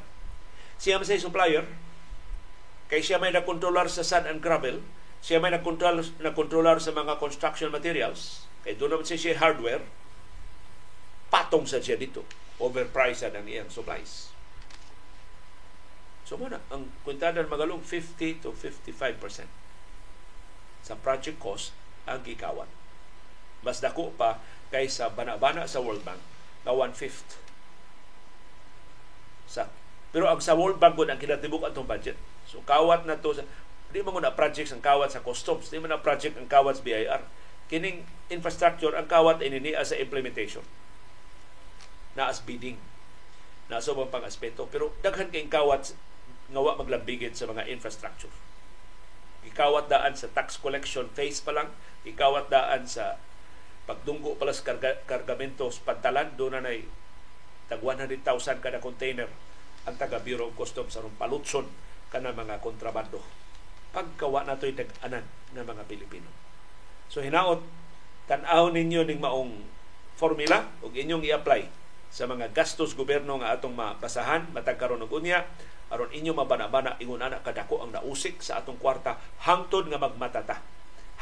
siya 0.78 1.02
sa 1.02 1.18
supplier, 1.18 1.66
kay 2.90 3.02
siya 3.02 3.22
may 3.22 3.34
nakontrolar 3.34 3.90
sa 3.90 4.06
sand 4.06 4.30
and 4.30 4.42
gravel, 4.42 4.82
siya 5.22 5.38
may 5.38 5.54
nakontrolar, 5.54 6.02
nakontrolar 6.18 6.82
sa 6.82 6.92
mga 6.92 7.22
construction 7.22 7.70
materials, 7.70 8.50
kay 8.66 8.74
doon 8.74 8.98
naman 8.98 9.06
siya, 9.06 9.22
siya 9.22 9.42
hardware, 9.42 9.86
patong 11.30 11.70
sa 11.70 11.78
siya 11.78 11.96
dito. 11.96 12.26
Overpriced 12.62 13.26
ang 13.26 13.46
iyang 13.46 13.70
supplies. 13.70 14.34
So 16.26 16.38
muna, 16.38 16.62
ang 16.70 16.90
kwentadan 17.06 17.50
magalong 17.50 17.82
50 17.84 18.46
to 18.46 18.54
55% 18.54 19.46
sa 20.82 20.98
project 20.98 21.38
cost 21.38 21.76
ang 22.10 22.26
gikawan. 22.26 22.70
Mas 23.62 23.84
dako 23.84 24.14
pa 24.18 24.42
kaysa 24.74 25.14
bana-bana 25.14 25.70
sa 25.70 25.84
World 25.84 26.02
Bank 26.02 26.22
na 26.66 26.74
one-fifth. 26.74 27.38
Sa, 29.46 29.70
pero 30.10 30.32
ang 30.32 30.42
sa 30.42 30.58
World 30.58 30.82
Bank 30.82 30.98
ang 30.98 31.20
kinatibuk 31.22 31.62
atong 31.62 31.86
budget. 31.86 32.18
So 32.50 32.64
kawat 32.66 33.06
na 33.06 33.20
to 33.20 33.38
sa 33.38 33.46
di 33.92 34.00
mo 34.02 34.16
na 34.18 34.32
projects 34.32 34.72
ang 34.72 34.80
kawat 34.80 35.12
sa 35.12 35.22
customs, 35.22 35.68
di 35.68 35.78
mo 35.78 35.88
na 35.88 36.00
project 36.00 36.40
ang 36.40 36.48
kawat 36.48 36.80
sa 36.80 36.84
BIR. 36.84 37.22
Kining 37.68 38.08
infrastructure 38.32 38.96
ang 38.96 39.08
kawat 39.08 39.44
ininia 39.44 39.84
sa 39.84 40.00
implementation. 40.00 40.64
Na 42.16 42.32
as 42.32 42.44
bidding. 42.44 42.80
Na 43.68 43.84
sa 43.84 43.96
pang 43.96 44.24
aspeto. 44.24 44.68
Pero 44.68 44.96
daghan 45.04 45.32
kay 45.32 45.48
kawat 45.48 45.96
nga 46.52 46.60
wa 46.60 46.76
maglambigit 46.76 47.32
sa 47.36 47.48
mga 47.48 47.68
infrastructure. 47.72 48.32
Ikawat 49.48 49.88
daan 49.88 50.16
sa 50.20 50.28
tax 50.32 50.60
collection 50.60 51.08
phase 51.16 51.40
pa 51.40 51.56
lang, 51.56 51.72
ikawat 52.04 52.52
daan 52.52 52.88
sa 52.88 53.16
pagdunggo 53.88 54.36
pala 54.38 54.52
sa 54.52 54.68
karga, 54.68 55.00
kargamento 55.08 55.68
pantalan, 55.82 56.36
doon 56.36 56.60
na 56.60 56.68
nay 56.68 56.86
tag 57.72 57.80
100,000 57.80 58.20
kada 58.60 58.84
container 58.84 59.32
ang 59.88 59.96
taga 59.96 60.20
Bureau 60.20 60.52
of 60.52 60.60
Customs 60.60 60.94
aron 61.00 61.16
palutson 61.16 61.66
kana 62.12 62.36
mga 62.36 62.60
kontrabando. 62.60 63.24
Pagkawa 63.92 64.48
na 64.48 64.56
to'y 64.56 64.72
tag-anan 64.76 65.24
ng 65.52 65.66
mga 65.68 65.84
Pilipino. 65.88 66.28
So 67.12 67.20
hinaot, 67.20 67.60
tanaw 68.32 68.72
ninyo 68.72 69.04
ning 69.04 69.20
maong 69.20 69.52
formula 70.16 70.72
ug 70.80 70.96
inyong 70.96 71.28
i-apply 71.28 71.68
sa 72.12 72.28
mga 72.28 72.52
gastos 72.52 72.96
gobyerno 72.96 73.40
nga 73.40 73.56
atong 73.56 73.76
mapasahan 73.76 74.52
matag 74.52 74.76
karon 74.76 75.04
og 75.04 75.12
unya 75.16 75.48
aron 75.92 76.12
inyo 76.12 76.36
mabana-bana 76.36 77.00
ingon 77.00 77.24
ana 77.24 77.44
kadako 77.44 77.84
ang 77.84 77.96
nausik 77.96 78.40
sa 78.44 78.60
atong 78.60 78.80
kwarta 78.80 79.20
hangtod 79.44 79.88
nga 79.92 80.00
magmatata 80.00 80.60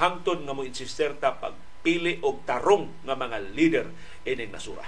hangtod 0.01 0.41
nga 0.45 0.53
mo 0.53 0.65
insisterta 0.65 1.37
pagpili 1.37 2.17
og 2.25 2.45
tarong 2.45 2.89
nga 3.05 3.13
mga 3.13 3.37
leader 3.53 3.85
ining 4.25 4.53
nasura. 4.53 4.85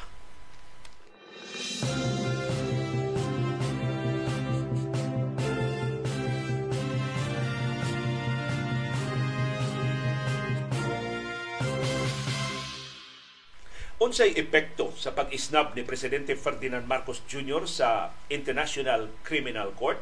Unsay 14.02 14.34
epekto 14.34 14.90
sa 14.98 15.14
pag-isnab 15.14 15.78
ni 15.78 15.86
Presidente 15.86 16.34
Ferdinand 16.34 16.82
Marcos 16.90 17.22
Jr. 17.30 17.70
sa 17.70 18.10
International 18.34 19.14
Criminal 19.22 19.78
Court? 19.78 20.02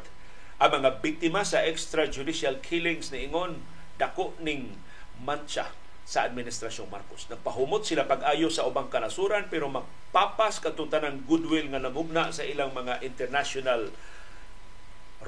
Ang 0.56 0.80
mga 0.80 1.04
biktima 1.04 1.44
sa 1.44 1.60
extrajudicial 1.68 2.64
killings 2.64 3.12
ni 3.12 3.28
Ingon 3.28 3.60
dako 4.00 4.32
ning 4.40 4.72
mancha 5.20 5.76
sa 6.08 6.24
administrasyong 6.24 6.88
Marcos. 6.88 7.28
Nagpahumot 7.28 7.84
sila 7.84 8.08
pag-ayo 8.08 8.48
sa 8.48 8.64
ubang 8.64 8.88
kanasuran 8.88 9.52
pero 9.52 9.68
magpapas 9.68 10.64
katutan 10.64 11.04
ng 11.04 11.28
goodwill 11.28 11.68
nga 11.68 11.84
namugna 11.84 12.32
sa 12.32 12.40
ilang 12.48 12.72
mga 12.72 13.04
international 13.04 13.92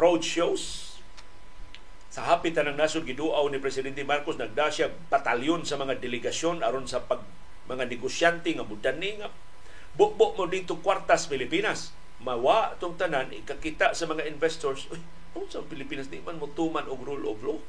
road 0.01 0.25
shows. 0.25 0.97
Sa 2.09 2.25
hapitan 2.25 2.73
ng 2.73 2.81
nasod 2.81 3.05
giduaw 3.05 3.45
ni 3.53 3.61
Presidente 3.61 4.01
Marcos 4.01 4.41
nagda 4.41 4.73
siya 4.73 4.89
batalyon 5.13 5.69
sa 5.69 5.77
mga 5.77 6.01
delegasyon 6.01 6.65
aron 6.65 6.89
sa 6.89 7.05
pag 7.05 7.21
mga 7.71 7.87
negosyante 7.87 8.51
nga 8.55 8.67
mudani 8.67 9.21
nga 9.23 9.29
bukbo 9.95 10.35
mo 10.35 10.49
dito 10.49 10.81
kwartas 10.81 11.29
Pilipinas 11.29 11.93
mawa 12.23 12.75
tong 12.79 12.97
tanan 12.97 13.31
ikakita 13.35 13.93
sa 13.93 14.09
mga 14.09 14.27
investors 14.31 14.89
uy 14.91 15.01
kung 15.33 15.49
sa 15.49 15.65
Pilipinas 15.65 16.13
di 16.13 16.21
man 16.21 16.37
mo 16.37 16.49
tuman 16.53 16.85
og 16.89 17.01
rule 17.03 17.27
of 17.29 17.41
law 17.41 17.61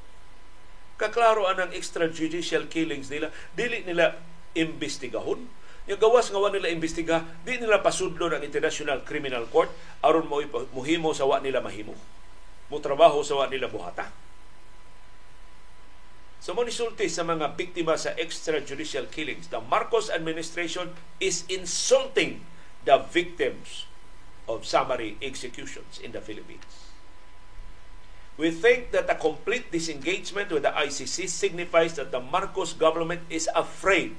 Kaklaro 0.93 1.49
anang 1.49 1.73
extrajudicial 1.73 2.69
killings 2.69 3.09
nila, 3.09 3.33
dili 3.57 3.81
nila 3.81 4.13
imbestigahon. 4.53 5.41
Yung 5.89 5.99
gawas 5.99 6.31
nga 6.31 6.39
nila 6.53 6.71
imbestiga, 6.71 7.25
di 7.43 7.59
nila 7.59 7.83
pasudlo 7.83 8.31
ng 8.31 8.45
International 8.45 9.03
Criminal 9.03 9.49
Court 9.49 9.67
aron 9.99 10.29
mo 10.29 10.39
muhimo 10.71 11.11
sa 11.11 11.27
wa 11.27 11.41
nila 11.41 11.59
mahimo. 11.59 11.97
Mo 12.71 12.77
trabaho 12.79 13.19
sa 13.25 13.41
wa 13.41 13.49
nila 13.49 13.67
buhata. 13.67 14.07
So 16.43 16.51
mo 16.51 16.67
nisulti 16.67 17.07
sa 17.07 17.23
mga 17.23 17.55
biktima 17.55 17.95
sa 17.95 18.11
extrajudicial 18.19 19.07
killings, 19.07 19.47
the 19.47 19.63
Marcos 19.63 20.11
administration 20.11 20.91
is 21.23 21.47
insulting 21.47 22.43
the 22.83 22.99
victims 22.99 23.87
of 24.51 24.67
summary 24.67 25.15
executions 25.23 26.03
in 26.03 26.11
the 26.11 26.19
Philippines. 26.19 26.91
We 28.35 28.51
think 28.51 28.91
that 28.91 29.07
a 29.07 29.15
complete 29.15 29.71
disengagement 29.71 30.51
with 30.51 30.67
the 30.67 30.75
ICC 30.75 31.31
signifies 31.31 31.95
that 31.95 32.11
the 32.11 32.19
Marcos 32.19 32.75
government 32.75 33.23
is 33.31 33.47
afraid 33.55 34.11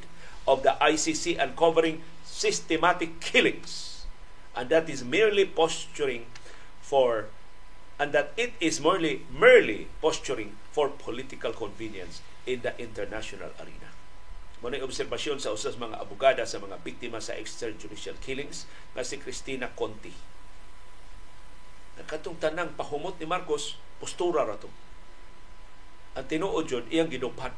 of 0.49 0.65
the 0.65 0.81
ICC 0.81 1.37
uncovering 1.37 2.01
systematic 2.25 3.21
killings 3.21 4.09
and 4.57 4.73
that 4.73 4.89
is 4.89 5.05
merely 5.05 5.45
posturing 5.45 6.25
for 6.81 7.29
and 7.99 8.11
that 8.11 8.35
it 8.35 8.55
is 8.59 8.83
merely 8.83 9.23
merely 9.31 9.87
posturing 10.03 10.59
for 10.75 10.91
political 10.91 11.55
convenience 11.55 12.23
in 12.45 12.63
the 12.67 12.75
international 12.83 13.55
arena. 13.63 13.95
Muna 14.59 14.81
obserbasyon 14.81 15.39
sa 15.39 15.53
usas 15.53 15.77
mga 15.77 16.01
abogada 16.01 16.43
sa 16.49 16.59
mga 16.59 16.81
biktima 16.81 17.21
sa 17.21 17.37
extrajudicial 17.37 18.17
killings 18.25 18.65
nga 18.97 19.05
si 19.05 19.21
Cristina 19.21 19.69
Conti. 19.77 20.11
Nakatong 22.01 22.41
tanang 22.41 22.75
pahumot 22.75 23.21
ni 23.21 23.29
Marcos, 23.29 23.79
postura 24.01 24.43
ra 24.43 24.57
to. 24.59 24.73
Ang 26.17 26.27
tinuod 26.27 26.67
yun, 26.67 26.85
iyang 26.91 27.13
giduphan 27.13 27.53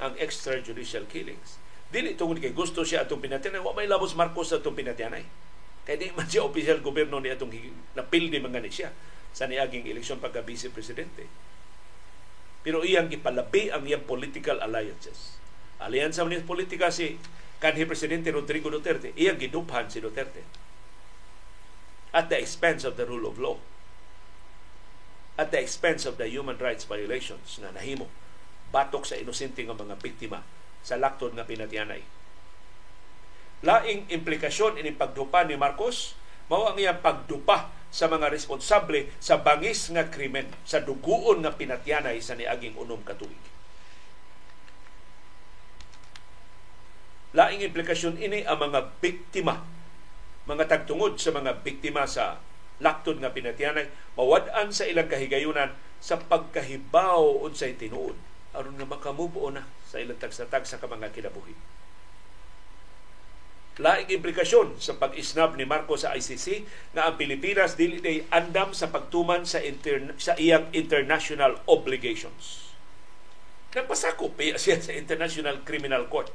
ang 0.00 0.14
extrajudicial 0.16 1.04
killings. 1.10 1.60
Dili 1.90 2.16
tungod 2.16 2.40
kay 2.40 2.56
gusto 2.56 2.82
siya 2.82 3.04
atong 3.04 3.20
pinatyanay, 3.20 3.60
wa 3.60 3.76
may 3.76 3.90
labos 3.90 4.16
Marcos 4.16 4.54
sa 4.54 4.62
atong 4.62 4.74
pinatyanay. 4.74 5.26
Kaya 5.84 6.00
di 6.00 6.14
man 6.16 6.24
siya 6.24 6.46
opisyal 6.46 6.80
gobyerno 6.80 7.20
ni 7.20 7.28
atong 7.28 7.52
napildi 7.92 8.40
mga 8.40 8.62
ni 8.64 8.72
siya 8.72 8.88
sa 9.34 9.50
niaging 9.50 9.90
eleksyon 9.90 10.22
pagka 10.22 10.46
vice 10.46 10.70
presidente. 10.70 11.26
Pero 12.62 12.86
iyang 12.86 13.10
gipalabi 13.10 13.68
ang 13.74 13.84
iyang 13.84 14.06
political 14.06 14.62
alliances. 14.62 15.36
Alyansa 15.82 16.22
ni 16.24 16.40
politika 16.40 16.88
si 16.88 17.18
kanhi 17.58 17.84
presidente 17.84 18.30
Rodrigo 18.30 18.70
Duterte, 18.70 19.12
iyang 19.18 19.36
giduphan 19.36 19.90
si 19.90 19.98
Duterte 19.98 20.46
at 22.14 22.30
the 22.30 22.38
expense 22.38 22.86
of 22.86 22.94
the 22.94 23.02
rule 23.04 23.26
of 23.26 23.42
law 23.42 23.58
at 25.34 25.50
the 25.50 25.58
expense 25.58 26.06
of 26.06 26.14
the 26.14 26.30
human 26.30 26.54
rights 26.62 26.86
violations 26.86 27.58
na 27.58 27.74
nahimo 27.74 28.06
batok 28.70 29.02
sa 29.02 29.18
inosente 29.18 29.66
nga 29.66 29.74
mga 29.74 29.98
biktima 29.98 30.46
sa 30.84 30.94
laktod 30.94 31.34
nga 31.34 31.46
pinatianay. 31.46 32.02
Laing 33.64 34.06
implikasyon 34.10 34.78
ini 34.78 34.94
pagdupa 34.94 35.42
ni 35.42 35.58
Marcos 35.58 36.14
mao 36.48 36.68
ang 36.68 36.76
iyang 36.76 37.00
pagdupa 37.00 37.72
sa 37.94 38.10
mga 38.10 38.26
responsable 38.26 39.06
sa 39.22 39.38
bangis 39.38 39.86
nga 39.94 40.10
krimen 40.10 40.50
sa 40.66 40.82
duguon 40.82 41.46
nga 41.46 41.54
pinatyanay 41.54 42.18
sa 42.18 42.34
niaging 42.34 42.74
unom 42.74 42.98
ka 43.06 43.14
tuig. 43.14 43.38
Laing 47.34 47.62
implikasyon 47.66 48.18
ini 48.18 48.42
ang 48.46 48.62
mga 48.62 48.98
biktima, 48.98 49.62
mga 50.46 50.70
tagtungod 50.70 51.18
sa 51.18 51.34
mga 51.34 51.62
biktima 51.62 52.06
sa 52.06 52.38
laktod 52.82 53.22
nga 53.22 53.30
pinatyanay, 53.30 53.90
mawad-an 54.18 54.74
sa 54.74 54.86
ilang 54.86 55.06
kahigayunan 55.06 55.74
sa 56.02 56.18
pagkahibaw 56.18 57.46
unsay 57.46 57.78
tinuod. 57.78 58.18
Aron 58.54 58.78
nga 58.78 58.86
makamubo 58.86 59.50
na 59.50 59.66
sa 59.86 59.98
ilang 60.02 60.18
tagsatag 60.18 60.66
sa 60.66 60.78
mga 60.78 61.10
kinabuhi 61.10 61.54
laing 63.74 64.06
implikasyon 64.06 64.78
sa 64.78 64.94
pag-isnab 64.94 65.58
ni 65.58 65.66
Marcos 65.66 66.06
sa 66.06 66.14
ICC 66.14 66.62
nga 66.94 67.10
ang 67.10 67.18
Pilipinas 67.18 67.74
dili 67.74 67.98
day 67.98 68.22
andam 68.30 68.70
sa 68.70 68.94
pagtuman 68.94 69.42
sa 69.42 69.58
inter, 69.58 70.14
sa 70.14 70.38
iyang 70.38 70.70
international 70.70 71.58
obligations. 71.66 72.70
Nagpasakop 73.74 74.38
siya 74.38 74.78
sa 74.78 74.94
International 74.94 75.58
Criminal 75.66 76.06
Court. 76.06 76.30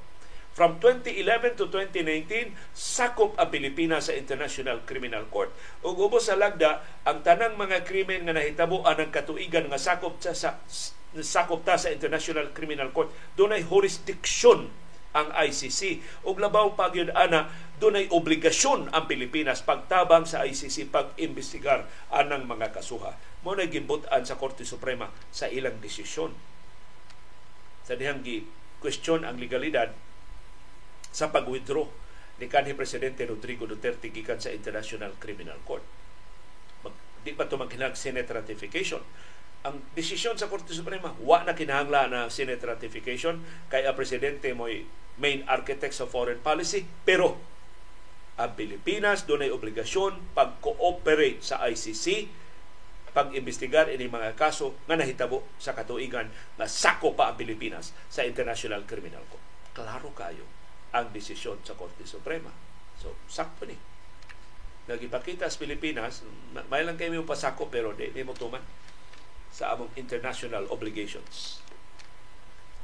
From 0.52 0.76
2011 0.84 1.56
to 1.56 1.72
2019, 1.72 2.52
sakop 2.76 3.40
ang 3.40 3.48
Pilipinas 3.48 4.11
sa 4.11 4.14
International 4.20 4.84
Criminal 4.84 5.24
Court. 5.32 5.48
Ug 5.88 5.95
ubos 5.95 6.28
sa 6.28 6.36
lagda, 6.36 6.84
ang 7.07 7.24
tanang 7.24 7.56
mga 7.56 7.88
krimen 7.88 8.28
nga 8.28 8.36
nahitabo 8.36 8.84
anang 8.84 9.07
katuigan 9.07 9.72
nga 9.72 9.80
sakop 9.80 10.20
sa, 10.20 10.36
sa 10.36 10.60
sakop 11.16 11.64
ta 11.64 11.80
sa 11.80 11.95
International 11.95 12.52
Criminal 12.52 12.91
Court, 12.91 13.07
dunay 13.40 13.64
jurisdiction 13.64 14.68
ang 15.14 15.34
ICC. 15.34 16.03
Ug 16.26 16.38
labaw 16.38 16.77
pa 16.77 16.94
gyud 16.94 17.10
ana 17.18 17.49
dunay 17.81 18.11
obligasyon 18.11 18.91
ang 18.94 19.07
Pilipinas 19.10 19.64
pagtabang 19.65 20.27
sa 20.27 20.45
ICC 20.45 20.91
pag-imbestigar 20.91 21.88
anang 22.14 22.45
mga 22.45 22.76
kasuha. 22.76 23.15
Mo 23.41 23.56
na 23.56 23.65
gimbutan 23.65 24.27
sa 24.27 24.36
Korte 24.36 24.68
Suprema 24.68 25.10
sa 25.31 25.48
ilang 25.48 25.80
desisyon. 25.80 26.36
Sa 27.88 27.95
dihang 27.98 28.22
gi 28.22 28.45
question 28.84 29.26
ang 29.26 29.40
legalidad 29.40 29.91
sa 31.10 31.34
pag-withdraw 31.34 31.88
ni 32.40 32.48
kanhi 32.48 32.72
presidente 32.77 33.27
Rodrigo 33.27 33.68
Duterte 33.68 34.14
gikan 34.14 34.40
sa 34.40 34.53
International 34.53 35.11
Criminal 35.19 35.60
Court. 35.68 35.84
Mag, 36.86 36.95
di 37.26 37.36
pa 37.36 37.49
ito 37.49 37.60
magkinag 37.60 37.99
Senate 37.99 38.30
ratification 38.31 39.03
ang 39.60 39.76
desisyon 39.91 40.40
sa 40.40 40.48
Korte 40.48 40.72
Suprema 40.72 41.11
wa 41.19 41.44
na 41.44 41.52
kinahangla 41.52 42.07
na 42.07 42.31
Senate 42.31 42.64
ratification 42.64 43.44
kay 43.68 43.84
ang 43.84 43.95
presidente 43.95 44.56
mo'y 44.56 44.88
main 45.19 45.44
architect 45.52 45.91
sa 45.91 46.07
foreign 46.07 46.40
policy 46.40 46.88
pero 47.03 47.36
ang 48.40 48.56
Pilipinas 48.56 49.27
doon 49.27 49.44
ay 49.44 49.52
obligasyon 49.52 50.31
pag-cooperate 50.31 51.44
sa 51.44 51.60
ICC 51.68 52.31
pag-imbestigar 53.11 53.91
ini 53.91 54.07
mga 54.07 54.38
kaso 54.40 54.80
nga 54.88 54.95
nahitabo 54.95 55.44
sa 55.60 55.76
katuigan 55.76 56.31
na 56.56 56.64
sako 56.69 57.19
pa 57.19 57.34
ang 57.34 57.36
Pilipinas 57.36 57.91
sa 58.07 58.23
International 58.23 58.86
Criminal 58.86 59.26
Court. 59.27 59.44
Klaro 59.76 60.14
kayo 60.15 60.45
ang 60.95 61.10
desisyon 61.11 61.60
sa 61.65 61.76
Korte 61.76 62.06
Suprema. 62.06 62.53
So, 63.02 63.18
sakto 63.26 63.65
ni. 63.65 63.76
Nagipakita 64.88 65.49
sa 65.49 65.57
Pilipinas, 65.57 66.22
may 66.69 66.86
lang 66.86 66.95
kayo 66.95 67.26
pasako 67.26 67.68
pero 67.68 67.98
di, 67.98 68.14
di 68.14 68.22
mo 68.22 68.38
tuman 68.38 68.61
sa 69.60 69.76
among 69.76 69.91
international 69.99 70.64
obligations. 70.72 71.60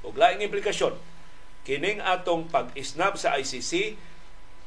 O 0.03 0.11
laing 0.11 0.43
implikasyon, 0.43 0.99
kining 1.63 2.03
atong 2.03 2.51
pag-isnab 2.51 3.15
sa 3.15 3.39
ICC 3.39 3.95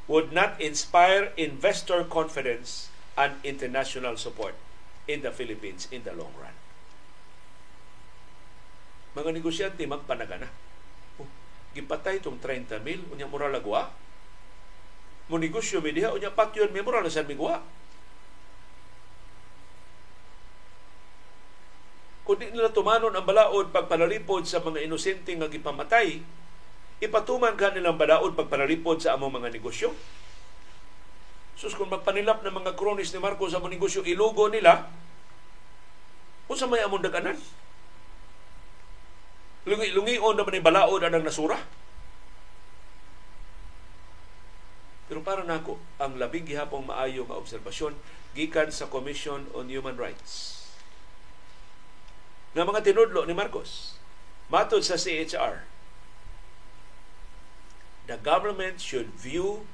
would 0.09 0.33
not 0.33 0.57
inspire 0.57 1.37
investor 1.37 2.03
confidence 2.09 2.89
and 3.15 3.37
international 3.45 4.17
support 4.17 4.57
in 5.05 5.21
the 5.21 5.29
Philippines 5.29 5.85
in 5.93 6.01
the 6.09 6.17
long 6.17 6.33
run. 6.41 6.57
Mga 9.15 9.37
negosyante 9.37 9.85
magpanagana. 9.85 10.49
Oh, 11.21 11.29
gipatay 11.77 12.25
itong 12.25 12.41
30 12.41 12.81
mil, 12.81 13.05
unya 13.13 13.29
mura 13.29 13.53
lagwa. 13.53 13.93
Mo 15.29 15.37
negosyo 15.37 15.85
mi 15.85 15.93
diha, 15.93 16.17
unya 16.17 16.33
patyon 16.33 16.73
mi 16.73 16.81
mura 16.81 17.05
na 17.05 17.13
sa 17.13 17.23
migwa. 17.23 17.61
Kung 22.29 22.37
di 22.37 22.53
nila 22.53 22.69
tumanon 22.69 23.17
ang 23.17 23.25
balaod 23.25 23.73
pagpanalipod 23.73 24.45
sa 24.45 24.61
mga 24.61 24.85
inosente 24.85 25.33
nga 25.33 25.49
gipamatay, 25.49 26.21
ipatuman 27.01 27.57
ka 27.57 27.73
nilang 27.73 27.97
balaod 27.97 28.37
pagpanalipod 28.37 29.01
sa 29.01 29.17
among 29.17 29.41
mga 29.41 29.49
negosyo. 29.49 29.97
Sus, 31.57 31.73
kung 31.73 31.89
magpanilap 31.89 32.45
ng 32.45 32.53
mga 32.53 32.77
kronis 32.77 33.17
ni 33.17 33.19
Marcos 33.25 33.57
sa 33.57 33.65
mga 33.65 33.81
negosyo, 33.81 34.05
ilugo 34.05 34.53
nila, 34.53 34.93
kung 36.45 36.61
sa 36.61 36.69
may 36.69 36.85
among 36.85 37.01
daganan. 37.01 37.41
Lungi-lungion 39.65 40.37
naman 40.37 40.53
ni 40.53 40.61
balaod 40.61 41.09
anang 41.09 41.25
nasura. 41.25 41.57
Pero 45.09 45.25
para 45.25 45.49
nako 45.49 45.81
ang 45.97 46.21
labing 46.21 46.45
gihapong 46.45 46.85
maayo 46.85 47.25
nga 47.25 47.41
obserbasyon 47.41 47.97
gikan 48.37 48.69
sa 48.69 48.93
Commission 48.93 49.49
on 49.57 49.73
Human 49.73 49.97
Rights 49.97 50.58
ng 52.57 52.65
mga 52.65 52.81
tinudlo 52.85 53.25
ni 53.29 53.37
Marcos. 53.37 53.99
Matod 54.49 54.81
sa 54.81 54.97
CHR, 54.97 55.69
the 58.09 58.17
government 58.25 58.81
should 58.81 59.13
view 59.13 59.69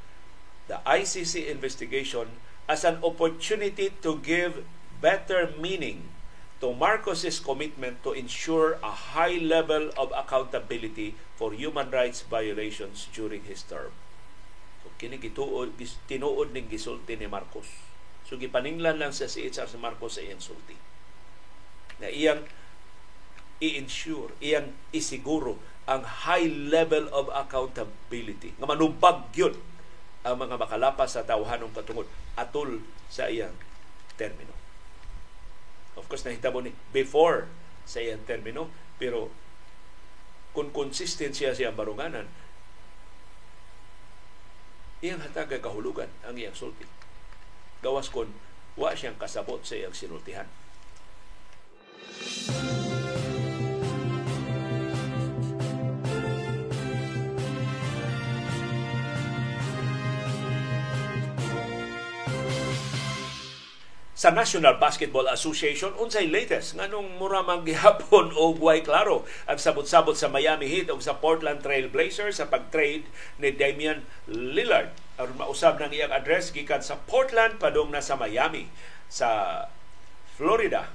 the 0.67 0.83
ICC 0.83 1.47
investigation 1.47 2.43
as 2.67 2.83
an 2.83 2.99
opportunity 3.05 3.95
to 4.03 4.19
give 4.25 4.67
better 4.99 5.53
meaning 5.61 6.11
to 6.59 6.73
Marcos's 6.73 7.39
commitment 7.39 8.01
to 8.03 8.17
ensure 8.17 8.81
a 8.81 9.15
high 9.15 9.37
level 9.37 9.93
of 10.01 10.11
accountability 10.17 11.15
for 11.37 11.53
human 11.53 11.93
rights 11.93 12.25
violations 12.25 13.07
during 13.13 13.45
his 13.45 13.63
term. 13.69 13.93
So 14.81 14.89
kini 14.97 15.21
gituod 15.21 15.77
tinuod 16.09 16.57
ning 16.57 16.73
gisulti 16.73 17.21
ni 17.21 17.29
Marcos. 17.29 17.69
So 18.25 18.41
gipaninglan 18.41 18.97
lang 18.97 19.13
sa 19.13 19.29
CHR 19.29 19.69
si 19.69 19.77
Marcos 19.77 20.17
sa 20.17 20.25
iyang 20.25 20.41
sulti. 20.41 20.75
Na 22.01 22.09
iyang 22.09 22.49
i-ensure, 23.65 24.37
iyang 24.45 24.77
isiguro 24.93 25.57
ang 25.85 26.05
high 26.25 26.49
level 26.49 27.09
of 27.13 27.29
accountability 27.33 28.57
nga 28.57 28.69
manubag 28.69 29.29
yun 29.37 29.53
ang 30.25 30.41
mga 30.41 30.57
makalapas 30.57 31.17
sa 31.17 31.25
tawhanong 31.25 31.73
katungod 31.77 32.09
atol 32.37 32.81
sa 33.13 33.29
iyang 33.29 33.53
termino. 34.17 34.53
Of 35.95 36.09
course, 36.09 36.25
nahitabo 36.25 36.65
ni 36.65 36.73
before 36.91 37.47
sa 37.85 38.01
iyang 38.01 38.25
termino, 38.25 38.73
pero 38.97 39.29
kung 40.57 40.73
consistent 40.73 41.37
siya 41.37 41.53
siyang 41.53 41.77
barunganan, 41.77 42.25
iyang 45.05 45.21
hatag 45.21 45.53
kahulugan 45.61 46.09
ang 46.25 46.41
iyang 46.41 46.57
sulti. 46.57 46.89
Gawas 47.85 48.09
kon 48.09 48.33
wa 48.81 48.97
siyang 48.97 49.21
kasabot 49.21 49.61
sa 49.61 49.77
iyang 49.77 49.93
sinultihan. 49.93 50.49
Sa 64.25 64.33
National 64.33 64.81
Basketball 64.81 65.29
Association 65.29 65.93
unsay 66.01 66.33
latest? 66.33 66.81
Nganong 66.81 67.21
mura 67.21 67.45
man 67.45 67.61
gihapon 67.61 68.33
og 68.33 68.57
way 68.57 68.81
klaro 68.81 69.29
ang 69.45 69.61
sabot-sabot 69.61 70.17
sa 70.17 70.33
Miami 70.33 70.65
Heat 70.65 70.89
ug 70.89 71.05
sa 71.05 71.21
Portland 71.21 71.61
Trail 71.61 71.93
Blazers 71.93 72.41
sa 72.41 72.49
pag-trade 72.49 73.05
ni 73.37 73.53
Damian 73.53 74.01
Lillard. 74.25 74.97
Aron 75.21 75.37
mausab 75.37 75.77
nang 75.77 75.93
iyang 75.93 76.09
address 76.09 76.57
gikan 76.57 76.81
sa 76.81 76.97
Portland 77.05 77.61
padung 77.61 77.93
na 77.93 78.01
sa 78.01 78.17
Miami. 78.17 78.73
Sa 79.13 79.61
Florida 80.41 80.89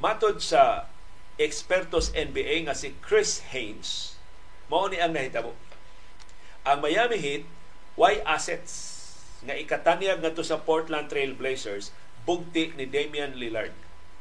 matod 0.00 0.40
sa 0.40 0.88
ekspertos 1.36 2.08
NBA 2.16 2.64
nga 2.64 2.72
si 2.72 2.96
Chris 3.04 3.44
Haynes. 3.52 4.16
Mao 4.72 4.88
ni 4.88 4.96
ang 4.96 5.12
nahitabo. 5.12 5.52
Ang 6.64 6.80
Miami 6.80 7.20
Heat 7.20 7.44
way 8.00 8.24
assets? 8.24 8.96
Nga 9.44 9.60
ikatanyag 9.60 10.24
ngadto 10.24 10.40
sa 10.40 10.56
Portland 10.64 11.12
Trail 11.12 11.36
Blazers 11.36 11.92
bugti 12.30 12.70
ni 12.78 12.86
Damian 12.86 13.34
Lillard. 13.34 13.74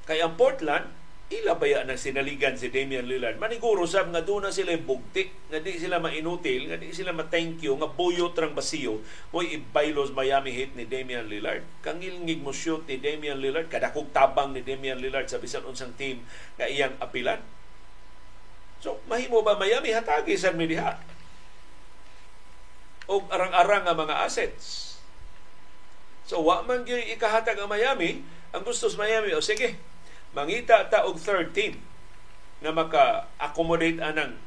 Kay 0.10 0.26
ang 0.26 0.34
Portland, 0.34 0.90
ila 1.30 1.62
baya 1.62 1.86
na 1.86 1.94
sinaligan 1.94 2.58
si 2.58 2.74
Damian 2.74 3.06
Lillard. 3.06 3.38
Maniguro 3.38 3.86
sab 3.86 4.10
nga 4.10 4.26
doon 4.26 4.50
na 4.50 4.50
sila 4.50 4.74
bugti, 4.82 5.30
nga 5.54 5.62
di 5.62 5.78
sila 5.78 6.02
mainutil, 6.02 6.74
nga 6.74 6.82
di 6.82 6.90
sila 6.90 7.14
ma-thank 7.14 7.62
you, 7.62 7.78
nga 7.78 7.86
buyot 7.86 8.34
rang 8.34 8.58
basiyo, 8.58 9.06
mo 9.30 9.46
ibailos 9.46 10.10
Miami 10.10 10.50
Heat 10.50 10.74
ni 10.74 10.90
Damian 10.90 11.30
Lillard. 11.30 11.62
Kang 11.86 12.02
ilngig 12.02 12.42
mo 12.42 12.50
shoot 12.50 12.82
ni 12.90 12.98
Damian 12.98 13.38
Lillard, 13.38 13.70
kadakog 13.70 14.10
tabang 14.10 14.58
ni 14.58 14.66
Damian 14.66 14.98
Lillard 14.98 15.30
sa 15.30 15.38
bisan 15.38 15.62
unsang 15.70 15.94
team 15.94 16.26
nga 16.58 16.66
iyang 16.66 16.98
apilan. 16.98 17.46
So, 18.82 18.98
mahimo 19.06 19.46
ba 19.46 19.54
Miami 19.54 19.94
hatagi 19.94 20.34
sa 20.34 20.50
mediha? 20.50 20.98
O 23.06 23.22
arang-arang 23.30 23.86
nga 23.86 23.94
mga 23.94 24.26
assets 24.26 24.89
So 26.30 26.46
wa 26.46 26.62
man 26.62 26.86
gyud 26.86 27.10
ikahatag 27.10 27.58
ang 27.58 27.74
Miami, 27.74 28.22
ang 28.54 28.62
gusto 28.62 28.86
sa 28.86 29.02
Miami. 29.02 29.34
O 29.34 29.42
sige, 29.42 29.82
mangita 30.38 30.86
ta 30.86 31.10
og 31.10 31.18
third 31.18 31.58
team 31.58 31.82
na 32.62 32.70
maka-accommodate 32.70 33.98
anang 33.98 34.38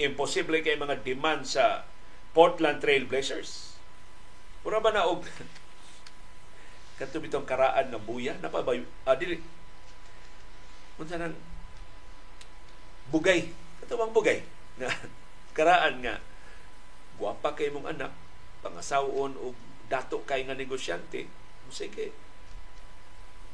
imposible 0.00 0.64
kay 0.64 0.80
mga 0.80 1.04
demand 1.04 1.44
sa 1.44 1.84
Portland 2.32 2.80
Trail 2.80 3.04
Blazers. 3.04 3.76
Pura 4.64 4.80
ba 4.80 4.88
na 4.88 5.04
og 5.04 5.28
kanto 6.96 7.20
bitong 7.20 7.44
karaan 7.44 7.92
ng 7.92 8.08
buya? 8.08 8.40
Na 8.40 8.48
pa 8.48 8.64
ba 8.64 8.72
ah, 9.04 9.12
dili. 9.12 9.36
Unsa 10.96 11.20
nang 11.20 11.36
bugay? 13.12 13.52
Kato 13.84 14.00
bang 14.00 14.16
bugay? 14.16 14.38
Na 14.80 14.88
karaan 15.52 16.00
nga 16.00 16.24
guwapa 17.20 17.52
kay 17.52 17.68
mong 17.68 17.90
anak 17.92 18.16
pangasawon 18.64 19.36
og 19.36 19.67
dato 19.88 20.20
kay 20.28 20.44
nga 20.44 20.54
negosyante, 20.54 21.24
sige, 21.72 22.12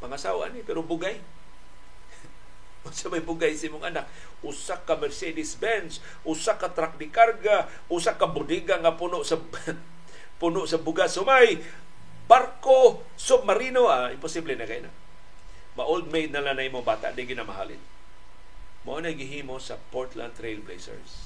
pangasawa 0.03 0.51
ni, 0.51 0.67
pero 0.67 0.83
bugay. 0.83 1.17
Unsa 2.87 3.09
may 3.09 3.23
bugay 3.23 3.55
si 3.55 3.71
mong 3.71 3.87
anak? 3.87 4.07
Usa 4.45 4.83
ka 4.83 4.99
Mercedes-Benz, 4.99 6.03
usa 6.27 6.59
ka 6.59 6.75
truck 6.75 6.99
di 7.01 7.09
karga, 7.09 7.71
usa 7.89 8.19
ka 8.19 8.29
bodega 8.29 8.77
nga 8.83 8.99
puno 8.99 9.23
sa 9.25 9.41
puno 10.43 10.67
sa 10.69 10.83
bugas 10.83 11.15
sumay, 11.15 11.63
barko, 12.29 13.07
submarino, 13.15 13.89
ah, 13.89 14.11
imposible 14.11 14.59
na 14.59 14.69
kay 14.69 14.85
na. 14.85 14.93
Ma-old 15.75 16.11
maid 16.11 16.31
na 16.31 16.45
lang 16.45 16.59
na 16.59 16.71
mo 16.71 16.85
bata, 16.85 17.11
di 17.11 17.25
ginamahalin. 17.25 17.81
Mo 18.85 19.01
na 19.01 19.17
gihimo 19.17 19.57
sa 19.57 19.81
Portland 19.91 20.37
Trail 20.37 20.61
Blazers 20.61 21.24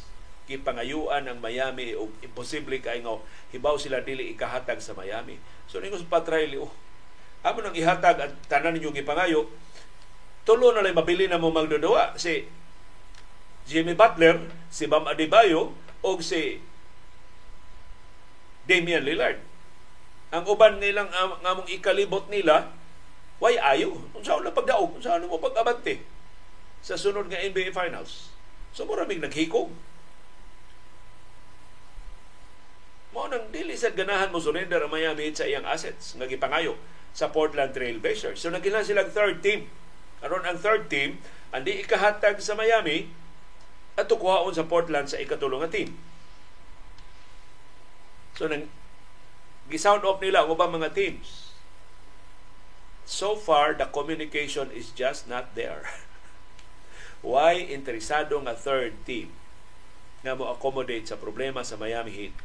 gipangayuan 0.49 1.29
ang 1.29 1.39
Miami 1.45 1.93
o 1.93 2.09
imposible 2.25 2.81
kay 2.81 3.05
nga 3.05 3.21
hibaw 3.53 3.77
sila 3.77 4.01
dili 4.01 4.33
ikahatag 4.33 4.81
sa 4.81 4.97
Miami. 4.97 5.37
So 5.69 5.79
ningo 5.79 6.01
sa 6.01 6.09
patrail 6.09 6.57
oh, 6.57 6.73
amo 7.45 7.61
nang 7.61 7.77
ihatag 7.77 8.19
at 8.19 8.33
tanan 8.49 8.81
ninyo 8.81 8.91
gipangayo 8.91 9.47
tulo 10.49 10.73
na 10.73 10.81
lang 10.81 10.97
mabili 10.97 11.29
na 11.29 11.37
mo 11.37 11.53
magdudua 11.53 12.17
si 12.17 12.49
Jimmy 13.69 13.93
Butler, 13.93 14.41
si 14.73 14.89
Bam 14.89 15.05
Adebayo 15.05 15.77
o 16.01 16.09
si 16.25 16.65
Damian 18.65 19.05
Lillard. 19.05 19.37
Ang 20.33 20.49
uban 20.49 20.81
nilang 20.81 21.13
ang 21.13 21.37
among 21.45 21.69
ikalibot 21.69 22.33
nila 22.33 22.73
why 23.39 23.61
ayo? 23.61 24.01
Unsa 24.17 24.41
na 24.41 24.51
pagdaog? 24.51 24.97
Unsa 24.99 25.21
mo 25.21 25.37
pag-abante 25.37 26.01
sa 26.81 26.97
sunod 26.97 27.29
nga 27.29 27.45
NBA 27.45 27.77
Finals? 27.77 28.33
So 28.73 28.89
maraming 28.89 29.21
naghikog 29.21 29.69
Mo 33.13 33.25
nang 33.25 33.49
dili 33.49 33.73
sa 33.73 33.89
ganahan 33.93 34.29
mo 34.29 34.37
surrender 34.37 34.85
ang 34.85 34.93
Miami 34.93 35.29
Heat 35.29 35.41
sa 35.41 35.49
iyang 35.49 35.65
assets 35.65 36.13
nga 36.17 36.29
gipangayo 36.29 36.77
sa 37.17 37.33
Portland 37.33 37.73
Trail 37.73 37.97
Blazers. 37.97 38.37
So 38.39 38.53
nagkila 38.53 38.85
silang 38.85 39.09
third 39.09 39.41
team. 39.41 39.73
Aron 40.21 40.45
ang 40.45 40.61
third 40.61 40.93
team, 40.93 41.23
andi 41.55 41.81
ikahatag 41.81 42.43
sa 42.43 42.59
Miami 42.59 43.09
at 43.97 44.11
tukuhaon 44.11 44.53
sa 44.53 44.69
Portland 44.69 45.09
sa 45.09 45.19
ikatulong 45.19 45.65
nga 45.65 45.73
team. 45.73 45.97
So 48.37 48.47
nang 48.47 48.69
gisound 49.73 50.05
off 50.05 50.21
nila 50.21 50.45
ang 50.45 50.53
ubang 50.53 50.71
mga 50.71 50.93
teams. 50.93 51.51
So 53.09 53.41
far, 53.41 53.73
the 53.73 53.89
communication 53.89 54.69
is 54.69 54.93
just 54.93 55.25
not 55.25 55.57
there. 55.57 55.89
Why 57.25 57.57
interesado 57.57 58.37
nga 58.45 58.53
third 58.53 59.01
team 59.09 59.33
nga 60.21 60.37
mo 60.37 60.53
accommodate 60.53 61.09
sa 61.09 61.17
problema 61.17 61.65
sa 61.65 61.81
Miami 61.81 62.13
Heat 62.13 62.37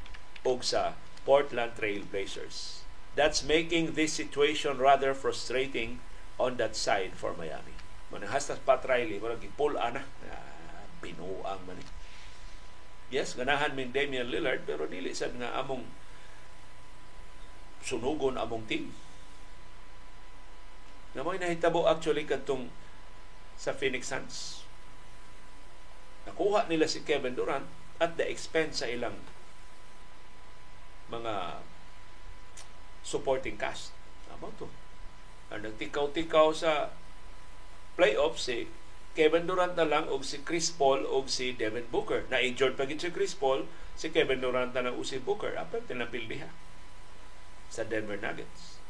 o 0.44 0.60
sa 0.60 1.00
Portland 1.24 1.76
Trail 1.80 2.04
Blazers. 2.04 2.84
That's 3.16 3.44
making 3.44 3.96
this 3.96 4.14
situation 4.14 4.78
rather 4.78 5.16
frustrating 5.16 6.04
on 6.36 6.60
that 6.60 6.76
side 6.76 7.16
for 7.16 7.32
Miami. 7.38 7.78
Manahas 8.12 8.52
na 8.52 8.60
Pat 8.60 8.84
Riley, 8.86 9.18
parang 9.18 9.40
gipul 9.40 9.80
ana. 9.80 10.04
Ah, 10.30 10.86
binuang 11.00 11.64
man. 11.66 11.80
Yes, 13.14 13.38
ganahan 13.38 13.78
min 13.78 13.94
Damian 13.94 14.30
Lillard, 14.30 14.66
pero 14.66 14.90
dili 14.90 15.14
sad 15.14 15.38
nga 15.38 15.54
among 15.62 15.86
sunugon 17.86 18.40
among 18.40 18.66
team. 18.66 18.90
Na 21.14 21.22
may 21.22 21.38
nahitabo 21.38 21.86
actually 21.86 22.26
kadtong 22.26 22.74
sa 23.54 23.78
Phoenix 23.78 24.10
Suns. 24.10 24.66
Nakuha 26.26 26.66
nila 26.66 26.90
si 26.90 27.06
Kevin 27.06 27.38
Durant 27.38 27.70
at 28.02 28.18
the 28.18 28.26
expense 28.26 28.82
sa 28.82 28.90
ilang 28.90 29.22
mga 31.14 31.62
supporting 33.06 33.60
cast. 33.60 33.94
Amo 34.34 34.50
to. 34.58 34.66
Ang 35.54 35.70
nagtikaw-tikaw 35.70 36.50
sa 36.56 36.90
playoffs 37.94 38.50
si 38.50 38.66
Kevin 39.14 39.46
Durant 39.46 39.78
na 39.78 39.86
lang 39.86 40.10
o 40.10 40.18
si 40.26 40.42
Chris 40.42 40.74
Paul 40.74 41.06
o 41.06 41.22
si 41.30 41.54
Devin 41.54 41.86
Booker. 41.94 42.26
Na-injured 42.34 42.74
pa 42.74 42.90
si 42.90 43.14
Chris 43.14 43.38
Paul, 43.38 43.70
si 43.94 44.10
Kevin 44.10 44.42
Durant 44.42 44.74
na 44.74 44.90
lang 44.90 44.98
o 44.98 45.06
si 45.06 45.22
Booker. 45.22 45.54
Apa 45.54 45.86
tinapildiha 45.86 46.50
sa 47.70 47.86
Denver 47.86 48.18
Nuggets. 48.18 48.82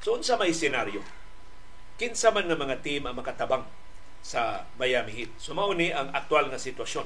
So, 0.00 0.16
unsa 0.16 0.40
may 0.40 0.56
senaryo? 0.56 1.04
Kinsa 2.00 2.32
man 2.32 2.48
nga 2.48 2.56
mga 2.56 2.80
team 2.80 3.04
ang 3.04 3.18
makatabang 3.18 3.66
sa 4.24 4.64
Miami 4.80 5.12
Heat. 5.12 5.32
So, 5.36 5.52
mauni 5.52 5.92
ang 5.92 6.14
aktual 6.16 6.48
nga 6.48 6.56
sitwasyon 6.56 7.04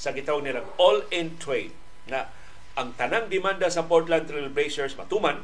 sa 0.00 0.16
gitaw 0.16 0.40
nilang 0.40 0.64
all-in 0.80 1.36
trade 1.36 1.76
na 2.08 2.30
ang 2.78 2.94
tanang 2.96 3.28
demanda 3.28 3.68
sa 3.68 3.84
Portland 3.84 4.30
Trail 4.30 4.48
Blazers 4.48 4.94
matuman 4.94 5.42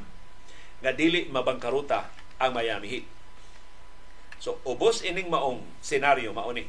nga 0.81 0.93
dili 0.95 1.27
mabangkaruta 1.28 2.09
ang 2.41 2.55
Miami 2.55 2.89
Heat. 2.89 3.07
So 4.41 4.61
ubos 4.62 5.03
ining 5.03 5.33
maong 5.33 5.65
senaryo 5.83 6.31
mao 6.33 6.53
ni. 6.53 6.69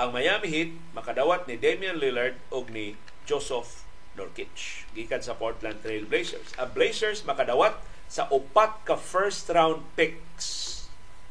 Ang 0.00 0.12
Miami 0.12 0.48
Heat 0.50 0.70
makadawat 0.92 1.46
ni 1.46 1.56
Damian 1.56 1.96
Lillard 1.96 2.36
og 2.52 2.72
ni 2.72 2.98
Joseph 3.28 3.84
Nurkic 4.18 4.84
gikan 4.92 5.22
sa 5.22 5.36
Portland 5.36 5.78
Trail 5.84 6.08
Blazers. 6.08 6.52
Ang 6.58 6.74
Blazers 6.74 7.22
makadawat 7.22 7.78
sa 8.08 8.24
upat 8.32 8.88
ka 8.88 8.96
first 8.96 9.52
round 9.52 9.84
picks 9.94 10.68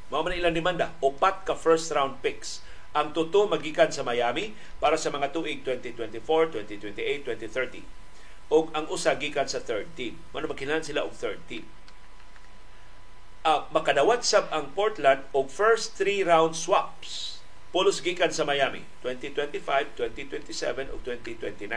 Mao 0.07 0.23
man 0.23 0.39
ilang 0.39 0.55
demanda, 0.55 0.95
upat 1.03 1.43
ka 1.43 1.51
first 1.51 1.91
round 1.91 2.23
picks. 2.23 2.63
Ang 2.97 3.13
tuto 3.13 3.45
magikan 3.45 3.93
sa 3.93 4.01
Miami 4.01 4.57
para 4.81 4.97
sa 4.97 5.13
mga 5.13 5.29
tuig 5.29 5.61
2024, 5.61 6.65
2028, 6.65 7.29
2030. 7.29 7.85
O 8.49 8.73
ang 8.73 8.89
usa 8.89 9.13
gikan 9.21 9.45
sa 9.45 9.61
third 9.61 9.85
team. 9.93 10.17
Mano 10.33 10.49
magkinahanglan 10.49 10.81
sila 10.81 11.05
og 11.05 11.13
third 11.13 11.37
team. 11.45 11.61
Uh, 13.45 13.69
makadawat 13.69 14.25
sab 14.25 14.49
ang 14.49 14.73
Portland 14.73 15.21
og 15.29 15.53
first 15.53 15.93
three 15.93 16.25
round 16.25 16.57
swaps. 16.57 17.37
Pulos 17.69 18.01
gikan 18.01 18.33
sa 18.33 18.41
Miami 18.49 18.81
2025, 19.05 19.93
2027 19.93 20.89
ug 20.89 20.99
2029. 21.05 21.69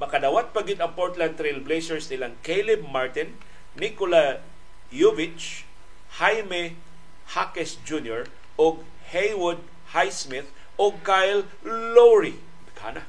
Makadawat 0.00 0.56
pagid 0.56 0.80
ang 0.80 0.96
Portland 0.96 1.36
Trail 1.36 1.60
Blazers 1.60 2.08
nilang 2.08 2.40
Caleb 2.40 2.88
Martin, 2.88 3.36
Nikola 3.76 4.40
Jovic, 4.88 5.68
Jaime 6.16 6.80
Hackes 7.36 7.76
Jr. 7.84 8.24
o 8.56 8.80
Haywood 9.12 9.60
Highsmith 9.92 10.48
o 10.78 10.96
Kyle 11.02 11.44
Lowry. 11.66 12.38
Kana. 12.78 13.04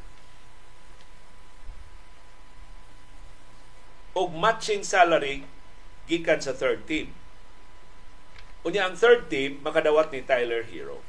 O 4.11 4.27
matching 4.27 4.83
salary 4.83 5.47
gikan 6.09 6.43
sa 6.43 6.51
third 6.51 6.83
team. 6.83 7.15
Unya 8.67 8.85
ang 8.85 8.99
third 8.99 9.31
team 9.31 9.63
makadawat 9.63 10.11
ni 10.11 10.21
Tyler 10.21 10.67
Hero. 10.67 10.99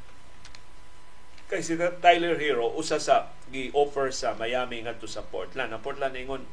Kay 1.51 1.61
si 1.61 1.77
Tyler 1.77 2.39
Hero 2.41 2.73
usa 2.73 2.97
sa 2.97 3.35
gi-offer 3.53 4.09
sa 4.09 4.33
Miami 4.39 4.81
ngadto 4.87 5.05
sa 5.05 5.21
Portland. 5.27 5.69
Ang 5.69 5.83
Portland 5.85 6.17
ingon 6.17 6.45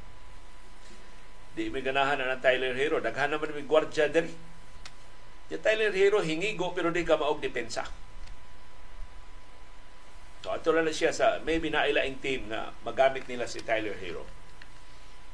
di 1.56 1.68
mi 1.72 1.84
ganahan 1.84 2.20
na 2.20 2.36
ng 2.36 2.44
Tyler 2.44 2.72
Hero, 2.78 3.04
daghan 3.04 3.36
naman 3.36 3.52
mi 3.52 3.66
gwardiya 3.66 4.08
diri 4.08 4.32
Yung 5.50 5.64
Tyler 5.66 5.90
Hero 5.92 6.22
hingigo 6.22 6.72
pero 6.78 6.94
di 6.94 7.02
ka 7.02 7.18
maog 7.18 7.42
depensa. 7.42 7.90
So 10.40 10.56
ato 10.56 10.72
na 10.72 10.88
siya 10.88 11.12
sa 11.12 11.44
maybe 11.44 11.68
na 11.68 11.88
ilaing 11.88 12.24
team 12.24 12.48
na 12.48 12.72
magamit 12.88 13.28
nila 13.28 13.48
si 13.48 13.60
Tyler 13.60 13.96
Hero. 14.00 14.24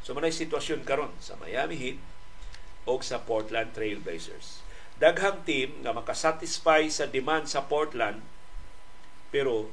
So 0.01 0.17
manay 0.17 0.33
sitwasyon 0.33 0.85
karon 0.85 1.13
sa 1.21 1.37
Miami 1.37 1.77
Heat 1.77 1.99
o 2.89 2.97
sa 3.01 3.21
Portland 3.21 3.73
Trail 3.73 4.01
Blazers. 4.01 4.65
Daghang 4.97 5.45
team 5.45 5.85
nga 5.85 5.93
makasatisfy 5.93 6.87
sa 6.89 7.05
demand 7.05 7.45
sa 7.45 7.65
Portland 7.65 8.21
pero 9.29 9.69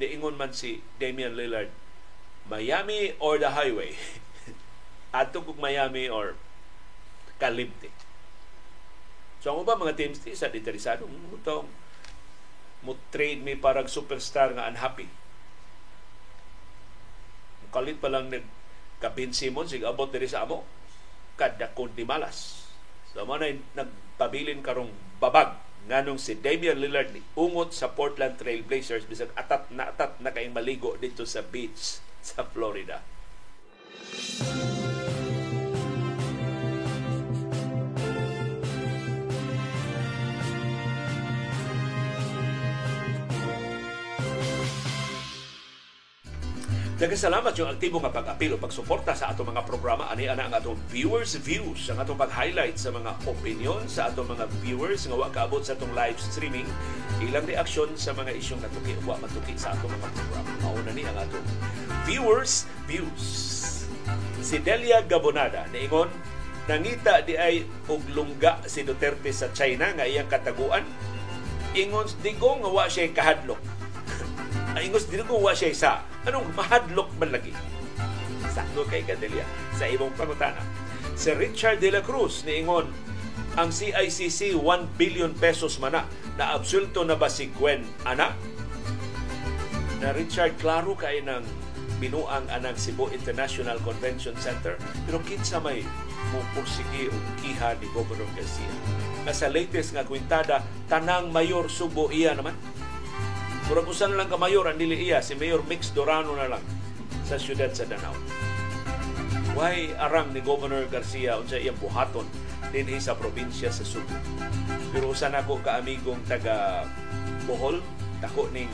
niingon 0.00 0.38
man 0.38 0.54
si 0.54 0.80
Damian 0.96 1.36
Lillard 1.36 1.68
Miami 2.46 3.12
or 3.18 3.36
the 3.36 3.52
highway 3.52 3.92
ato 5.18 5.42
kog 5.42 5.60
Miami 5.60 6.06
or 6.08 6.38
Kalimti 7.36 7.92
So 9.46 9.54
ang 9.54 9.62
ba 9.62 9.78
mga 9.78 9.94
teams 9.94 10.18
ti 10.18 10.34
sa 10.34 10.50
interesado 10.50 11.06
mutong 11.06 11.70
mo 12.84 12.98
trade 13.14 13.40
mi 13.40 13.56
parang 13.56 13.88
superstar 13.88 14.52
nga 14.52 14.68
unhappy. 14.68 15.08
Kalit 17.72 18.00
pa 18.00 18.08
lang 18.08 18.32
nag 18.32 18.44
Kapin 18.96 19.36
Simon 19.36 19.68
sig 19.68 19.84
abot 19.84 20.08
diri 20.08 20.24
sa 20.24 20.48
amo 20.48 20.64
kada 21.36 21.68
kun 21.76 21.92
di 21.92 22.08
malas. 22.08 22.64
So 23.12 23.28
mo 23.28 23.36
na 23.36 23.52
nagpabilin 23.76 24.64
karong 24.64 24.88
babag 25.20 25.52
nganong 25.86 26.18
si 26.18 26.34
Damian 26.34 26.80
Lillard 26.80 27.12
ni 27.12 27.20
ungot 27.36 27.76
sa 27.76 27.92
Portland 27.92 28.40
Trail 28.40 28.64
Blazers 28.64 29.04
bisag 29.04 29.30
atat 29.36 29.68
na 29.70 29.92
atat 29.92 30.18
na 30.18 30.32
kay 30.32 30.48
maligo 30.48 30.96
dito 30.96 31.28
sa 31.28 31.44
beach 31.44 32.00
sa 32.24 32.42
Florida. 32.42 33.04
Daghang 46.96 47.28
salamat 47.28 47.52
yung 47.60 47.68
aktibo 47.68 48.00
nga 48.00 48.08
pag-apil 48.08 48.56
o 48.56 48.56
pagsuporta 48.56 49.12
sa 49.12 49.28
atong 49.28 49.52
mga 49.52 49.68
programa. 49.68 50.08
Ani 50.08 50.32
ana 50.32 50.48
ang 50.48 50.56
atong 50.56 50.80
viewers 50.88 51.36
views 51.44 51.92
ang 51.92 52.00
atong 52.00 52.16
pag-highlight 52.16 52.80
sa 52.80 52.88
mga 52.88 53.20
opinion 53.28 53.84
sa 53.84 54.08
atong 54.08 54.24
mga 54.32 54.48
viewers 54.64 55.04
nga 55.04 55.12
wa 55.12 55.28
kaabot 55.28 55.60
sa 55.60 55.76
atong 55.76 55.92
live 55.92 56.16
streaming. 56.16 56.64
Ilang 57.20 57.44
reaksyon 57.52 57.92
sa 58.00 58.16
mga 58.16 58.32
isyong 58.40 58.64
natuki 58.64 58.96
wa 59.04 59.12
matuki 59.20 59.52
sa 59.60 59.76
atong 59.76 59.92
mga 59.92 60.08
programa. 60.08 60.50
Mauna 60.64 60.92
ni 60.96 61.04
ang 61.04 61.20
atong 61.20 61.44
viewers 62.08 62.64
views. 62.88 63.24
Si 64.40 64.56
Delia 64.64 65.04
Gabonada 65.04 65.68
niingon 65.76 66.08
nangita 66.64 67.20
di 67.20 67.36
ay 67.36 67.68
og 67.92 68.08
lungga 68.16 68.64
si 68.64 68.88
Duterte 68.88 69.36
sa 69.36 69.52
China 69.52 69.92
nga 69.92 70.08
iyang 70.08 70.32
kataguan. 70.32 70.88
Ingon 71.76 72.08
digo 72.24 72.56
nga 72.56 72.72
wa 72.72 72.88
siya 72.88 73.12
kahadlok 73.12 73.75
ingos 74.84 75.08
dito 75.08 75.24
ko 75.24 75.40
wa 75.40 75.56
siya 75.56 75.72
sa 75.72 75.90
anong 76.28 76.52
mahadlok 76.52 77.08
man 77.16 77.32
lagi? 77.32 77.54
Sakto 78.52 78.84
kay 78.84 79.04
Gadelia 79.08 79.44
sa 79.72 79.88
imong 79.88 80.12
pangutana. 80.16 80.60
Si 81.16 81.32
Richard 81.32 81.80
De 81.80 81.88
La 81.88 82.04
Cruz 82.04 82.44
niingon 82.44 82.92
ang 83.56 83.72
CICC 83.72 84.52
1 84.52 85.00
billion 85.00 85.32
pesos 85.32 85.80
mana 85.80 86.04
na. 86.36 86.52
Absulto 86.52 87.00
na 87.08 87.16
ba 87.16 87.32
si 87.32 87.48
Gwen 87.56 87.88
ana 88.04 88.36
na 89.96 90.12
Richard 90.12 90.60
klaro 90.60 90.92
kay 90.92 91.24
ng 91.24 91.40
binuang 91.96 92.44
anang 92.52 92.76
Cebu 92.76 93.08
International 93.16 93.80
Convention 93.80 94.36
Center. 94.36 94.76
Pero 95.08 95.24
kinsa 95.24 95.56
may 95.64 95.80
mo 96.34 96.44
pursige 96.52 97.08
og 97.08 97.24
kiha 97.40 97.80
ni 97.80 97.88
Governor 97.96 98.28
Garcia. 98.36 98.68
Na 99.24 99.32
sa 99.32 99.48
latest 99.48 99.96
nga 99.96 100.04
kwintada, 100.04 100.60
tanang 100.90 101.32
mayor 101.32 101.72
Subo 101.72 102.12
iya 102.12 102.36
naman 102.36 102.52
Murag 103.66 103.90
usan 103.90 104.14
lang 104.14 104.30
ka 104.30 104.38
mayor 104.38 104.70
ang 104.70 104.78
dili 104.78 104.94
iya. 105.10 105.18
Si 105.18 105.34
Mayor 105.34 105.66
Mix 105.66 105.90
Dorano 105.90 106.38
na 106.38 106.46
lang 106.46 106.62
sa 107.26 107.34
siyudad 107.34 107.74
sa 107.74 107.82
Danao. 107.82 108.14
Why 109.58 109.90
arang 109.98 110.30
ni 110.30 110.38
Governor 110.38 110.86
Garcia 110.86 111.34
unsa 111.34 111.58
iyang 111.58 111.74
buhaton 111.82 112.30
dinhi 112.70 113.02
sa 113.02 113.18
probinsya 113.18 113.74
sa 113.74 113.82
Subo. 113.82 114.14
Pero 114.94 115.10
usan 115.10 115.34
ako 115.34 115.58
ka 115.66 115.82
amigong 115.82 116.22
taga 116.30 116.86
Bohol, 117.50 117.82
dako 118.22 118.46
ning 118.54 118.70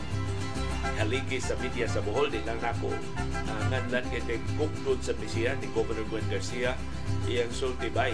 haligi 1.00 1.40
sa 1.40 1.56
media 1.56 1.88
sa 1.88 2.04
Bohol. 2.04 2.28
Din 2.28 2.44
lang 2.44 2.60
nako 2.60 2.92
uh, 2.92 3.62
nganlan 3.72 4.04
kay 4.12 4.20
kay 4.28 4.38
kukdod 4.60 5.00
sa 5.00 5.16
misiya 5.16 5.56
ni 5.56 5.72
Governor 5.72 6.04
Gwen 6.12 6.28
Garcia. 6.28 6.76
Iyang 7.24 7.48
sulti 7.48 7.88
bay. 7.88 8.12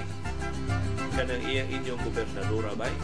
Kanang 1.19 1.43
iyang 1.43 1.67
inyong 1.75 1.99
gobernadora 2.07 2.71
bay 2.79 2.95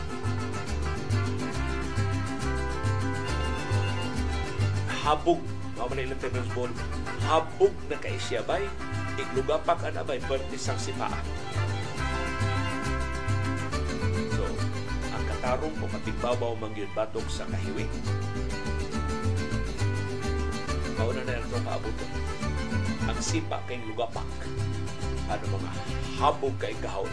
habog. 5.04 5.38
Mao 5.76 5.86
man 5.90 6.00
ilang 6.00 6.18
termos 6.18 6.48
ball 6.56 6.72
habog 7.28 7.74
na 7.92 8.00
kay 8.00 8.16
siya 8.16 8.40
bay. 8.42 8.64
Iglugapak 9.20 9.84
ana 9.84 10.00
bay. 10.00 10.18
Perti 10.24 10.56
sang 10.56 10.80
sipaa 10.80 11.20
so 14.34 14.44
ang 15.12 15.24
katarong 15.28 15.76
o 15.78 15.84
matigbabaw 15.86 16.56
mangyud 16.56 16.88
batok 16.96 17.26
sa 17.28 17.44
kahiwi. 17.52 17.84
Mao 20.96 21.12
na 21.12 21.22
na 21.28 21.38
ito 21.38 21.58
paabot 21.62 21.96
ang 23.04 23.20
sipa 23.20 23.60
kay 23.68 23.76
lugapak 23.84 24.24
ano 25.28 25.44
mga 25.60 25.72
habog 26.16 26.56
kay 26.56 26.72
gahon. 26.80 27.10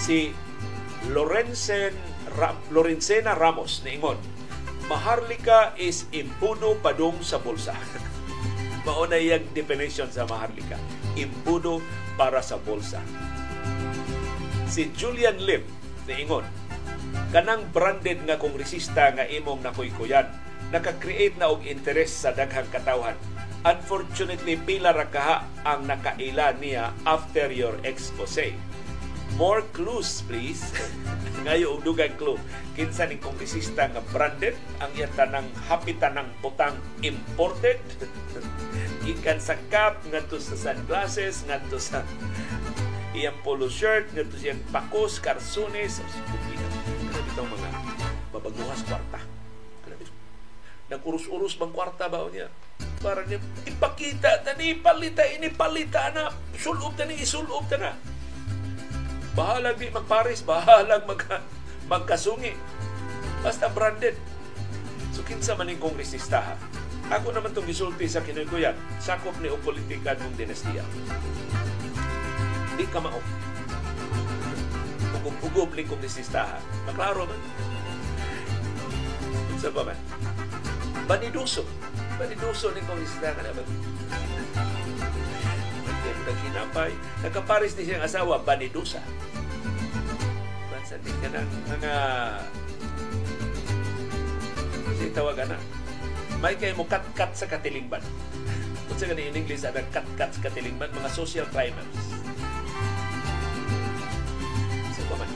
Si 0.00 0.32
Lorenzen 1.12 1.92
Ram, 2.34 2.56
Lorenzena 2.72 3.36
Ramos 3.36 3.84
niingon 3.84 4.16
Maharlika 4.84 5.72
is 5.80 6.04
impuno 6.12 6.76
padong 6.76 7.24
sa 7.24 7.40
bulsa. 7.40 7.72
Mauna 8.84 9.16
yung 9.16 9.48
definition 9.56 10.12
sa 10.12 10.28
Maharlika. 10.28 10.76
Impuno 11.16 11.80
para 12.20 12.44
sa 12.44 12.60
bulsa. 12.60 13.00
Si 14.68 14.92
Julian 14.92 15.40
Lim, 15.40 15.64
niingon, 16.04 16.44
kanang 17.32 17.64
branded 17.72 18.28
nga 18.28 18.36
kongresista 18.36 19.08
nga 19.16 19.24
imong 19.24 19.64
nakuykuyan, 19.64 20.28
naka-create 20.68 21.40
na 21.40 21.48
og 21.48 21.64
interes 21.64 22.12
sa 22.12 22.36
daghang 22.36 22.68
katawhan. 22.68 23.16
Unfortunately, 23.64 24.60
pila 24.60 24.92
ra 24.92 25.08
kaha 25.08 25.48
ang 25.64 25.88
nakaila 25.88 26.60
niya 26.60 26.92
after 27.08 27.48
your 27.48 27.80
expose 27.88 28.52
More 29.34 29.66
clues, 29.74 30.22
please. 30.30 30.62
Ngayon, 31.42 31.66
og 31.66 31.82
dugang 31.82 32.14
clue. 32.14 32.38
Kinsa 32.78 33.10
ni 33.10 33.18
kongresista 33.18 33.90
nga 33.90 33.98
branded 34.14 34.54
ang 34.78 34.94
iya 34.94 35.10
tanang 35.10 35.50
happy 35.66 35.98
tanang 35.98 36.30
butang 36.38 36.78
imported. 37.02 37.82
Ikan 39.10 39.42
sa 39.42 39.58
cap, 39.74 39.98
ngadto 40.06 40.38
sa 40.38 40.54
sunglasses, 40.54 41.42
ngadto 41.50 41.82
sa 41.82 42.06
iyang 43.10 43.34
polo 43.42 43.66
shirt, 43.66 44.06
ngadto 44.14 44.38
sa 44.38 44.54
iyang 44.54 44.62
pakos, 44.70 45.18
karsunes. 45.18 45.98
Grabe 47.10 47.28
itong 47.34 47.50
mga 47.50 47.70
babaguhas 48.30 48.86
kwarta. 48.86 49.18
Nag-urus-urus 50.94 51.58
bang 51.58 51.74
kwarta 51.74 52.06
ba 52.06 52.22
niya? 52.30 52.54
Para 53.02 53.26
niya, 53.26 53.42
ipakita, 53.66 54.46
tani, 54.46 54.78
palita, 54.78 55.26
ini 55.26 55.50
palita 55.50 56.14
na, 56.14 56.30
sulub 56.54 56.94
tani, 56.94 57.18
isulub 57.18 57.66
na 57.74 58.13
Bahalag 59.34 59.82
di 59.82 59.90
magpares, 59.90 60.46
bahalag 60.46 61.02
mag, 61.10 61.20
magkasungi. 61.90 62.54
Basta 63.42 63.66
branded. 63.66 64.14
So 65.10 65.26
kinsa 65.26 65.58
man 65.58 65.66
ning 65.66 65.82
kongresista 65.82 66.38
ha? 66.38 66.54
Ako 67.10 67.34
naman 67.34 67.50
itong 67.50 67.66
gisulti 67.66 68.06
sa 68.06 68.22
kinaguyat, 68.22 68.78
sakop 69.02 69.34
ni 69.42 69.50
o 69.50 69.58
politika 69.58 70.14
ng 70.16 70.38
dinastiya. 70.38 70.86
Di 72.78 72.86
ka 72.86 73.02
mao. 73.02 73.18
Ugub-ugub 75.18 75.74
ni 75.74 75.82
kongresista 75.82 76.54
ha. 76.54 76.58
Maklaro 76.86 77.26
man. 77.26 77.40
Sa 79.58 79.74
ba 79.74 79.82
man? 79.82 79.98
Baniduso. 81.10 81.66
Baniduso 82.22 82.70
ni 82.70 82.86
kongresista 82.86 83.34
ka 83.34 83.42
naman. 83.42 83.66
Nagkinapay. 86.24 86.92
Nagkaparis 87.20 87.76
ni 87.76 87.84
siyang 87.84 88.04
asawa, 88.04 88.40
Banidusa. 88.40 89.04
Bansa 90.72 90.96
din 91.04 91.16
ka 91.20 91.28
ng 91.28 91.50
mga 91.68 91.92
kasi 94.84 95.10
tawagan 95.10 95.52
na 95.52 95.58
may 96.40 96.60
kay 96.60 96.76
mo 96.76 96.84
kat-kat 96.84 97.32
sa 97.32 97.48
katilingban. 97.48 98.04
Kung 98.88 98.96
sa 99.00 99.08
in 99.08 99.32
English, 99.32 99.64
ada 99.64 99.80
kat-kat 99.88 100.28
sa 100.28 100.40
katilingban, 100.44 100.92
mga 100.92 101.10
social 101.12 101.48
criminals. 101.48 102.04
So, 104.92 105.02
paman. 105.08 105.28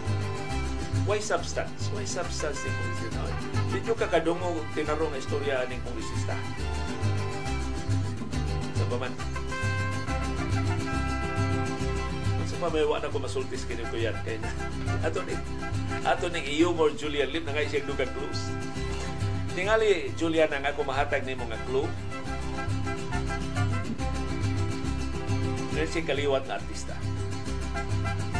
Why 1.09 1.21
substance? 1.25 1.89
Why 1.97 2.05
substance 2.05 2.61
ni 2.61 2.71
kongresista? 2.77 3.21
Dito 3.73 3.93
ka 3.97 4.07
kadungo 4.13 4.61
tinarong 4.77 5.17
istorya 5.17 5.65
ni 5.69 5.81
kongresista. 5.81 6.37
So, 8.77 8.85
paman. 8.93 9.38
So, 12.49 12.55
pamayawa 12.63 13.03
na 13.03 13.13
ko 13.13 13.19
masultis 13.21 13.65
kini 13.69 13.85
ko 13.89 13.97
yan. 13.99 14.17
Kaya 14.25 14.39
na, 14.41 14.51
ato 15.05 15.21
ni, 15.23 15.35
ato 16.03 16.27
ni 16.33 16.41
iyo 16.47 16.73
more 16.73 16.95
Julian 16.97 17.31
Lim 17.31 17.45
na 17.45 17.53
nga 17.53 17.67
siyang 17.67 17.87
dugan 17.87 18.11
close. 18.15 18.51
Tingali, 19.59 20.15
Julian, 20.15 20.55
ang 20.55 20.65
ako 20.71 20.87
mahatag 20.87 21.27
ni 21.27 21.35
mga 21.35 21.59
clue. 21.67 21.91
Ngayon 25.75 25.91
siya 25.95 26.11
kaliwat 26.11 26.45
na 26.51 26.59
artista. 26.59 26.95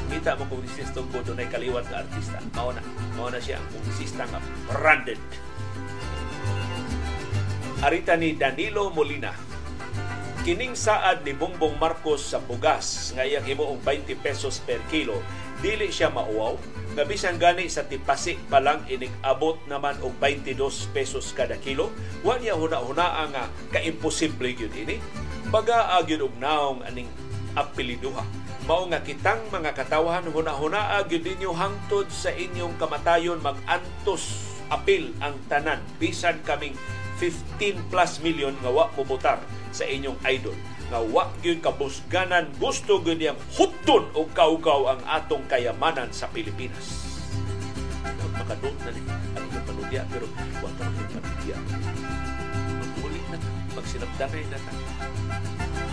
Kita 0.09 0.35
mo 0.41 0.51
kung 0.51 0.67
sistong 0.75 1.07
ko 1.15 1.23
doon 1.23 1.39
ay 1.39 1.47
kaliwat 1.47 1.87
na 1.87 2.03
artista. 2.03 2.43
Mao 2.59 2.75
na. 2.75 2.83
Mao 3.15 3.31
na 3.31 3.39
siya 3.39 3.63
ang 3.63 3.69
publisista 3.71 4.27
nga 4.27 4.43
branded. 4.67 5.21
Arita 7.79 8.19
ni 8.19 8.35
Danilo 8.35 8.91
Molina. 8.91 9.31
Kining 10.49 10.81
saad 10.81 11.29
ni 11.29 11.37
Bongbong 11.37 11.77
Marcos 11.77 12.33
sa 12.33 12.41
bugas. 12.41 13.13
Nga 13.13 13.29
iyang 13.29 13.45
himuong 13.45 13.85
20 13.85 14.17
pesos 14.17 14.65
per 14.65 14.81
kilo, 14.89 15.21
dili 15.61 15.93
siya 15.93 16.09
mauwaw. 16.09 16.57
Nga 16.97 17.05
bisan 17.05 17.37
gani 17.37 17.69
sa 17.69 17.85
tipasi 17.85 18.41
pa 18.49 18.57
lang 18.57 18.81
inig-abot 18.89 19.61
naman 19.69 20.01
og 20.01 20.17
22 20.17 20.57
pesos 20.97 21.37
kada 21.37 21.61
kilo. 21.61 21.93
Wa 22.25 22.41
niya 22.41 22.57
huna-huna 22.57 23.29
nga 23.29 23.53
kaimposible 23.77 24.57
gyud 24.57 24.73
ini. 24.73 24.97
Baga 25.53 25.93
gyud 26.09 26.25
og 26.25 26.41
naong 26.41 26.81
aning 26.81 27.13
apeliduha. 27.53 28.25
Mao 28.65 28.89
nga 28.89 29.05
kitang 29.05 29.45
mga 29.53 29.77
katawahan 29.77 30.33
huna-huna 30.33 30.97
gyud 31.13 31.29
ninyo 31.29 31.53
hangtod 31.53 32.09
sa 32.09 32.33
inyong 32.33 32.81
kamatayon. 32.81 33.45
Mag-antos 33.45 34.49
apil 34.73 35.13
ang 35.21 35.37
tanan. 35.53 35.85
Bisan 36.01 36.41
kaming 36.41 36.73
15 37.19 37.91
plus 37.91 38.23
million 38.23 38.55
nga 38.63 38.71
wa 38.71 38.87
mobotar 38.95 39.43
sa 39.75 39.83
inyong 39.85 40.19
idol 40.31 40.55
nga 40.89 41.03
wa 41.05 41.29
gyud 41.45 41.61
kabusganan 41.61 42.49
gusto 42.57 43.03
gyud 43.03 43.21
yang 43.21 43.37
hutton 43.59 44.09
og 44.17 44.33
kaukaw 44.33 44.97
ang 44.97 45.01
atong 45.05 45.45
kayamanan 45.51 46.09
sa 46.15 46.31
Pilipinas. 46.33 47.19
Makadot 48.39 48.73
na 48.87 48.91
ni 48.95 49.03
ang 49.37 49.45
inyong 49.45 49.67
panudya 49.67 50.03
pero 50.09 50.27
wa 50.63 50.71
ta 50.79 50.87
rin 50.89 51.09
panudya. 51.13 51.57
Mag-uli 52.79 53.21
na 53.29 53.37
ta, 53.37 53.49
magsinabdanay 53.77 54.45
na 54.49 54.59
ta. 54.63 54.73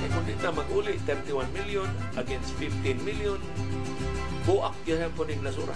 Eh 0.05 0.09
kung 0.13 0.25
di 0.29 0.37
na 0.39 0.53
mag-uli, 0.53 0.95
31 1.03 1.49
million 1.51 1.89
against 2.15 2.53
15 2.61 3.01
million, 3.01 3.41
buak 4.45 4.77
yun 4.85 5.09
po 5.17 5.25
ning 5.25 5.41
nasura. 5.41 5.73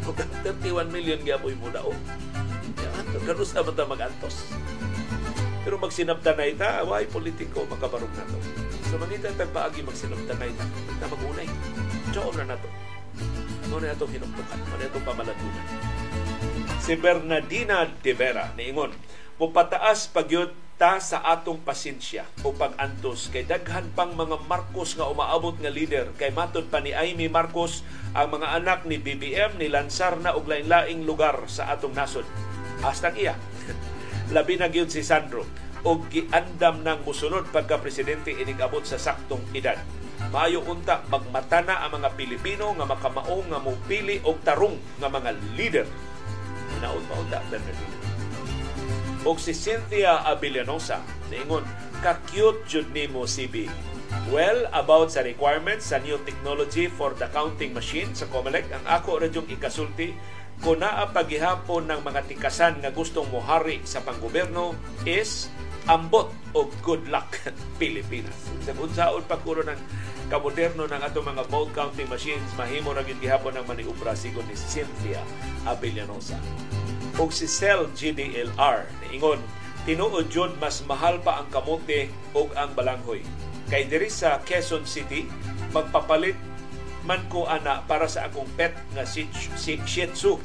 Kung 0.00 0.16
31 0.16 0.88
million 0.88 1.20
gyapoy 1.20 1.52
mo 1.60 1.68
daw, 1.68 1.92
yan, 2.80 3.04
ganun 3.28 3.44
sa 3.44 3.60
mata 3.60 3.84
mag-antos. 3.84 4.48
Pero 5.60 5.76
magsinabda 5.76 6.32
na 6.32 6.48
ita, 6.48 6.68
why 6.88 7.04
politiko 7.04 7.68
makabarog 7.68 8.08
na 8.16 8.24
to. 8.24 8.38
So 8.88 8.96
manita 8.96 9.28
tagpaagi 9.36 9.84
magsinabda 9.84 10.32
na 10.40 10.48
ita, 10.48 10.64
na 10.96 11.06
magunay. 11.12 11.48
Joom 12.16 12.34
na 12.40 12.44
na 12.48 12.56
to. 12.56 12.68
Ano 13.68 13.76
na 13.84 13.92
itong 13.92 14.12
hinuktukan? 14.16 14.58
Ano 14.64 14.74
na 14.80 14.88
itong 14.88 15.06
pamalagunan? 15.06 15.66
Si 16.80 16.96
Bernardina 16.96 17.84
de 18.00 18.12
Vera, 18.16 18.56
niingon, 18.56 18.96
mupataas 19.36 20.08
pagyod 20.08 20.56
ta 20.80 20.96
sa 20.96 21.20
atong 21.20 21.60
pasensya 21.60 22.24
o 22.40 22.56
pag-antos 22.56 23.28
kay 23.28 23.44
daghan 23.44 23.92
pang 23.92 24.16
mga 24.16 24.40
Marcos 24.48 24.96
nga 24.96 25.12
umaabot 25.12 25.52
nga 25.60 25.68
leader 25.68 26.08
kay 26.16 26.32
matod 26.32 26.72
pa 26.72 26.80
ni 26.80 26.96
Amy 26.96 27.28
Marcos 27.28 27.84
ang 28.16 28.40
mga 28.40 28.56
anak 28.56 28.88
ni 28.88 28.96
BBM 28.96 29.60
ni 29.60 29.68
lansar 29.68 30.16
na 30.24 30.32
og 30.32 30.48
lain-laing 30.48 31.04
lugar 31.04 31.36
sa 31.52 31.68
atong 31.76 31.92
nasod. 31.92 32.24
Hastang 32.80 33.12
iya 33.20 33.36
labi 34.34 34.56
na 34.56 34.72
gyud 34.72 34.88
si 34.88 35.04
Sandro 35.04 35.44
og 35.84 36.08
giandam 36.08 36.80
ng 36.80 37.04
musunod 37.04 37.52
pagka 37.52 37.76
presidente 37.76 38.32
inigabot 38.32 38.80
sa 38.80 38.96
saktong 38.96 39.44
edad. 39.52 39.76
Maayo 40.32 40.64
unta 40.64 41.04
magmatana 41.12 41.84
ang 41.84 42.00
mga 42.00 42.16
Pilipino 42.16 42.72
nga 42.72 42.88
makamao 42.88 43.44
nga 43.52 43.60
mupili 43.60 44.16
og 44.24 44.40
tarong 44.40 44.80
nga 44.96 45.12
mga 45.12 45.30
leader. 45.60 45.84
Hinaot 46.72 47.04
pa 47.04 47.14
unta 47.20 47.38
Bernardino. 47.52 47.99
Og 49.28 49.36
si 49.36 49.52
Cynthia 49.52 50.24
Abellanosa 50.24 51.04
niingon 51.28 51.64
ka-cute 52.00 52.64
jud 52.64 52.88
nimo 52.96 53.28
CB. 53.28 53.68
Well, 54.32 54.66
about 54.72 55.12
sa 55.12 55.22
requirements 55.22 55.92
sa 55.92 56.00
new 56.00 56.18
technology 56.24 56.88
for 56.88 57.12
the 57.14 57.28
counting 57.30 57.76
machine 57.76 58.10
sa 58.16 58.26
COMELEC, 58.32 58.66
ang 58.72 58.84
ako 58.88 59.22
radyong 59.22 59.46
ikasulti 59.52 60.16
kung 60.60 60.80
naa 60.82 61.08
paghihapon 61.08 61.88
ng 61.88 62.00
mga 62.04 62.20
tikasan 62.28 62.80
nga 62.80 62.92
gustong 62.92 63.28
mohari 63.32 63.80
sa 63.84 64.04
panggoberno 64.04 64.76
is 65.08 65.48
ambot 65.88 66.28
o 66.52 66.68
good 66.84 67.04
luck 67.08 67.32
Pilipinas. 67.80 68.36
Sa 68.64 68.76
unsaon 68.76 69.24
pagkuro 69.24 69.64
ng 69.64 69.80
kamoderno 70.28 70.84
ng 70.86 71.00
ato 71.00 71.24
mga 71.24 71.48
vote 71.48 71.72
counting 71.72 72.08
machines, 72.08 72.44
mahimo 72.54 72.92
ra 72.92 73.02
gihapon 73.02 73.56
ng 73.56 73.66
maniubra 73.66 74.12
sigon 74.12 74.44
ni 74.46 74.56
Cynthia 74.56 75.24
Abellanosa. 75.64 76.36
O 77.20 77.28
si 77.28 77.44
Cell 77.44 77.84
GDLR 77.92 78.88
niingon 79.04 79.44
tinuod 79.84 80.32
jud 80.32 80.56
mas 80.56 80.80
mahal 80.88 81.20
pa 81.20 81.44
ang 81.44 81.52
kamote 81.52 82.08
ug 82.32 82.48
ang 82.56 82.72
balanghoy. 82.72 83.20
Kay 83.68 83.92
diri 83.92 84.08
sa 84.08 84.40
Quezon 84.40 84.88
City 84.88 85.28
magpapalit 85.68 86.32
man 87.04 87.20
ko 87.28 87.44
ana 87.44 87.84
para 87.84 88.08
sa 88.08 88.24
akong 88.24 88.48
pet 88.56 88.72
nga 88.96 89.04
si 89.04 89.28
Shih 89.36 89.84
Tzu 89.84 90.40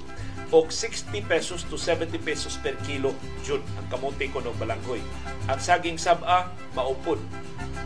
og 0.51 0.67
60 0.67 1.15
pesos 1.23 1.63
to 1.63 1.79
70 1.79 2.19
pesos 2.19 2.59
per 2.59 2.75
kilo 2.83 3.15
jud 3.47 3.63
ang 3.79 3.87
kamote 3.87 4.27
ko 4.27 4.43
ng 4.43 4.59
balanghoy. 4.59 4.99
Ang 5.47 5.59
saging 5.63 5.95
saba 5.95 6.51
maupod. 6.75 7.23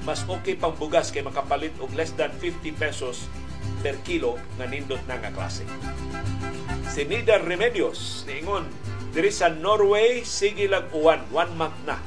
Mas 0.02 0.26
okay 0.26 0.58
pang 0.58 0.74
bugas 0.74 1.14
kay 1.14 1.22
makapalit 1.22 1.78
og 1.78 1.94
less 1.94 2.10
than 2.18 2.34
50 2.42 2.74
pesos 2.74 3.30
per 3.80 3.96
kilo 4.04 4.36
nga 4.58 4.66
nindot 4.68 5.02
na 5.06 5.18
nga 5.22 5.32
klase. 5.32 5.64
Si 6.90 7.06
Nida 7.06 7.40
Remedios 7.40 8.26
niingon 8.26 8.68
diri 9.14 9.30
sa 9.34 9.50
Norway 9.50 10.22
sige 10.26 10.70
lang 10.70 10.86
uwan 10.94 11.22
one 11.34 11.54
month 11.58 11.80
na 11.86 11.98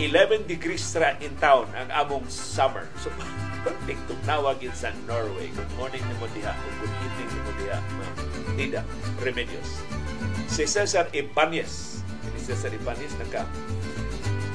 11 0.00 0.48
degrees 0.48 0.96
ra 0.96 1.12
in 1.20 1.32
town 1.36 1.68
ang 1.76 1.92
among 1.92 2.24
summer. 2.28 2.88
So, 3.04 3.12
perfect 3.66 4.00
tawag 4.24 4.64
yun 4.64 4.72
sa 4.72 4.96
Norway. 5.04 5.52
Good 5.52 5.72
morning 5.76 6.00
ni 6.00 6.14
mo 6.16 6.26
diha 6.32 6.56
o 6.56 6.66
good 6.80 6.94
evening 7.04 7.28
ni 7.28 7.40
mo 7.44 7.52
diha, 7.60 7.78
ma'am 8.00 8.14
Nida 8.56 8.82
Remedios. 9.20 9.84
Si 10.48 10.64
Cesar 10.64 11.12
Ibanez. 11.12 12.00
Si 12.24 12.38
Cesar 12.48 12.72
Ibanez 12.72 13.12
naka 13.20 13.44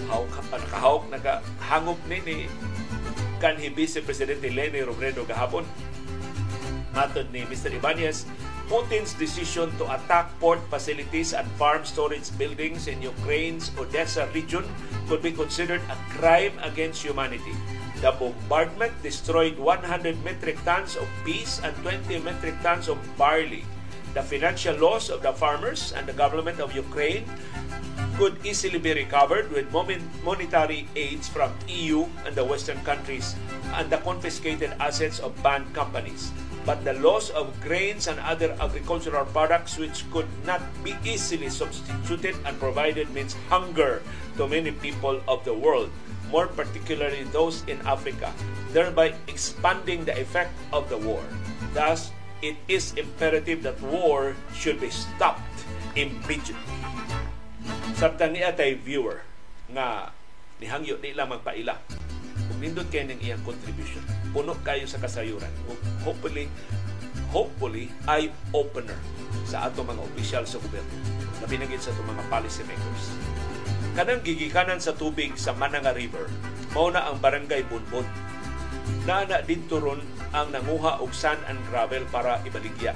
hawk, 0.09 0.29
nakahawk, 0.49 1.03
nakahangop 1.09 1.99
ni 2.09 2.17
ni 2.25 2.35
kanhi 3.39 3.73
Vice 3.73 4.01
Presidente 4.01 4.49
Leni 4.49 4.81
Robredo 4.81 5.25
gahapon. 5.25 5.65
Matod 6.95 7.27
ni 7.35 7.43
Mr. 7.43 7.75
Ibanez, 7.75 8.25
Putin's 8.65 9.13
decision 9.13 9.69
to 9.77 9.85
attack 9.93 10.33
port 10.41 10.57
facilities 10.73 11.37
and 11.37 11.45
farm 11.61 11.85
storage 11.85 12.33
buildings 12.33 12.87
in 12.89 12.97
Ukraine's 12.97 13.69
Odessa 13.77 14.25
region 14.33 14.65
could 15.05 15.21
be 15.21 15.29
considered 15.29 15.85
a 15.85 15.97
crime 16.17 16.57
against 16.65 17.05
humanity. 17.05 17.53
The 18.01 18.11
bombardment 18.17 18.91
destroyed 19.05 19.59
100 19.61 20.17
metric 20.25 20.57
tons 20.65 20.97
of 20.97 21.05
peas 21.21 21.61
and 21.61 21.77
20 21.85 22.19
metric 22.25 22.57
tons 22.65 22.89
of 22.89 22.97
barley. 23.17 23.63
The 24.17 24.23
financial 24.23 24.75
loss 24.81 25.13
of 25.13 25.21
the 25.21 25.35
farmers 25.35 25.93
and 25.93 26.07
the 26.07 26.17
government 26.17 26.57
of 26.57 26.73
Ukraine 26.73 27.29
could 28.17 28.37
easily 28.45 28.79
be 28.79 28.93
recovered 28.93 29.51
with 29.51 29.71
monetary 29.71 30.87
aids 30.95 31.27
from 31.27 31.51
EU 31.67 32.05
and 32.25 32.35
the 32.35 32.43
Western 32.43 32.79
countries 32.83 33.35
and 33.73 33.89
the 33.89 33.97
confiscated 33.97 34.73
assets 34.79 35.19
of 35.19 35.35
banned 35.43 35.73
companies. 35.73 36.31
but 36.65 36.81
the 36.83 36.97
loss 36.97 37.29
of 37.29 37.53
grains 37.61 38.09
and 38.09 38.19
other 38.25 38.57
agricultural 38.59 39.23
products 39.29 39.77
which 39.77 40.01
could 40.09 40.25
not 40.43 40.61
be 40.83 40.97
easily 41.05 41.47
substituted 41.47 42.33
and 42.43 42.57
provided 42.59 43.05
means 43.13 43.37
hunger 43.47 44.01
to 44.35 44.49
many 44.49 44.73
people 44.73 45.21
of 45.29 45.45
the 45.45 45.53
world, 45.53 45.93
more 46.33 46.47
particularly 46.49 47.23
those 47.29 47.61
in 47.69 47.77
Africa, 47.85 48.33
thereby 48.73 49.13
expanding 49.29 50.03
the 50.03 50.17
effect 50.19 50.51
of 50.73 50.89
the 50.89 50.97
war. 50.97 51.21
Thus, 51.73 52.09
it 52.41 52.57
is 52.67 52.97
imperative 52.97 53.61
that 53.61 53.79
war 53.81 54.35
should 54.57 54.81
be 54.81 54.89
stopped 54.89 55.45
immediately. 55.95 56.57
Sabtan 57.95 58.35
niya 58.35 58.51
tay 58.51 58.75
viewer 58.75 59.23
nga 59.71 60.11
nihangyo 60.59 60.99
di 60.99 61.15
lang 61.15 61.31
magpaila. 61.31 61.79
Kung 62.51 62.59
nindot 62.59 62.91
kayo 62.91 63.07
ng 63.07 63.23
iyang 63.23 63.39
contribution 63.47 64.03
puno 64.35 64.51
kayo 64.67 64.83
sa 64.83 64.99
kasayuran. 64.99 65.51
Hopefully 66.03 66.51
hopefully 67.31 67.87
eye 68.03 68.27
opener 68.51 68.99
sa 69.47 69.71
ato 69.71 69.79
mga 69.87 70.03
opisyal 70.11 70.43
sa 70.43 70.59
gobyerno 70.59 70.91
na 71.39 71.47
pinagit 71.47 71.79
sa 71.79 71.95
ato 71.95 72.03
mga 72.03 72.23
policy 72.27 72.67
makers. 72.67 73.15
Kanang 73.95 74.27
gigikanan 74.27 74.83
sa 74.83 74.91
tubig 74.91 75.31
sa 75.39 75.55
Mananga 75.55 75.95
River 75.95 76.27
mao 76.75 76.91
na 76.91 77.07
ang 77.07 77.23
barangay 77.23 77.63
Bunbon. 77.71 78.03
Na 79.07 79.23
na 79.23 79.39
dito 79.39 79.79
ron 79.79 80.03
ang 80.35 80.51
nanguha 80.51 80.99
og 80.99 81.15
sand 81.15 81.39
and 81.47 81.63
gravel 81.71 82.03
para 82.11 82.43
ibaligya. 82.43 82.91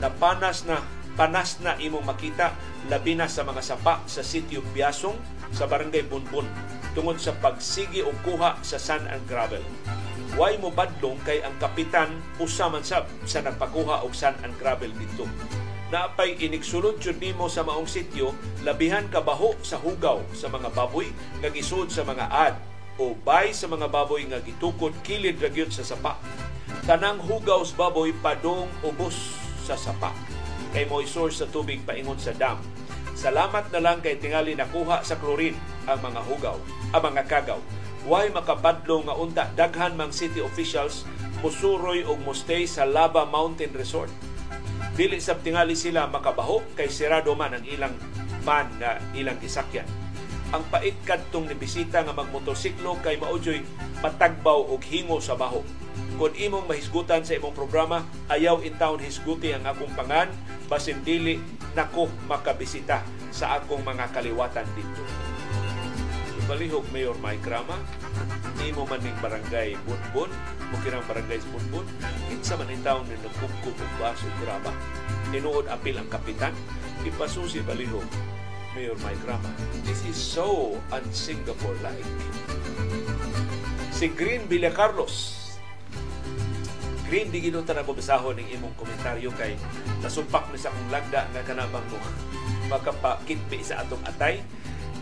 Napanas 0.00 0.64
na 0.64 0.80
panas 1.16 1.58
na 1.64 1.74
imong 1.80 2.04
makita 2.04 2.52
labi 2.92 3.16
na 3.16 3.26
sa 3.26 3.42
mga 3.42 3.64
sapa 3.64 4.04
sa 4.04 4.20
sitio 4.20 4.60
Biasong 4.76 5.16
sa 5.50 5.64
barangay 5.64 6.04
Bunbon 6.06 6.46
tungod 6.92 7.16
sa 7.16 7.32
pagsigi 7.36 8.04
o 8.04 8.12
kuha 8.24 8.60
sa 8.60 8.76
sand 8.76 9.08
and 9.08 9.24
gravel. 9.24 9.64
Way 10.36 10.60
mo 10.60 10.68
badlong 10.68 11.16
kay 11.24 11.40
ang 11.40 11.56
kapitan 11.56 12.12
usa 12.36 12.68
man 12.68 12.84
sab 12.84 13.08
sa 13.24 13.40
nagpakuha 13.40 14.04
og 14.04 14.12
sand 14.12 14.36
and 14.44 14.52
gravel 14.60 14.92
dito. 14.92 15.24
Naapay 15.88 16.36
iniksulod 16.36 17.00
jud 17.00 17.16
nimo 17.22 17.48
sa 17.48 17.64
maong 17.64 17.88
sitio 17.88 18.36
labihan 18.66 19.06
kabaho 19.08 19.56
sa 19.64 19.80
hugaw 19.80 20.20
sa 20.36 20.52
mga 20.52 20.68
baboy 20.76 21.08
nga 21.40 21.48
gisud 21.48 21.88
sa 21.88 22.04
mga 22.04 22.26
ad 22.28 22.54
o 23.00 23.16
bay 23.16 23.56
sa 23.56 23.70
mga 23.70 23.88
baboy 23.88 24.28
nga 24.28 24.42
gitukod 24.44 24.92
kilid 25.00 25.40
ra 25.40 25.48
sa 25.72 25.84
sapa. 25.86 26.20
Tanang 26.84 27.22
hugaw 27.22 27.62
sa 27.64 27.86
baboy 27.86 28.12
padong 28.18 28.68
ubos 28.82 29.36
sa 29.64 29.78
sapa. 29.78 30.35
Kay 30.76 30.84
mo 30.92 31.00
source 31.08 31.40
sa 31.40 31.48
tubig 31.48 31.80
paingon 31.88 32.20
sa 32.20 32.36
dam 32.36 32.60
Salamat 33.16 33.72
na 33.72 33.80
lang 33.80 34.04
kay 34.04 34.20
tingali 34.20 34.52
nakuha 34.52 35.00
sa 35.00 35.16
chlorine 35.16 35.56
ang 35.88 36.04
mga 36.04 36.20
hugaw, 36.28 36.60
ang 36.92 37.00
mga 37.00 37.24
kagaw. 37.24 37.60
Why 38.04 38.28
makabadlo 38.28 39.08
nga 39.08 39.16
unta 39.16 39.48
daghan 39.56 39.96
mang 39.96 40.12
city 40.12 40.44
officials 40.44 41.08
musuroy 41.40 42.04
og 42.04 42.20
mustay 42.28 42.68
sa 42.68 42.84
Lava 42.84 43.24
Mountain 43.24 43.72
Resort. 43.72 44.12
Dili 44.92 45.16
sab 45.16 45.40
tingali 45.40 45.72
sila 45.72 46.04
makabaho 46.12 46.60
kay 46.76 46.92
sirado 46.92 47.32
man 47.32 47.56
ang 47.56 47.64
ilang 47.64 47.96
van 48.44 48.68
nga 48.76 49.00
ilang 49.16 49.40
gisakyan. 49.40 49.88
Ang 50.54 50.62
pait 50.70 50.94
kadtong 51.02 51.50
bisita 51.58 52.06
nga 52.06 52.14
magmotorsiklo 52.14 53.02
kay 53.02 53.18
maudyoy 53.18 53.66
matagbaw 53.98 54.70
og 54.70 54.78
hingo 54.86 55.18
sa 55.18 55.34
baho. 55.34 55.66
Kung 56.16 56.32
imong 56.32 56.70
mahisgutan 56.70 57.26
sa 57.26 57.34
imong 57.34 57.56
programa, 57.56 58.06
ayaw 58.30 58.62
in 58.62 58.78
town 58.78 59.02
hisguti 59.02 59.50
ang 59.50 59.66
akong 59.66 59.90
pangan, 59.98 60.30
basin 60.70 61.02
dili 61.02 61.42
nako 61.74 62.06
makabisita 62.30 63.02
sa 63.34 63.58
akong 63.58 63.82
mga 63.82 64.14
kaliwatan 64.14 64.64
dito. 64.78 65.02
Balihog 66.46 66.86
Mayor 66.94 67.18
Mike 67.18 67.42
Rama, 67.50 67.74
imo 68.62 68.86
man 68.86 69.02
ning 69.02 69.18
barangay 69.18 69.74
Bunbun, 69.82 70.30
mukirang 70.70 71.02
barangay 71.10 71.42
Bunbun, 71.50 71.84
kinsa 72.30 72.54
man 72.54 72.70
itaw 72.70 73.02
ni 73.02 73.18
nagkukub 73.18 73.74
og 73.74 73.92
baso 73.98 74.30
graba. 74.38 74.70
Tinuod 75.34 75.66
apil 75.66 75.98
ang 75.98 76.06
kapitan, 76.06 76.54
ipasusi 77.02 77.66
balihog 77.66 78.35
Mayor 78.76 78.92
Mike 79.00 79.24
Rama. 79.24 79.48
This 79.88 80.04
is 80.04 80.20
so 80.20 80.76
un-Singapore-like. 80.92 82.04
Si 83.88 84.12
Green 84.12 84.44
Villa 84.44 84.68
Carlos, 84.68 85.32
Green, 87.06 87.30
di 87.30 87.38
ginuta 87.38 87.70
na 87.70 87.86
ko 87.86 87.94
bisahon 87.94 88.34
ng 88.36 88.50
imong 88.58 88.74
komentaryo 88.74 89.30
kay 89.38 89.54
nasumpak 90.02 90.50
ni 90.50 90.58
sa 90.58 90.74
akong 90.74 90.90
lagda 90.90 91.22
nga 91.30 91.42
kanabang 91.46 91.86
mo 91.86 92.02
makapakitpi 92.72 93.62
sa 93.62 93.80
atong 93.80 94.02
atay. 94.04 94.42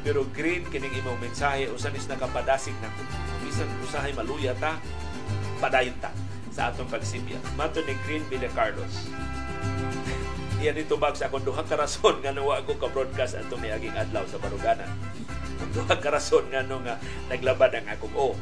Pero 0.04 0.28
green 0.36 0.68
kining 0.68 0.92
imong 1.00 1.16
mensahe 1.16 1.64
usan 1.72 1.96
is 1.96 2.04
nakapadasig 2.04 2.76
na 2.84 2.92
bisan 3.40 3.66
usahay 3.80 4.12
maluya 4.12 4.52
ta 4.60 4.76
padayon 5.64 5.96
ta 5.96 6.12
sa 6.52 6.68
atong 6.68 6.92
pagsibya. 6.92 7.40
Mato 7.56 7.80
ni 7.82 7.96
Green 8.04 8.22
Villa 8.28 8.52
Carlos. 8.52 9.08
Iyan 10.62 10.78
ito 10.78 10.94
bag 10.94 11.18
sa 11.18 11.26
akong 11.26 11.42
duha 11.42 11.66
ka 11.66 11.74
rason 11.74 12.22
nga 12.22 12.30
nawa 12.30 12.62
ako 12.62 12.78
ka-broadcast 12.78 13.34
atong 13.40 13.62
niaging 13.64 13.94
adlaw 13.98 14.22
sa 14.30 14.38
Baruganan. 14.38 14.86
Duha 15.74 15.98
ka 15.98 16.10
rason 16.14 16.46
nga 16.54 16.62
nung 16.62 16.86
nga 16.86 17.02
naglabad 17.26 17.74
ang 17.74 17.86
akong 17.90 18.14
o. 18.14 18.38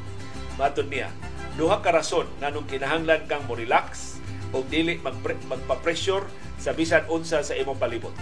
Mato 0.60 0.84
niya, 0.84 1.08
duha 1.56 1.80
ka 1.80 1.88
rason 1.88 2.28
nganong 2.44 2.68
kinahanglan 2.68 3.24
kang 3.24 3.44
mo 3.48 3.56
relax 3.56 4.20
o 4.52 4.60
dili 4.60 5.00
magpa-pressure 5.00 6.28
sa 6.60 6.76
bisan 6.76 7.08
unsa 7.08 7.40
sa 7.40 7.56
imong 7.56 7.80
palibot. 7.80 8.12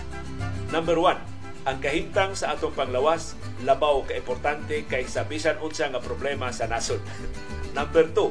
Number 0.70 0.94
one, 0.94 1.18
ang 1.66 1.82
kahimtang 1.82 2.38
sa 2.38 2.54
atong 2.54 2.72
panglawas 2.72 3.34
labaw 3.66 4.06
ka 4.06 4.14
importante 4.14 4.86
kay 4.86 5.04
sa 5.04 5.26
bisan 5.26 5.58
unsa 5.58 5.90
nga 5.90 6.00
problema 6.00 6.54
sa 6.54 6.70
nasod. 6.70 7.02
Number 7.76 8.06
two, 8.14 8.30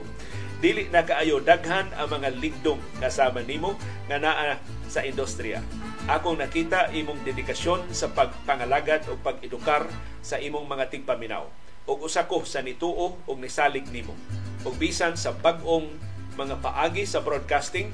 dili 0.64 0.88
na 0.88 1.03
kaayo 1.03 1.44
daghan 1.44 1.91
ang 1.95 2.07
mga 2.07 2.40
ligdong 2.40 2.80
kasama 3.03 3.44
nimo 3.44 3.76
nga 4.07 4.18
naa 4.19 4.57
sa 4.90 5.06
industriya. 5.06 5.61
Akong 6.10 6.41
nakita 6.41 6.90
imong 6.90 7.22
dedikasyon 7.22 7.94
sa 7.94 8.10
pagpangalagad 8.10 9.06
o 9.07 9.16
pag-edukar 9.22 9.86
sa 10.26 10.41
imong 10.41 10.66
mga 10.66 10.90
tigpaminaw. 10.90 11.45
Og 11.86 12.10
usa 12.10 12.26
ko 12.26 12.41
sa 12.44 12.66
nituo 12.66 13.22
og 13.24 13.38
nisalig 13.38 13.86
nimo 13.94 14.18
ug 14.68 14.76
bisan 14.76 15.16
sa 15.16 15.32
bag-ong 15.32 15.88
mga 16.36 16.60
paagi 16.60 17.07
sa 17.07 17.24
broadcasting 17.24 17.91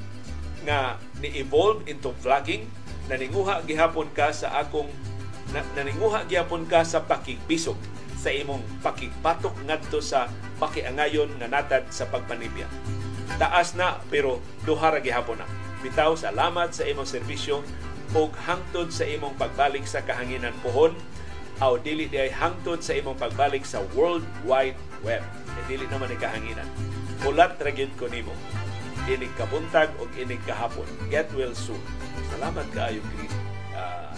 nga 0.66 0.98
ni-evolve 1.22 1.86
into 1.86 2.10
vlogging 2.26 2.66
naninguha 3.06 3.62
gihapon 3.70 4.10
ka 4.18 4.34
sa 4.34 4.66
akong 4.66 4.90
na, 5.54 5.62
naninguha 5.78 6.26
gihapon 6.26 6.66
ka 6.66 6.82
sa 6.82 7.06
pakigbisog 7.06 7.78
sa 8.18 8.34
imong 8.34 8.66
pakigpatok 8.82 9.54
ngadto 9.70 10.02
sa 10.02 10.26
pakiangayon 10.58 11.30
nga 11.38 11.46
natad 11.46 11.86
sa 11.94 12.10
pagpanibya. 12.10 12.66
Taas 13.38 13.78
na 13.78 14.02
pero 14.10 14.42
duha 14.66 14.90
ra 14.90 14.98
gihapon 14.98 15.38
na. 15.38 15.65
Bitaw 15.86 16.18
salamat 16.18 16.74
sa 16.74 16.82
imong 16.82 17.06
serbisyo 17.06 17.62
ug 18.18 18.34
hangtod 18.50 18.90
sa 18.90 19.06
imong 19.06 19.38
pagbalik 19.38 19.86
sa 19.86 20.02
kahanginan 20.02 20.58
pohon 20.66 20.98
aw 21.62 21.78
dili 21.78 22.10
di 22.10 22.18
hangtod 22.26 22.82
sa 22.82 22.98
imong 22.98 23.14
pagbalik 23.22 23.62
sa 23.62 23.86
World 23.94 24.26
Wide 24.50 24.82
Web 25.06 25.22
e 25.46 25.62
dili 25.70 25.86
naman 25.86 26.10
ni 26.10 26.18
kahanginan. 26.18 26.66
Ulat 27.22 27.62
ra 27.62 27.70
ko 27.70 28.10
nimo. 28.10 28.34
Inig 29.06 29.30
kabuntag 29.38 29.94
o 30.02 30.10
inig 30.18 30.42
kahapon. 30.50 30.90
Get 31.14 31.30
well 31.38 31.54
soon. 31.54 31.78
Salamat 32.34 32.66
kaayo 32.74 33.06
Green. 33.14 33.30
Uh, 33.78 34.10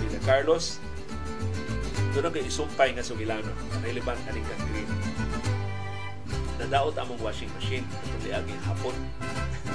Dina 0.00 0.20
Carlos, 0.24 0.80
doon 2.16 2.32
kay 2.32 2.48
isumpay 2.48 2.96
nga 2.96 3.04
sugilano. 3.04 3.52
Relevant 3.84 4.20
aning 4.32 4.46
kang 4.48 4.64
Green. 4.72 4.88
Nadaot 6.64 6.96
among 6.96 7.20
washing 7.20 7.52
machine 7.60 7.84
itong 7.84 8.24
liaging 8.24 8.62
hapon. 8.64 8.96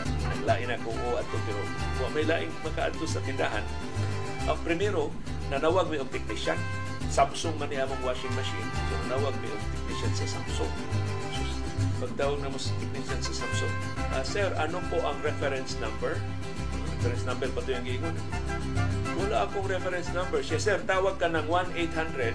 Naglain 0.05 0.69
akong 0.73 0.99
o 1.07 1.19
ato 1.19 1.37
pero 1.45 1.61
wa 1.99 2.09
may 2.15 2.25
laing 2.25 2.53
makaadto 2.63 3.05
sa 3.05 3.21
tindahan. 3.23 3.63
Ang 4.49 4.59
primero, 4.65 5.13
nanawag 5.53 5.89
may 5.91 6.01
og 6.01 6.09
technician. 6.09 6.57
Samsung 7.09 7.57
man 7.57 7.73
niya 7.73 7.89
among 7.89 8.01
washing 8.05 8.33
machine. 8.37 8.67
So 8.89 8.93
nanawag 9.05 9.33
may 9.41 9.51
og 9.51 9.63
technician 9.73 10.13
sa 10.15 10.25
Samsung. 10.39 10.73
Pagtawag 11.99 12.39
na 12.39 12.47
mo 12.47 12.55
sa 12.55 12.71
technician 12.79 13.19
sa 13.19 13.33
Samsung, 13.43 13.73
uh, 14.15 14.23
Sir, 14.23 14.47
ano 14.55 14.79
po 14.87 15.03
ang 15.03 15.19
reference 15.19 15.75
number? 15.83 16.15
Reference 16.99 17.23
number 17.27 17.47
pa 17.51 17.59
ito 17.63 17.69
yung 17.75 17.85
giingon. 17.87 18.15
Wala 19.19 19.47
akong 19.47 19.67
reference 19.67 20.07
number. 20.15 20.39
Siya, 20.39 20.59
Sir, 20.63 20.77
tawag 20.87 21.19
ka 21.19 21.27
ng 21.27 21.43
1-800 21.51 22.31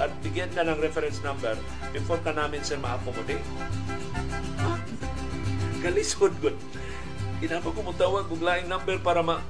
at 0.00 0.10
bigyan 0.24 0.48
ka 0.56 0.64
ng 0.64 0.80
reference 0.80 1.20
number 1.20 1.54
before 1.92 2.16
ka 2.24 2.32
namin, 2.32 2.64
Sir, 2.64 2.80
ma-accommodate. 2.80 3.44
Ah, 4.64 4.80
kalisod 5.84 6.32
good. 6.40 6.56
Inapa 7.42 7.74
ko 7.74 7.82
mo 7.82 7.90
tawag 7.90 8.30
kung 8.30 8.38
laing 8.38 8.70
number 8.70 9.02
para 9.02 9.18
ma... 9.18 9.42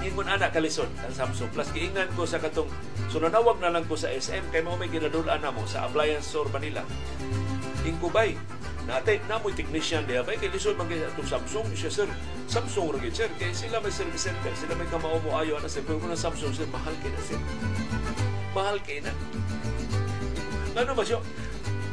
Ingon 0.00 0.32
anak 0.32 0.56
kalisod 0.56 0.88
ang 1.04 1.12
Samsung. 1.12 1.52
Plus, 1.52 1.68
giingan 1.76 2.08
ko 2.16 2.24
sa 2.24 2.40
katong... 2.40 2.72
So, 3.12 3.20
nanawag 3.20 3.60
na 3.60 3.68
lang 3.68 3.84
ko 3.84 4.00
sa 4.00 4.08
SM 4.08 4.48
kay 4.48 4.64
mo 4.64 4.80
may 4.80 4.88
ginadulaan 4.88 5.44
na 5.44 5.52
mo 5.52 5.68
sa 5.68 5.84
Appliance 5.84 6.24
Store 6.24 6.48
Manila. 6.48 6.80
Inkubay, 7.84 8.32
Nate, 8.82 9.22
na 9.30 9.38
mo 9.38 9.46
technician 9.54 10.02
diha 10.08 10.26
kay 10.26 10.50
lisod 10.50 10.74
man 10.74 10.90
kay 10.90 10.98
Samsung 11.22 11.70
siya 11.70 11.90
sir. 11.92 12.08
Samsung 12.50 12.90
ra 12.90 12.98
sir 13.14 13.30
kay 13.38 13.54
sila 13.54 13.78
may 13.78 13.94
service 13.94 14.26
center, 14.26 14.50
sila 14.58 14.74
may 14.74 14.90
kamao 14.90 15.22
mo 15.22 15.38
ayo 15.38 15.54
na 15.62 15.70
sir 15.70 15.86
pero 15.86 16.02
na 16.02 16.18
Samsung 16.18 16.50
sir 16.50 16.66
mahal 16.66 16.90
kay 16.98 17.14
na 17.14 17.22
sir. 17.22 17.38
Mahal 18.50 18.82
kay 18.82 18.98
na. 18.98 19.14
Ngano 20.74 20.98
ba 20.98 21.04
siya? 21.06 21.22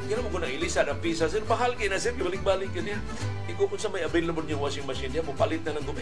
Kaya 0.10 0.26
mo 0.26 0.34
ko 0.34 0.41
na 0.41 0.49
ng 0.49 1.02
pisa 1.06 1.30
sir, 1.30 1.45
mahal 1.45 1.77
kay 1.77 1.86
na 1.86 2.02
sir, 2.02 2.18
balik-balik 2.18 2.73
ka 2.73 2.81
niya. 2.81 2.98
Ikaw 3.45 3.69
kung 3.69 3.77
sa 3.77 3.94
may 3.94 4.02
available 4.02 4.41
yung 4.49 4.57
washing 4.57 4.90
machine 4.90 5.14
niya, 5.14 5.22
palit 5.38 5.61
na 5.61 5.77
ng 5.77 5.86
gumi. 5.86 6.02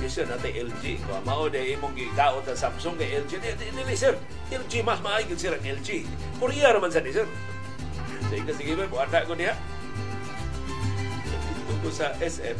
Yes, 0.00 0.16
sir, 0.16 0.24
natay 0.24 0.56
LG. 0.64 1.04
Kung 1.04 1.20
mao 1.28 1.44
de 1.52 1.76
imong 1.76 1.92
gidaot 1.92 2.48
sa 2.48 2.56
Samsung 2.56 2.96
kay 2.96 3.12
LG. 3.20 3.36
Dili, 3.60 3.92
sir. 3.92 4.16
LG, 4.48 4.80
mas 4.80 5.04
maayos 5.04 5.36
sir 5.36 5.52
ang 5.52 5.60
LG. 5.60 6.08
Korea 6.40 6.72
naman 6.72 6.88
sa 6.88 7.04
ni, 7.04 7.12
sir. 7.12 7.28
Sige, 8.32 8.56
sige 8.56 8.72
ba, 8.72 8.88
buwan 8.88 9.12
ko 9.12 9.36
niya. 9.36 9.52
Tungkol 11.68 11.92
sa 11.92 12.16
SF, 12.16 12.56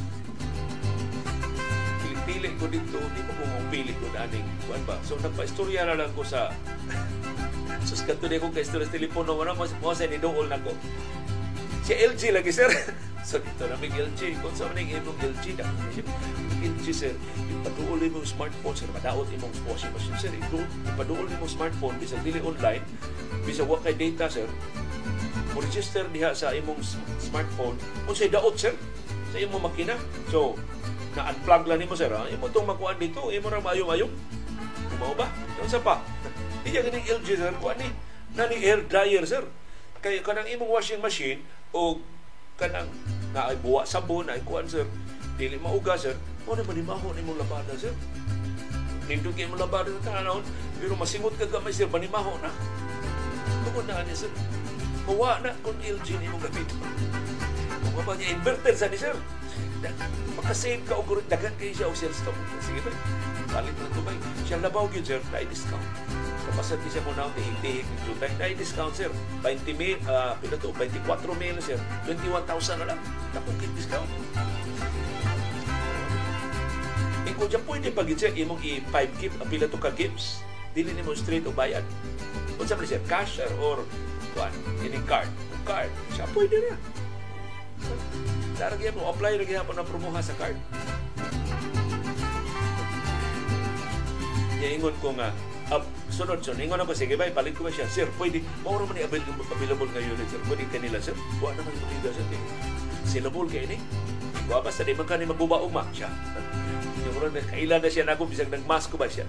pili 2.26 2.50
ko 2.58 2.66
dito, 2.66 2.98
di 3.14 3.22
ko 3.22 3.32
kung 3.38 3.68
pili 3.70 3.94
ko 3.94 4.10
na 4.10 4.26
aning 4.26 4.44
kuan 4.66 4.82
ba. 4.82 4.98
So 5.06 5.14
nagpa-istorya 5.22 5.86
na 5.86 5.94
lang 5.94 6.10
ko 6.12 6.26
sa 6.26 6.50
Sus 7.86 8.02
di 8.02 8.42
ko 8.42 8.50
kay 8.50 8.66
istorya 8.66 8.90
sa 8.90 8.98
telepono 8.98 9.38
mo 9.38 9.46
mo 9.46 9.94
sa 9.94 10.10
ni 10.10 10.18
dool 10.18 10.50
na 10.50 10.58
ko. 10.58 10.74
Si 11.86 11.94
LG 11.94 12.34
lagi 12.34 12.50
sir. 12.50 12.66
so 13.28 13.38
dito 13.38 13.70
na 13.70 13.78
may 13.78 13.94
LG. 13.94 14.42
Kung 14.42 14.50
sa 14.58 14.66
maning 14.74 14.90
imong 14.98 15.14
LG 15.22 15.54
na. 15.54 15.70
LG 16.66 16.86
sir, 16.90 17.14
ipaduol 17.62 18.02
imong 18.02 18.26
smartphone 18.26 18.74
sir, 18.74 18.90
madaot 18.90 19.30
imong 19.30 19.54
washing 19.70 19.94
machine 19.94 20.18
sir. 20.18 20.34
Ipaduol 20.34 21.30
imong 21.30 21.46
smartphone 21.46 21.94
bisag 22.02 22.26
dili 22.26 22.42
online, 22.42 22.82
bisag 23.46 23.70
wa 23.70 23.78
kay 23.78 23.94
data 23.94 24.26
sir. 24.26 24.50
Mo 25.54 25.62
register 25.62 26.10
diha 26.10 26.34
sa 26.34 26.50
imong 26.50 26.82
smartphone, 27.22 27.78
unsay 28.10 28.26
daot 28.26 28.58
sir 28.58 28.74
sa 29.30 29.38
imong 29.38 29.62
makina. 29.62 29.94
So, 30.34 30.58
na-unplug 31.16 31.64
lang 31.64 31.80
nimo 31.80 31.96
sir. 31.96 32.12
Ha? 32.12 32.28
Imo 32.28 32.52
tong 32.52 32.68
makuan 32.68 33.00
dito, 33.00 33.32
imo 33.32 33.48
ra 33.48 33.64
maayong-ayong. 33.64 34.12
Mao 35.00 35.16
ba? 35.16 35.32
Ano 35.32 35.68
sa 35.68 35.80
pa? 35.80 36.04
Iya 36.68 36.84
ganing 36.84 37.08
LG 37.08 37.28
sir, 37.40 37.52
kuan 37.56 37.80
ni 37.80 37.88
nani 38.36 38.60
air 38.60 38.84
dryer 38.84 39.24
sir. 39.24 39.40
Kay 40.04 40.20
kanang 40.20 40.44
imong 40.44 40.68
washing 40.68 41.00
machine 41.00 41.40
o 41.72 41.96
kanang 42.60 42.86
na 43.32 43.48
ay 43.48 43.56
buwa 43.56 43.88
sabon 43.88 44.28
ay 44.28 44.44
kuan 44.44 44.68
sir. 44.68 44.84
Dili 45.40 45.56
mauga 45.56 45.96
sir. 45.96 46.12
Mo 46.44 46.52
na 46.52 46.62
manimaho 46.68 47.16
nimo 47.16 47.32
labada 47.40 47.72
sir. 47.80 47.96
Kay 49.08 49.48
mo 49.48 49.56
labada 49.56 49.88
sa 50.04 50.20
tanawon, 50.20 50.44
pero 50.76 50.92
masimot 51.00 51.32
ka 51.40 51.48
gamay 51.48 51.72
sir 51.72 51.88
panimaho 51.88 52.36
na. 52.44 52.52
Tungod 53.64 53.88
na 53.88 54.04
ni 54.04 54.12
sir. 54.12 54.28
Mawa 55.08 55.40
na 55.40 55.56
kung 55.64 55.80
LG 55.80 56.20
nimo 56.20 56.36
gamit. 56.44 56.68
Kung 57.96 58.04
ba 58.04 58.12
niya 58.12 58.36
inverter 58.36 58.76
sa 58.76 58.92
ni 58.92 59.00
sir 59.00 59.16
makasave 60.36 60.82
ka 60.86 60.94
og 60.94 61.22
dagan 61.26 61.52
kay 61.58 61.74
siya 61.74 61.90
og 61.90 61.96
sales 61.96 62.16
stock. 62.18 62.36
Sige 62.62 62.80
ba? 62.86 62.90
Palit 63.50 63.74
na 63.78 63.88
tumay. 63.94 64.16
Siya 64.46 64.62
labaw 64.62 64.86
gyud 64.90 65.06
sir, 65.06 65.20
na 65.32 65.42
discount. 65.42 65.84
Kapasad 66.46 66.78
ki 66.84 66.88
siya 66.92 67.02
mo 67.02 67.10
na 67.18 67.26
tihig-tihig 67.34 67.86
ng 67.86 68.00
jutay. 68.06 68.30
Na 68.38 68.46
discount 68.54 68.94
sir. 68.94 69.10
20 69.42 69.74
mil, 69.74 69.98
uh, 70.06 70.38
pila 70.38 70.56
to, 70.60 70.70
24 70.70 71.42
mil 71.42 71.56
sir. 71.58 71.78
21,000 72.06 72.82
na 72.82 72.86
lang. 72.94 73.00
Tapos 73.34 73.52
discount. 73.74 74.10
E 77.26 77.30
kung 77.34 77.50
dyan 77.50 77.62
pwede 77.66 77.88
pag 77.90 78.06
sir, 78.14 78.30
imong 78.30 78.62
i-5 78.62 78.96
gift, 79.18 79.36
pila 79.50 79.66
to 79.66 79.78
ka 79.82 79.90
gifts, 79.90 80.46
dili 80.70 80.94
ni 80.94 81.02
mo 81.02 81.10
straight 81.18 81.42
o 81.42 81.50
bayad. 81.50 81.82
Kung 82.54 82.70
sa 82.70 82.78
sir, 82.86 83.02
cash 83.10 83.42
or 83.58 83.82
kuan, 84.30 84.54
ini 84.86 85.02
card. 85.10 85.26
Card, 85.66 85.90
siya 86.14 86.30
pwede 86.30 86.56
na. 86.70 86.74
Daragyan 88.56 88.96
mo, 88.96 89.12
apply 89.12 89.36
lagi 89.36 89.52
po 89.60 89.72
na 89.76 89.84
promoha 89.84 90.20
sa 90.24 90.32
card. 90.40 90.56
Ingon 94.66 94.96
ko 94.98 95.12
nga, 95.12 95.28
uh, 95.70 95.84
sunod 96.08 96.40
sunod, 96.40 96.64
ingon 96.64 96.80
ako, 96.80 96.96
sige 96.96 97.20
ba, 97.20 97.28
palit 97.30 97.52
ko 97.52 97.68
ba 97.68 97.70
siya? 97.70 97.84
Sir, 97.86 98.08
pwede, 98.16 98.40
mauro 98.64 98.88
man 98.88 98.96
available, 98.96 99.44
available 99.52 99.88
ngayon, 99.92 100.16
sir. 100.26 100.40
Pwede 100.48 100.64
kanila, 100.72 100.96
sir. 100.98 101.12
Buwa 101.36 101.52
naman 101.52 101.70
yung 101.76 101.90
liga, 102.00 102.10
sir. 102.16 102.24
Sila 103.04 103.28
bol 103.28 103.46
kayo 103.46 103.68
ni. 103.68 103.76
Buwa 104.48 104.64
basta 104.64 104.82
di 104.82 104.96
man 104.96 105.04
ka 105.04 105.20
ni 105.20 105.28
magbubauma 105.28 105.84
siya. 105.92 106.08
Yung 107.04 107.30
na, 107.30 107.40
kailan 107.44 107.80
na 107.84 107.88
siya 107.92 108.04
na 108.08 108.16
ako, 108.16 108.24
bisag 108.24 108.48
nagmask 108.48 108.88
ko 108.88 108.96
ba 108.96 109.06
siya? 109.06 109.28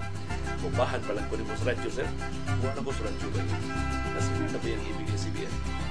Bubahan 0.64 1.04
pa 1.04 1.14
lang 1.14 1.28
ko 1.28 1.36
ni 1.36 1.44
mo 1.44 1.54
sa 1.54 1.68
radyo, 1.76 1.90
sir. 1.92 2.08
Buwa 2.64 2.72
na 2.74 2.82
ko 2.82 2.92
sa 2.96 3.04
radyo 3.06 3.28
ba 3.28 3.40
yun? 3.44 3.62
Na 4.50 4.58
ba 4.58 4.68
yung 4.72 4.84
ibig 4.88 5.08
ng 5.12 5.20
CBN? 5.20 5.87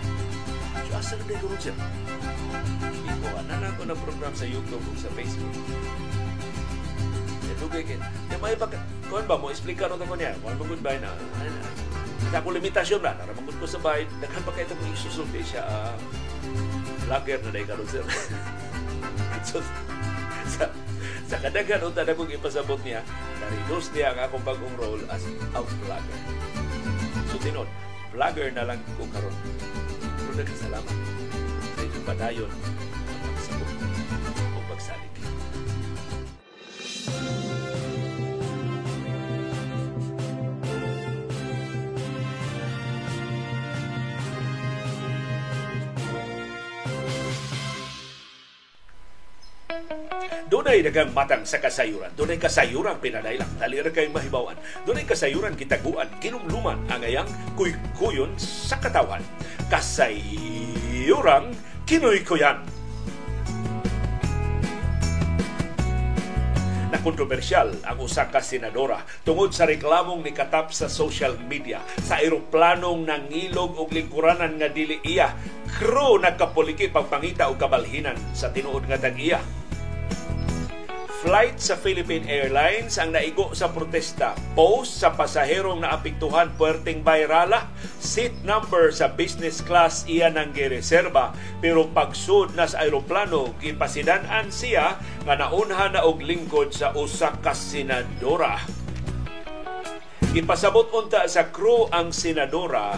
So, 0.85 0.93
asa 1.01 1.15
na 1.17 1.57
sir? 1.57 1.77
Iko, 3.07 3.29
anan 3.41 3.73
ko 3.81 3.83
na 3.89 3.97
program 3.97 4.35
sa 4.37 4.45
YouTube 4.45 4.85
o 4.85 4.93
sa 5.01 5.09
Facebook. 5.17 5.55
Dugay 7.57 7.83
kay. 7.89 7.99
Di 8.29 8.37
may 8.37 8.53
baka 8.53 8.77
kon 9.09 9.25
ba 9.25 9.41
mo 9.41 9.49
explain 9.49 9.81
ron 9.81 9.97
ko 9.97 10.15
niya. 10.15 10.37
Mo 10.45 10.53
mo 10.53 10.65
goodbye 10.69 11.01
na. 11.01 11.09
Sa 12.29 12.45
ko 12.45 12.53
limitasyon 12.53 13.01
na, 13.01 13.17
naramangod 13.17 13.57
ko 13.57 13.65
sa 13.65 13.81
bahay, 13.81 14.05
daghan 14.21 14.45
pa 14.45 14.53
kay 14.53 14.69
itong 14.69 14.93
isusulti 14.93 15.41
siya 15.41 15.65
vlogger 17.07 17.39
na 17.43 17.51
dahil 17.55 17.67
karon 17.71 17.89
sir. 17.89 18.05
so, 19.49 19.63
sa, 20.47 20.69
sa 21.31 21.37
kadaghan 21.39 21.87
unta 21.87 22.03
na 22.03 22.19
kong 22.19 22.35
ipasabot 22.35 22.79
niya, 22.83 23.01
na-reduce 23.41 23.95
niya 23.95 24.13
ang 24.13 24.27
akong 24.27 24.45
bagong 24.45 24.77
role 24.77 25.03
as 25.09 25.23
out 25.55 25.71
vlogger. 25.87 26.19
So 27.31 27.39
tinon, 27.41 27.71
vlogger 28.11 28.51
na 28.53 28.67
lang 28.69 28.83
ko 28.99 29.07
karon. 29.15 29.35
Pero 30.37 30.45
nagkasalamat. 30.45 30.97
Sa 31.65 31.81
inyong 31.81 32.05
padayon 32.05 32.53
Dunay 50.47 50.79
dagang 50.79 51.11
matang 51.11 51.43
sa 51.43 51.59
kasayuran. 51.59 52.15
Dunay 52.15 52.39
kasayuran 52.39 53.03
pinadailang. 53.03 53.51
Dali 53.59 53.83
ra 53.83 53.91
kay 53.91 54.07
mahibawan. 54.07 54.55
Dunay 54.87 55.03
kasayuran 55.03 55.59
kitaguan, 55.59 56.07
kinumluman 56.23 56.79
ang 56.87 57.03
ayang 57.03 57.27
kuykuyon 57.59 58.31
sa 58.39 58.79
katawan. 58.79 59.25
Kasayuran 59.67 61.51
kinuykuyan. 61.83 62.63
na 66.87 67.03
kontrobersyal 67.03 67.75
ang 67.83 67.99
usa 67.99 68.31
ka 68.31 68.39
senadora 68.39 69.03
tungod 69.27 69.51
sa 69.51 69.67
reklamong 69.67 70.23
ni 70.23 70.31
Katap 70.31 70.71
sa 70.71 70.87
social 70.87 71.35
media 71.51 71.83
sa 71.99 72.23
eroplanong 72.23 73.03
nangilog 73.03 73.75
og 73.75 73.91
lingkuranan 73.91 74.55
nga 74.55 74.71
dili 74.71 75.03
iya 75.03 75.35
crew 75.77 76.23
nagkapoliki 76.23 76.87
pagpangita 76.89 77.51
og 77.51 77.59
kabalhinan 77.59 78.15
sa 78.31 78.55
tinuod 78.55 78.87
nga 78.87 79.03
tag-iya 79.03 79.43
flight 81.25 81.57
sa 81.57 81.81
Philippine 81.81 82.29
Airlines 82.29 83.01
ang 83.01 83.17
naigo 83.17 83.55
sa 83.57 83.73
protesta. 83.73 84.37
Post 84.53 85.01
sa 85.01 85.17
pasaherong 85.17 85.81
naapektuhan 85.81 86.53
puerting 86.61 87.01
bayrala. 87.01 87.73
Seat 87.97 88.37
number 88.45 88.93
sa 88.93 89.09
business 89.09 89.65
class 89.65 90.05
iya 90.05 90.29
nang 90.29 90.53
gireserba. 90.53 91.33
Pero 91.65 91.89
pagsud 91.89 92.53
na 92.53 92.69
sa 92.69 92.85
aeroplano, 92.85 93.57
gipasidanan 93.63 94.53
siya 94.53 95.01
nga 95.25 95.35
naunha 95.41 95.89
na 95.89 96.05
og 96.05 96.21
lingkod 96.21 96.77
sa 96.77 96.93
usa 96.93 97.33
ka 97.41 97.57
senadora. 97.57 98.61
Ipasabot 100.37 100.93
unta 100.93 101.25
sa 101.33 101.49
crew 101.49 101.89
ang 101.89 102.13
senadora 102.13 102.93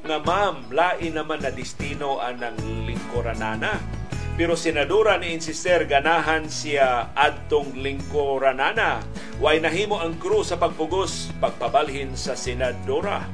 nga 0.00 0.16
ma'am, 0.18 0.72
lain 0.72 1.12
naman 1.12 1.44
na 1.44 1.52
destino 1.54 2.18
anang 2.18 2.56
lingkoranana 2.88 3.99
pero 4.36 4.54
senadora 4.58 5.16
ni 5.18 5.34
insister 5.34 5.86
ganahan 5.86 6.46
siya 6.46 7.14
adtong 7.14 7.76
lingkoranana. 7.78 9.02
Way 9.40 9.64
nahimo 9.64 9.96
ang 9.98 10.20
crew 10.20 10.44
sa 10.44 10.60
pagpugos 10.60 11.32
pagpabalhin 11.40 12.12
sa 12.12 12.36
senadora. 12.36 13.24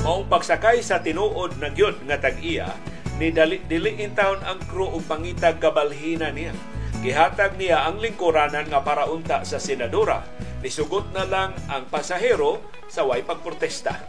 Maong 0.00 0.26
pagsakay 0.32 0.80
sa 0.80 1.04
tinuod 1.04 1.60
na 1.60 1.68
gyud 1.68 2.00
nga 2.08 2.16
tag-iya 2.16 2.72
ni 3.20 3.28
dali, 3.28 3.60
dili 3.68 4.00
in 4.00 4.16
town 4.16 4.40
ang 4.48 4.56
crew 4.64 4.88
ug 4.88 5.04
pangitag 5.04 5.60
kabalhina 5.60 6.32
niya. 6.32 6.56
Gihatag 7.04 7.60
niya 7.60 7.84
ang 7.84 8.00
lingkuranan 8.00 8.72
nga 8.72 8.80
para 8.80 9.04
unta 9.12 9.44
sa 9.44 9.60
senadora. 9.60 10.24
Nisugot 10.64 11.12
na 11.12 11.28
lang 11.28 11.52
ang 11.68 11.84
pasahero 11.88 12.64
sa 12.88 13.04
way 13.04 13.20
pagprotesta. 13.20 14.00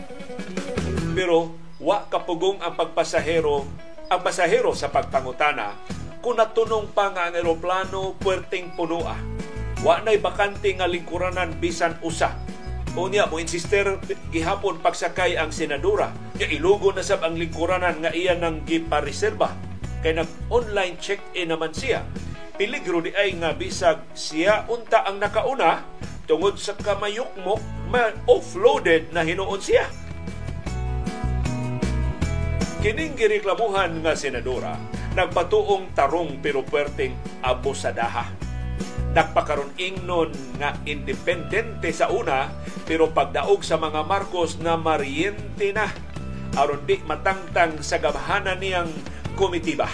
Pero 1.11 1.55
wa 1.79 2.07
kapugong 2.07 2.63
ang 2.63 2.75
pagpasahero 2.79 3.67
ang 4.11 4.19
pasahero 4.19 4.75
sa 4.75 4.91
pagpangutana 4.91 5.71
kung 6.19 6.35
natunong 6.35 6.91
pa 6.91 7.15
nga 7.15 7.31
ang 7.31 7.35
eroplano 7.39 8.19
puwerteng 8.19 8.75
punoa. 8.75 9.15
Wa 9.81 10.03
na'y 10.03 10.19
bakante 10.19 10.67
nga 10.75 10.85
lingkuranan 10.85 11.57
bisan 11.57 11.95
usa. 12.03 12.35
Unya 12.91 13.23
mo 13.31 13.39
insister 13.39 13.95
gihapon 14.29 14.83
pagsakay 14.83 15.39
ang 15.39 15.55
senadora. 15.55 16.11
Ya 16.35 16.51
ilugo 16.51 16.91
na 16.91 17.01
sab 17.01 17.23
ang 17.23 17.39
lingkuranan 17.39 18.03
nga 18.03 18.11
iya 18.11 18.35
nang 18.35 18.67
gipareserba. 18.67 19.55
Kay 20.03 20.19
nag 20.19 20.29
online 20.51 20.99
check-in 20.99 21.49
naman 21.49 21.71
siya. 21.71 22.03
Peligro 22.59 22.99
di 22.99 23.15
ay 23.15 23.39
nga 23.39 23.55
bisag 23.55 24.11
siya 24.11 24.67
unta 24.67 25.07
ang 25.07 25.23
nakauna 25.23 25.87
tungod 26.27 26.59
sa 26.59 26.75
kamayukmok 26.75 27.63
ma 27.89 28.11
offloaded 28.27 29.09
na 29.15 29.23
hinuon 29.23 29.57
siya 29.57 29.87
Kining 32.81 33.13
gireklamuhan 33.13 34.01
nga 34.01 34.17
senadora 34.17 34.73
Nagpatuong 35.11 35.91
tarong 35.91 36.39
pero 36.39 36.63
puwerteng 36.63 37.11
abosadaha. 37.43 38.31
Nagpakaroon 39.11 39.75
ingnon 39.75 40.31
nga 40.55 40.71
independente 40.87 41.91
sa 41.91 42.07
una 42.07 42.47
pero 42.87 43.11
pagdaog 43.11 43.59
sa 43.59 43.75
mga 43.75 44.07
Marcos 44.07 44.55
na 44.63 44.79
mariente 44.79 45.75
na 45.75 45.91
aron 46.55 46.87
di 46.87 46.95
matangtang 47.03 47.83
sa 47.83 47.99
gamhanan 47.99 48.55
niyang 48.63 48.91
komitiba. 49.35 49.91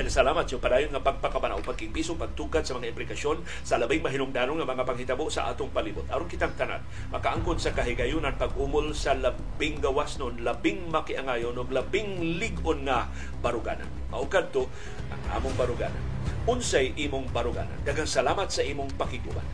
Nagsalamat 0.00 0.48
yung 0.48 0.64
padayon 0.64 0.90
nga 0.96 1.04
pagpakabanaw, 1.04 1.60
pagkimpiso, 1.60 2.16
pagtugad 2.16 2.64
sa 2.64 2.72
mga 2.72 2.96
implikasyon 2.96 3.44
sa 3.60 3.76
labing 3.76 4.00
mahinungdanong 4.00 4.56
nga 4.56 4.68
mga 4.72 4.88
panghitabo 4.88 5.28
sa 5.28 5.52
atong 5.52 5.68
palibot. 5.68 6.08
Aron 6.08 6.24
kitang 6.24 6.56
tanan, 6.56 6.80
makaangkon 7.12 7.60
sa 7.60 7.76
kahigayunan 7.76 8.40
pag-umol 8.40 8.96
sa 8.96 9.12
labing 9.12 9.76
gawas 9.84 10.16
nun, 10.16 10.40
labing 10.40 10.88
makiangayon, 10.88 11.52
o 11.52 11.68
labing 11.68 12.40
ligon 12.40 12.88
nga 12.88 13.12
baruganan. 13.44 13.88
Maugad 14.08 14.48
to, 14.56 14.64
ang 15.12 15.22
among 15.36 15.52
baruganan. 15.60 16.00
Unsay 16.48 16.96
imong 16.96 17.28
baruganan. 17.28 17.76
Dagang 17.84 18.08
salamat 18.08 18.48
sa 18.48 18.64
imong 18.64 18.88
pakiguban. 18.96 19.44